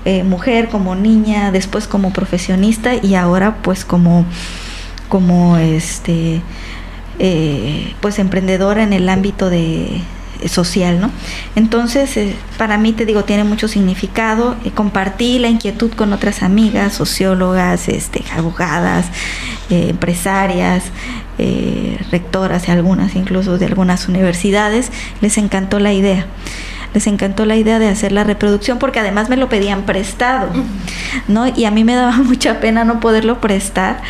eh, 0.05 0.23
mujer, 0.23 0.69
como 0.69 0.95
niña, 0.95 1.51
después 1.51 1.87
como 1.87 2.11
profesionista 2.11 2.95
y 2.95 3.15
ahora 3.15 3.57
pues 3.61 3.85
como, 3.85 4.25
como 5.09 5.57
este, 5.57 6.41
eh, 7.19 7.93
pues 8.01 8.19
emprendedora 8.19 8.83
en 8.83 8.93
el 8.93 9.09
ámbito 9.09 9.49
de, 9.49 10.01
social, 10.45 10.99
¿no? 10.99 11.11
Entonces, 11.55 12.15
eh, 12.17 12.35
para 12.57 12.77
mí, 12.77 12.93
te 12.93 13.05
digo, 13.05 13.23
tiene 13.23 13.43
mucho 13.43 13.67
significado. 13.67 14.55
Eh, 14.63 14.71
compartí 14.71 15.39
la 15.39 15.49
inquietud 15.49 15.91
con 15.91 16.13
otras 16.13 16.43
amigas, 16.43 16.93
sociólogas, 16.93 17.89
este, 17.89 18.23
abogadas, 18.35 19.07
eh, 19.69 19.87
empresarias, 19.89 20.85
rectoras 22.09 22.67
y 22.67 22.71
algunas 22.71 23.15
incluso 23.15 23.59
de 23.59 23.67
algunas 23.67 24.07
universidades. 24.07 24.91
Les 25.21 25.37
encantó 25.37 25.79
la 25.79 25.93
idea 25.93 26.25
les 26.93 27.07
encantó 27.07 27.45
la 27.45 27.55
idea 27.55 27.79
de 27.79 27.87
hacer 27.87 28.11
la 28.11 28.23
reproducción 28.23 28.79
porque 28.79 28.99
además 28.99 29.29
me 29.29 29.37
lo 29.37 29.49
pedían 29.49 29.83
prestado, 29.83 30.49
¿no? 31.27 31.47
Y 31.47 31.65
a 31.65 31.71
mí 31.71 31.83
me 31.83 31.95
daba 31.95 32.17
mucha 32.17 32.59
pena 32.59 32.83
no 32.83 32.99
poderlo 32.99 33.39
prestar 33.39 34.01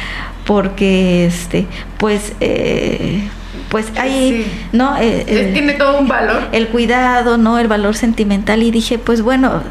porque, 0.46 1.26
este, 1.26 1.68
pues, 1.98 2.34
eh, 2.40 3.28
pues 3.70 3.92
ahí, 3.98 4.50
¿no? 4.72 4.96
Eh, 4.98 5.52
tiene 5.54 5.74
todo 5.74 6.00
un 6.00 6.08
valor. 6.08 6.48
El 6.54 6.70
cuidado, 6.70 7.38
¿no? 7.38 7.60
El 7.60 7.68
valor 7.68 7.96
sentimental 7.96 8.64
y 8.64 8.72
dije, 8.72 8.98
pues 8.98 9.22
bueno, 9.22 9.62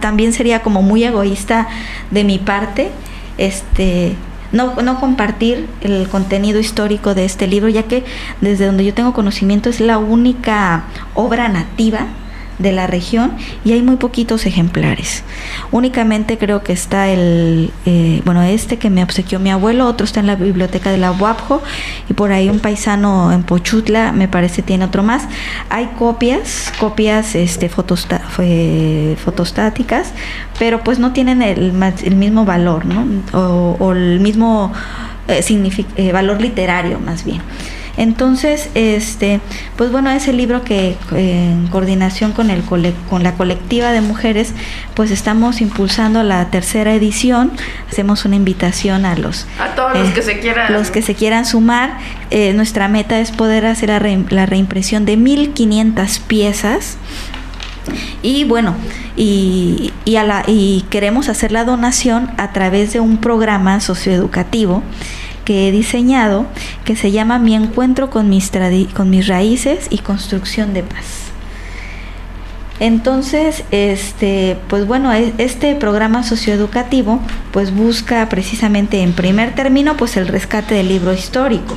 también 0.00 0.32
sería 0.32 0.62
como 0.62 0.80
muy 0.80 1.04
egoísta 1.04 1.68
de 2.10 2.24
mi 2.24 2.38
parte, 2.38 2.90
este, 3.36 4.14
no, 4.52 4.74
no 4.82 4.98
compartir 4.98 5.68
el 5.82 6.08
contenido 6.08 6.58
histórico 6.58 7.14
de 7.14 7.26
este 7.26 7.46
libro, 7.46 7.68
ya 7.68 7.82
que 7.82 8.04
desde 8.40 8.64
donde 8.64 8.84
yo 8.84 8.94
tengo 8.94 9.12
conocimiento 9.12 9.68
es 9.68 9.80
la 9.80 9.98
única 9.98 10.84
obra 11.14 11.48
nativa 11.48 12.06
de 12.58 12.72
la 12.72 12.86
región 12.86 13.32
y 13.64 13.72
hay 13.72 13.82
muy 13.82 13.96
poquitos 13.96 14.46
ejemplares. 14.46 15.22
Únicamente 15.70 16.38
creo 16.38 16.62
que 16.62 16.72
está 16.72 17.08
el, 17.08 17.70
eh, 17.86 18.22
bueno, 18.24 18.42
este 18.42 18.78
que 18.78 18.90
me 18.90 19.02
obsequió 19.02 19.40
mi 19.40 19.50
abuelo, 19.50 19.86
otro 19.86 20.04
está 20.04 20.20
en 20.20 20.26
la 20.26 20.36
biblioteca 20.36 20.90
de 20.90 20.98
la 20.98 21.12
Huapjo 21.12 21.62
y 22.08 22.14
por 22.14 22.32
ahí 22.32 22.48
un 22.48 22.60
paisano 22.60 23.32
en 23.32 23.42
Pochutla, 23.42 24.12
me 24.12 24.28
parece 24.28 24.62
tiene 24.62 24.84
otro 24.84 25.02
más. 25.02 25.24
Hay 25.68 25.86
copias, 25.98 26.72
copias 26.78 27.34
este, 27.34 27.68
fotostáticas, 27.68 30.12
pero 30.58 30.84
pues 30.84 30.98
no 30.98 31.12
tienen 31.12 31.42
el, 31.42 31.72
el 32.04 32.16
mismo 32.16 32.44
valor, 32.44 32.86
¿no? 32.86 33.04
O, 33.32 33.92
el 33.92 34.20
mismo 34.20 34.72
eh, 35.28 35.44
eh, 35.96 36.12
valor 36.12 36.40
literario 36.40 37.00
más 37.00 37.24
bien. 37.24 37.40
Entonces, 37.96 38.70
este, 38.74 39.40
pues 39.76 39.92
bueno, 39.92 40.10
ese 40.10 40.32
libro 40.32 40.64
que 40.64 40.96
en 41.12 41.68
coordinación 41.68 42.32
con 42.32 42.50
el 42.50 42.62
con 42.62 43.22
la 43.22 43.34
colectiva 43.34 43.92
de 43.92 44.00
mujeres, 44.00 44.52
pues 44.94 45.10
estamos 45.10 45.60
impulsando 45.60 46.22
la 46.22 46.50
tercera 46.50 46.94
edición. 46.94 47.52
Hacemos 47.90 48.24
una 48.24 48.36
invitación 48.36 49.04
a 49.04 49.16
los 49.16 49.46
a 49.60 49.74
todos 49.74 49.98
los 49.98 50.08
eh, 50.08 50.12
que 50.14 50.22
se 50.22 50.40
quieran 50.40 50.72
los 50.72 50.90
que 50.90 51.02
se 51.02 51.14
quieran 51.14 51.46
sumar. 51.46 51.98
Eh, 52.30 52.52
nuestra 52.52 52.88
meta 52.88 53.20
es 53.20 53.30
poder 53.30 53.66
hacer 53.66 53.90
la, 53.90 54.00
la 54.30 54.46
reimpresión 54.46 55.04
de 55.04 55.16
1500 55.16 56.18
piezas 56.20 56.98
y 58.22 58.44
bueno, 58.44 58.74
y, 59.16 59.92
y, 60.04 60.16
a 60.16 60.24
la, 60.24 60.44
y 60.46 60.84
queremos 60.90 61.28
hacer 61.28 61.52
la 61.52 61.64
donación 61.64 62.30
a 62.38 62.52
través 62.52 62.92
de 62.92 63.00
un 63.00 63.18
programa 63.18 63.80
socioeducativo 63.80 64.82
que 65.44 65.68
he 65.68 65.72
diseñado 65.72 66.46
que 66.84 66.96
se 66.96 67.10
llama 67.10 67.38
Mi 67.38 67.54
encuentro 67.54 68.10
con 68.10 68.28
mis, 68.28 68.50
raíces 69.28 69.86
y 69.90 69.98
construcción 69.98 70.74
de 70.74 70.82
paz. 70.82 71.30
Entonces, 72.80 73.64
este, 73.70 74.56
pues 74.68 74.86
bueno, 74.86 75.12
e, 75.12 75.32
este 75.38 75.74
programa 75.76 76.24
socioeducativo 76.24 77.20
pues 77.52 77.72
busca 77.72 78.28
precisamente 78.28 79.02
en 79.02 79.12
primer 79.12 79.54
término 79.54 79.96
pues 79.96 80.16
el 80.16 80.26
rescate 80.26 80.74
del 80.74 80.88
libro 80.88 81.12
histórico. 81.12 81.76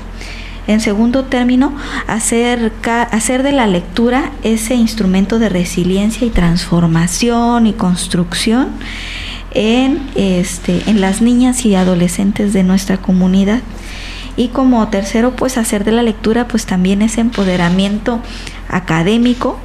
En 0.66 0.82
segundo 0.82 1.24
término, 1.24 1.74
hacer 2.08 2.74
de 3.44 3.52
la 3.54 3.68
lectura 3.68 4.32
ese 4.44 4.76
instrumento 4.76 5.40
de 5.40 5.48
resiliencia 5.48 6.28
y 6.28 6.30
transformación 6.30 7.68
y 7.68 7.74
construcción 7.74 8.68
en, 9.58 10.08
este, 10.14 10.84
en 10.86 11.02
las 11.02 11.22
niñas 11.22 11.66
y 11.66 11.74
adolescentes 11.74 12.54
de 12.54 12.62
nuestra 12.62 12.98
comunidad. 12.98 13.62
Y 14.36 14.50
como 14.50 14.88
tercero, 14.90 15.36
pues 15.36 15.58
hacer 15.58 15.84
de 15.84 15.92
la 15.92 16.04
lectura 16.04 16.48
pues 16.48 16.68
también 16.68 17.02
ese 17.02 17.22
empoderamiento 17.22 18.22
académico 18.70 19.60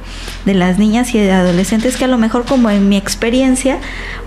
de 0.45 0.55
las 0.55 0.79
niñas 0.79 1.13
y 1.13 1.19
de 1.19 1.31
adolescentes 1.31 1.95
que 1.95 2.05
a 2.05 2.07
lo 2.07 2.17
mejor 2.17 2.43
como 2.45 2.71
en 2.71 2.89
mi 2.89 2.97
experiencia 2.97 3.77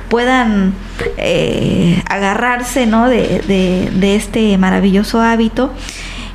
puedan 0.09 0.73
eh, 1.17 2.01
agarrarse 2.09 2.87
¿no? 2.87 3.09
de, 3.09 3.91
de, 3.93 4.14
este 4.14 4.57
maravilloso 4.59 5.21
hábito 5.21 5.73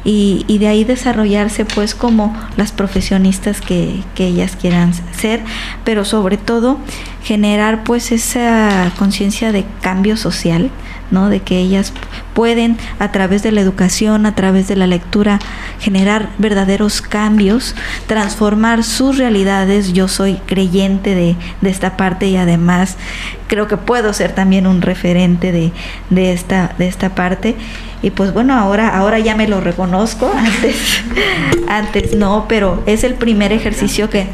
y, 0.03 0.43
y, 0.47 0.57
de 0.57 0.67
ahí 0.67 0.83
desarrollarse 0.83 1.63
pues 1.63 1.95
como 1.95 2.35
las 2.57 2.73
profesionistas 2.73 3.61
que, 3.61 4.03
que, 4.15 4.27
ellas 4.27 4.57
quieran 4.59 4.93
ser, 5.13 5.41
pero 5.85 6.03
sobre 6.03 6.37
todo 6.37 6.79
generar 7.23 7.83
pues 7.83 8.11
esa 8.11 8.91
conciencia 8.97 9.51
de 9.51 9.65
cambio 9.81 10.17
social, 10.17 10.71
¿no? 11.11 11.29
De 11.29 11.41
que 11.41 11.59
ellas 11.59 11.93
pueden 12.33 12.77
a 12.99 13.11
través 13.11 13.43
de 13.43 13.51
la 13.51 13.61
educación, 13.61 14.25
a 14.25 14.33
través 14.33 14.67
de 14.67 14.75
la 14.75 14.87
lectura, 14.87 15.39
generar 15.79 16.29
verdaderos 16.37 17.01
cambios, 17.01 17.75
transformar 18.07 18.83
sus 18.83 19.17
realidades. 19.17 19.93
Yo 19.93 20.07
soy 20.07 20.35
creyente 20.45 21.13
de, 21.13 21.35
de 21.61 21.69
esta 21.69 21.97
parte 21.97 22.27
y 22.27 22.37
además 22.37 22.97
creo 23.47 23.67
que 23.67 23.77
puedo 23.77 24.13
ser 24.13 24.33
también 24.33 24.65
un 24.65 24.81
referente 24.81 25.51
de, 25.51 25.71
de, 26.09 26.31
esta, 26.31 26.73
de 26.77 26.87
esta 26.87 27.13
parte. 27.13 27.55
Y 28.01 28.09
pues 28.09 28.33
bueno, 28.33 28.57
ahora, 28.57 28.97
ahora 28.97 29.19
ya 29.19 29.35
me 29.35 29.47
lo 29.47 29.61
reconozco, 29.61 30.31
antes, 30.35 31.03
antes 31.67 32.15
no, 32.15 32.45
pero 32.47 32.81
es 32.87 33.03
el 33.03 33.13
primer 33.13 33.51
ejercicio 33.51 34.09
que, 34.09 34.27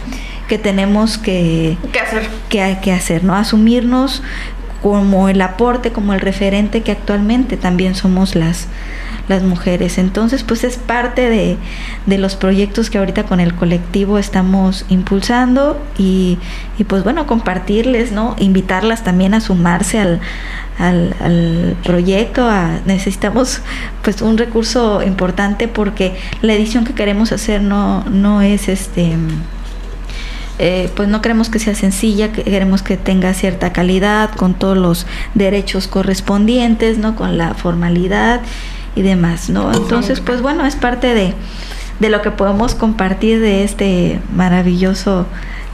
que 0.48 0.58
tenemos 0.58 1.18
que, 1.18 1.78
hacer? 2.02 2.28
Que, 2.50 2.78
que 2.82 2.91
hacer, 2.91 3.24
¿no? 3.24 3.36
Asumirnos 3.36 4.24
como 4.82 5.28
el 5.30 5.41
aporte, 5.41 5.91
como 5.91 6.14
el 6.14 6.22
referente 6.22 6.82
que 6.82 6.91
actualmente 6.91 7.57
también 7.57 7.95
somos 7.95 8.36
las, 8.36 8.68
las 9.28 9.44
mujeres. 9.44 9.98
Entonces, 9.98 10.44
pues 10.44 10.64
es 10.64 10.78
parte 10.78 11.30
de, 11.30 11.57
de, 12.06 12.18
los 12.18 12.36
proyectos 12.36 12.90
que 12.90 12.98
ahorita 12.98 13.24
con 13.24 13.40
el 13.40 13.56
colectivo 13.56 14.18
estamos 14.18 14.86
impulsando 14.90 15.82
y, 15.98 16.38
y, 16.78 16.84
pues 16.84 17.03
bueno, 17.03 17.28
compartirles, 17.28 18.11
¿no? 18.11 18.36
Invitarlas 18.40 19.03
también 19.03 19.34
a 19.34 19.41
sumarse 19.41 19.99
al, 19.99 20.22
al, 20.78 21.15
al 21.19 21.76
proyecto. 21.84 22.48
A, 22.48 22.80
necesitamos 22.86 23.61
pues 24.03 24.22
un 24.22 24.38
recurso 24.38 25.02
importante 25.02 25.68
porque 25.68 26.15
la 26.41 26.53
edición 26.53 26.86
que 26.86 26.94
queremos 26.94 27.32
hacer 27.32 27.61
no, 27.61 28.03
no 28.06 28.41
es 28.41 28.69
este 28.69 29.15
eh, 30.60 30.90
pues 30.96 31.08
no 31.08 31.22
queremos 31.22 31.50
que 31.50 31.60
sea 31.60 31.76
sencilla, 31.76 32.32
queremos 32.32 32.82
que 32.82 32.98
tenga 32.98 33.34
cierta 33.34 33.74
calidad, 33.74 34.32
con 34.32 34.54
todos 34.54 34.78
los 34.78 35.06
derechos 35.36 35.88
correspondientes, 35.88 36.98
¿no? 36.98 37.16
Con 37.16 37.38
la 37.38 37.54
formalidad 37.54 38.42
y 38.96 39.04
demás, 39.04 39.50
¿no? 39.50 39.72
Entonces, 39.74 40.20
pues 40.20 40.42
bueno, 40.42 40.66
es 40.66 40.76
parte 40.76 41.14
de, 41.14 41.34
de 42.00 42.10
lo 42.10 42.22
que 42.22 42.32
podemos 42.32 42.76
compartir 42.76 43.40
de 43.40 43.64
este 43.64 44.20
maravilloso 44.34 45.28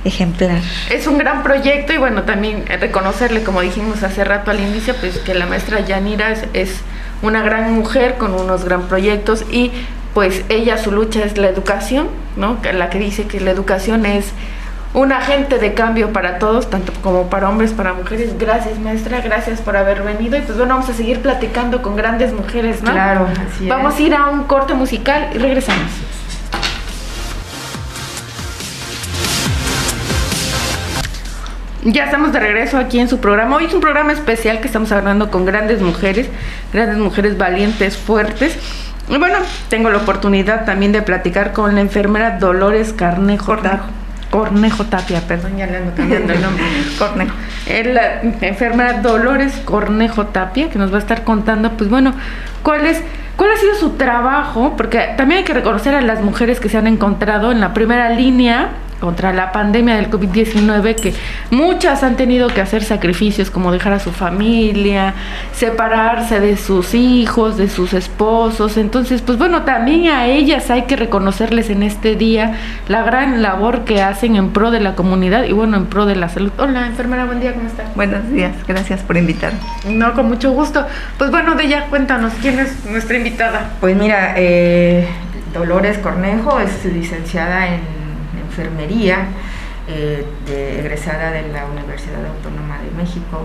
ejemplar. 0.04 0.62
Es 0.90 1.08
un 1.08 1.18
gran 1.18 1.44
proyecto 1.44 1.94
y 1.94 1.98
bueno, 1.98 2.24
también 2.24 2.66
reconocerle, 2.68 3.44
como 3.44 3.62
dijimos 3.62 4.04
hace 4.04 4.24
rato 4.24 4.52
al 4.52 4.60
inicio, 4.60 4.96
pues 5.00 5.18
que 5.20 5.34
la 5.34 5.46
maestra 5.46 5.80
Yanira 5.80 6.32
es, 6.32 6.44
es 6.54 6.82
una 7.22 7.42
gran 7.42 7.72
mujer 7.74 8.16
con 8.18 8.34
unos 8.34 8.66
gran 8.66 8.84
proyectos 8.90 9.46
y 9.50 9.72
pues 10.14 10.44
ella 10.50 10.78
su 10.78 10.92
lucha 10.92 11.24
es 11.24 11.38
la 11.38 11.48
educación, 11.48 12.08
¿no? 12.36 12.58
La 12.74 12.90
que 12.90 13.00
dice 13.00 13.26
que 13.26 13.40
la 13.40 13.52
educación 13.52 14.06
es 14.06 14.26
un 14.94 15.11
agente 15.11 15.57
de 15.57 15.74
cambio 15.74 16.14
para 16.14 16.38
todos, 16.38 16.70
tanto 16.70 16.94
como 17.02 17.30
para 17.30 17.49
hombres, 17.49 17.72
para 17.74 17.94
mujeres. 17.94 18.38
Gracias, 18.38 18.78
maestra, 18.80 19.22
gracias 19.22 19.60
por 19.61 19.76
haber 19.76 20.03
venido. 20.03 20.38
Y 20.38 20.41
pues 20.41 20.57
bueno, 20.57 20.76
vamos 20.76 20.90
a 20.90 20.94
seguir 20.94 21.20
platicando 21.22 21.82
con 21.82 21.95
grandes 21.95 22.32
mujeres, 22.32 22.84
¿no? 22.84 22.91
Claro, 22.91 23.28
así 23.28 23.68
Vamos 23.68 23.95
a 23.95 24.02
ir 24.02 24.14
a 24.14 24.28
un 24.28 24.44
corte 24.44 24.74
musical 24.76 25.30
y 25.34 25.40
regresamos. 25.40 25.90
Ya 31.86 32.06
estamos 32.06 32.32
de 32.32 32.40
regreso 32.40 32.78
aquí 32.78 32.99
en 32.99 33.10
su 33.10 33.20
programa. 33.20 33.57
Hoy 33.57 33.65
es 33.65 33.74
un 33.74 33.82
programa 33.82 34.14
especial 34.14 34.61
que 34.61 34.68
estamos 34.68 34.91
hablando 34.94 35.30
con 35.30 35.45
grandes 35.45 35.82
mujeres, 35.82 36.30
grandes 36.72 36.98
mujeres 36.98 37.38
valientes, 37.38 37.98
fuertes. 37.98 38.57
Y 39.10 39.18
bueno, 39.18 39.40
tengo 39.68 39.90
la 39.90 39.98
oportunidad 39.98 40.64
también 40.64 40.94
de 40.94 41.02
platicar 41.02 41.52
con 41.52 41.76
la 41.76 41.82
enfermera 41.82 42.38
Dolores 42.38 42.94
Carnejo. 42.94 43.57
Cornejo 44.34 44.86
Tapia, 44.86 45.22
perdón, 45.22 45.58
ya 45.58 45.68
le 45.68 45.78
ando 45.78 45.94
cambiando 45.94 46.34
el 46.34 46.42
nombre. 46.42 46.64
Cornejo. 46.98 47.36
Es 47.68 47.86
la 47.86 48.20
enfermera 48.42 48.94
Dolores 48.94 49.62
Cornejo 49.64 50.26
Tapia, 50.26 50.72
que 50.72 50.80
nos 50.80 50.92
va 50.92 50.96
a 50.96 51.02
estar 51.02 51.24
contando, 51.24 51.74
pues 51.74 51.88
bueno, 51.88 52.16
cuál 52.64 52.88
es, 52.88 53.00
cuál 53.38 53.52
ha 53.52 53.58
sido 53.58 53.76
su 53.76 53.92
trabajo, 53.92 54.74
porque 54.76 55.14
también 55.18 55.42
hay 55.42 55.44
que 55.44 55.54
reconocer 55.54 55.94
a 55.94 56.02
las 56.02 56.22
mujeres 56.22 56.60
que 56.60 56.68
se 56.68 56.80
han 56.80 56.88
encontrado 56.88 57.52
en 57.52 57.60
la 57.60 57.76
primera 57.76 58.10
línea 58.10 58.70
contra 59.04 59.34
la 59.34 59.52
pandemia 59.52 59.98
del 59.98 60.10
COVID-19 60.10 60.96
que 60.96 61.14
muchas 61.52 62.04
han 62.04 62.16
tenido 62.16 62.48
que 62.48 62.62
hacer 62.62 62.86
sacrificios 62.86 63.52
como 63.52 63.74
dejar 63.74 63.92
a 63.92 64.00
su 64.00 64.14
familia, 64.14 65.14
separarse 65.52 66.40
de 66.40 66.56
sus 66.56 66.94
hijos, 66.94 67.58
de 67.58 67.68
sus 67.68 67.94
esposos. 67.94 68.78
Entonces, 68.78 69.22
pues 69.22 69.38
bueno, 69.38 69.64
también 69.64 70.08
a 70.08 70.28
ellas 70.28 70.70
hay 70.70 70.84
que 70.84 70.96
reconocerles 70.96 71.70
en 71.70 71.84
este 71.84 72.16
día 72.16 72.58
la 72.88 73.04
gran 73.04 73.42
labor 73.42 73.84
que 73.84 74.02
hacen 74.02 74.38
en 74.38 74.52
pro 74.52 74.72
de 74.72 74.80
la 74.80 74.96
comunidad 74.96 75.44
y 75.44 75.52
bueno, 75.52 75.76
en 75.76 75.88
pro 75.88 76.06
de 76.06 76.16
la 76.16 76.30
salud. 76.30 76.54
Hola, 76.58 76.88
enfermera, 76.88 77.26
buen 77.26 77.42
día, 77.42 77.54
¿cómo 77.56 77.68
está? 77.68 77.84
Buenos 77.96 78.32
días, 78.32 78.54
gracias 78.66 79.02
por 79.02 79.18
invitarme. 79.18 79.60
No, 79.86 80.14
con 80.14 80.30
mucho 80.30 80.54
gusto. 80.54 80.88
Pues 81.18 81.30
bueno, 81.30 81.56
de 81.56 81.66
ella 81.66 81.88
cuéntanos, 81.90 82.32
¿quién 82.42 82.58
es 82.58 82.86
nuestra 82.86 83.18
invitada? 83.18 83.72
Pues 83.82 83.98
mira, 83.98 84.36
eh, 84.38 85.06
Dolores 85.54 85.98
Cornejo 85.98 86.62
es 86.62 86.86
licenciada 86.86 87.68
en 87.68 88.03
enfermería, 88.54 89.26
eh, 89.88 90.26
egresada 90.48 91.32
de 91.32 91.50
la 91.50 91.66
Universidad 91.66 92.26
Autónoma 92.26 92.78
de 92.80 92.92
México, 92.92 93.42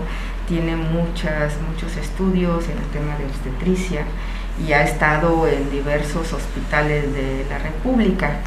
tiene 0.47 0.75
muchas, 0.75 1.53
muchos 1.67 1.97
estudios 1.97 2.65
en 2.65 2.77
el 2.77 2.85
tema 2.93 3.17
de 3.17 3.25
obstetricia 3.25 4.03
y 4.65 4.71
ha 4.73 4.83
estado 4.83 5.47
en 5.47 5.69
diversos 5.71 6.31
hospitales 6.31 7.13
de 7.13 7.45
la 7.49 7.57
República. 7.57 8.39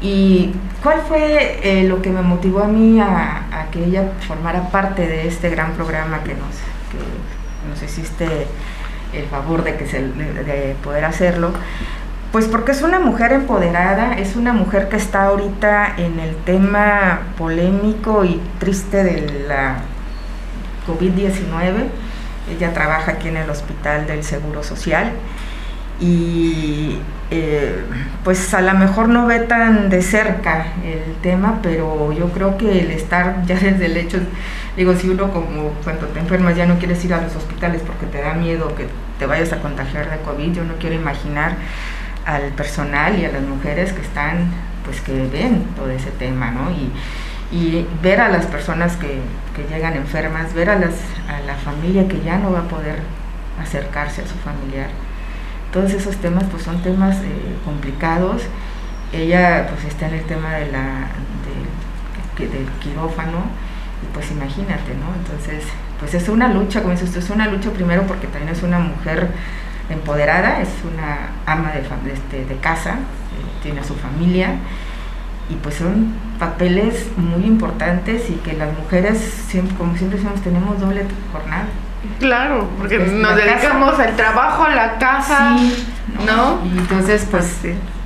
¿Y 0.00 0.52
cuál 0.82 1.02
fue 1.02 1.60
eh, 1.62 1.84
lo 1.84 2.02
que 2.02 2.10
me 2.10 2.22
motivó 2.22 2.64
a 2.64 2.66
mí 2.66 3.00
a, 3.00 3.68
que 3.70 3.84
ella 3.84 4.12
formara 4.26 4.68
parte 4.70 5.06
de 5.06 5.28
este 5.28 5.48
gran 5.48 5.72
programa 5.72 6.22
que 6.24 6.34
nos, 6.34 6.56
que 6.90 7.70
nos 7.70 7.82
hiciste 7.82 8.26
el 9.14 9.26
favor 9.26 9.62
de, 9.62 9.76
que 9.76 9.86
se, 9.86 10.02
de 10.02 10.74
poder 10.82 11.04
hacerlo? 11.04 11.52
Pues 12.32 12.46
porque 12.46 12.72
es 12.72 12.80
una 12.80 12.98
mujer 12.98 13.30
empoderada, 13.32 14.14
es 14.14 14.36
una 14.36 14.54
mujer 14.54 14.88
que 14.88 14.96
está 14.96 15.24
ahorita 15.24 15.96
en 15.98 16.18
el 16.18 16.34
tema 16.34 17.20
polémico 17.36 18.24
y 18.24 18.40
triste 18.58 19.04
de 19.04 19.44
la 19.46 19.82
COVID-19. 20.86 21.88
Ella 22.56 22.72
trabaja 22.72 23.12
aquí 23.12 23.28
en 23.28 23.36
el 23.36 23.50
Hospital 23.50 24.06
del 24.06 24.24
Seguro 24.24 24.62
Social 24.62 25.12
y 26.00 26.98
eh, 27.30 27.84
pues 28.24 28.54
a 28.54 28.62
lo 28.62 28.72
mejor 28.74 29.10
no 29.10 29.26
ve 29.26 29.40
tan 29.40 29.90
de 29.90 30.00
cerca 30.00 30.68
el 30.86 31.14
tema, 31.20 31.60
pero 31.62 32.12
yo 32.12 32.30
creo 32.30 32.56
que 32.56 32.80
el 32.80 32.92
estar 32.92 33.44
ya 33.44 33.56
desde 33.56 33.84
el 33.84 33.96
hecho, 33.98 34.18
digo, 34.74 34.96
si 34.96 35.10
uno 35.10 35.30
como 35.30 35.68
cuando 35.84 36.06
te 36.06 36.20
enfermas 36.20 36.56
ya 36.56 36.64
no 36.64 36.78
quieres 36.78 37.04
ir 37.04 37.12
a 37.12 37.20
los 37.20 37.36
hospitales 37.36 37.82
porque 37.86 38.06
te 38.06 38.22
da 38.22 38.32
miedo 38.32 38.74
que 38.74 38.88
te 39.18 39.26
vayas 39.26 39.52
a 39.52 39.60
contagiar 39.60 40.10
de 40.10 40.16
COVID, 40.24 40.54
yo 40.54 40.64
no 40.64 40.74
quiero 40.80 40.96
imaginar 40.96 41.56
al 42.24 42.52
personal 42.52 43.18
y 43.18 43.24
a 43.24 43.32
las 43.32 43.42
mujeres 43.42 43.92
que 43.92 44.02
están, 44.02 44.50
pues 44.84 45.00
que 45.00 45.12
ven 45.28 45.64
todo 45.76 45.90
ese 45.90 46.10
tema, 46.10 46.50
¿no? 46.50 46.70
Y, 46.70 46.92
ver 48.02 48.18
a 48.18 48.30
las 48.30 48.46
personas 48.46 48.96
que, 48.96 49.20
que, 49.54 49.68
llegan 49.68 49.94
enfermas, 49.94 50.54
ver 50.54 50.70
a, 50.70 50.78
las, 50.78 50.94
a 51.28 51.40
la 51.46 51.54
familia 51.54 52.08
que 52.08 52.18
ya 52.22 52.38
no 52.38 52.50
va 52.50 52.60
a 52.60 52.68
poder 52.68 52.96
acercarse 53.60 54.22
a 54.22 54.26
su 54.26 54.36
familiar. 54.36 54.88
Todos 55.70 55.92
esos 55.92 56.16
temas 56.16 56.44
pues 56.50 56.62
son 56.62 56.82
temas 56.82 57.16
eh, 57.16 57.56
complicados. 57.64 58.42
Ella 59.12 59.68
pues 59.68 59.84
está 59.84 60.08
en 60.08 60.14
el 60.14 60.24
tema 60.24 60.54
de 60.54 60.72
la, 60.72 61.08
de, 62.38 62.48
del 62.48 62.66
quirófano 62.80 63.42
y 64.02 64.14
pues 64.14 64.30
imagínate, 64.30 64.94
¿no? 64.94 65.14
Entonces 65.14 65.64
pues 65.98 66.14
es 66.14 66.28
una 66.28 66.48
lucha, 66.48 66.80
como 66.80 66.92
dices 66.92 67.10
usted, 67.10 67.22
es 67.22 67.30
una 67.30 67.48
lucha 67.48 67.70
primero 67.70 68.02
porque 68.02 68.26
también 68.26 68.52
es 68.52 68.62
una 68.62 68.78
mujer 68.78 69.28
empoderada, 69.90 70.60
es 70.60 70.68
una 70.92 71.30
ama 71.46 71.72
de, 71.72 72.12
este, 72.12 72.44
de 72.44 72.56
casa, 72.60 72.92
eh, 72.92 73.62
tiene 73.62 73.80
a 73.80 73.84
su 73.84 73.94
familia 73.94 74.56
y 75.48 75.54
pues 75.56 75.76
son 75.76 76.14
papeles 76.38 77.08
muy 77.16 77.44
importantes 77.44 78.30
y 78.30 78.34
que 78.34 78.54
las 78.54 78.76
mujeres, 78.76 79.18
siempre, 79.18 79.76
como 79.76 79.96
siempre 79.96 80.18
decimos, 80.18 80.40
tenemos 80.42 80.80
doble 80.80 81.04
jornada. 81.32 81.66
Claro, 82.18 82.68
porque 82.78 82.98
nos 82.98 83.36
dedicamos 83.36 83.98
al 83.98 84.16
trabajo, 84.16 84.64
a 84.64 84.74
la 84.74 84.98
casa, 84.98 85.56
¿no? 86.26 86.60
Y 86.64 86.78
entonces, 86.78 87.26
pues 87.30 87.58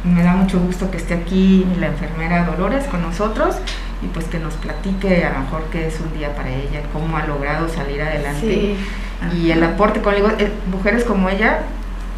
me 0.04 0.22
da 0.22 0.34
mucho 0.34 0.60
gusto 0.60 0.90
que 0.90 0.98
esté 0.98 1.14
aquí 1.14 1.66
la 1.78 1.86
enfermera 1.86 2.44
Dolores 2.44 2.84
con 2.86 3.02
nosotros 3.02 3.56
y 4.02 4.06
pues 4.08 4.26
que 4.26 4.38
nos 4.38 4.54
platique 4.54 5.24
a 5.24 5.32
lo 5.32 5.40
mejor 5.40 5.64
qué 5.72 5.88
es 5.88 5.98
un 6.00 6.12
día 6.16 6.34
para 6.34 6.50
ella, 6.50 6.82
cómo 6.92 7.16
ha 7.16 7.26
logrado 7.26 7.68
salir 7.68 8.02
adelante 8.02 8.76
y 9.34 9.50
el 9.50 9.62
aporte, 9.62 10.00
con 10.00 10.14
eh, 10.14 10.50
mujeres 10.70 11.04
como 11.04 11.28
ella 11.28 11.60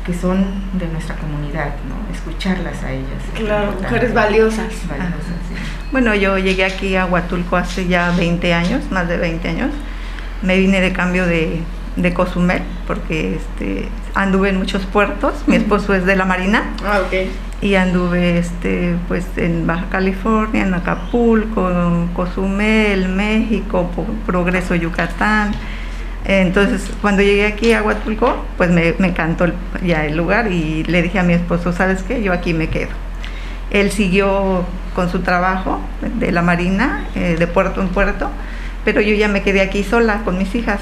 que 0.04 0.14
son 0.14 0.46
de 0.72 0.86
nuestra 0.88 1.16
comunidad, 1.16 1.74
¿no? 1.86 1.98
escucharlas 2.10 2.82
a 2.82 2.92
ellas. 2.92 3.22
Claro, 3.34 3.72
mujeres 3.72 4.14
valiosas. 4.14 4.66
Bueno, 5.92 6.14
yo 6.14 6.38
llegué 6.38 6.64
aquí 6.64 6.96
a 6.96 7.04
Huatulco 7.04 7.56
hace 7.56 7.86
ya 7.86 8.10
20 8.12 8.54
años, 8.54 8.90
más 8.90 9.06
de 9.06 9.18
20 9.18 9.48
años. 9.48 9.70
Me 10.42 10.58
vine 10.58 10.80
de 10.80 10.92
cambio 10.92 11.26
de, 11.26 11.60
de 11.96 12.14
Cozumel, 12.14 12.62
porque 12.86 13.36
este, 13.36 13.88
anduve 14.14 14.50
en 14.50 14.58
muchos 14.58 14.86
puertos. 14.86 15.34
Mi 15.46 15.56
esposo 15.56 15.94
es 15.94 16.06
de 16.06 16.16
la 16.16 16.24
Marina. 16.24 16.62
Ah, 16.84 17.00
ok. 17.06 17.28
Y 17.60 17.74
anduve 17.74 18.38
este, 18.38 18.96
pues, 19.08 19.26
en 19.36 19.66
Baja 19.66 19.86
California, 19.90 20.62
en 20.62 20.74
Acapulco, 20.74 21.70
en 21.70 22.08
Cozumel, 22.08 23.08
México, 23.08 23.90
Progreso, 24.26 24.74
Yucatán. 24.74 25.52
Entonces, 26.28 26.90
cuando 27.00 27.22
llegué 27.22 27.46
aquí 27.46 27.72
a 27.72 27.82
Huatulco, 27.82 28.44
pues 28.58 28.70
me, 28.70 28.88
encantó 28.88 29.46
ya 29.82 30.04
el 30.04 30.14
lugar 30.14 30.52
y 30.52 30.84
le 30.84 31.00
dije 31.00 31.18
a 31.18 31.22
mi 31.22 31.32
esposo, 31.32 31.72
¿sabes 31.72 32.02
qué? 32.02 32.22
Yo 32.22 32.34
aquí 32.34 32.52
me 32.52 32.68
quedo. 32.68 32.90
Él 33.70 33.90
siguió 33.90 34.66
con 34.94 35.10
su 35.10 35.20
trabajo 35.20 35.80
de 36.18 36.30
la 36.30 36.42
Marina, 36.42 37.06
eh, 37.14 37.36
de 37.38 37.46
puerto 37.46 37.80
en 37.80 37.88
puerto, 37.88 38.30
pero 38.84 39.00
yo 39.00 39.14
ya 39.14 39.26
me 39.26 39.42
quedé 39.42 39.62
aquí 39.62 39.82
sola 39.82 40.20
con 40.22 40.36
mis 40.36 40.54
hijas. 40.54 40.80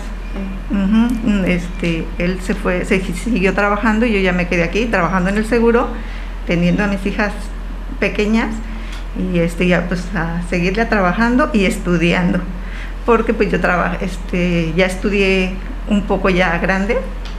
este, 1.47 2.05
él 2.18 2.40
se 2.43 2.56
fue, 2.56 2.85
se 2.85 3.01
siguió 3.01 3.55
trabajando 3.55 4.05
y 4.05 4.14
yo 4.14 4.18
ya 4.18 4.32
me 4.32 4.48
quedé 4.48 4.64
aquí 4.64 4.86
trabajando 4.86 5.31
en 5.31 5.36
el 5.36 5.47
seguro, 5.47 5.86
teniendo 6.48 6.82
a 6.82 6.89
mis 6.89 7.06
hijas 7.06 7.32
pequeñas 8.01 8.48
y 9.32 9.39
este, 9.39 9.68
ya 9.68 9.86
pues 9.86 10.05
a 10.12 10.43
seguirle 10.51 10.86
trabajando 10.86 11.51
y 11.52 11.66
estudiando 11.66 12.40
porque 13.06 13.32
pues 13.32 13.50
yo 13.50 13.60
trabajo, 13.60 13.96
este, 14.00 14.72
ya 14.76 14.86
estudié 14.86 15.54
un 15.88 16.02
poco 16.02 16.28
ya 16.28 16.58
grande, 16.58 16.98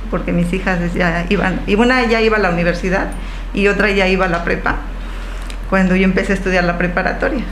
porque 0.09 0.31
mis 0.31 0.51
hijas 0.53 0.79
ya 0.93 1.25
iban, 1.29 1.59
y 1.67 1.75
una 1.75 2.05
ya 2.05 2.21
iba 2.21 2.37
a 2.37 2.39
la 2.39 2.49
universidad 2.49 3.07
y 3.53 3.67
otra 3.67 3.91
ya 3.91 4.07
iba 4.07 4.25
a 4.25 4.29
la 4.29 4.45
prepa, 4.45 4.77
cuando 5.69 5.95
yo 5.97 6.05
empecé 6.05 6.31
a 6.31 6.35
estudiar 6.35 6.63
la 6.63 6.77
preparatoria. 6.77 7.43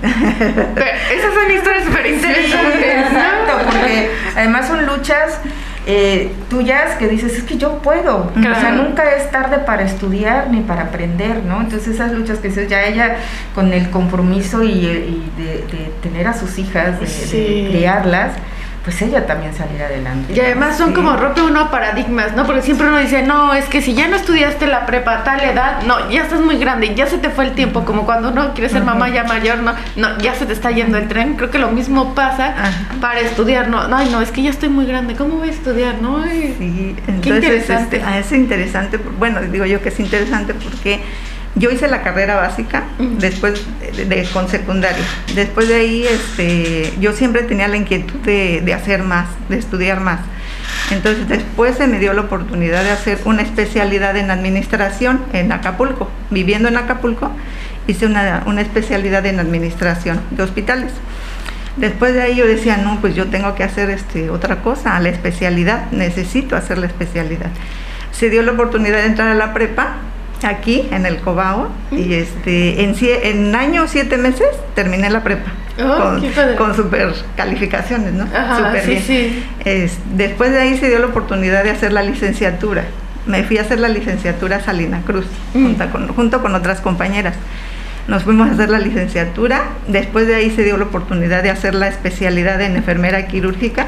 esas 0.00 1.34
son 1.34 1.50
historias 1.50 1.84
súper 1.84 2.06
interesantes. 2.06 2.84
exacto, 2.84 3.52
porque 3.64 4.10
además 4.36 4.68
son 4.68 4.86
luchas 4.86 5.40
eh, 5.86 6.30
tuyas 6.48 6.96
que 6.96 7.08
dices, 7.08 7.36
es 7.36 7.44
que 7.44 7.56
yo 7.56 7.78
puedo. 7.78 8.30
O 8.36 8.60
sea, 8.60 8.72
nunca 8.72 9.14
es 9.14 9.30
tarde 9.30 9.58
para 9.58 9.82
estudiar 9.82 10.50
ni 10.50 10.60
para 10.60 10.82
aprender, 10.82 11.42
¿no? 11.44 11.60
Entonces 11.60 11.94
esas 11.94 12.12
luchas 12.12 12.38
que 12.38 12.48
dices, 12.48 12.68
ya 12.68 12.84
ella 12.84 13.16
con 13.54 13.72
el 13.72 13.90
compromiso 13.90 14.62
y, 14.62 15.30
de, 15.36 15.92
tener 16.02 16.26
a 16.26 16.34
sus 16.34 16.58
hijas, 16.58 17.00
de, 17.00 17.68
criarlas, 17.70 18.32
pues 18.90 19.02
ella 19.02 19.24
también 19.24 19.54
saliera 19.54 19.86
adelante. 19.86 20.32
Y 20.34 20.40
además 20.40 20.76
son 20.76 20.92
como 20.92 21.16
rompe 21.16 21.42
uno 21.42 21.70
paradigmas, 21.70 22.34
¿no? 22.34 22.44
Porque 22.44 22.60
siempre 22.60 22.88
uno 22.88 22.98
dice, 22.98 23.22
no, 23.22 23.54
es 23.54 23.66
que 23.66 23.82
si 23.82 23.94
ya 23.94 24.08
no 24.08 24.16
estudiaste 24.16 24.66
la 24.66 24.84
prepa 24.84 25.18
a 25.18 25.22
tal 25.22 25.40
edad, 25.44 25.82
no, 25.86 26.10
ya 26.10 26.22
estás 26.22 26.40
muy 26.40 26.58
grande, 26.58 26.92
ya 26.96 27.06
se 27.06 27.18
te 27.18 27.30
fue 27.30 27.44
el 27.44 27.52
tiempo, 27.52 27.84
como 27.84 28.04
cuando 28.04 28.30
uno 28.30 28.52
quiere 28.52 28.68
ser 28.68 28.82
mamá 28.82 29.08
ya 29.08 29.22
mayor, 29.22 29.58
no, 29.58 29.74
no, 29.94 30.18
ya 30.18 30.34
se 30.34 30.44
te 30.44 30.54
está 30.54 30.72
yendo 30.72 30.98
el 30.98 31.06
tren. 31.06 31.36
Creo 31.36 31.52
que 31.52 31.60
lo 31.60 31.70
mismo 31.70 32.16
pasa 32.16 32.52
para 33.00 33.20
estudiar, 33.20 33.68
no, 33.68 33.86
no, 33.86 34.04
no, 34.06 34.20
es 34.22 34.32
que 34.32 34.42
ya 34.42 34.50
estoy 34.50 34.70
muy 34.70 34.86
grande, 34.86 35.14
¿cómo 35.14 35.36
voy 35.36 35.50
a 35.50 35.52
estudiar? 35.52 36.02
No, 36.02 36.24
sí, 36.24 36.96
entonces, 37.06 37.20
qué 37.22 37.28
interesante. 37.28 37.96
Este, 37.98 38.08
ah, 38.08 38.18
es 38.18 38.32
interesante, 38.32 38.96
bueno, 38.96 39.40
digo 39.42 39.66
yo 39.66 39.80
que 39.80 39.90
es 39.90 40.00
interesante 40.00 40.52
porque 40.52 41.00
yo 41.56 41.70
hice 41.70 41.88
la 41.88 42.02
carrera 42.02 42.36
básica 42.36 42.84
después 42.98 43.64
de, 43.96 44.24
con 44.32 44.48
secundaria. 44.48 45.04
Después 45.34 45.68
de 45.68 45.74
ahí, 45.74 46.06
este, 46.06 46.92
yo 47.00 47.12
siempre 47.12 47.42
tenía 47.42 47.66
la 47.68 47.76
inquietud 47.76 48.20
de, 48.20 48.72
hacer 48.72 49.02
más, 49.02 49.26
de 49.48 49.58
estudiar 49.58 50.00
más. 50.00 50.20
Entonces 50.90 51.28
después 51.28 51.76
se 51.76 51.86
me 51.86 51.98
dio 51.98 52.12
la 52.12 52.22
oportunidad 52.22 52.84
de 52.84 52.90
hacer 52.90 53.18
una 53.24 53.42
especialidad 53.42 54.16
en 54.16 54.30
administración 54.30 55.20
en 55.32 55.50
Acapulco. 55.50 56.08
Viviendo 56.30 56.68
en 56.68 56.76
Acapulco, 56.76 57.32
hice 57.86 58.06
una, 58.06 58.44
una 58.46 58.60
especialidad 58.60 59.26
en 59.26 59.40
administración 59.40 60.20
de 60.30 60.42
hospitales. 60.42 60.92
Después 61.76 62.14
de 62.14 62.22
ahí 62.22 62.36
yo 62.36 62.46
decía, 62.46 62.76
no, 62.76 63.00
pues 63.00 63.14
yo 63.14 63.28
tengo 63.28 63.54
que 63.54 63.64
hacer 63.64 63.90
este, 63.90 64.30
otra 64.30 64.62
cosa, 64.62 64.98
la 65.00 65.08
especialidad, 65.08 65.90
necesito 65.90 66.56
hacer 66.56 66.78
la 66.78 66.86
especialidad. 66.86 67.50
Se 68.12 68.28
dio 68.28 68.42
la 68.42 68.52
oportunidad 68.52 68.98
de 68.98 69.06
entrar 69.06 69.28
a 69.28 69.34
la 69.34 69.52
prepa 69.54 69.96
aquí 70.48 70.88
en 70.90 71.06
el 71.06 71.18
Cobao 71.18 71.68
y 71.90 72.14
este 72.14 72.82
en, 72.84 72.94
en 73.00 73.54
año 73.54 73.86
siete 73.86 74.16
meses 74.16 74.48
terminé 74.74 75.10
la 75.10 75.22
prepa 75.22 75.52
oh, 75.82 76.18
con, 76.56 76.74
super 76.74 77.14
calificaciones, 77.36 78.12
¿no? 78.12 78.26
super 78.26 78.86
bien. 78.86 79.42
después 80.14 80.50
de 80.52 80.60
ahí 80.60 80.78
se 80.78 80.88
dio 80.88 80.98
la 80.98 81.06
oportunidad 81.06 81.64
de 81.64 81.70
hacer 81.70 81.92
la 81.92 82.02
licenciatura. 82.02 82.84
Me 83.26 83.44
fui 83.44 83.58
a 83.58 83.62
hacer 83.62 83.78
la 83.78 83.88
licenciatura 83.88 84.56
a 84.56 84.60
Salina 84.60 85.02
Cruz 85.02 85.26
junto, 85.52 85.90
con, 85.90 86.08
junto 86.08 86.40
con 86.40 86.54
otras 86.54 86.80
compañeras. 86.80 87.34
Nos 88.08 88.24
fuimos 88.24 88.48
a 88.48 88.52
hacer 88.52 88.70
la 88.70 88.78
licenciatura. 88.78 89.64
Después 89.86 90.26
de 90.26 90.34
ahí 90.34 90.50
se 90.50 90.64
dio 90.64 90.76
la 90.78 90.84
oportunidad 90.84 91.42
de 91.42 91.50
hacer 91.50 91.74
la 91.74 91.88
especialidad 91.88 92.60
en 92.60 92.76
enfermera 92.76 93.26
quirúrgica 93.26 93.86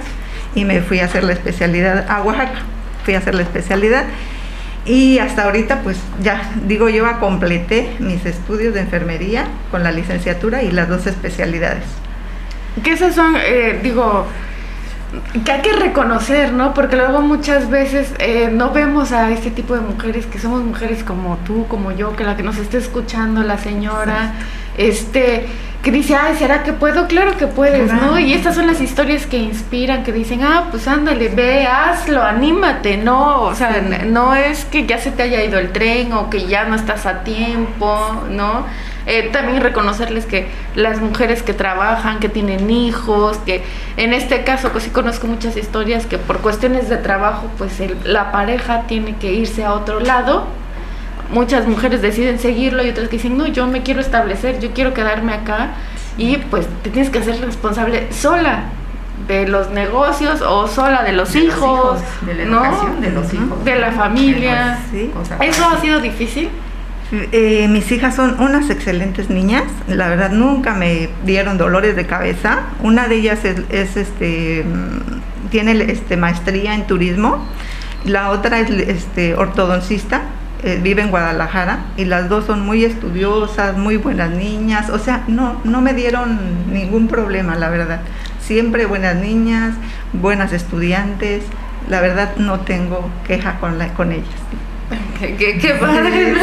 y 0.54 0.64
me 0.64 0.80
fui 0.82 1.00
a 1.00 1.06
hacer 1.06 1.24
la 1.24 1.32
especialidad 1.32 2.04
a 2.08 2.22
Oaxaca. 2.22 2.60
Fui 3.04 3.14
a 3.14 3.18
hacer 3.18 3.34
la 3.34 3.42
especialidad 3.42 4.04
y 4.84 5.18
hasta 5.18 5.44
ahorita, 5.44 5.82
pues 5.82 5.98
ya 6.22 6.50
digo 6.66 6.88
yo, 6.88 7.04
completé 7.20 7.94
mis 8.00 8.26
estudios 8.26 8.74
de 8.74 8.80
enfermería 8.80 9.46
con 9.70 9.82
la 9.82 9.92
licenciatura 9.92 10.62
y 10.62 10.72
las 10.72 10.88
dos 10.88 11.06
especialidades. 11.06 11.84
Que 12.82 12.92
esas 12.92 13.14
son, 13.14 13.36
eh, 13.36 13.78
digo, 13.82 14.26
que 15.44 15.52
hay 15.52 15.60
que 15.60 15.72
reconocer, 15.72 16.52
¿no? 16.52 16.74
Porque 16.74 16.96
luego 16.96 17.20
muchas 17.20 17.68
veces 17.68 18.14
eh, 18.18 18.50
no 18.52 18.70
vemos 18.70 19.12
a 19.12 19.30
este 19.30 19.50
tipo 19.50 19.74
de 19.74 19.80
mujeres 19.80 20.26
que 20.26 20.38
somos 20.38 20.62
mujeres 20.62 21.04
como 21.04 21.36
tú, 21.38 21.66
como 21.68 21.92
yo, 21.92 22.16
que 22.16 22.24
la 22.24 22.36
que 22.36 22.42
nos 22.42 22.56
esté 22.58 22.78
escuchando, 22.78 23.42
la 23.42 23.58
señora, 23.58 24.34
este 24.76 25.46
que 25.82 25.90
dice, 25.90 26.14
ay, 26.14 26.36
¿será 26.36 26.62
que 26.62 26.72
puedo? 26.72 27.08
Claro 27.08 27.36
que 27.36 27.48
puedes, 27.48 27.92
¿no? 27.92 28.16
Y 28.16 28.32
estas 28.34 28.54
son 28.54 28.68
las 28.68 28.80
historias 28.80 29.26
que 29.26 29.36
inspiran, 29.36 30.04
que 30.04 30.12
dicen, 30.12 30.44
ah, 30.44 30.68
pues 30.70 30.86
ándale, 30.86 31.28
ve, 31.28 31.66
hazlo, 31.66 32.22
anímate, 32.22 32.98
¿no? 32.98 33.42
O 33.42 33.54
sea, 33.56 33.82
no 34.06 34.36
es 34.36 34.64
que 34.64 34.86
ya 34.86 34.98
se 34.98 35.10
te 35.10 35.24
haya 35.24 35.42
ido 35.42 35.58
el 35.58 35.72
tren 35.72 36.12
o 36.12 36.30
que 36.30 36.46
ya 36.46 36.66
no 36.66 36.76
estás 36.76 37.04
a 37.04 37.24
tiempo, 37.24 38.22
¿no? 38.30 38.64
Eh, 39.06 39.30
también 39.32 39.60
reconocerles 39.60 40.26
que 40.26 40.46
las 40.76 41.00
mujeres 41.00 41.42
que 41.42 41.54
trabajan, 41.54 42.20
que 42.20 42.28
tienen 42.28 42.70
hijos, 42.70 43.36
que 43.38 43.62
en 43.96 44.12
este 44.12 44.44
caso, 44.44 44.70
pues 44.70 44.84
sí 44.84 44.90
conozco 44.90 45.26
muchas 45.26 45.56
historias 45.56 46.06
que 46.06 46.18
por 46.18 46.38
cuestiones 46.38 46.88
de 46.88 46.98
trabajo, 46.98 47.48
pues 47.58 47.80
la 48.04 48.30
pareja 48.30 48.82
tiene 48.86 49.16
que 49.16 49.32
irse 49.32 49.64
a 49.64 49.74
otro 49.74 50.00
lado. 50.00 50.46
Muchas 51.32 51.66
mujeres 51.66 52.02
deciden 52.02 52.38
seguirlo 52.38 52.84
y 52.84 52.90
otras 52.90 53.08
que 53.08 53.16
dicen, 53.16 53.36
no, 53.36 53.46
yo 53.46 53.66
me 53.66 53.82
quiero 53.82 54.00
establecer, 54.00 54.60
yo 54.60 54.72
quiero 54.72 54.94
quedarme 54.94 55.32
acá 55.32 55.70
y 56.16 56.36
pues 56.36 56.66
te 56.82 56.90
tienes 56.90 57.10
que 57.10 57.18
hacer 57.18 57.40
responsable 57.40 58.12
sola 58.12 58.64
de 59.26 59.46
los 59.48 59.70
negocios 59.70 60.42
o 60.42 60.68
sola 60.68 61.02
de 61.02 61.12
los, 61.12 61.34
hijos, 61.34 62.00
de 62.22 62.34
la 62.34 62.42
educación 62.42 63.00
de 63.00 63.10
los 63.10 63.32
hijos, 63.32 63.64
de 63.64 63.76
la 63.76 63.92
familia. 63.92 64.78
¿Eso 65.40 65.64
ha 65.64 65.80
sido 65.80 66.00
difícil? 66.00 66.50
Eh, 67.12 67.68
mis 67.68 67.92
hijas 67.92 68.16
son 68.16 68.40
unas 68.40 68.70
excelentes 68.70 69.28
niñas, 69.28 69.64
la 69.86 70.08
verdad 70.08 70.30
nunca 70.30 70.72
me 70.72 71.10
dieron 71.26 71.58
dolores 71.58 71.94
de 71.94 72.06
cabeza. 72.06 72.60
Una 72.82 73.06
de 73.06 73.16
ellas 73.16 73.44
es, 73.44 73.96
este 73.96 74.64
mm, 74.64 75.50
tiene 75.50 75.72
este 75.92 76.16
maestría 76.16 76.74
en 76.74 76.86
turismo, 76.86 77.46
la 78.06 78.30
otra 78.30 78.60
es 78.60 78.70
este 78.70 79.34
ortodoncista 79.34 80.22
eh, 80.64 80.78
vive 80.80 81.02
en 81.02 81.10
Guadalajara 81.10 81.80
y 81.96 82.04
las 82.04 82.28
dos 82.28 82.46
son 82.46 82.64
muy 82.64 82.84
estudiosas, 82.84 83.76
muy 83.76 83.96
buenas 83.96 84.30
niñas, 84.30 84.90
o 84.90 84.98
sea, 84.98 85.24
no, 85.26 85.60
me 85.64 85.92
dieron 85.92 86.38
ningún 86.72 87.08
problema, 87.08 87.56
la 87.56 87.68
verdad. 87.68 88.00
Siempre 88.40 88.86
buenas 88.86 89.16
niñas, 89.16 89.74
buenas 90.12 90.52
estudiantes, 90.52 91.42
la 91.88 92.00
verdad 92.00 92.36
no 92.36 92.60
tengo 92.60 93.10
queja 93.26 93.58
con 93.58 94.12
ellas. 94.12 94.28
Qué, 95.20 95.76
padre. 95.80 96.34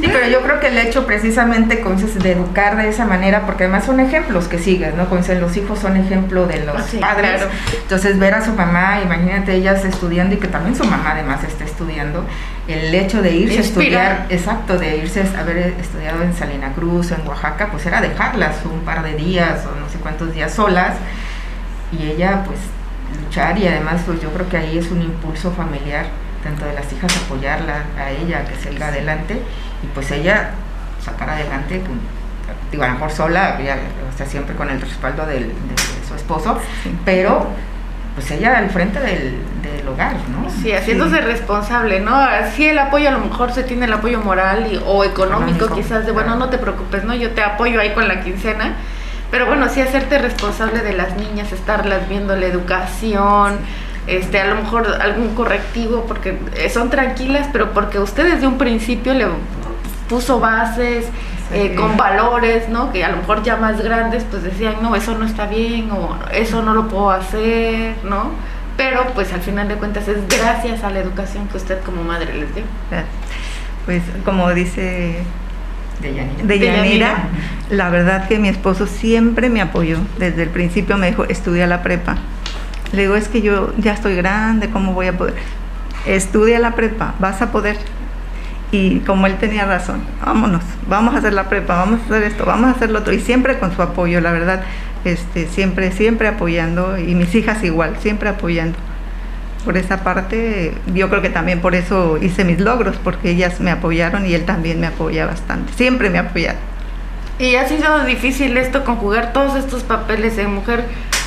Sí, 0.00 0.08
pero 0.12 0.28
yo 0.28 0.40
creo 0.42 0.60
que 0.60 0.68
el 0.68 0.78
hecho 0.78 1.06
precisamente 1.06 1.76
de 1.76 2.32
educar 2.32 2.76
de 2.76 2.88
esa 2.88 3.04
manera, 3.04 3.46
porque 3.46 3.64
además 3.64 3.84
son 3.84 4.00
ejemplos 4.00 4.48
que 4.48 4.58
sigues, 4.58 4.94
¿no? 4.94 5.08
Como 5.08 5.20
dicen, 5.20 5.40
los 5.40 5.56
hijos 5.56 5.78
son 5.78 5.96
ejemplo 5.96 6.46
de 6.46 6.64
los 6.64 6.82
padres. 7.00 7.42
Entonces, 7.82 8.18
ver 8.18 8.34
a 8.34 8.44
su 8.44 8.52
mamá, 8.52 9.00
imagínate 9.02 9.54
ellas 9.54 9.84
estudiando 9.84 10.34
y 10.34 10.38
que 10.38 10.48
también 10.48 10.76
su 10.76 10.84
mamá 10.84 11.12
además 11.12 11.44
esté 11.44 11.64
estudiando, 11.64 12.24
el 12.68 12.94
hecho 12.94 13.22
de 13.22 13.32
irse 13.32 13.58
a 13.58 13.60
estudiar, 13.60 14.26
exacto, 14.30 14.78
de 14.78 14.96
irse 14.98 15.22
a 15.22 15.40
haber 15.40 15.74
estudiado 15.80 16.22
en 16.22 16.34
Salina 16.34 16.72
Cruz 16.72 17.12
o 17.12 17.14
en 17.14 17.26
Oaxaca, 17.26 17.68
pues 17.70 17.86
era 17.86 18.00
dejarlas 18.00 18.56
un 18.64 18.80
par 18.80 19.02
de 19.02 19.14
días 19.14 19.64
o 19.66 19.78
no 19.78 19.88
sé 19.88 19.98
cuántos 19.98 20.34
días 20.34 20.52
solas 20.54 20.94
y 21.92 22.10
ella 22.10 22.42
pues 22.46 22.58
luchar 23.22 23.58
y 23.58 23.66
además 23.66 24.02
pues 24.06 24.20
yo 24.20 24.30
creo 24.30 24.48
que 24.48 24.56
ahí 24.56 24.78
es 24.78 24.90
un 24.90 25.02
impulso 25.02 25.50
familiar 25.52 26.06
tanto 26.44 26.66
de 26.66 26.74
las 26.74 26.92
hijas 26.92 27.16
apoyarla 27.16 27.84
a 27.98 28.10
ella 28.10 28.44
que 28.44 28.54
salga 28.54 28.88
adelante 28.88 29.42
y 29.82 29.86
pues 29.88 30.10
ella 30.12 30.50
sacar 31.02 31.30
adelante 31.30 31.82
digo 32.70 32.84
a 32.84 32.88
lo 32.88 32.92
mejor 32.94 33.10
sola 33.10 33.58
o 33.58 34.16
sea 34.16 34.26
siempre 34.26 34.54
con 34.54 34.70
el 34.70 34.80
respaldo 34.80 35.26
de 35.26 35.50
su 36.06 36.14
esposo 36.14 36.60
pero 37.04 37.48
pues 38.14 38.30
ella 38.30 38.58
al 38.58 38.70
frente 38.70 39.00
del, 39.00 39.34
hogar, 39.88 40.14
¿no? 40.30 40.48
Sí, 40.48 40.72
haciéndose 40.72 41.20
responsable, 41.20 42.00
¿no? 42.00 42.14
Así 42.16 42.66
el 42.66 42.78
apoyo 42.78 43.08
a 43.08 43.12
lo 43.12 43.18
mejor 43.18 43.52
se 43.52 43.64
tiene 43.64 43.84
el 43.84 43.92
apoyo 43.92 44.20
moral 44.20 44.72
y, 44.72 44.80
o 44.86 45.04
económico, 45.04 45.68
quizás 45.68 46.06
de, 46.06 46.12
bueno, 46.12 46.36
no 46.36 46.48
te 46.48 46.56
preocupes, 46.56 47.04
¿no? 47.04 47.14
Yo 47.14 47.32
te 47.32 47.42
apoyo 47.42 47.80
ahí 47.80 47.92
con 47.92 48.08
la 48.08 48.22
quincena, 48.22 48.76
pero 49.30 49.46
bueno, 49.46 49.68
sí 49.68 49.82
hacerte 49.82 50.18
responsable 50.18 50.80
de 50.80 50.94
las 50.94 51.16
niñas, 51.16 51.52
estarlas 51.52 52.08
viendo 52.08 52.34
la 52.34 52.46
educación, 52.46 53.58
este, 54.06 54.40
a 54.40 54.46
lo 54.46 54.56
mejor 54.56 54.86
algún 55.00 55.34
correctivo, 55.34 56.04
porque 56.06 56.38
eh, 56.56 56.68
son 56.68 56.90
tranquilas, 56.90 57.48
pero 57.52 57.72
porque 57.72 57.98
usted 57.98 58.34
desde 58.34 58.46
un 58.46 58.58
principio 58.58 59.14
le 59.14 59.26
puso 60.08 60.40
bases 60.40 61.06
eh, 61.52 61.74
con 61.74 61.96
valores, 61.96 62.68
¿no? 62.68 62.92
Que 62.92 63.04
a 63.04 63.10
lo 63.10 63.18
mejor 63.18 63.42
ya 63.42 63.56
más 63.56 63.80
grandes, 63.82 64.24
pues 64.30 64.42
decían, 64.42 64.76
no, 64.82 64.94
eso 64.96 65.16
no 65.16 65.24
está 65.24 65.46
bien, 65.46 65.90
o 65.90 66.16
eso 66.32 66.62
no 66.62 66.74
lo 66.74 66.88
puedo 66.88 67.10
hacer, 67.10 67.94
¿no? 68.04 68.30
Pero 68.76 69.06
pues 69.14 69.32
al 69.32 69.40
final 69.40 69.68
de 69.68 69.76
cuentas 69.76 70.08
es 70.08 70.18
gracias 70.28 70.82
a 70.82 70.90
la 70.90 70.98
educación 70.98 71.46
que 71.48 71.56
usted 71.56 71.80
como 71.82 72.02
madre 72.02 72.34
les 72.34 72.54
dio. 72.54 72.64
Pues 73.86 74.02
como 74.24 74.52
dice 74.52 75.22
de 76.42 76.58
Yanira, 76.58 77.28
la 77.70 77.88
verdad 77.88 78.26
que 78.28 78.38
mi 78.38 78.48
esposo 78.48 78.86
siempre 78.86 79.48
me 79.48 79.60
apoyó. 79.60 79.98
Desde 80.18 80.42
el 80.42 80.50
principio 80.50 80.96
me 80.96 81.08
dijo, 81.08 81.24
estudia 81.24 81.66
la 81.66 81.82
prepa. 81.82 82.16
Le 82.94 83.02
digo, 83.02 83.16
es 83.16 83.28
que 83.28 83.42
yo 83.42 83.72
ya 83.76 83.92
estoy 83.92 84.14
grande, 84.14 84.70
¿cómo 84.70 84.92
voy 84.92 85.08
a 85.08 85.18
poder? 85.18 85.34
Estudia 86.06 86.60
la 86.60 86.76
prepa, 86.76 87.14
vas 87.18 87.42
a 87.42 87.50
poder. 87.50 87.76
Y 88.70 89.00
como 89.00 89.26
él 89.26 89.36
tenía 89.36 89.66
razón, 89.66 90.02
vámonos, 90.24 90.62
vamos 90.88 91.14
a 91.14 91.18
hacer 91.18 91.32
la 91.32 91.48
prepa, 91.48 91.74
vamos 91.76 92.00
a 92.00 92.04
hacer 92.04 92.22
esto, 92.22 92.44
vamos 92.44 92.68
a 92.68 92.70
hacer 92.70 92.90
lo 92.90 93.00
otro. 93.00 93.12
Y 93.12 93.20
siempre 93.20 93.58
con 93.58 93.74
su 93.74 93.82
apoyo, 93.82 94.20
la 94.20 94.30
verdad, 94.30 94.62
este, 95.04 95.48
siempre, 95.48 95.90
siempre 95.90 96.28
apoyando. 96.28 96.96
Y 96.98 97.14
mis 97.14 97.34
hijas 97.34 97.64
igual, 97.64 97.96
siempre 98.00 98.28
apoyando. 98.28 98.78
Por 99.64 99.76
esa 99.76 100.04
parte, 100.04 100.74
yo 100.94 101.08
creo 101.08 101.22
que 101.22 101.30
también 101.30 101.60
por 101.60 101.74
eso 101.74 102.18
hice 102.20 102.44
mis 102.44 102.60
logros, 102.60 102.96
porque 103.02 103.30
ellas 103.30 103.60
me 103.60 103.70
apoyaron 103.70 104.26
y 104.26 104.34
él 104.34 104.44
también 104.44 104.78
me 104.78 104.86
apoya 104.86 105.26
bastante. 105.26 105.72
Siempre 105.72 106.10
me 106.10 106.18
ha 106.18 106.22
apoyado. 106.22 106.58
Y 107.38 107.56
ha 107.56 107.66
sido 107.66 108.04
difícil 108.04 108.56
esto, 108.56 108.84
conjugar 108.84 109.32
todos 109.32 109.56
estos 109.56 109.82
papeles 109.82 110.36
de 110.36 110.46
mujer 110.46 110.84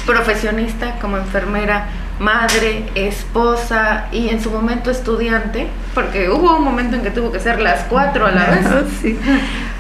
profesionista 0.07 0.95
como 0.99 1.17
enfermera, 1.17 1.85
madre, 2.19 2.85
esposa 2.95 4.07
y 4.11 4.29
en 4.29 4.41
su 4.41 4.49
momento 4.49 4.89
estudiante, 4.89 5.67
porque 5.93 6.29
hubo 6.29 6.57
un 6.57 6.63
momento 6.63 6.95
en 6.95 7.03
que 7.03 7.11
tuvo 7.11 7.31
que 7.31 7.39
ser 7.39 7.59
las 7.59 7.81
cuatro 7.83 8.25
a 8.25 8.31
la 8.31 8.45
vez. 8.45 8.65
Sí. 9.01 9.19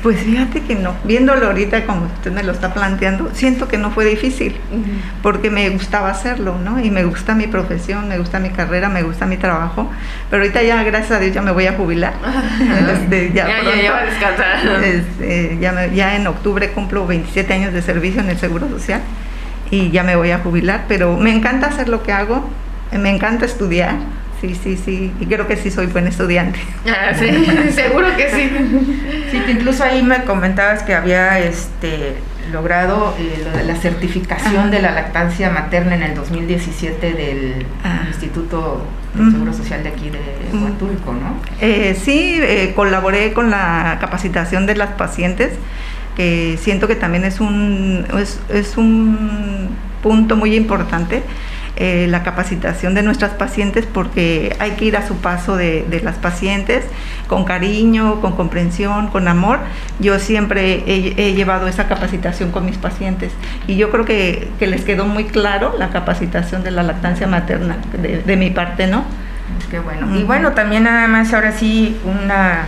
Pues 0.03 0.19
fíjate 0.19 0.61
que 0.61 0.75
no, 0.75 0.95
viéndolo 1.03 1.47
ahorita 1.47 1.85
como 1.85 2.05
usted 2.05 2.31
me 2.31 2.43
lo 2.43 2.51
está 2.51 2.73
planteando, 2.73 3.31
siento 3.33 3.67
que 3.67 3.77
no 3.77 3.89
fue 3.89 4.05
difícil, 4.05 4.55
porque 5.23 5.49
me 5.49 5.69
gustaba 5.69 6.09
hacerlo, 6.09 6.57
¿no? 6.63 6.79
Y 6.79 6.91
me 6.91 7.03
gusta 7.03 7.33
mi 7.33 7.47
profesión, 7.47 8.07
me 8.07 8.19
gusta 8.19 8.39
mi 8.39 8.51
carrera, 8.51 8.89
me 8.89 9.01
gusta 9.01 9.25
mi 9.25 9.37
trabajo, 9.37 9.89
pero 10.29 10.43
ahorita 10.43 10.61
ya, 10.61 10.83
gracias 10.83 11.11
a 11.13 11.19
Dios, 11.19 11.33
ya 11.33 11.41
me 11.41 11.51
voy 11.51 11.65
a 11.65 11.73
jubilar. 11.73 12.13
Este, 12.97 13.31
ya, 13.33 13.47
ya, 13.47 13.81
ya, 13.81 13.91
va 13.91 13.97
a 13.99 14.05
descansar. 14.05 14.83
Este, 14.83 15.57
ya, 15.59 15.87
ya 15.87 16.15
en 16.15 16.27
octubre 16.27 16.71
cumplo 16.71 17.07
27 17.07 17.53
años 17.53 17.73
de 17.73 17.81
servicio 17.81 18.21
en 18.21 18.29
el 18.29 18.37
Seguro 18.37 18.67
Social 18.69 19.01
y 19.71 19.91
ya 19.91 20.03
me 20.03 20.15
voy 20.15 20.31
a 20.31 20.39
jubilar, 20.39 20.85
pero 20.87 21.17
me 21.17 21.33
encanta 21.33 21.67
hacer 21.67 21.89
lo 21.89 22.03
que 22.03 22.13
hago, 22.13 22.47
me 22.91 23.09
encanta 23.09 23.45
estudiar, 23.45 23.95
sí, 24.41 24.55
sí, 24.55 24.77
sí, 24.77 25.13
y 25.19 25.25
creo 25.25 25.47
que 25.47 25.57
sí 25.57 25.71
soy 25.71 25.87
buen 25.87 26.07
estudiante. 26.07 26.59
Ah, 26.87 27.13
sí, 27.13 27.27
seguro 27.71 28.07
que 28.15 28.29
sí. 28.29 28.49
Sí, 29.31 29.39
que 29.39 29.51
incluso 29.51 29.83
ahí 29.83 30.01
me 30.01 30.23
comentabas 30.23 30.83
que 30.83 30.93
había 30.93 31.37
este 31.39 32.15
logrado 32.51 33.13
eh, 33.19 33.63
la 33.65 33.75
certificación 33.75 34.71
de 34.71 34.81
la 34.81 34.91
lactancia 34.91 35.49
materna 35.49 35.95
en 35.95 36.03
el 36.03 36.15
2017 36.15 37.13
del 37.13 37.65
ah. 37.83 38.05
Instituto 38.07 38.85
de 39.13 39.31
Seguro 39.31 39.53
Social 39.53 39.83
de 39.83 39.89
aquí 39.89 40.09
de 40.09 40.19
Huatulco, 40.53 41.11
¿no? 41.11 41.41
Eh, 41.59 41.97
sí, 42.01 42.39
eh, 42.41 42.73
colaboré 42.75 43.33
con 43.33 43.49
la 43.49 43.97
capacitación 43.99 44.65
de 44.65 44.75
las 44.75 44.91
pacientes 44.91 45.53
que 46.17 46.57
siento 46.59 46.87
que 46.87 46.95
también 46.95 47.23
es 47.23 47.39
un, 47.39 48.05
es, 48.49 48.75
un 48.75 49.69
punto 50.01 50.35
muy 50.35 50.55
importante. 50.55 51.21
Eh, 51.79 52.07
la 52.09 52.23
capacitación 52.23 52.95
de 52.95 53.03
nuestras 53.03 53.33
pacientes 53.33 53.85
porque 53.85 54.55
hay 54.57 54.71
que 54.71 54.85
ir 54.85 54.97
a 54.97 55.07
su 55.07 55.17
paso 55.17 55.55
de, 55.55 55.85
las 56.03 56.15
pacientes 56.15 56.83
con 57.27 57.45
cariño, 57.45 58.19
con 58.19 58.35
comprensión, 58.35 59.09
con 59.09 59.27
amor. 59.27 59.59
Yo 59.99 60.17
siempre 60.17 60.83
he, 60.87 61.33
llevado 61.35 61.67
esa 61.67 61.87
capacitación 61.87 62.51
con 62.51 62.65
mis 62.65 62.77
pacientes 62.77 63.31
y 63.67 63.75
yo 63.75 63.91
creo 63.91 64.05
que, 64.05 64.47
les 64.59 64.83
quedó 64.83 65.05
muy 65.05 65.25
claro 65.25 65.75
la 65.77 65.89
capacitación 65.91 66.63
de 66.63 66.71
la 66.71 66.81
lactancia 66.81 67.27
materna 67.27 67.77
de, 68.01 68.35
mi 68.37 68.49
parte, 68.49 68.87
¿no? 68.87 69.05
Qué 69.69 69.77
bueno. 69.77 70.17
Y 70.17 70.23
bueno, 70.23 70.53
también 70.53 70.81
nada 70.81 71.07
más 71.07 71.31
ahora 71.31 71.51
sí 71.51 71.95
una 72.05 72.65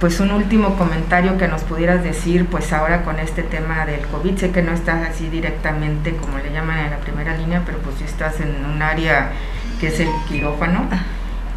pues 0.00 0.20
un 0.20 0.30
último 0.30 0.76
comentario 0.76 1.38
que 1.38 1.48
nos 1.48 1.62
pudieras 1.62 2.02
decir, 2.02 2.46
pues 2.46 2.72
ahora 2.72 3.02
con 3.02 3.18
este 3.18 3.42
tema 3.42 3.86
del 3.86 4.00
COVID, 4.06 4.36
sé 4.36 4.50
que 4.50 4.62
no 4.62 4.72
estás 4.72 5.08
así 5.08 5.28
directamente 5.30 6.14
como 6.16 6.38
le 6.38 6.52
llaman 6.52 6.80
en 6.80 6.90
la 6.90 6.98
primera 6.98 7.36
línea, 7.36 7.62
pero 7.64 7.78
pues 7.78 7.96
si 7.96 8.04
estás 8.04 8.40
en 8.40 8.64
un 8.64 8.82
área 8.82 9.30
que 9.80 9.88
es 9.88 10.00
el 10.00 10.08
quirófano, 10.28 10.86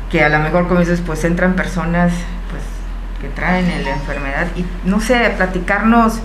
que 0.10 0.24
a 0.24 0.30
lo 0.30 0.40
mejor 0.40 0.68
como 0.68 0.80
dices, 0.80 1.02
pues 1.06 1.24
entran 1.26 1.56
personas 1.56 2.14
pues 2.50 2.64
que 3.22 3.28
traen 3.36 3.66
la 3.84 3.92
enfermedad. 3.92 4.48
Y 4.56 4.66
no 4.86 5.02
sé, 5.02 5.34
platicarnos 5.36 6.20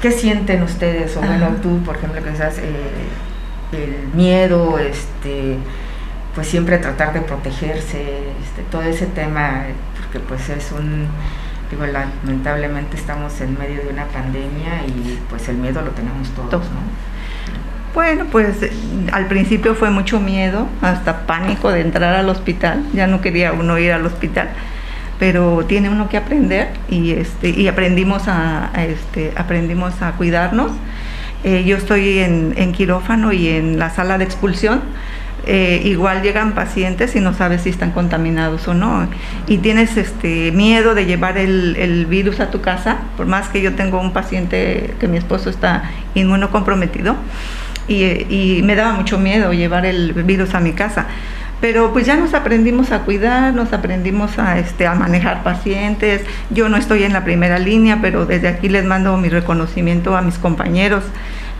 qué 0.00 0.12
sienten 0.12 0.62
ustedes, 0.62 1.14
o 1.16 1.20
bueno, 1.20 1.48
tú 1.62 1.82
por 1.84 1.96
ejemplo 1.96 2.22
que 2.22 2.30
estás 2.30 2.58
eh, 2.58 2.62
el 3.72 4.08
miedo, 4.14 4.78
este 4.78 5.58
pues 6.34 6.46
siempre 6.46 6.78
tratar 6.78 7.12
de 7.12 7.20
protegerse, 7.20 8.30
este, 8.42 8.62
todo 8.70 8.80
ese 8.80 9.04
tema 9.04 9.66
que 10.12 10.20
pues 10.20 10.48
es 10.48 10.72
un, 10.72 11.06
digo, 11.70 11.86
lamentablemente 11.86 12.96
estamos 12.96 13.40
en 13.40 13.58
medio 13.58 13.82
de 13.82 13.88
una 13.88 14.04
pandemia 14.06 14.86
y 14.86 15.18
pues 15.30 15.48
el 15.48 15.56
miedo 15.56 15.82
lo 15.82 15.90
tenemos 15.90 16.28
todos, 16.30 16.64
¿no? 16.64 17.12
Bueno, 17.94 18.24
pues 18.32 18.56
al 19.12 19.26
principio 19.26 19.74
fue 19.74 19.90
mucho 19.90 20.18
miedo, 20.18 20.66
hasta 20.80 21.26
pánico 21.26 21.70
de 21.70 21.82
entrar 21.82 22.14
al 22.14 22.28
hospital, 22.30 22.82
ya 22.94 23.06
no 23.06 23.20
quería 23.20 23.52
uno 23.52 23.78
ir 23.78 23.92
al 23.92 24.06
hospital, 24.06 24.48
pero 25.18 25.64
tiene 25.66 25.90
uno 25.90 26.08
que 26.08 26.16
aprender 26.16 26.68
y 26.88 27.12
este 27.12 27.50
y 27.50 27.68
aprendimos 27.68 28.28
a, 28.28 28.70
este 28.76 29.32
aprendimos 29.36 30.00
a 30.00 30.12
cuidarnos. 30.12 30.72
Eh, 31.44 31.64
yo 31.64 31.76
estoy 31.76 32.20
en, 32.20 32.54
en 32.56 32.72
quirófano 32.72 33.32
y 33.32 33.48
en 33.48 33.78
la 33.78 33.90
sala 33.90 34.16
de 34.16 34.24
expulsión 34.24 34.80
eh, 35.46 35.80
igual 35.84 36.22
llegan 36.22 36.52
pacientes 36.52 37.16
y 37.16 37.20
no 37.20 37.34
sabes 37.34 37.62
si 37.62 37.70
están 37.70 37.90
contaminados 37.92 38.68
o 38.68 38.74
no. 38.74 39.08
Y 39.46 39.58
tienes 39.58 39.96
este 39.96 40.52
miedo 40.52 40.94
de 40.94 41.06
llevar 41.06 41.38
el, 41.38 42.06
virus 42.06 42.40
a 42.40 42.50
tu 42.50 42.60
casa, 42.60 42.98
por 43.16 43.26
más 43.26 43.48
que 43.48 43.62
yo 43.62 43.74
tengo 43.74 44.00
un 44.00 44.12
paciente 44.12 44.94
que 45.00 45.08
mi 45.08 45.16
esposo 45.16 45.50
está 45.50 45.90
inmunocomprometido, 46.14 47.16
y, 47.88 48.04
y 48.04 48.62
me 48.62 48.76
daba 48.76 48.92
mucho 48.92 49.18
miedo 49.18 49.52
llevar 49.52 49.86
el 49.86 50.12
virus 50.12 50.54
a 50.54 50.60
mi 50.60 50.72
casa 50.72 51.06
pero 51.62 51.92
pues 51.92 52.06
ya 52.06 52.16
nos 52.16 52.34
aprendimos 52.34 52.90
a 52.90 53.02
cuidar, 53.02 53.54
nos 53.54 53.72
aprendimos 53.72 54.36
a, 54.40 54.58
este, 54.58 54.84
a 54.88 54.96
manejar 54.96 55.44
pacientes. 55.44 56.22
Yo 56.50 56.68
no 56.68 56.76
estoy 56.76 57.04
en 57.04 57.12
la 57.12 57.22
primera 57.22 57.60
línea, 57.60 58.00
pero 58.02 58.26
desde 58.26 58.48
aquí 58.48 58.68
les 58.68 58.84
mando 58.84 59.16
mi 59.16 59.28
reconocimiento 59.28 60.16
a 60.16 60.22
mis 60.22 60.38
compañeros 60.38 61.04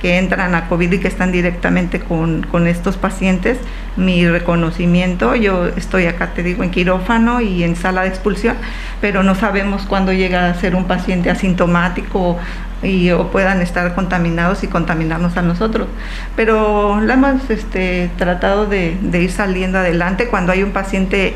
que 0.02 0.18
entran 0.18 0.56
a 0.56 0.68
COVID 0.68 0.92
y 0.92 0.98
que 0.98 1.06
están 1.06 1.30
directamente 1.30 2.00
con, 2.00 2.66
estos 2.66 2.96
pacientes, 2.96 3.58
mi 3.96 4.28
reconocimiento, 4.28 5.36
yo 5.36 5.68
estoy 5.68 6.06
acá, 6.06 6.34
te 6.34 6.42
digo, 6.42 6.64
en 6.64 6.72
quirófano 6.72 7.40
y 7.40 7.62
en 7.62 7.76
sala 7.76 8.02
de 8.02 8.08
expulsión, 8.08 8.56
pero 9.00 9.22
no 9.22 9.36
sabemos 9.36 9.82
cuándo 9.82 10.12
llega 10.12 10.50
a 10.50 10.54
ser 10.54 10.74
un 10.74 10.86
paciente 10.86 11.30
asintomático 11.30 12.36
y 12.82 13.10
o 13.12 13.28
puedan 13.30 13.62
estar 13.62 13.94
contaminados 13.94 14.64
y 14.64 14.66
contaminarnos 14.66 15.36
a 15.36 15.42
nosotros. 15.42 15.86
Pero 16.34 17.00
la 17.00 17.14
hemos 17.14 17.48
este, 17.48 18.10
tratado 18.18 18.66
de 18.66 18.98
ir 19.12 19.30
saliendo 19.30 19.78
adelante 19.78 20.26
cuando 20.26 20.50
hay 20.50 20.64
un 20.64 20.72
paciente 20.72 21.34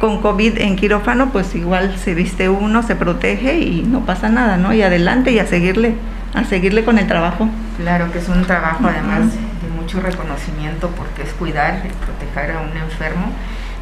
con 0.00 0.22
COVID 0.22 0.58
en 0.58 0.76
quirófano, 0.76 1.30
pues 1.30 1.54
igual 1.54 1.98
se 1.98 2.14
viste 2.14 2.48
uno, 2.48 2.82
se 2.82 2.96
protege 2.96 3.58
y 3.58 3.82
no 3.82 4.06
pasa 4.06 4.30
nada, 4.30 4.56
¿no? 4.56 4.72
Y 4.72 4.80
adelante 4.80 5.30
y 5.30 5.38
a 5.38 5.46
seguirle 5.46 5.94
a 6.34 6.44
seguirle 6.44 6.84
con 6.84 6.98
el 6.98 7.06
trabajo. 7.06 7.48
Claro 7.82 8.12
que 8.12 8.20
es 8.20 8.28
un 8.28 8.44
trabajo 8.44 8.86
además 8.86 9.32
de 9.32 9.68
mucho 9.76 9.98
reconocimiento 10.00 10.88
porque 10.90 11.22
es 11.24 11.30
cuidar 11.32 11.82
y 11.84 11.88
proteger 11.88 12.52
a 12.56 12.60
un 12.60 12.76
enfermo 12.76 13.26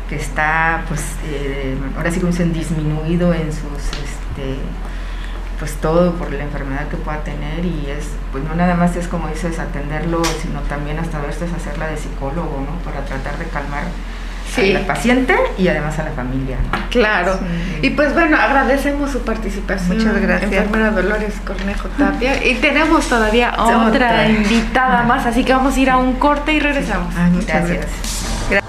que 0.09 0.17
está, 0.17 0.85
pues, 0.89 1.17
eh, 1.27 1.77
ahora 1.95 2.11
sí 2.11 2.19
como 2.19 2.33
dicen, 2.33 2.55
disminuido 2.55 3.35
en 3.35 3.53
sus, 3.53 3.85
este, 3.93 4.57
pues 5.59 5.75
todo 5.83 6.15
por 6.15 6.33
la 6.33 6.45
enfermedad 6.45 6.89
que 6.89 6.97
pueda 6.97 7.23
tener 7.25 7.63
y 7.63 7.91
es, 7.91 8.09
pues 8.33 8.43
no 8.43 8.55
nada 8.55 8.75
más 8.75 8.97
es 8.97 9.07
como 9.07 9.29
dices 9.29 9.59
atenderlo, 9.59 10.23
sino 10.25 10.61
también 10.63 10.99
hasta 10.99 11.21
veces 11.21 11.53
hacerla 11.53 11.89
de 11.89 11.99
psicólogo, 11.99 12.65
¿no? 12.67 12.83
Para 12.83 13.05
tratar 13.05 13.37
de 13.37 13.45
calmar 13.45 13.85
sí. 14.55 14.75
al 14.75 14.87
paciente 14.87 15.35
y 15.59 15.69
además 15.69 15.99
a 15.99 16.05
la 16.05 16.13
familia. 16.13 16.57
Claro. 16.91 17.39
Y 17.83 17.91
pues 17.91 18.15
bueno, 18.15 18.37
agradecemos 18.37 19.11
su 19.11 19.21
participación. 19.21 19.99
Muchas 19.99 20.21
gracias. 20.21 20.53
Enfermera 20.53 20.91
Dolores 20.91 21.35
Cornejo 21.45 21.89
Tapia. 21.89 22.45
Y 22.45 22.57
tenemos 22.57 23.07
todavía 23.09 23.55
otra, 23.59 24.29
invitada 24.29 25.03
más, 25.05 25.27
así 25.27 25.45
que 25.45 25.53
vamos 25.53 25.77
a 25.77 25.81
ir 25.81 25.91
a 25.91 25.99
un 25.99 26.15
corte 26.15 26.53
y 26.53 26.61
regresamos. 26.61 27.15
muchas 27.33 27.69
gracias. 27.69 27.87
gracias. 28.51 28.65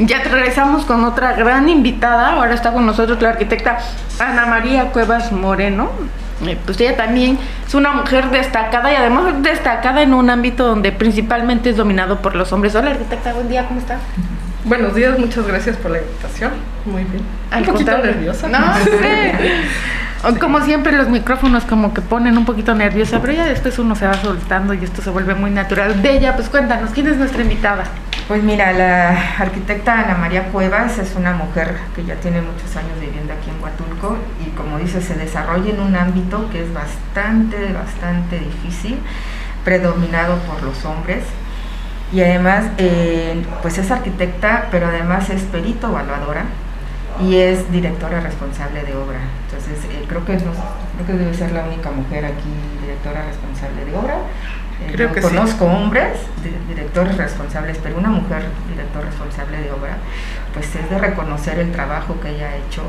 Ya 0.00 0.22
regresamos 0.22 0.84
con 0.84 1.04
otra 1.04 1.32
gran 1.32 1.68
invitada. 1.68 2.34
Ahora 2.34 2.54
está 2.54 2.72
con 2.72 2.86
nosotros 2.86 3.20
la 3.20 3.30
arquitecta 3.30 3.78
Ana 4.20 4.46
María 4.46 4.92
Cuevas 4.92 5.32
Moreno. 5.32 5.90
Eh, 6.46 6.56
pues 6.64 6.80
ella 6.80 6.96
también 6.96 7.38
es 7.66 7.74
una 7.74 7.92
mujer 7.92 8.30
destacada 8.30 8.92
y 8.92 8.96
además 8.96 9.42
destacada 9.42 10.02
en 10.02 10.14
un 10.14 10.30
ámbito 10.30 10.66
donde 10.66 10.92
principalmente 10.92 11.70
es 11.70 11.76
dominado 11.76 12.20
por 12.20 12.36
los 12.36 12.52
hombres. 12.52 12.74
Hola 12.74 12.92
arquitecta, 12.92 13.32
buen 13.32 13.48
día, 13.48 13.66
¿cómo 13.66 13.80
está? 13.80 13.98
Buenos 14.64 14.94
días, 14.94 15.18
muchas 15.18 15.46
gracias 15.46 15.76
por 15.76 15.90
la 15.90 15.98
invitación. 15.98 16.52
Muy 16.84 17.04
bien. 17.04 17.22
un 17.56 17.64
poquito 17.64 17.98
nerviosa. 17.98 18.48
No, 18.48 18.58
Como 20.40 20.60
siempre 20.62 20.92
los 20.92 21.08
micrófonos 21.08 21.64
como 21.64 21.94
que 21.94 22.00
ponen 22.00 22.36
un 22.36 22.44
poquito 22.44 22.74
nerviosa, 22.74 23.20
pero 23.20 23.32
ya 23.34 23.46
después 23.46 23.78
uno 23.78 23.94
se 23.94 24.06
va 24.06 24.14
soltando 24.14 24.74
y 24.74 24.82
esto 24.82 25.00
se 25.00 25.10
vuelve 25.10 25.34
muy 25.34 25.50
natural. 25.50 26.02
De 26.02 26.16
ella, 26.16 26.34
pues 26.34 26.48
cuéntanos, 26.48 26.90
¿quién 26.90 27.06
es 27.06 27.16
nuestra 27.16 27.42
invitada? 27.42 27.84
Pues 28.28 28.42
mira, 28.42 28.74
la 28.74 29.36
arquitecta 29.38 30.00
Ana 30.00 30.14
María 30.18 30.52
Cuevas 30.52 30.98
es 30.98 31.14
una 31.16 31.32
mujer 31.32 31.74
que 31.96 32.04
ya 32.04 32.14
tiene 32.16 32.42
muchos 32.42 32.76
años 32.76 33.00
viviendo 33.00 33.32
aquí 33.32 33.48
en 33.48 33.62
Huatulco 33.62 34.18
y 34.46 34.50
como 34.50 34.76
dice, 34.76 35.00
se 35.00 35.14
desarrolla 35.14 35.70
en 35.70 35.80
un 35.80 35.96
ámbito 35.96 36.46
que 36.50 36.62
es 36.62 36.74
bastante, 36.74 37.72
bastante 37.72 38.38
difícil, 38.38 38.98
predominado 39.64 40.36
por 40.40 40.62
los 40.62 40.84
hombres 40.84 41.24
y 42.12 42.20
además 42.20 42.66
eh, 42.76 43.42
pues 43.62 43.78
es 43.78 43.90
arquitecta, 43.90 44.68
pero 44.70 44.88
además 44.88 45.30
es 45.30 45.44
perito 45.44 45.88
evaluadora 45.88 46.44
y 47.22 47.36
es 47.36 47.72
directora 47.72 48.20
responsable 48.20 48.82
de 48.82 48.94
obra. 48.94 49.20
Entonces, 49.46 49.82
eh, 49.90 50.04
creo, 50.06 50.26
que 50.26 50.36
creo 50.36 51.06
que 51.06 51.12
debe 51.14 51.32
ser 51.32 51.52
la 51.52 51.64
única 51.64 51.90
mujer 51.90 52.26
aquí 52.26 52.50
directora 52.82 53.24
responsable 53.24 53.86
de 53.86 53.96
obra. 53.96 54.18
Eh, 54.80 54.92
creo 54.92 55.12
que 55.12 55.20
conozco 55.20 55.64
hombres, 55.64 56.18
directores 56.68 57.16
responsables, 57.16 57.78
pero 57.82 57.98
una 57.98 58.10
mujer 58.10 58.42
director 58.68 59.04
responsable 59.04 59.60
de 59.60 59.70
obra, 59.72 59.96
pues 60.54 60.74
es 60.74 60.88
de 60.88 60.98
reconocer 60.98 61.58
el 61.58 61.72
trabajo 61.72 62.20
que 62.20 62.30
ella 62.30 62.50
ha 62.50 62.56
hecho 62.56 62.82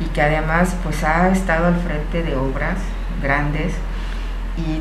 y 0.00 0.06
que 0.06 0.22
además 0.22 0.76
pues 0.82 1.04
ha 1.04 1.30
estado 1.30 1.66
al 1.66 1.76
frente 1.76 2.22
de 2.22 2.36
obras 2.36 2.78
grandes 3.22 3.74
y 4.56 4.80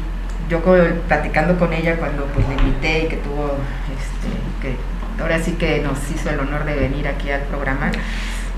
yo 0.49 0.61
platicando 1.07 1.57
con 1.57 1.73
ella 1.73 1.97
cuando 1.97 2.25
pues 2.27 2.47
le 2.47 2.55
invité 2.55 3.03
y 3.03 3.07
que 3.07 3.17
tuvo, 3.17 3.57
este, 3.91 4.29
que 4.61 4.77
ahora 5.21 5.39
sí 5.39 5.53
que 5.53 5.81
nos 5.81 5.97
hizo 6.09 6.29
el 6.29 6.39
honor 6.39 6.63
de 6.63 6.75
venir 6.75 7.07
aquí 7.07 7.29
al 7.31 7.41
programa, 7.41 7.91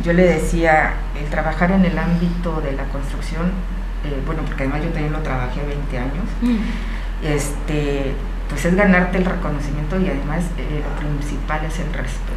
yo 0.04 0.14
le 0.14 0.24
decía, 0.24 0.94
el 1.20 1.30
trabajar 1.30 1.72
en 1.72 1.86
el 1.86 1.98
ámbito 1.98 2.62
de 2.62 2.74
la 2.74 2.84
construcción, 2.86 3.48
eh, 4.06 4.22
bueno, 4.26 4.44
porque 4.46 4.64
además 4.64 4.84
yo 4.84 4.90
también 4.90 5.12
lo 5.12 5.20
trabajé 5.20 5.62
20 5.66 5.98
años, 5.98 6.26
mm. 6.42 6.58
Este, 7.24 8.14
pues 8.50 8.66
es 8.66 8.76
ganarte 8.76 9.18
el 9.18 9.26
reconocimiento 9.26 10.00
y 10.00 10.08
además 10.08 10.44
eh, 10.58 10.82
lo 10.84 11.00
principal 11.00 11.64
es 11.66 11.80
el 11.80 11.94
respeto. 11.94 12.34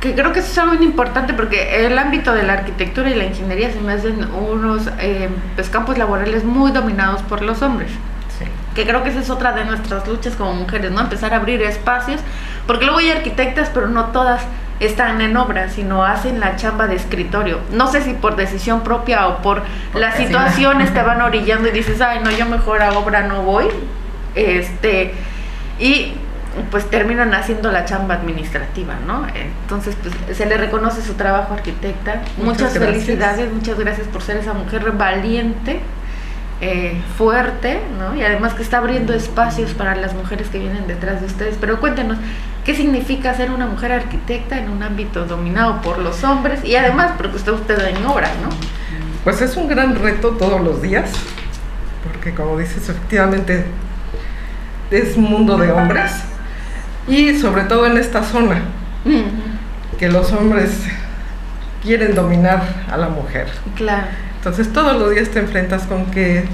Que 0.00 0.14
creo 0.14 0.32
que 0.32 0.40
eso 0.40 0.50
es 0.52 0.58
algo 0.58 0.74
muy 0.74 0.84
importante 0.84 1.34
porque 1.34 1.86
el 1.86 1.98
ámbito 1.98 2.32
de 2.32 2.42
la 2.42 2.54
arquitectura 2.54 3.10
y 3.10 3.14
la 3.14 3.24
ingeniería 3.24 3.72
se 3.72 3.80
me 3.80 3.92
hacen 3.92 4.28
unos 4.32 4.88
eh, 4.98 5.28
pues, 5.54 5.70
campos 5.70 5.98
laborales 5.98 6.44
muy 6.44 6.70
dominados 6.70 7.22
por 7.22 7.42
los 7.42 7.62
hombres. 7.62 7.90
Que 8.74 8.86
creo 8.86 9.02
que 9.02 9.08
esa 9.08 9.20
es 9.20 9.30
otra 9.30 9.52
de 9.52 9.64
nuestras 9.64 10.06
luchas 10.06 10.36
como 10.36 10.52
mujeres, 10.52 10.90
¿no? 10.92 11.00
Empezar 11.00 11.32
a 11.32 11.38
abrir 11.38 11.62
espacios, 11.62 12.20
porque 12.66 12.84
luego 12.84 12.98
hay 12.98 13.10
arquitectas, 13.10 13.70
pero 13.72 13.88
no 13.88 14.08
todas 14.08 14.42
están 14.80 15.22
en 15.22 15.34
obra, 15.38 15.70
sino 15.70 16.04
hacen 16.04 16.40
la 16.40 16.56
chamba 16.56 16.86
de 16.86 16.96
escritorio. 16.96 17.60
No 17.72 17.86
sé 17.86 18.02
si 18.02 18.12
por 18.12 18.36
decisión 18.36 18.82
propia 18.82 19.28
o 19.28 19.38
por 19.38 19.62
las 19.94 20.16
situaciones 20.16 20.92
te 20.92 21.02
van 21.02 21.22
orillando 21.22 21.68
y 21.68 21.72
dices, 21.72 22.02
ay, 22.02 22.20
no, 22.22 22.30
yo 22.30 22.44
mejor 22.44 22.82
a 22.82 22.92
obra 22.98 23.22
no 23.22 23.42
voy. 23.42 23.66
Este, 24.36 25.12
y 25.80 26.12
pues 26.70 26.88
terminan 26.88 27.34
haciendo 27.34 27.70
la 27.70 27.84
chamba 27.84 28.14
administrativa, 28.14 28.94
¿no? 29.06 29.26
Entonces, 29.34 29.96
pues 30.00 30.36
se 30.36 30.46
le 30.46 30.56
reconoce 30.56 31.02
su 31.02 31.14
trabajo 31.14 31.54
arquitecta. 31.54 32.22
Muchas, 32.42 32.72
felicidades, 32.72 33.52
muchas 33.52 33.78
gracias 33.78 34.06
por 34.08 34.22
ser 34.22 34.38
esa 34.38 34.54
mujer 34.54 34.90
valiente, 34.92 35.80
eh, 36.60 37.00
fuerte, 37.18 37.80
¿no? 37.98 38.16
Y 38.16 38.22
además 38.22 38.54
que 38.54 38.62
está 38.62 38.78
abriendo 38.78 39.12
espacios 39.12 39.72
para 39.72 39.94
las 39.96 40.14
mujeres 40.14 40.48
que 40.48 40.58
vienen 40.58 40.86
detrás 40.86 41.20
de 41.20 41.26
ustedes. 41.26 41.56
Pero 41.60 41.78
cuéntenos, 41.80 42.16
¿qué 42.64 42.74
significa 42.74 43.34
ser 43.34 43.50
una 43.50 43.66
mujer 43.66 43.92
arquitecta 43.92 44.58
en 44.58 44.70
un 44.70 44.82
ámbito 44.82 45.26
dominado 45.26 45.82
por 45.82 45.98
los 45.98 46.24
hombres? 46.24 46.64
Y 46.64 46.76
además, 46.76 47.12
porque 47.18 47.36
usted, 47.36 47.52
usted 47.52 47.78
en 47.86 48.04
obra, 48.06 48.28
¿no? 48.42 48.48
Pues 49.24 49.42
es 49.42 49.56
un 49.56 49.68
gran 49.68 49.96
reto 49.96 50.30
todos 50.30 50.60
los 50.60 50.80
días, 50.80 51.10
porque 52.04 52.32
como 52.32 52.56
dices, 52.58 52.88
efectivamente 52.88 53.66
es 54.90 55.16
un 55.16 55.24
mundo 55.24 55.56
de 55.56 55.70
hombres 55.72 56.12
y 57.08 57.38
sobre 57.38 57.64
todo 57.64 57.86
en 57.86 57.98
esta 57.98 58.22
zona, 58.22 58.62
que 59.98 60.08
los 60.08 60.32
hombres 60.32 60.70
quieren 61.82 62.14
dominar 62.14 62.62
a 62.90 62.96
la 62.96 63.08
mujer. 63.08 63.48
Claro. 63.76 64.06
Entonces 64.38 64.72
todos 64.72 64.96
los 64.98 65.12
días 65.12 65.28
te 65.28 65.38
enfrentas 65.38 65.82
con 65.84 66.06
que 66.06 66.44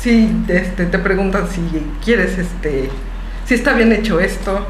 si 0.00 0.44
este, 0.48 0.86
te 0.86 0.98
preguntan 0.98 1.48
si 1.48 1.60
quieres, 2.04 2.38
este, 2.38 2.90
si 3.44 3.54
está 3.54 3.72
bien 3.72 3.92
hecho 3.92 4.20
esto, 4.20 4.66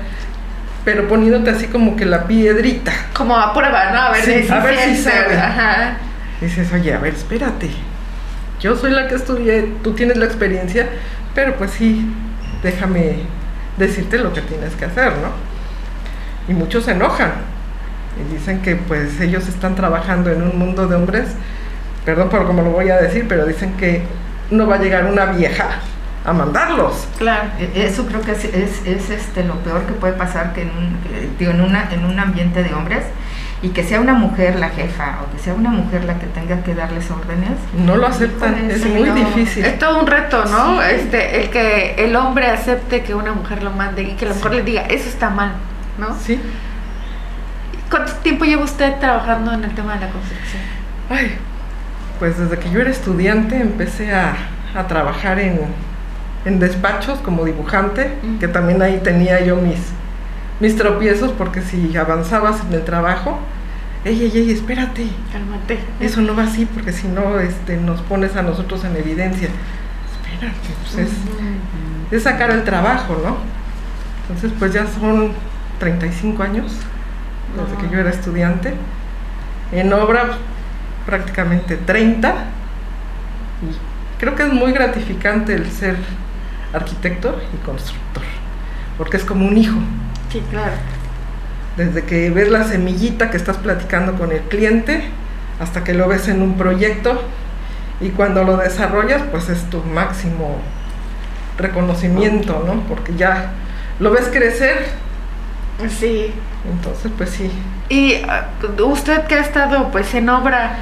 pero 0.85 1.09
poniéndote 1.09 1.51
así 1.51 1.67
como 1.67 1.97
que 1.97 2.07
la 2.07 2.27
piedrita. 2.27 2.93
Como 3.15 3.37
a 3.37 3.53
prueba, 3.53 3.91
¿no? 3.91 4.01
A 4.01 4.11
ver, 4.13 4.23
si, 4.23 4.51
a 4.51 4.61
ver 4.61 4.79
si 4.79 4.97
sabe. 4.97 5.37
Dices, 6.41 6.73
oye, 6.73 6.95
a 6.95 6.99
ver, 6.99 7.15
espérate. 7.15 7.71
Yo 8.61 8.77
soy 8.77 8.93
la 8.93 9.09
que 9.09 9.17
estudié, 9.17 9.75
tú 9.83 9.93
tienes 9.93 10.17
la 10.17 10.27
experiencia, 10.27 10.89
pero 11.35 11.57
pues 11.57 11.73
sí, 11.73 12.07
déjame 12.63 13.17
decirte 13.77 14.19
lo 14.19 14.33
que 14.33 14.41
tienes 14.43 14.75
que 14.75 14.87
hacer, 14.87 15.13
¿no? 15.13 15.31
Y 16.49 16.55
muchos 16.55 16.85
se 16.85 16.93
enojan 16.93 17.33
y 18.19 18.35
dicen 18.35 18.63
que 18.63 18.77
pues 18.77 19.21
ellos 19.21 19.47
están 19.49 19.75
trabajando 19.75 20.31
en 20.31 20.43
un 20.43 20.59
mundo 20.59 20.87
de 20.87 20.97
hombres, 20.97 21.29
perdón 22.05 22.29
por 22.29 22.47
cómo 22.47 22.63
lo 22.63 22.71
voy 22.71 22.89
a 22.89 22.97
decir, 22.97 23.27
pero 23.29 23.45
dicen 23.45 23.75
que 23.77 24.03
no 24.51 24.67
va 24.67 24.77
a 24.77 24.79
llegar 24.79 25.07
una 25.07 25.27
vieja 25.27 25.81
a 26.25 26.33
mandarlos. 26.33 27.07
Claro, 27.19 27.51
e, 27.59 27.87
eso 27.87 28.07
creo 28.07 28.21
que 28.23 28.33
es, 28.33 28.45
es, 28.45 29.11
este, 29.11 29.45
lo 29.45 29.55
peor 29.61 29.83
que 29.83 29.93
puede 29.93 30.15
pasar 30.15 30.53
que 30.53 30.63
en 30.63 30.71
un, 30.71 30.99
en, 31.39 31.61
una, 31.61 31.93
en 31.93 32.05
un 32.05 32.19
ambiente 32.19 32.63
de 32.63 32.73
hombres 32.73 33.05
y 33.63 33.71
que 33.71 33.83
sea 33.83 34.01
una 34.01 34.13
mujer 34.13 34.57
la 34.57 34.69
jefa 34.69 35.21
o 35.23 35.35
que 35.35 35.43
sea 35.43 35.55
una 35.55 35.71
mujer 35.71 36.05
la 36.05 36.19
que 36.19 36.27
tenga 36.27 36.63
que 36.63 36.75
darles 36.75 37.11
órdenes. 37.11 37.53
No 37.75 37.97
lo 37.97 38.07
aceptan, 38.07 38.71
es 38.71 38.85
muy 38.85 39.11
difícil. 39.11 39.65
Es 39.65 39.79
todo 39.79 40.01
un 40.01 40.07
reto, 40.07 40.45
¿no? 40.45 40.83
Este, 40.83 41.43
el 41.43 41.51
que 41.51 41.95
el 41.99 42.15
hombre 42.17 42.49
acepte 42.49 43.03
que 43.03 43.15
una 43.15 43.33
mujer 43.33 43.63
lo 43.63 43.71
mande 43.71 44.03
y 44.03 44.13
que 44.15 44.27
la 44.27 44.35
mujer 44.35 44.55
le 44.55 44.63
diga, 44.63 44.83
eso 44.83 45.09
está 45.09 45.31
mal, 45.31 45.53
¿no? 45.99 46.15
Sí. 46.21 46.39
¿Cuánto 47.91 48.13
tiempo 48.15 48.45
lleva 48.45 48.65
usted 48.65 48.99
trabajando 48.99 49.53
en 49.53 49.65
el 49.65 49.75
tema 49.75 49.95
de 49.95 50.01
la 50.01 50.11
construcción? 50.11 50.63
Ay, 51.09 51.39
pues 52.19 52.39
desde 52.39 52.59
que 52.59 52.71
yo 52.71 52.81
era 52.81 52.91
estudiante 52.91 53.59
empecé 53.59 54.13
a, 54.13 54.35
a 54.75 54.87
trabajar 54.87 55.39
en, 55.39 55.61
en, 56.45 56.59
despachos 56.59 57.21
como 57.21 57.45
dibujante, 57.45 58.13
que 58.41 58.49
también 58.49 58.83
ahí 58.83 59.01
tenía 59.03 59.43
yo 59.45 59.57
mis 59.57 59.79
mis 60.61 60.77
tropiezos 60.77 61.33
porque 61.33 61.61
si 61.61 61.97
avanzabas 61.97 62.61
en 62.65 62.73
el 62.73 62.85
trabajo, 62.85 63.39
ey, 64.05 64.23
ey, 64.23 64.33
ey, 64.35 64.51
espérate. 64.51 65.07
Cálmate. 65.33 65.79
Eso 66.01 66.21
no 66.21 66.35
va 66.35 66.45
así 66.45 66.67
porque 66.67 66.93
si 66.93 67.09
no 67.09 67.41
este, 67.41 67.77
nos 67.77 68.01
pones 68.03 68.37
a 68.37 68.43
nosotros 68.43 68.85
en 68.85 68.97
evidencia. 68.97 69.49
Espérate, 70.13 70.69
pues 70.83 71.11
es, 72.11 72.23
sacar 72.23 72.51
el 72.51 72.65
trabajo, 72.65 73.21
¿no? 73.23 73.37
Entonces, 74.23 74.53
pues 74.59 74.73
ya 74.73 74.87
son 74.87 75.33
35 75.79 76.43
años 76.43 76.73
desde 77.57 77.83
que 77.83 77.93
yo 77.93 78.01
era 78.01 78.11
estudiante. 78.11 78.75
En 79.73 79.93
obra 79.93 80.37
prácticamente 81.05 81.77
30. 81.77 82.29
Y 83.63 84.21
creo 84.21 84.35
que 84.35 84.43
es 84.43 84.53
muy 84.53 84.73
gratificante 84.73 85.55
el 85.55 85.71
ser 85.71 85.97
arquitecto 86.73 87.41
y 87.55 87.65
constructor, 87.65 88.23
porque 88.99 89.17
es 89.17 89.25
como 89.25 89.47
un 89.47 89.57
hijo. 89.57 89.79
Sí, 90.31 90.43
claro. 90.51 90.73
Desde 91.77 92.05
que 92.05 92.31
ves 92.31 92.51
la 92.51 92.65
semillita 92.65 93.31
que 93.31 93.37
estás 93.37 93.59
platicando 93.59 94.15
con 94.15 94.33
el 94.33 94.41
cliente 94.43 95.05
hasta 95.61 95.85
que 95.85 95.95
lo 95.95 96.09
ves 96.09 96.29
en 96.29 96.43
un 96.43 96.57
proyecto 96.57 97.23
y 98.01 98.11
cuando 98.11 98.45
lo 98.45 98.57
desarrollas, 98.57 99.23
pues 99.31 99.49
es 99.49 99.69
tu 99.71 99.83
máximo 99.83 100.59
reconocimiento, 101.59 102.63
¿no? 102.67 102.81
Porque 102.89 103.15
ya 103.17 103.53
lo 104.01 104.11
ves 104.11 104.29
crecer. 104.33 104.87
Sí. 105.89 106.33
Entonces, 106.71 107.13
pues 107.17 107.31
sí. 107.31 107.51
Y 107.89 108.23
uh, 108.25 108.83
usted 108.85 109.25
que 109.27 109.37
ha 109.37 109.41
estado 109.41 109.91
pues 109.91 110.15
en 110.15 110.29
obra 110.29 110.77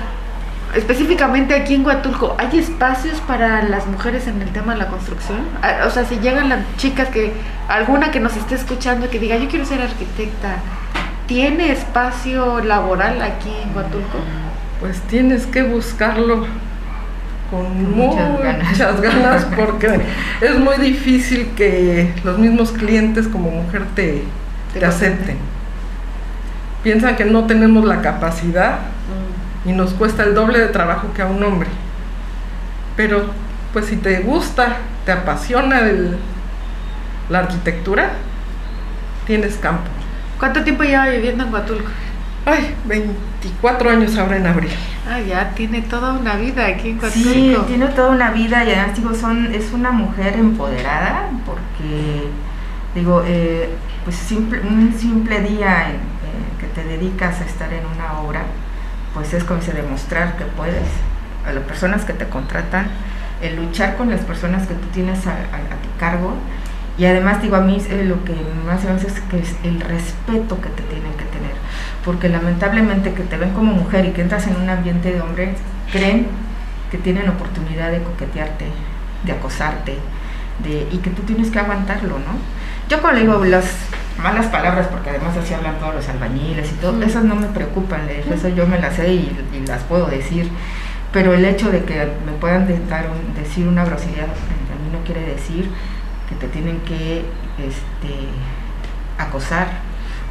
específicamente 0.74 1.55
aquí 1.55 1.74
en 1.74 1.86
Huatulco, 1.86 2.34
¿hay 2.38 2.59
espacios 2.59 3.20
para 3.20 3.62
las 3.62 3.86
mujeres 3.86 4.26
en 4.26 4.42
el 4.42 4.51
tema 4.51 4.72
de 4.72 4.80
la 4.80 4.88
construcción? 4.88 5.38
Ah, 5.62 5.84
o 5.86 5.90
sea, 5.90 6.05
si 6.05 6.18
llegan 6.18 6.48
las 6.48 6.60
chicas 6.76 7.09
que, 7.09 7.32
alguna 7.68 8.10
que 8.10 8.20
nos 8.20 8.36
esté 8.36 8.55
escuchando 8.55 9.09
que 9.09 9.18
diga, 9.18 9.36
yo 9.36 9.48
quiero 9.48 9.64
ser 9.64 9.80
arquitecta, 9.80 10.56
¿tiene 11.26 11.70
espacio 11.72 12.60
laboral 12.60 13.22
aquí 13.22 13.51
en 13.62 13.76
Huatulco? 13.76 14.18
Pues 14.80 15.01
tienes 15.02 15.46
que 15.46 15.62
buscarlo 15.62 16.46
con 17.51 17.94
muchas, 17.96 19.01
ganas. 19.01 19.46
porque 19.56 20.01
es 20.40 20.59
muy 20.59 20.76
difícil 20.78 21.51
que 21.56 22.12
los 22.24 22.38
mismos 22.38 22.72
clientes 22.72 23.28
como 23.28 23.51
mujer 23.51 23.84
te, 23.94 24.24
te, 24.72 24.84
acepten. 24.84 25.36
Piensan 26.82 27.16
que 27.16 27.24
no 27.24 27.44
tenemos 27.46 27.84
la 27.84 28.02
capacidad 28.02 28.80
y 29.65 29.73
nos 29.73 29.95
cuesta 29.95 30.24
el 30.24 30.35
doble 30.35 30.59
de 30.59 30.69
trabajo 30.69 31.09
que 31.15 31.23
a 31.23 31.27
un 31.27 31.43
hombre. 31.43 31.69
Pero 32.97 33.27
pues 33.73 33.86
si 33.86 33.97
te 33.97 34.20
gusta, 34.20 34.78
te 35.05 35.12
apasiona 35.12 35.82
la 37.28 37.39
arquitectura, 37.39 38.12
tienes 39.27 39.57
campo. 39.57 39.91
¿Cuánto 40.39 40.62
tiempo 40.62 40.85
lleva 40.85 41.09
viviendo 41.09 41.45
en 41.45 41.53
Huatulco? 41.53 41.91
Ay, 42.47 42.74
24 42.85 43.91
años 43.91 44.16
ahora 44.19 44.36
en 44.36 44.47
abril. 44.47 44.70
Ah, 45.09 45.19
ya 45.19 45.51
tiene 45.55 45.82
toda 45.82 46.12
una 46.12 46.36
vida 46.36 46.66
aquí 46.66 46.91
en 46.91 46.97
Huatulco. 46.97 47.31
Sí, 47.31 47.57
tiene 47.66 47.86
toda 47.89 48.11
una 48.11 48.31
vida 48.31 48.65
y 48.65 48.73
además 48.73 48.97
digo, 48.97 49.15
son, 49.15 49.53
es 49.55 49.73
una 49.73 49.91
mujer 49.91 50.35
empoderada 50.35 51.31
porque, 51.47 52.28
digo, 52.95 53.24
eh, 53.27 53.70
pues 54.05 54.16
simple, 54.16 54.61
un 54.61 54.95
simple 54.97 55.41
día 55.41 55.89
en, 55.91 55.97
que 56.61 56.66
te 56.74 56.86
dedicas 56.86 57.41
a 57.41 57.45
estar 57.45 57.73
en 57.73 57.85
una 57.86 58.20
obra, 58.20 58.45
pues 59.15 59.32
es 59.32 59.45
como 59.45 59.62
se 59.62 59.73
demostrar 59.73 60.36
que 60.36 60.45
puedes 60.45 60.82
a 61.47 61.53
las 61.53 61.65
personas 61.65 62.05
que 62.05 62.12
te 62.12 62.27
contratan, 62.27 62.86
el 63.41 63.57
luchar 63.57 63.97
con 63.97 64.11
las 64.11 64.20
personas 64.20 64.66
que 64.66 64.74
tú 64.74 64.86
tienes 64.93 65.27
a, 65.27 65.35
tu 65.35 65.99
cargo 65.99 66.35
y 66.97 67.05
además 67.07 67.43
digo 67.43 67.57
a 67.57 67.61
mí 67.61 67.78
eh, 67.89 68.05
lo 68.05 68.24
que 68.24 68.35
más 68.66 68.85
me 68.85 68.91
hace 68.91 69.09
es 69.09 69.20
que 69.20 69.41
es 69.41 69.55
el 69.65 69.81
respeto 69.81 70.61
que 70.61 70.69
te 70.70 70.82
tienen 70.85 71.12
que 71.12 71.24
tener, 71.24 71.53
porque 72.05 72.28
lamentablemente 72.28 73.12
que 73.12 73.23
te 73.23 73.36
ven 73.36 73.51
como 73.51 73.73
mujer 73.73 74.05
y 74.07 74.11
que 74.11 74.23
entras 74.23 74.47
en 74.47 74.57
un 74.57 74.69
ambiente 74.69 75.12
de 75.12 75.20
hombres, 75.20 75.59
creen 75.93 76.27
que 76.91 76.99
tienen 76.99 77.28
oportunidad 77.28 77.91
de 77.91 78.03
coquetearte, 78.03 78.66
de 79.24 79.32
acosarte, 79.32 79.99
de, 80.62 80.86
y 80.93 80.99
que 80.99 81.11
tú 81.11 81.23
tienes 81.23 81.51
que 81.51 81.59
aguantarlo, 81.59 82.19
¿no? 82.19 82.39
Yo 82.89 83.01
cuando 83.01 83.20
digo 83.20 83.45
las 83.45 83.65
malas 84.19 84.47
palabras, 84.47 84.86
porque 84.89 85.11
además 85.11 85.36
así 85.36 85.55
hablan 85.55 85.78
todos 85.78 85.95
los 85.95 86.09
albañiles 86.09 86.70
y 86.73 86.74
todo, 86.77 87.03
esas 87.03 87.24
no 87.24 87.35
me 87.35 87.49
preocupan, 87.49 88.09
eso 88.09 88.49
yo 88.49 88.66
me 88.66 88.81
las 88.81 88.95
sé 88.95 89.12
y, 89.12 89.65
las 89.66 89.82
puedo 89.85 90.07
decir, 90.07 90.51
pero 91.12 91.35
el 91.35 91.45
hecho 91.45 91.70
de 91.70 91.85
que 91.85 92.09
me 92.27 92.32
puedan 92.41 92.66
decir 92.66 93.69
una 93.69 93.85
grosería 93.85 94.24
a 94.24 94.27
mí 94.27 94.91
no 94.93 95.05
quiere 95.05 95.23
decir 95.23 95.69
que 96.28 96.35
te 96.35 96.49
tienen 96.49 96.81
que 96.81 97.24
este, 97.59 98.28
acosar 99.19 99.69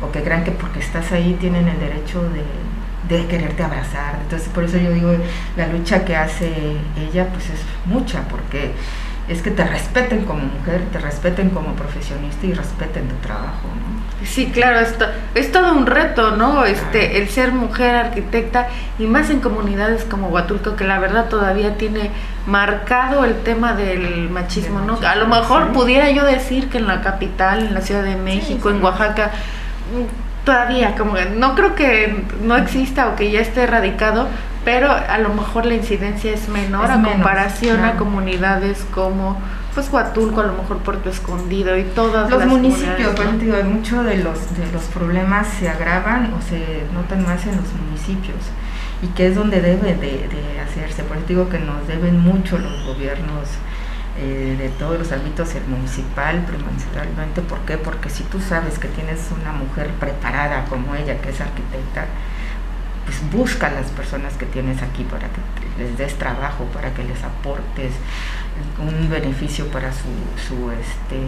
o 0.02 0.12
que 0.12 0.22
crean 0.22 0.44
que 0.44 0.52
porque 0.52 0.80
estás 0.80 1.12
ahí 1.12 1.38
tienen 1.40 1.68
el 1.68 1.80
derecho 1.80 2.22
de, 2.30 3.16
de 3.16 3.28
quererte 3.28 3.64
abrazar. 3.64 4.20
Entonces, 4.22 4.50
por 4.50 4.64
eso 4.64 4.78
yo 4.78 4.92
digo, 4.92 5.14
la 5.56 5.68
lucha 5.68 6.04
que 6.04 6.16
hace 6.16 6.52
ella, 6.98 7.28
pues 7.30 7.50
es 7.50 7.62
mucha, 7.86 8.28
porque 8.28 8.72
es 9.28 9.42
que 9.42 9.52
te 9.52 9.64
respeten 9.64 10.26
como 10.26 10.42
mujer, 10.42 10.82
te 10.92 11.00
respeten 11.00 11.50
como 11.50 11.74
profesionista 11.74 12.46
y 12.46 12.54
respeten 12.54 13.08
tu 13.08 13.16
trabajo. 13.16 13.70
Sí, 14.26 14.52
claro, 14.54 14.80
esto 14.80 15.06
es 15.36 15.52
todo 15.52 15.74
un 15.74 15.86
reto, 15.86 16.36
¿no? 16.36 16.66
Este, 16.66 17.18
el 17.22 17.30
ser 17.30 17.52
mujer 17.52 17.96
arquitecta 17.96 18.68
y 18.98 19.06
más 19.06 19.30
en 19.30 19.40
comunidades 19.40 20.06
como 20.06 20.28
Huatulco, 20.28 20.76
que 20.76 20.86
la 20.86 21.00
verdad 21.00 21.30
todavía 21.30 21.78
tiene 21.78 22.12
marcado 22.46 23.26
el 23.26 23.36
tema 23.44 23.74
del 23.74 24.30
machismo, 24.30 24.82
¿no? 24.82 25.00
A 25.06 25.16
lo 25.16 25.28
mejor 25.28 25.72
pudiera 25.72 26.10
yo 26.12 26.26
decir 26.26 26.70
que 26.70 26.78
en 26.78 26.88
la 26.88 27.02
capital, 27.02 27.68
en 27.68 27.74
la 27.74 27.82
Ciudad 27.82 28.04
de 28.04 28.16
México, 28.16 28.70
en 28.70 28.84
Oaxaca, 28.84 29.32
mm, 29.94 30.46
todavía 30.46 30.96
como 30.96 31.16
no 31.36 31.56
creo 31.56 31.76
que 31.76 32.26
no 32.42 32.58
exista 32.58 33.10
o 33.10 33.16
que 33.16 33.32
ya 33.32 33.42
esté 33.42 33.64
erradicado, 33.64 34.28
pero 34.66 34.92
a 34.92 35.18
lo 35.18 35.30
mejor 35.30 35.66
la 35.66 35.76
incidencia 35.76 36.32
es 36.32 36.48
menor 36.48 36.90
a 36.92 37.02
comparación 37.02 37.84
a 37.84 37.98
comunidades 37.98 38.86
como 38.94 39.38
pues 39.74 39.90
Huatulco, 39.92 40.42
a 40.42 40.46
lo 40.46 40.54
mejor 40.54 40.78
Puerto 40.80 41.10
Escondido 41.10 41.76
y 41.78 41.84
todas 41.84 42.30
los 42.30 42.46
municipios, 42.46 43.18
¿no? 43.18 43.32
digo, 43.40 43.56
muchos 43.64 44.06
de 44.06 44.18
los 44.18 44.56
de 44.56 44.72
los 44.72 44.84
problemas 44.84 45.48
se 45.48 45.68
agravan 45.68 46.32
o 46.34 46.42
se 46.42 46.84
notan 46.94 47.24
más 47.24 47.46
en 47.48 47.56
los 47.56 47.74
municipios 47.74 48.38
y 49.02 49.08
que 49.08 49.28
es 49.28 49.36
donde 49.36 49.62
debe 49.62 49.96
de, 49.96 50.62
hacerse. 50.62 51.04
Por 51.04 51.18
eso 51.18 51.26
digo 51.28 51.50
que 51.50 51.60
nos 51.60 51.88
deben 51.88 52.20
mucho 52.20 52.58
los 52.58 52.86
gobiernos 52.86 53.50
eh, 54.18 54.56
de 54.58 54.70
todos 54.70 54.98
los 54.98 55.12
ámbitos, 55.12 55.54
el 55.56 55.66
municipal 55.66 56.46
principalmente. 56.46 57.42
¿Por 57.42 57.60
qué? 57.60 57.78
Porque 57.78 58.10
si 58.10 58.24
tú 58.24 58.40
sabes 58.40 58.80
que 58.80 58.88
tienes 58.88 59.20
una 59.42 59.52
mujer 59.52 59.90
preparada 60.00 60.66
como 60.66 60.96
ella, 60.96 61.20
que 61.20 61.32
es 61.32 61.42
arquitecta, 61.42 62.06
pues 63.06 63.18
busca 63.32 63.68
a 63.68 63.72
las 63.72 63.88
personas 63.88 64.34
que 64.34 64.46
tienes 64.46 64.82
aquí 64.82 65.04
para 65.04 65.28
que 65.28 65.84
les 65.84 65.98
des 65.98 66.18
trabajo, 66.18 66.66
para 66.66 66.94
que 66.94 67.04
les 67.04 67.24
aportes 67.24 67.92
un 68.80 69.10
beneficio 69.10 69.68
para 69.68 69.92
su, 69.92 70.10
su, 70.48 70.72
este, 70.72 71.20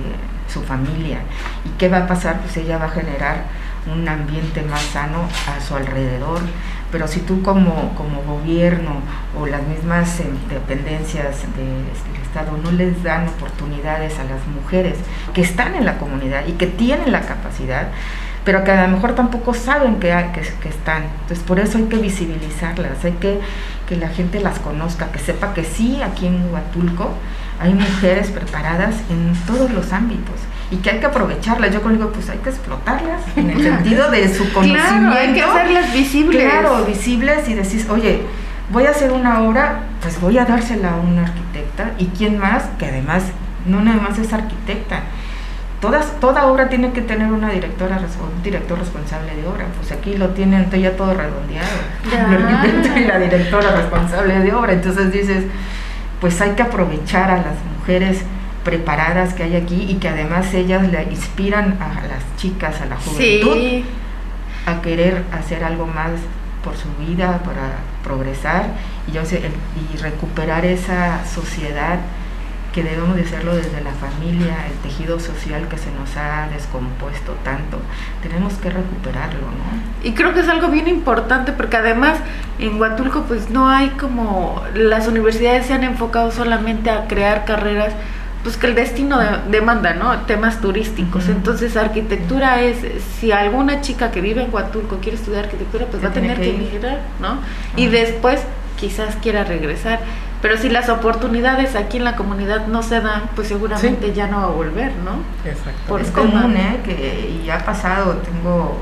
su 0.52 0.62
familia. 0.62 1.20
¿Y 1.66 1.70
qué 1.78 1.90
va 1.90 2.00
a 2.00 2.08
pasar? 2.08 2.40
Pues 2.42 2.56
ella 2.58 2.78
va 2.78 2.86
a 2.86 2.90
generar 2.90 3.46
un 3.94 4.08
ambiente 4.08 4.62
más 4.64 4.82
sano 4.82 5.28
a 5.48 5.62
su 5.62 5.76
alrededor. 5.76 6.42
Pero 6.92 7.08
si 7.08 7.20
tú 7.22 7.42
como, 7.42 7.94
como 7.96 8.22
gobierno 8.22 9.02
o 9.38 9.46
las 9.48 9.64
mismas 9.64 10.20
eh, 10.20 10.30
dependencias 10.50 11.42
del 11.56 11.86
Estado 12.24 12.58
no 12.58 12.72
les 12.72 13.02
dan 13.04 13.28
oportunidades 13.28 14.18
a 14.20 14.24
las 14.24 14.46
mujeres 14.48 14.98
que 15.34 15.42
están 15.42 15.76
en 15.76 15.86
la 15.86 15.98
comunidad 15.98 16.46
y 16.48 16.54
que 16.54 16.68
tienen 16.68 17.12
la 17.12 17.22
capacidad, 17.22 17.90
pero 18.46 18.64
que 18.64 18.72
a 18.72 18.88
lo 18.88 18.96
mejor 18.96 19.16
tampoco 19.16 19.54
saben 19.54 19.96
que, 19.96 20.08
que, 20.62 20.70
están. 20.70 21.04
Entonces, 21.22 21.40
por 21.40 21.60
eso 21.60 21.78
hay 21.78 21.86
que 21.86 21.98
visibilizarlas, 21.98 23.04
hay 23.04 23.14
que 23.14 23.40
que 23.88 23.96
la 23.96 24.10
gente 24.10 24.40
las 24.40 24.60
conozca, 24.60 25.12
que 25.12 25.20
sepa 25.20 25.54
que 25.54 25.64
sí, 25.64 26.02
aquí 26.02 26.28
en 26.28 26.52
Huatulco 26.52 27.12
hay 27.60 27.74
mujeres 27.74 28.30
preparadas 28.32 28.96
en 29.10 29.34
todos 29.46 29.72
los 29.72 29.94
ámbitos 29.94 30.36
y 30.72 30.78
que 30.78 30.90
hay 30.90 31.00
que 31.00 31.06
aprovecharlas. 31.06 31.72
Yo 31.72 31.80
digo, 31.90 32.12
pues 32.12 32.30
hay 32.30 32.40
que 32.40 32.50
explotarlas 32.50 33.22
en 33.36 33.52
el 33.52 33.64
sentido 33.64 34.10
de 34.10 34.34
su 34.34 34.52
conocimiento. 34.52 35.16
hay 35.18 35.34
que 35.34 35.42
hacerlas 35.42 35.94
visibles. 35.94 36.44
Claro, 36.44 36.86
visibles 36.86 37.48
y 37.48 37.54
decís, 37.54 37.88
oye, 37.90 38.22
voy 38.72 38.86
a 38.86 38.90
hacer 38.90 39.12
una 39.12 39.42
obra, 39.42 39.84
pues 40.02 40.20
voy 40.20 40.38
a 40.38 40.46
dársela 40.46 40.94
a 40.94 40.96
una 40.98 41.24
arquitecta 41.24 41.92
y 41.98 42.08
quién 42.08 42.38
más, 42.38 42.64
que 42.80 42.88
además 42.88 43.24
no 43.66 43.82
nada 43.82 44.02
más 44.02 44.18
es 44.18 44.34
arquitecta, 44.34 45.04
toda 46.20 46.48
obra 46.48 46.70
tiene 46.70 46.92
que 46.92 47.02
tener 47.02 47.32
una 47.32 47.52
directora 47.52 47.98
un 47.98 48.44
director 48.44 48.78
responsable 48.78 49.36
de 49.36 49.48
obra. 49.48 49.66
Pues 49.78 49.92
aquí 49.92 50.16
lo 50.18 50.30
tienen 50.30 50.70
ya 50.72 50.96
todo 50.96 51.14
redondeado. 51.14 51.68
y 52.96 53.04
la 53.06 53.20
directora 53.20 53.72
responsable 53.72 54.40
de 54.40 54.54
obra. 54.54 54.74
Entonces 54.74 55.12
dices, 55.12 55.44
pues 56.22 56.40
hay 56.42 56.52
que 56.52 56.64
aprovechar 56.64 57.32
a 57.32 57.38
las 57.38 57.56
mujeres 57.78 58.24
preparadas 58.64 59.34
que 59.34 59.44
hay 59.44 59.56
aquí 59.56 59.86
y 59.90 59.96
que 59.96 60.10
además 60.10 60.54
ellas 60.54 60.88
le 60.92 61.04
inspiran 61.04 61.78
a 61.80 62.08
las 62.08 62.36
chicas, 62.38 62.82
a 62.82 62.86
la 62.86 62.98
juventud, 62.98 63.84
a 64.66 64.82
querer 64.82 65.24
hacer 65.32 65.64
algo 65.64 65.86
más 65.86 66.12
por 66.64 66.76
su 66.76 66.88
vida, 67.06 67.44
para 67.44 67.76
progresar 68.04 68.66
y, 69.08 69.12
yo 69.12 69.24
sé, 69.24 69.40
y 69.40 69.98
recuperar 69.98 70.66
esa 70.66 71.24
sociedad 71.26 72.00
que 72.76 72.84
debemos 72.84 73.16
de 73.16 73.22
hacerlo 73.22 73.56
desde 73.56 73.80
la 73.80 73.94
familia, 73.94 74.68
el 74.68 74.74
tejido 74.84 75.18
social 75.22 75.70
que 75.70 75.78
se 75.78 75.90
nos 75.94 76.18
ha 76.18 76.50
descompuesto 76.50 77.32
tanto. 77.46 77.80
Tenemos 78.22 78.56
que 78.56 78.70
recuperarlo, 78.70 79.48
¿no? 79.48 80.04
Y 80.04 80.12
creo 80.12 80.34
que 80.34 80.42
es 80.42 80.50
algo 80.50 80.68
bien 80.68 80.90
importante 80.90 81.54
porque 81.54 81.78
además 81.78 82.18
en 82.60 82.80
Huatulco 82.80 83.24
pues 83.30 83.50
no 83.50 83.70
hay 83.70 83.92
como 83.92 84.62
las 84.74 85.08
universidades 85.08 85.68
se 85.68 85.74
han 85.74 85.86
enfocado 85.86 86.32
solamente 86.32 86.90
a 86.90 87.08
crear 87.08 87.46
carreras 87.46 87.94
pues 88.44 88.58
que 88.58 88.68
el 88.68 88.76
destino 88.76 89.20
demanda, 89.50 89.94
¿no? 89.94 90.16
Temas 90.28 90.60
turísticos. 90.60 91.30
Entonces, 91.30 91.76
arquitectura 91.78 92.62
es, 92.62 92.78
si 93.20 93.32
alguna 93.32 93.82
chica 93.82 94.12
que 94.12 94.22
vive 94.22 94.44
en 94.44 94.54
Huatulco 94.54 94.98
quiere 94.98 95.18
estudiar 95.18 95.46
arquitectura, 95.46 95.88
pues 95.88 96.04
va 96.04 96.10
a 96.10 96.14
tener 96.14 96.40
que, 96.40 96.52
emigrar, 96.52 97.00
¿no? 97.20 97.40
Y 97.76 97.88
después 97.88 98.42
quizás 98.80 99.16
quiera 99.16 99.46
regresar. 99.46 100.00
Pero 100.46 100.60
si 100.60 100.70
las 100.70 100.90
oportunidades 100.90 101.76
aquí 101.76 101.98
en 101.98 102.04
la 102.04 102.16
comunidad 102.16 102.68
no 102.68 102.84
se 102.84 103.02
dan, 103.02 103.24
pues 103.36 103.48
seguramente 103.48 104.14
ya 104.14 104.28
no 104.28 104.42
va 104.42 104.44
a 104.44 104.50
volver, 104.50 104.92
¿no? 104.98 105.14
Exacto. 105.44 105.98
es 105.98 106.12
común, 106.12 106.56
¿eh? 106.56 106.82
Que, 106.86 107.42
y 107.44 107.50
ha 107.50 107.66
pasado, 107.66 108.18
tengo 108.18 108.78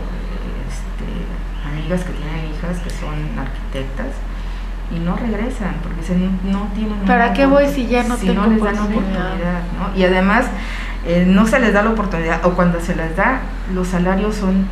este, 0.68 1.66
amigas 1.66 2.04
que 2.04 2.12
tienen 2.12 2.52
hijas 2.52 2.80
que 2.80 2.90
son 2.90 3.40
arquitectas 3.40 4.08
y 4.94 5.00
no 5.00 5.16
regresan 5.16 5.76
porque 5.82 6.04
se, 6.04 6.18
no 6.18 6.68
tienen 6.76 7.00
¿Para 7.06 7.32
qué 7.32 7.46
voy 7.46 7.70
si 7.70 7.88
ya 7.88 8.04
no 8.04 8.18
si 8.18 8.28
no 8.28 8.46
les 8.48 8.62
dan 8.62 8.80
oportunidad 8.80 9.62
¿no? 9.80 9.98
y 9.98 10.04
además 10.04 10.48
eh, 11.08 11.24
no 11.26 11.48
se 11.48 11.62
les 11.62 11.72
da 11.72 11.82
la 11.82 11.92
oportunidad 11.92 12.46
o 12.46 12.56
cuando 12.56 12.82
se 12.82 12.94
les 12.94 13.16
da 13.16 13.40
los 13.74 13.88
salarios 13.88 14.36
son 14.36 14.68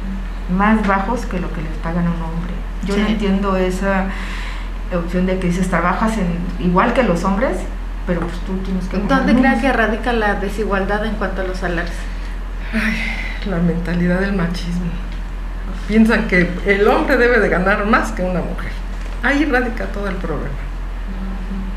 más 0.53 0.85
bajos 0.85 1.25
que 1.25 1.39
lo 1.39 1.51
que 1.53 1.61
les 1.61 1.71
pagan 1.81 2.05
a 2.05 2.11
un 2.11 2.21
hombre 2.21 2.51
yo 2.83 2.97
no 2.97 3.07
entiendo 3.07 3.55
esa 3.55 4.07
opción 4.97 5.25
de 5.25 5.39
que 5.39 5.47
dices, 5.47 5.69
trabajas 5.69 6.17
en, 6.17 6.37
igual 6.65 6.93
que 6.93 7.03
los 7.03 7.23
hombres, 7.23 7.57
pero 8.07 8.21
pues 8.21 8.33
tú 8.39 8.57
tienes 8.57 8.85
que... 8.87 8.97
¿Dónde 8.97 9.35
crees 9.35 9.61
que 9.61 9.71
radica 9.71 10.13
la 10.13 10.35
desigualdad 10.35 11.05
en 11.05 11.15
cuanto 11.15 11.41
a 11.41 11.43
los 11.45 11.57
salarios? 11.57 11.95
Ay, 12.73 13.49
la 13.49 13.57
mentalidad 13.57 14.19
del 14.19 14.33
machismo. 14.33 14.91
Piensan 15.87 16.27
que 16.27 16.49
el 16.65 16.87
hombre 16.87 17.17
debe 17.17 17.39
de 17.39 17.49
ganar 17.49 17.85
más 17.85 18.11
que 18.11 18.23
una 18.23 18.41
mujer. 18.41 18.71
Ahí 19.23 19.45
radica 19.45 19.85
todo 19.87 20.07
el 20.07 20.15
problema. 20.15 20.49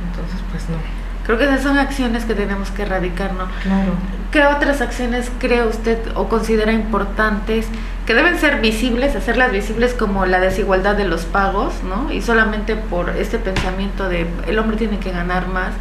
Entonces, 0.08 0.40
pues 0.50 0.68
no. 0.68 0.93
Creo 1.24 1.38
que 1.38 1.44
esas 1.44 1.62
son 1.62 1.78
acciones 1.78 2.24
que 2.24 2.34
tenemos 2.34 2.70
que 2.70 2.82
erradicar, 2.82 3.32
¿no? 3.32 3.46
Claro. 3.62 3.92
¿Qué 4.30 4.44
otras 4.44 4.80
acciones 4.80 5.30
cree 5.38 5.66
usted 5.66 5.98
o 6.14 6.28
considera 6.28 6.72
importantes 6.72 7.66
que 8.06 8.14
deben 8.14 8.38
ser 8.38 8.60
visibles, 8.60 9.16
hacerlas 9.16 9.52
visibles 9.52 9.94
como 9.94 10.26
la 10.26 10.40
desigualdad 10.40 10.96
de 10.96 11.06
los 11.06 11.24
pagos, 11.24 11.82
¿no? 11.82 12.12
Y 12.12 12.20
solamente 12.20 12.76
por 12.76 13.10
este 13.10 13.38
pensamiento 13.38 14.08
de 14.08 14.26
el 14.46 14.58
hombre 14.58 14.76
tiene 14.76 14.98
que 14.98 15.12
ganar 15.12 15.48
más. 15.48 15.72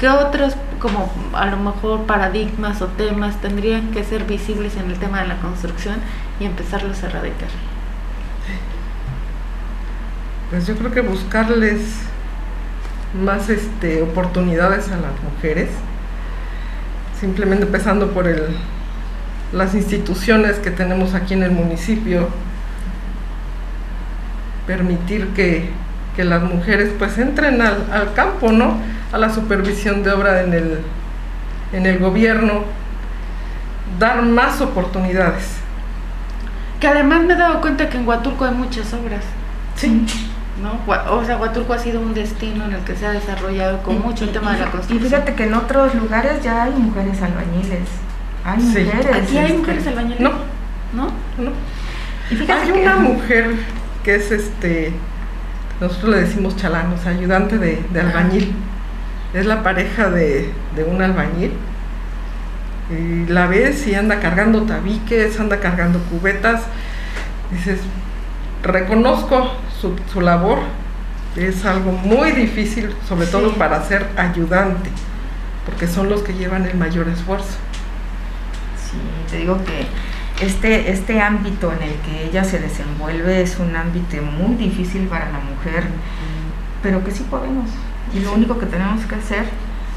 ¿Qué 0.00 0.08
otros, 0.08 0.54
como 0.78 1.12
a 1.32 1.46
lo 1.46 1.56
mejor 1.56 2.06
paradigmas 2.06 2.80
o 2.80 2.86
temas, 2.86 3.40
tendrían 3.40 3.90
que 3.90 4.04
ser 4.04 4.24
visibles 4.24 4.76
en 4.76 4.90
el 4.90 4.98
tema 4.98 5.20
de 5.20 5.28
la 5.28 5.36
construcción 5.38 5.96
y 6.38 6.44
empezarlos 6.44 7.02
a 7.02 7.08
erradicar? 7.08 7.48
Pues 10.50 10.66
yo 10.66 10.76
creo 10.76 10.92
que 10.92 11.00
buscarles 11.02 11.80
más 13.14 13.48
este, 13.48 14.02
oportunidades 14.02 14.88
a 14.88 14.96
las 14.96 15.12
mujeres, 15.22 15.68
simplemente 17.18 17.66
empezando 17.66 18.12
por 18.12 18.26
el, 18.26 18.56
las 19.52 19.74
instituciones 19.74 20.58
que 20.58 20.70
tenemos 20.70 21.14
aquí 21.14 21.34
en 21.34 21.42
el 21.42 21.52
municipio, 21.52 22.28
permitir 24.66 25.28
que, 25.28 25.70
que 26.14 26.24
las 26.24 26.42
mujeres 26.42 26.92
pues 26.98 27.16
entren 27.18 27.62
al, 27.62 27.86
al, 27.90 28.12
campo, 28.12 28.52
¿no? 28.52 28.78
A 29.12 29.18
la 29.18 29.32
supervisión 29.32 30.02
de 30.02 30.12
obra 30.12 30.42
en 30.42 30.52
el, 30.52 30.80
en 31.72 31.86
el 31.86 31.98
gobierno, 31.98 32.64
dar 33.98 34.22
más 34.22 34.60
oportunidades. 34.60 35.56
Que 36.80 36.86
además 36.86 37.22
me 37.22 37.34
he 37.34 37.36
dado 37.36 37.60
cuenta 37.60 37.88
que 37.88 37.96
en 37.96 38.06
Huatulco 38.06 38.44
hay 38.44 38.54
muchas 38.54 38.92
obras. 38.92 39.24
Sí. 39.74 40.06
¿No? 40.62 40.80
O 41.12 41.24
sea, 41.24 41.36
Huatulco 41.36 41.72
ha 41.72 41.78
sido 41.78 42.00
un 42.00 42.14
destino 42.14 42.64
en 42.64 42.72
el 42.72 42.80
que 42.80 42.96
se 42.96 43.06
ha 43.06 43.12
desarrollado 43.12 43.82
con 43.82 44.00
mucho 44.00 44.24
el 44.24 44.32
tema 44.32 44.52
de 44.52 44.60
la 44.60 44.70
construcción. 44.70 44.98
Y 44.98 45.08
fíjate 45.08 45.34
que 45.34 45.44
en 45.44 45.54
otros 45.54 45.94
lugares 45.94 46.42
ya 46.42 46.64
hay 46.64 46.72
mujeres 46.72 47.20
albañiles. 47.22 47.88
Hay 48.44 48.58
mujeres. 48.58 49.06
¿Aquí 49.14 49.38
hay 49.38 49.46
este, 49.46 49.58
mujeres 49.58 49.86
albañiles? 49.86 50.20
No. 50.20 50.30
¿No? 50.92 51.06
No. 51.38 51.52
Y 52.30 52.36
fíjate 52.36 52.72
hay 52.72 52.82
una 52.82 52.96
mujer 52.96 53.54
que 54.02 54.14
es 54.14 54.30
este, 54.30 54.92
nosotros 55.80 56.10
le 56.10 56.20
decimos 56.22 56.56
chalán, 56.56 56.92
o 56.92 56.98
sea, 56.98 57.12
ayudante 57.12 57.58
de, 57.58 57.82
de 57.92 58.00
albañil. 58.00 58.52
es 59.32 59.46
la 59.46 59.62
pareja 59.62 60.10
de, 60.10 60.52
un 60.86 61.02
albañil. 61.02 61.52
Y 62.90 63.26
la 63.30 63.46
ves 63.46 63.86
y 63.86 63.94
anda 63.94 64.18
cargando 64.18 64.62
tabiques, 64.62 65.38
anda 65.38 65.60
cargando 65.60 65.98
cubetas. 66.04 66.62
Dices, 67.52 67.80
reconozco 68.62 69.52
su, 69.80 69.94
su 70.12 70.20
labor, 70.20 70.58
es 71.36 71.64
algo 71.64 71.92
muy 71.92 72.32
difícil, 72.32 72.94
sobre 73.08 73.26
todo 73.26 73.52
para 73.54 73.82
ser 73.84 74.08
ayudante, 74.16 74.90
porque 75.64 75.86
son 75.86 76.08
los 76.08 76.22
que 76.22 76.34
llevan 76.34 76.66
el 76.66 76.76
mayor 76.76 77.08
esfuerzo. 77.08 77.58
Sí, 78.76 78.98
te 79.30 79.38
digo 79.38 79.58
que 79.64 79.86
este, 80.44 80.90
este 80.90 81.20
ámbito 81.20 81.72
en 81.72 81.82
el 81.82 81.94
que 82.00 82.24
ella 82.28 82.44
se 82.44 82.58
desenvuelve 82.58 83.42
es 83.42 83.58
un 83.58 83.74
ámbito 83.74 84.22
muy 84.22 84.54
difícil 84.56 85.06
para 85.08 85.26
la 85.30 85.40
mujer, 85.40 85.84
pero 86.82 87.04
que 87.04 87.10
sí 87.10 87.24
podemos. 87.28 87.68
Y 88.14 88.20
lo 88.20 88.32
único 88.32 88.58
que 88.58 88.66
tenemos 88.66 89.04
que 89.04 89.16
hacer 89.16 89.44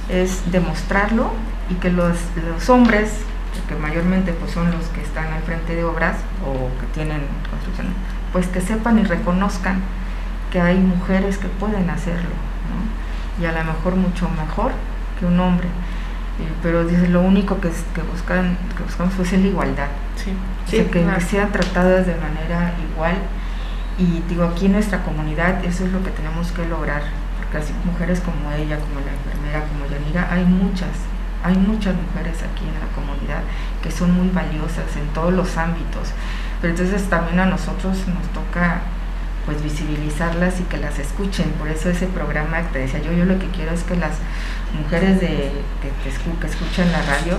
es 0.10 0.52
demostrarlo 0.52 1.32
y 1.70 1.76
que 1.76 1.90
los, 1.90 2.18
los 2.52 2.70
hombres, 2.70 3.20
que 3.68 3.76
mayormente 3.76 4.34
pues 4.34 4.52
son 4.52 4.72
los 4.72 4.86
que 4.88 5.02
están 5.02 5.32
al 5.32 5.42
frente 5.44 5.76
de 5.76 5.84
obras 5.84 6.18
o 6.46 6.70
que 6.80 6.88
tienen 6.94 7.22
construcción, 7.50 7.88
pues 8.32 8.48
que 8.48 8.62
sepan 8.62 9.00
y 9.00 9.04
reconozcan 9.04 9.82
que 10.52 10.62
hay 10.62 10.78
mujeres 10.78 11.38
que 11.38 11.48
pueden 11.48 11.90
hacerlo, 11.90 12.30
y 13.42 13.46
a 13.46 13.52
lo 13.52 13.64
mejor 13.64 13.96
mucho 13.96 14.30
mejor 14.30 14.72
que 15.20 15.26
un 15.26 15.40
hombre. 15.40 15.68
Eh, 16.40 16.52
pero 16.64 16.84
lo 16.84 17.22
único 17.22 17.60
que, 17.60 17.70
que, 17.70 18.02
buscan, 18.02 18.58
que 18.76 18.84
buscamos 18.84 19.18
es 19.20 19.34
la 19.34 19.48
igualdad. 19.48 19.88
que, 20.70 21.22
sean 21.22 21.52
tratadas 21.52 22.08
de 22.08 22.16
manera 22.16 22.74
igual. 22.94 23.16
Y 23.98 24.24
digo, 24.28 24.46
aquí 24.46 24.66
en 24.66 24.74
nuestra 24.74 25.04
comunidad 25.04 25.64
eso 25.64 25.86
es 25.86 25.92
lo 25.92 26.04
que 26.04 26.10
tenemos 26.12 26.52
que 26.52 26.66
lograr, 26.66 27.04
porque 27.38 27.58
así 27.58 27.74
mujeres 27.86 28.20
como 28.22 28.52
ella, 28.52 28.80
como 28.80 29.00
la 29.02 29.12
enfermera, 29.12 29.66
como 29.68 29.86
Yanira, 29.86 30.28
hay 30.32 30.46
muchas, 30.46 30.90
hay 31.44 31.56
muchas 31.56 31.94
mujeres 31.96 32.42
aquí 32.42 32.66
en 32.66 32.80
la 32.80 32.90
comunidad 32.96 33.44
que 33.84 33.92
son 33.92 34.16
muy 34.16 34.30
valiosas 34.30 34.96
en 34.96 35.08
todos 35.14 35.34
los 35.34 35.58
ámbitos. 35.58 36.14
Pero 36.62 36.74
entonces 36.74 37.10
también 37.10 37.40
a 37.40 37.46
nosotros 37.46 37.98
nos 38.08 38.28
toca 38.34 38.82
pues 39.46 39.64
visibilizarlas 39.64 40.60
y 40.60 40.64
que 40.64 40.78
las 40.78 41.00
escuchen. 41.00 41.50
Por 41.58 41.68
eso 41.68 41.90
ese 41.90 42.08
programa 42.08 42.62
que 42.62 42.74
te 42.74 42.80
decía 42.80 43.00
yo, 43.02 43.12
yo 43.12 43.26
lo 43.26 43.40
que 43.40 43.48
quiero 43.48 43.72
es 43.72 43.84
que 43.84 43.96
las 43.96 44.14
mujeres 44.80 45.20
de, 45.20 45.52
que, 45.82 46.48
escuchan 46.48 46.92
la 46.92 47.02
radio 47.02 47.38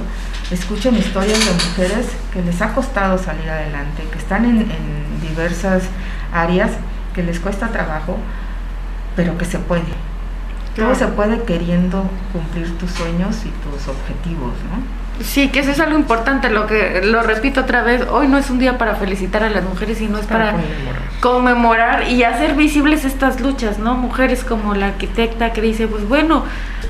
escuchen 0.50 0.96
historias 0.96 1.38
de 1.38 1.52
mujeres 1.52 2.08
que 2.32 2.42
les 2.42 2.60
ha 2.60 2.74
costado 2.74 3.16
salir 3.16 3.48
adelante, 3.48 4.02
que 4.10 4.18
están 4.18 4.44
en, 4.44 4.60
en 4.62 5.20
diversas 5.20 5.84
áreas, 6.32 6.72
que 7.14 7.22
les 7.22 7.38
cuesta 7.38 7.68
trabajo, 7.68 8.18
pero 9.16 9.38
que 9.38 9.44
se 9.44 9.58
puede. 9.58 9.82
Todo 10.74 10.94
se 10.94 11.06
puede 11.06 11.42
queriendo 11.44 12.10
cumplir 12.32 12.76
tus 12.78 12.90
sueños 12.90 13.36
y 13.44 13.50
tus 13.50 13.88
objetivos, 13.88 14.54
¿no? 14.70 15.01
Sí, 15.20 15.48
que 15.48 15.60
eso 15.60 15.70
es 15.70 15.80
algo 15.80 15.98
importante, 15.98 16.50
lo 16.50 16.66
que 16.66 17.02
lo 17.04 17.22
repito 17.22 17.60
otra 17.60 17.82
vez, 17.82 18.06
hoy 18.10 18.28
no 18.28 18.38
es 18.38 18.50
un 18.50 18.58
día 18.58 18.78
para 18.78 18.96
felicitar 18.96 19.44
a 19.44 19.50
las 19.50 19.62
mujeres, 19.62 19.98
sino 19.98 20.18
es 20.18 20.26
para, 20.26 20.54
conmemorar. 21.20 22.08
y 22.08 22.24
hacer 22.24 22.54
visibles 22.54 23.04
estas 23.04 23.40
luchas, 23.40 23.78
¿no? 23.78 23.94
Mujeres 23.94 24.42
como 24.42 24.74
la 24.74 24.88
arquitecta 24.88 25.52
que 25.52 25.60
dice, 25.60 25.86
pues 25.86 26.08
bueno, 26.08 26.44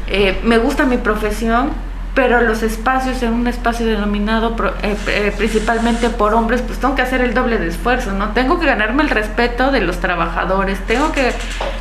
eh, 0.07 0.41
me 0.45 0.59
gusta 0.59 0.87
mi 0.87 0.97
profesión, 0.97 1.71
pero 2.15 2.43
los 2.43 2.63
espacios 2.63 3.23
en 3.23 3.33
un 3.33 3.47
espacio 3.47 3.87
denominado 3.87 4.55
eh, 4.83 4.97
eh, 5.07 5.35
principalmente 5.37 6.11
por 6.11 6.35
hombres, 6.35 6.61
pues 6.61 6.79
tengo 6.79 6.95
que 6.95 7.03
hacer 7.03 7.23
el 7.23 7.33
doble 7.33 7.59
de 7.59 7.69
esfuerzo, 7.69 8.13
¿no? 8.13 8.31
Tengo 8.31 8.61
que 8.61 8.67
ganarme 8.67 9.03
el 9.03 9.09
respeto 9.09 9.71
de 9.71 9.81
los 9.81 9.99
trabajadores, 9.99 10.79
tengo 10.87 11.13
que 11.13 11.33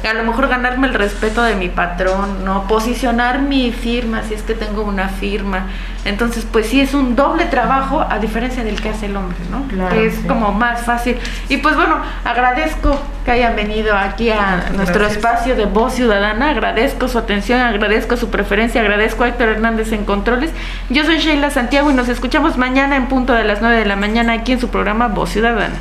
a 0.07 0.13
lo 0.13 0.23
mejor 0.23 0.47
ganarme 0.47 0.87
el 0.87 0.93
respeto 0.93 1.43
de 1.43 1.55
mi 1.55 1.67
patrón, 1.67 2.45
¿no? 2.45 2.65
Posicionar 2.67 3.41
mi 3.41 3.71
firma, 3.71 4.23
si 4.23 4.33
es 4.33 4.43
que 4.43 4.53
tengo 4.53 4.83
una 4.83 5.09
firma. 5.09 5.67
Entonces, 6.03 6.45
pues 6.51 6.67
sí, 6.67 6.81
es 6.81 6.93
un 6.93 7.15
doble 7.15 7.45
trabajo 7.45 8.05
a 8.07 8.17
diferencia 8.19 8.63
del 8.63 8.81
que 8.81 8.89
hace 8.89 9.05
el 9.05 9.15
hombre, 9.15 9.37
¿no? 9.51 9.67
Claro, 9.67 9.95
es 9.95 10.15
como 10.27 10.51
más 10.51 10.81
fácil. 10.81 11.17
Y 11.47 11.57
pues 11.57 11.75
bueno, 11.75 11.97
agradezco 12.25 12.99
que 13.23 13.31
hayan 13.31 13.55
venido 13.55 13.95
aquí 13.95 14.31
a 14.31 14.71
nuestro 14.73 15.05
espacio 15.05 15.55
de 15.55 15.65
voz 15.65 15.93
ciudadana, 15.93 16.49
agradezco 16.49 17.07
su 17.07 17.19
atención, 17.19 17.59
agradezco 17.59 18.17
su 18.17 18.29
preferencia, 18.29 18.81
agradezco 18.81 19.23
a 19.23 19.27
Héctor 19.27 19.49
Hernández 19.49 19.91
en 19.91 20.05
controles. 20.05 20.51
Yo 20.89 21.05
soy 21.05 21.19
Sheila 21.19 21.51
Santiago 21.51 21.91
y 21.91 21.93
nos 21.93 22.09
escuchamos 22.09 22.57
mañana 22.57 22.95
en 22.95 23.07
punto 23.07 23.33
de 23.33 23.43
las 23.43 23.61
9 23.61 23.77
de 23.77 23.85
la 23.85 23.95
mañana 23.95 24.33
aquí 24.33 24.53
en 24.53 24.59
su 24.59 24.69
programa 24.69 25.07
Voz 25.07 25.29
Ciudadana. 25.29 25.75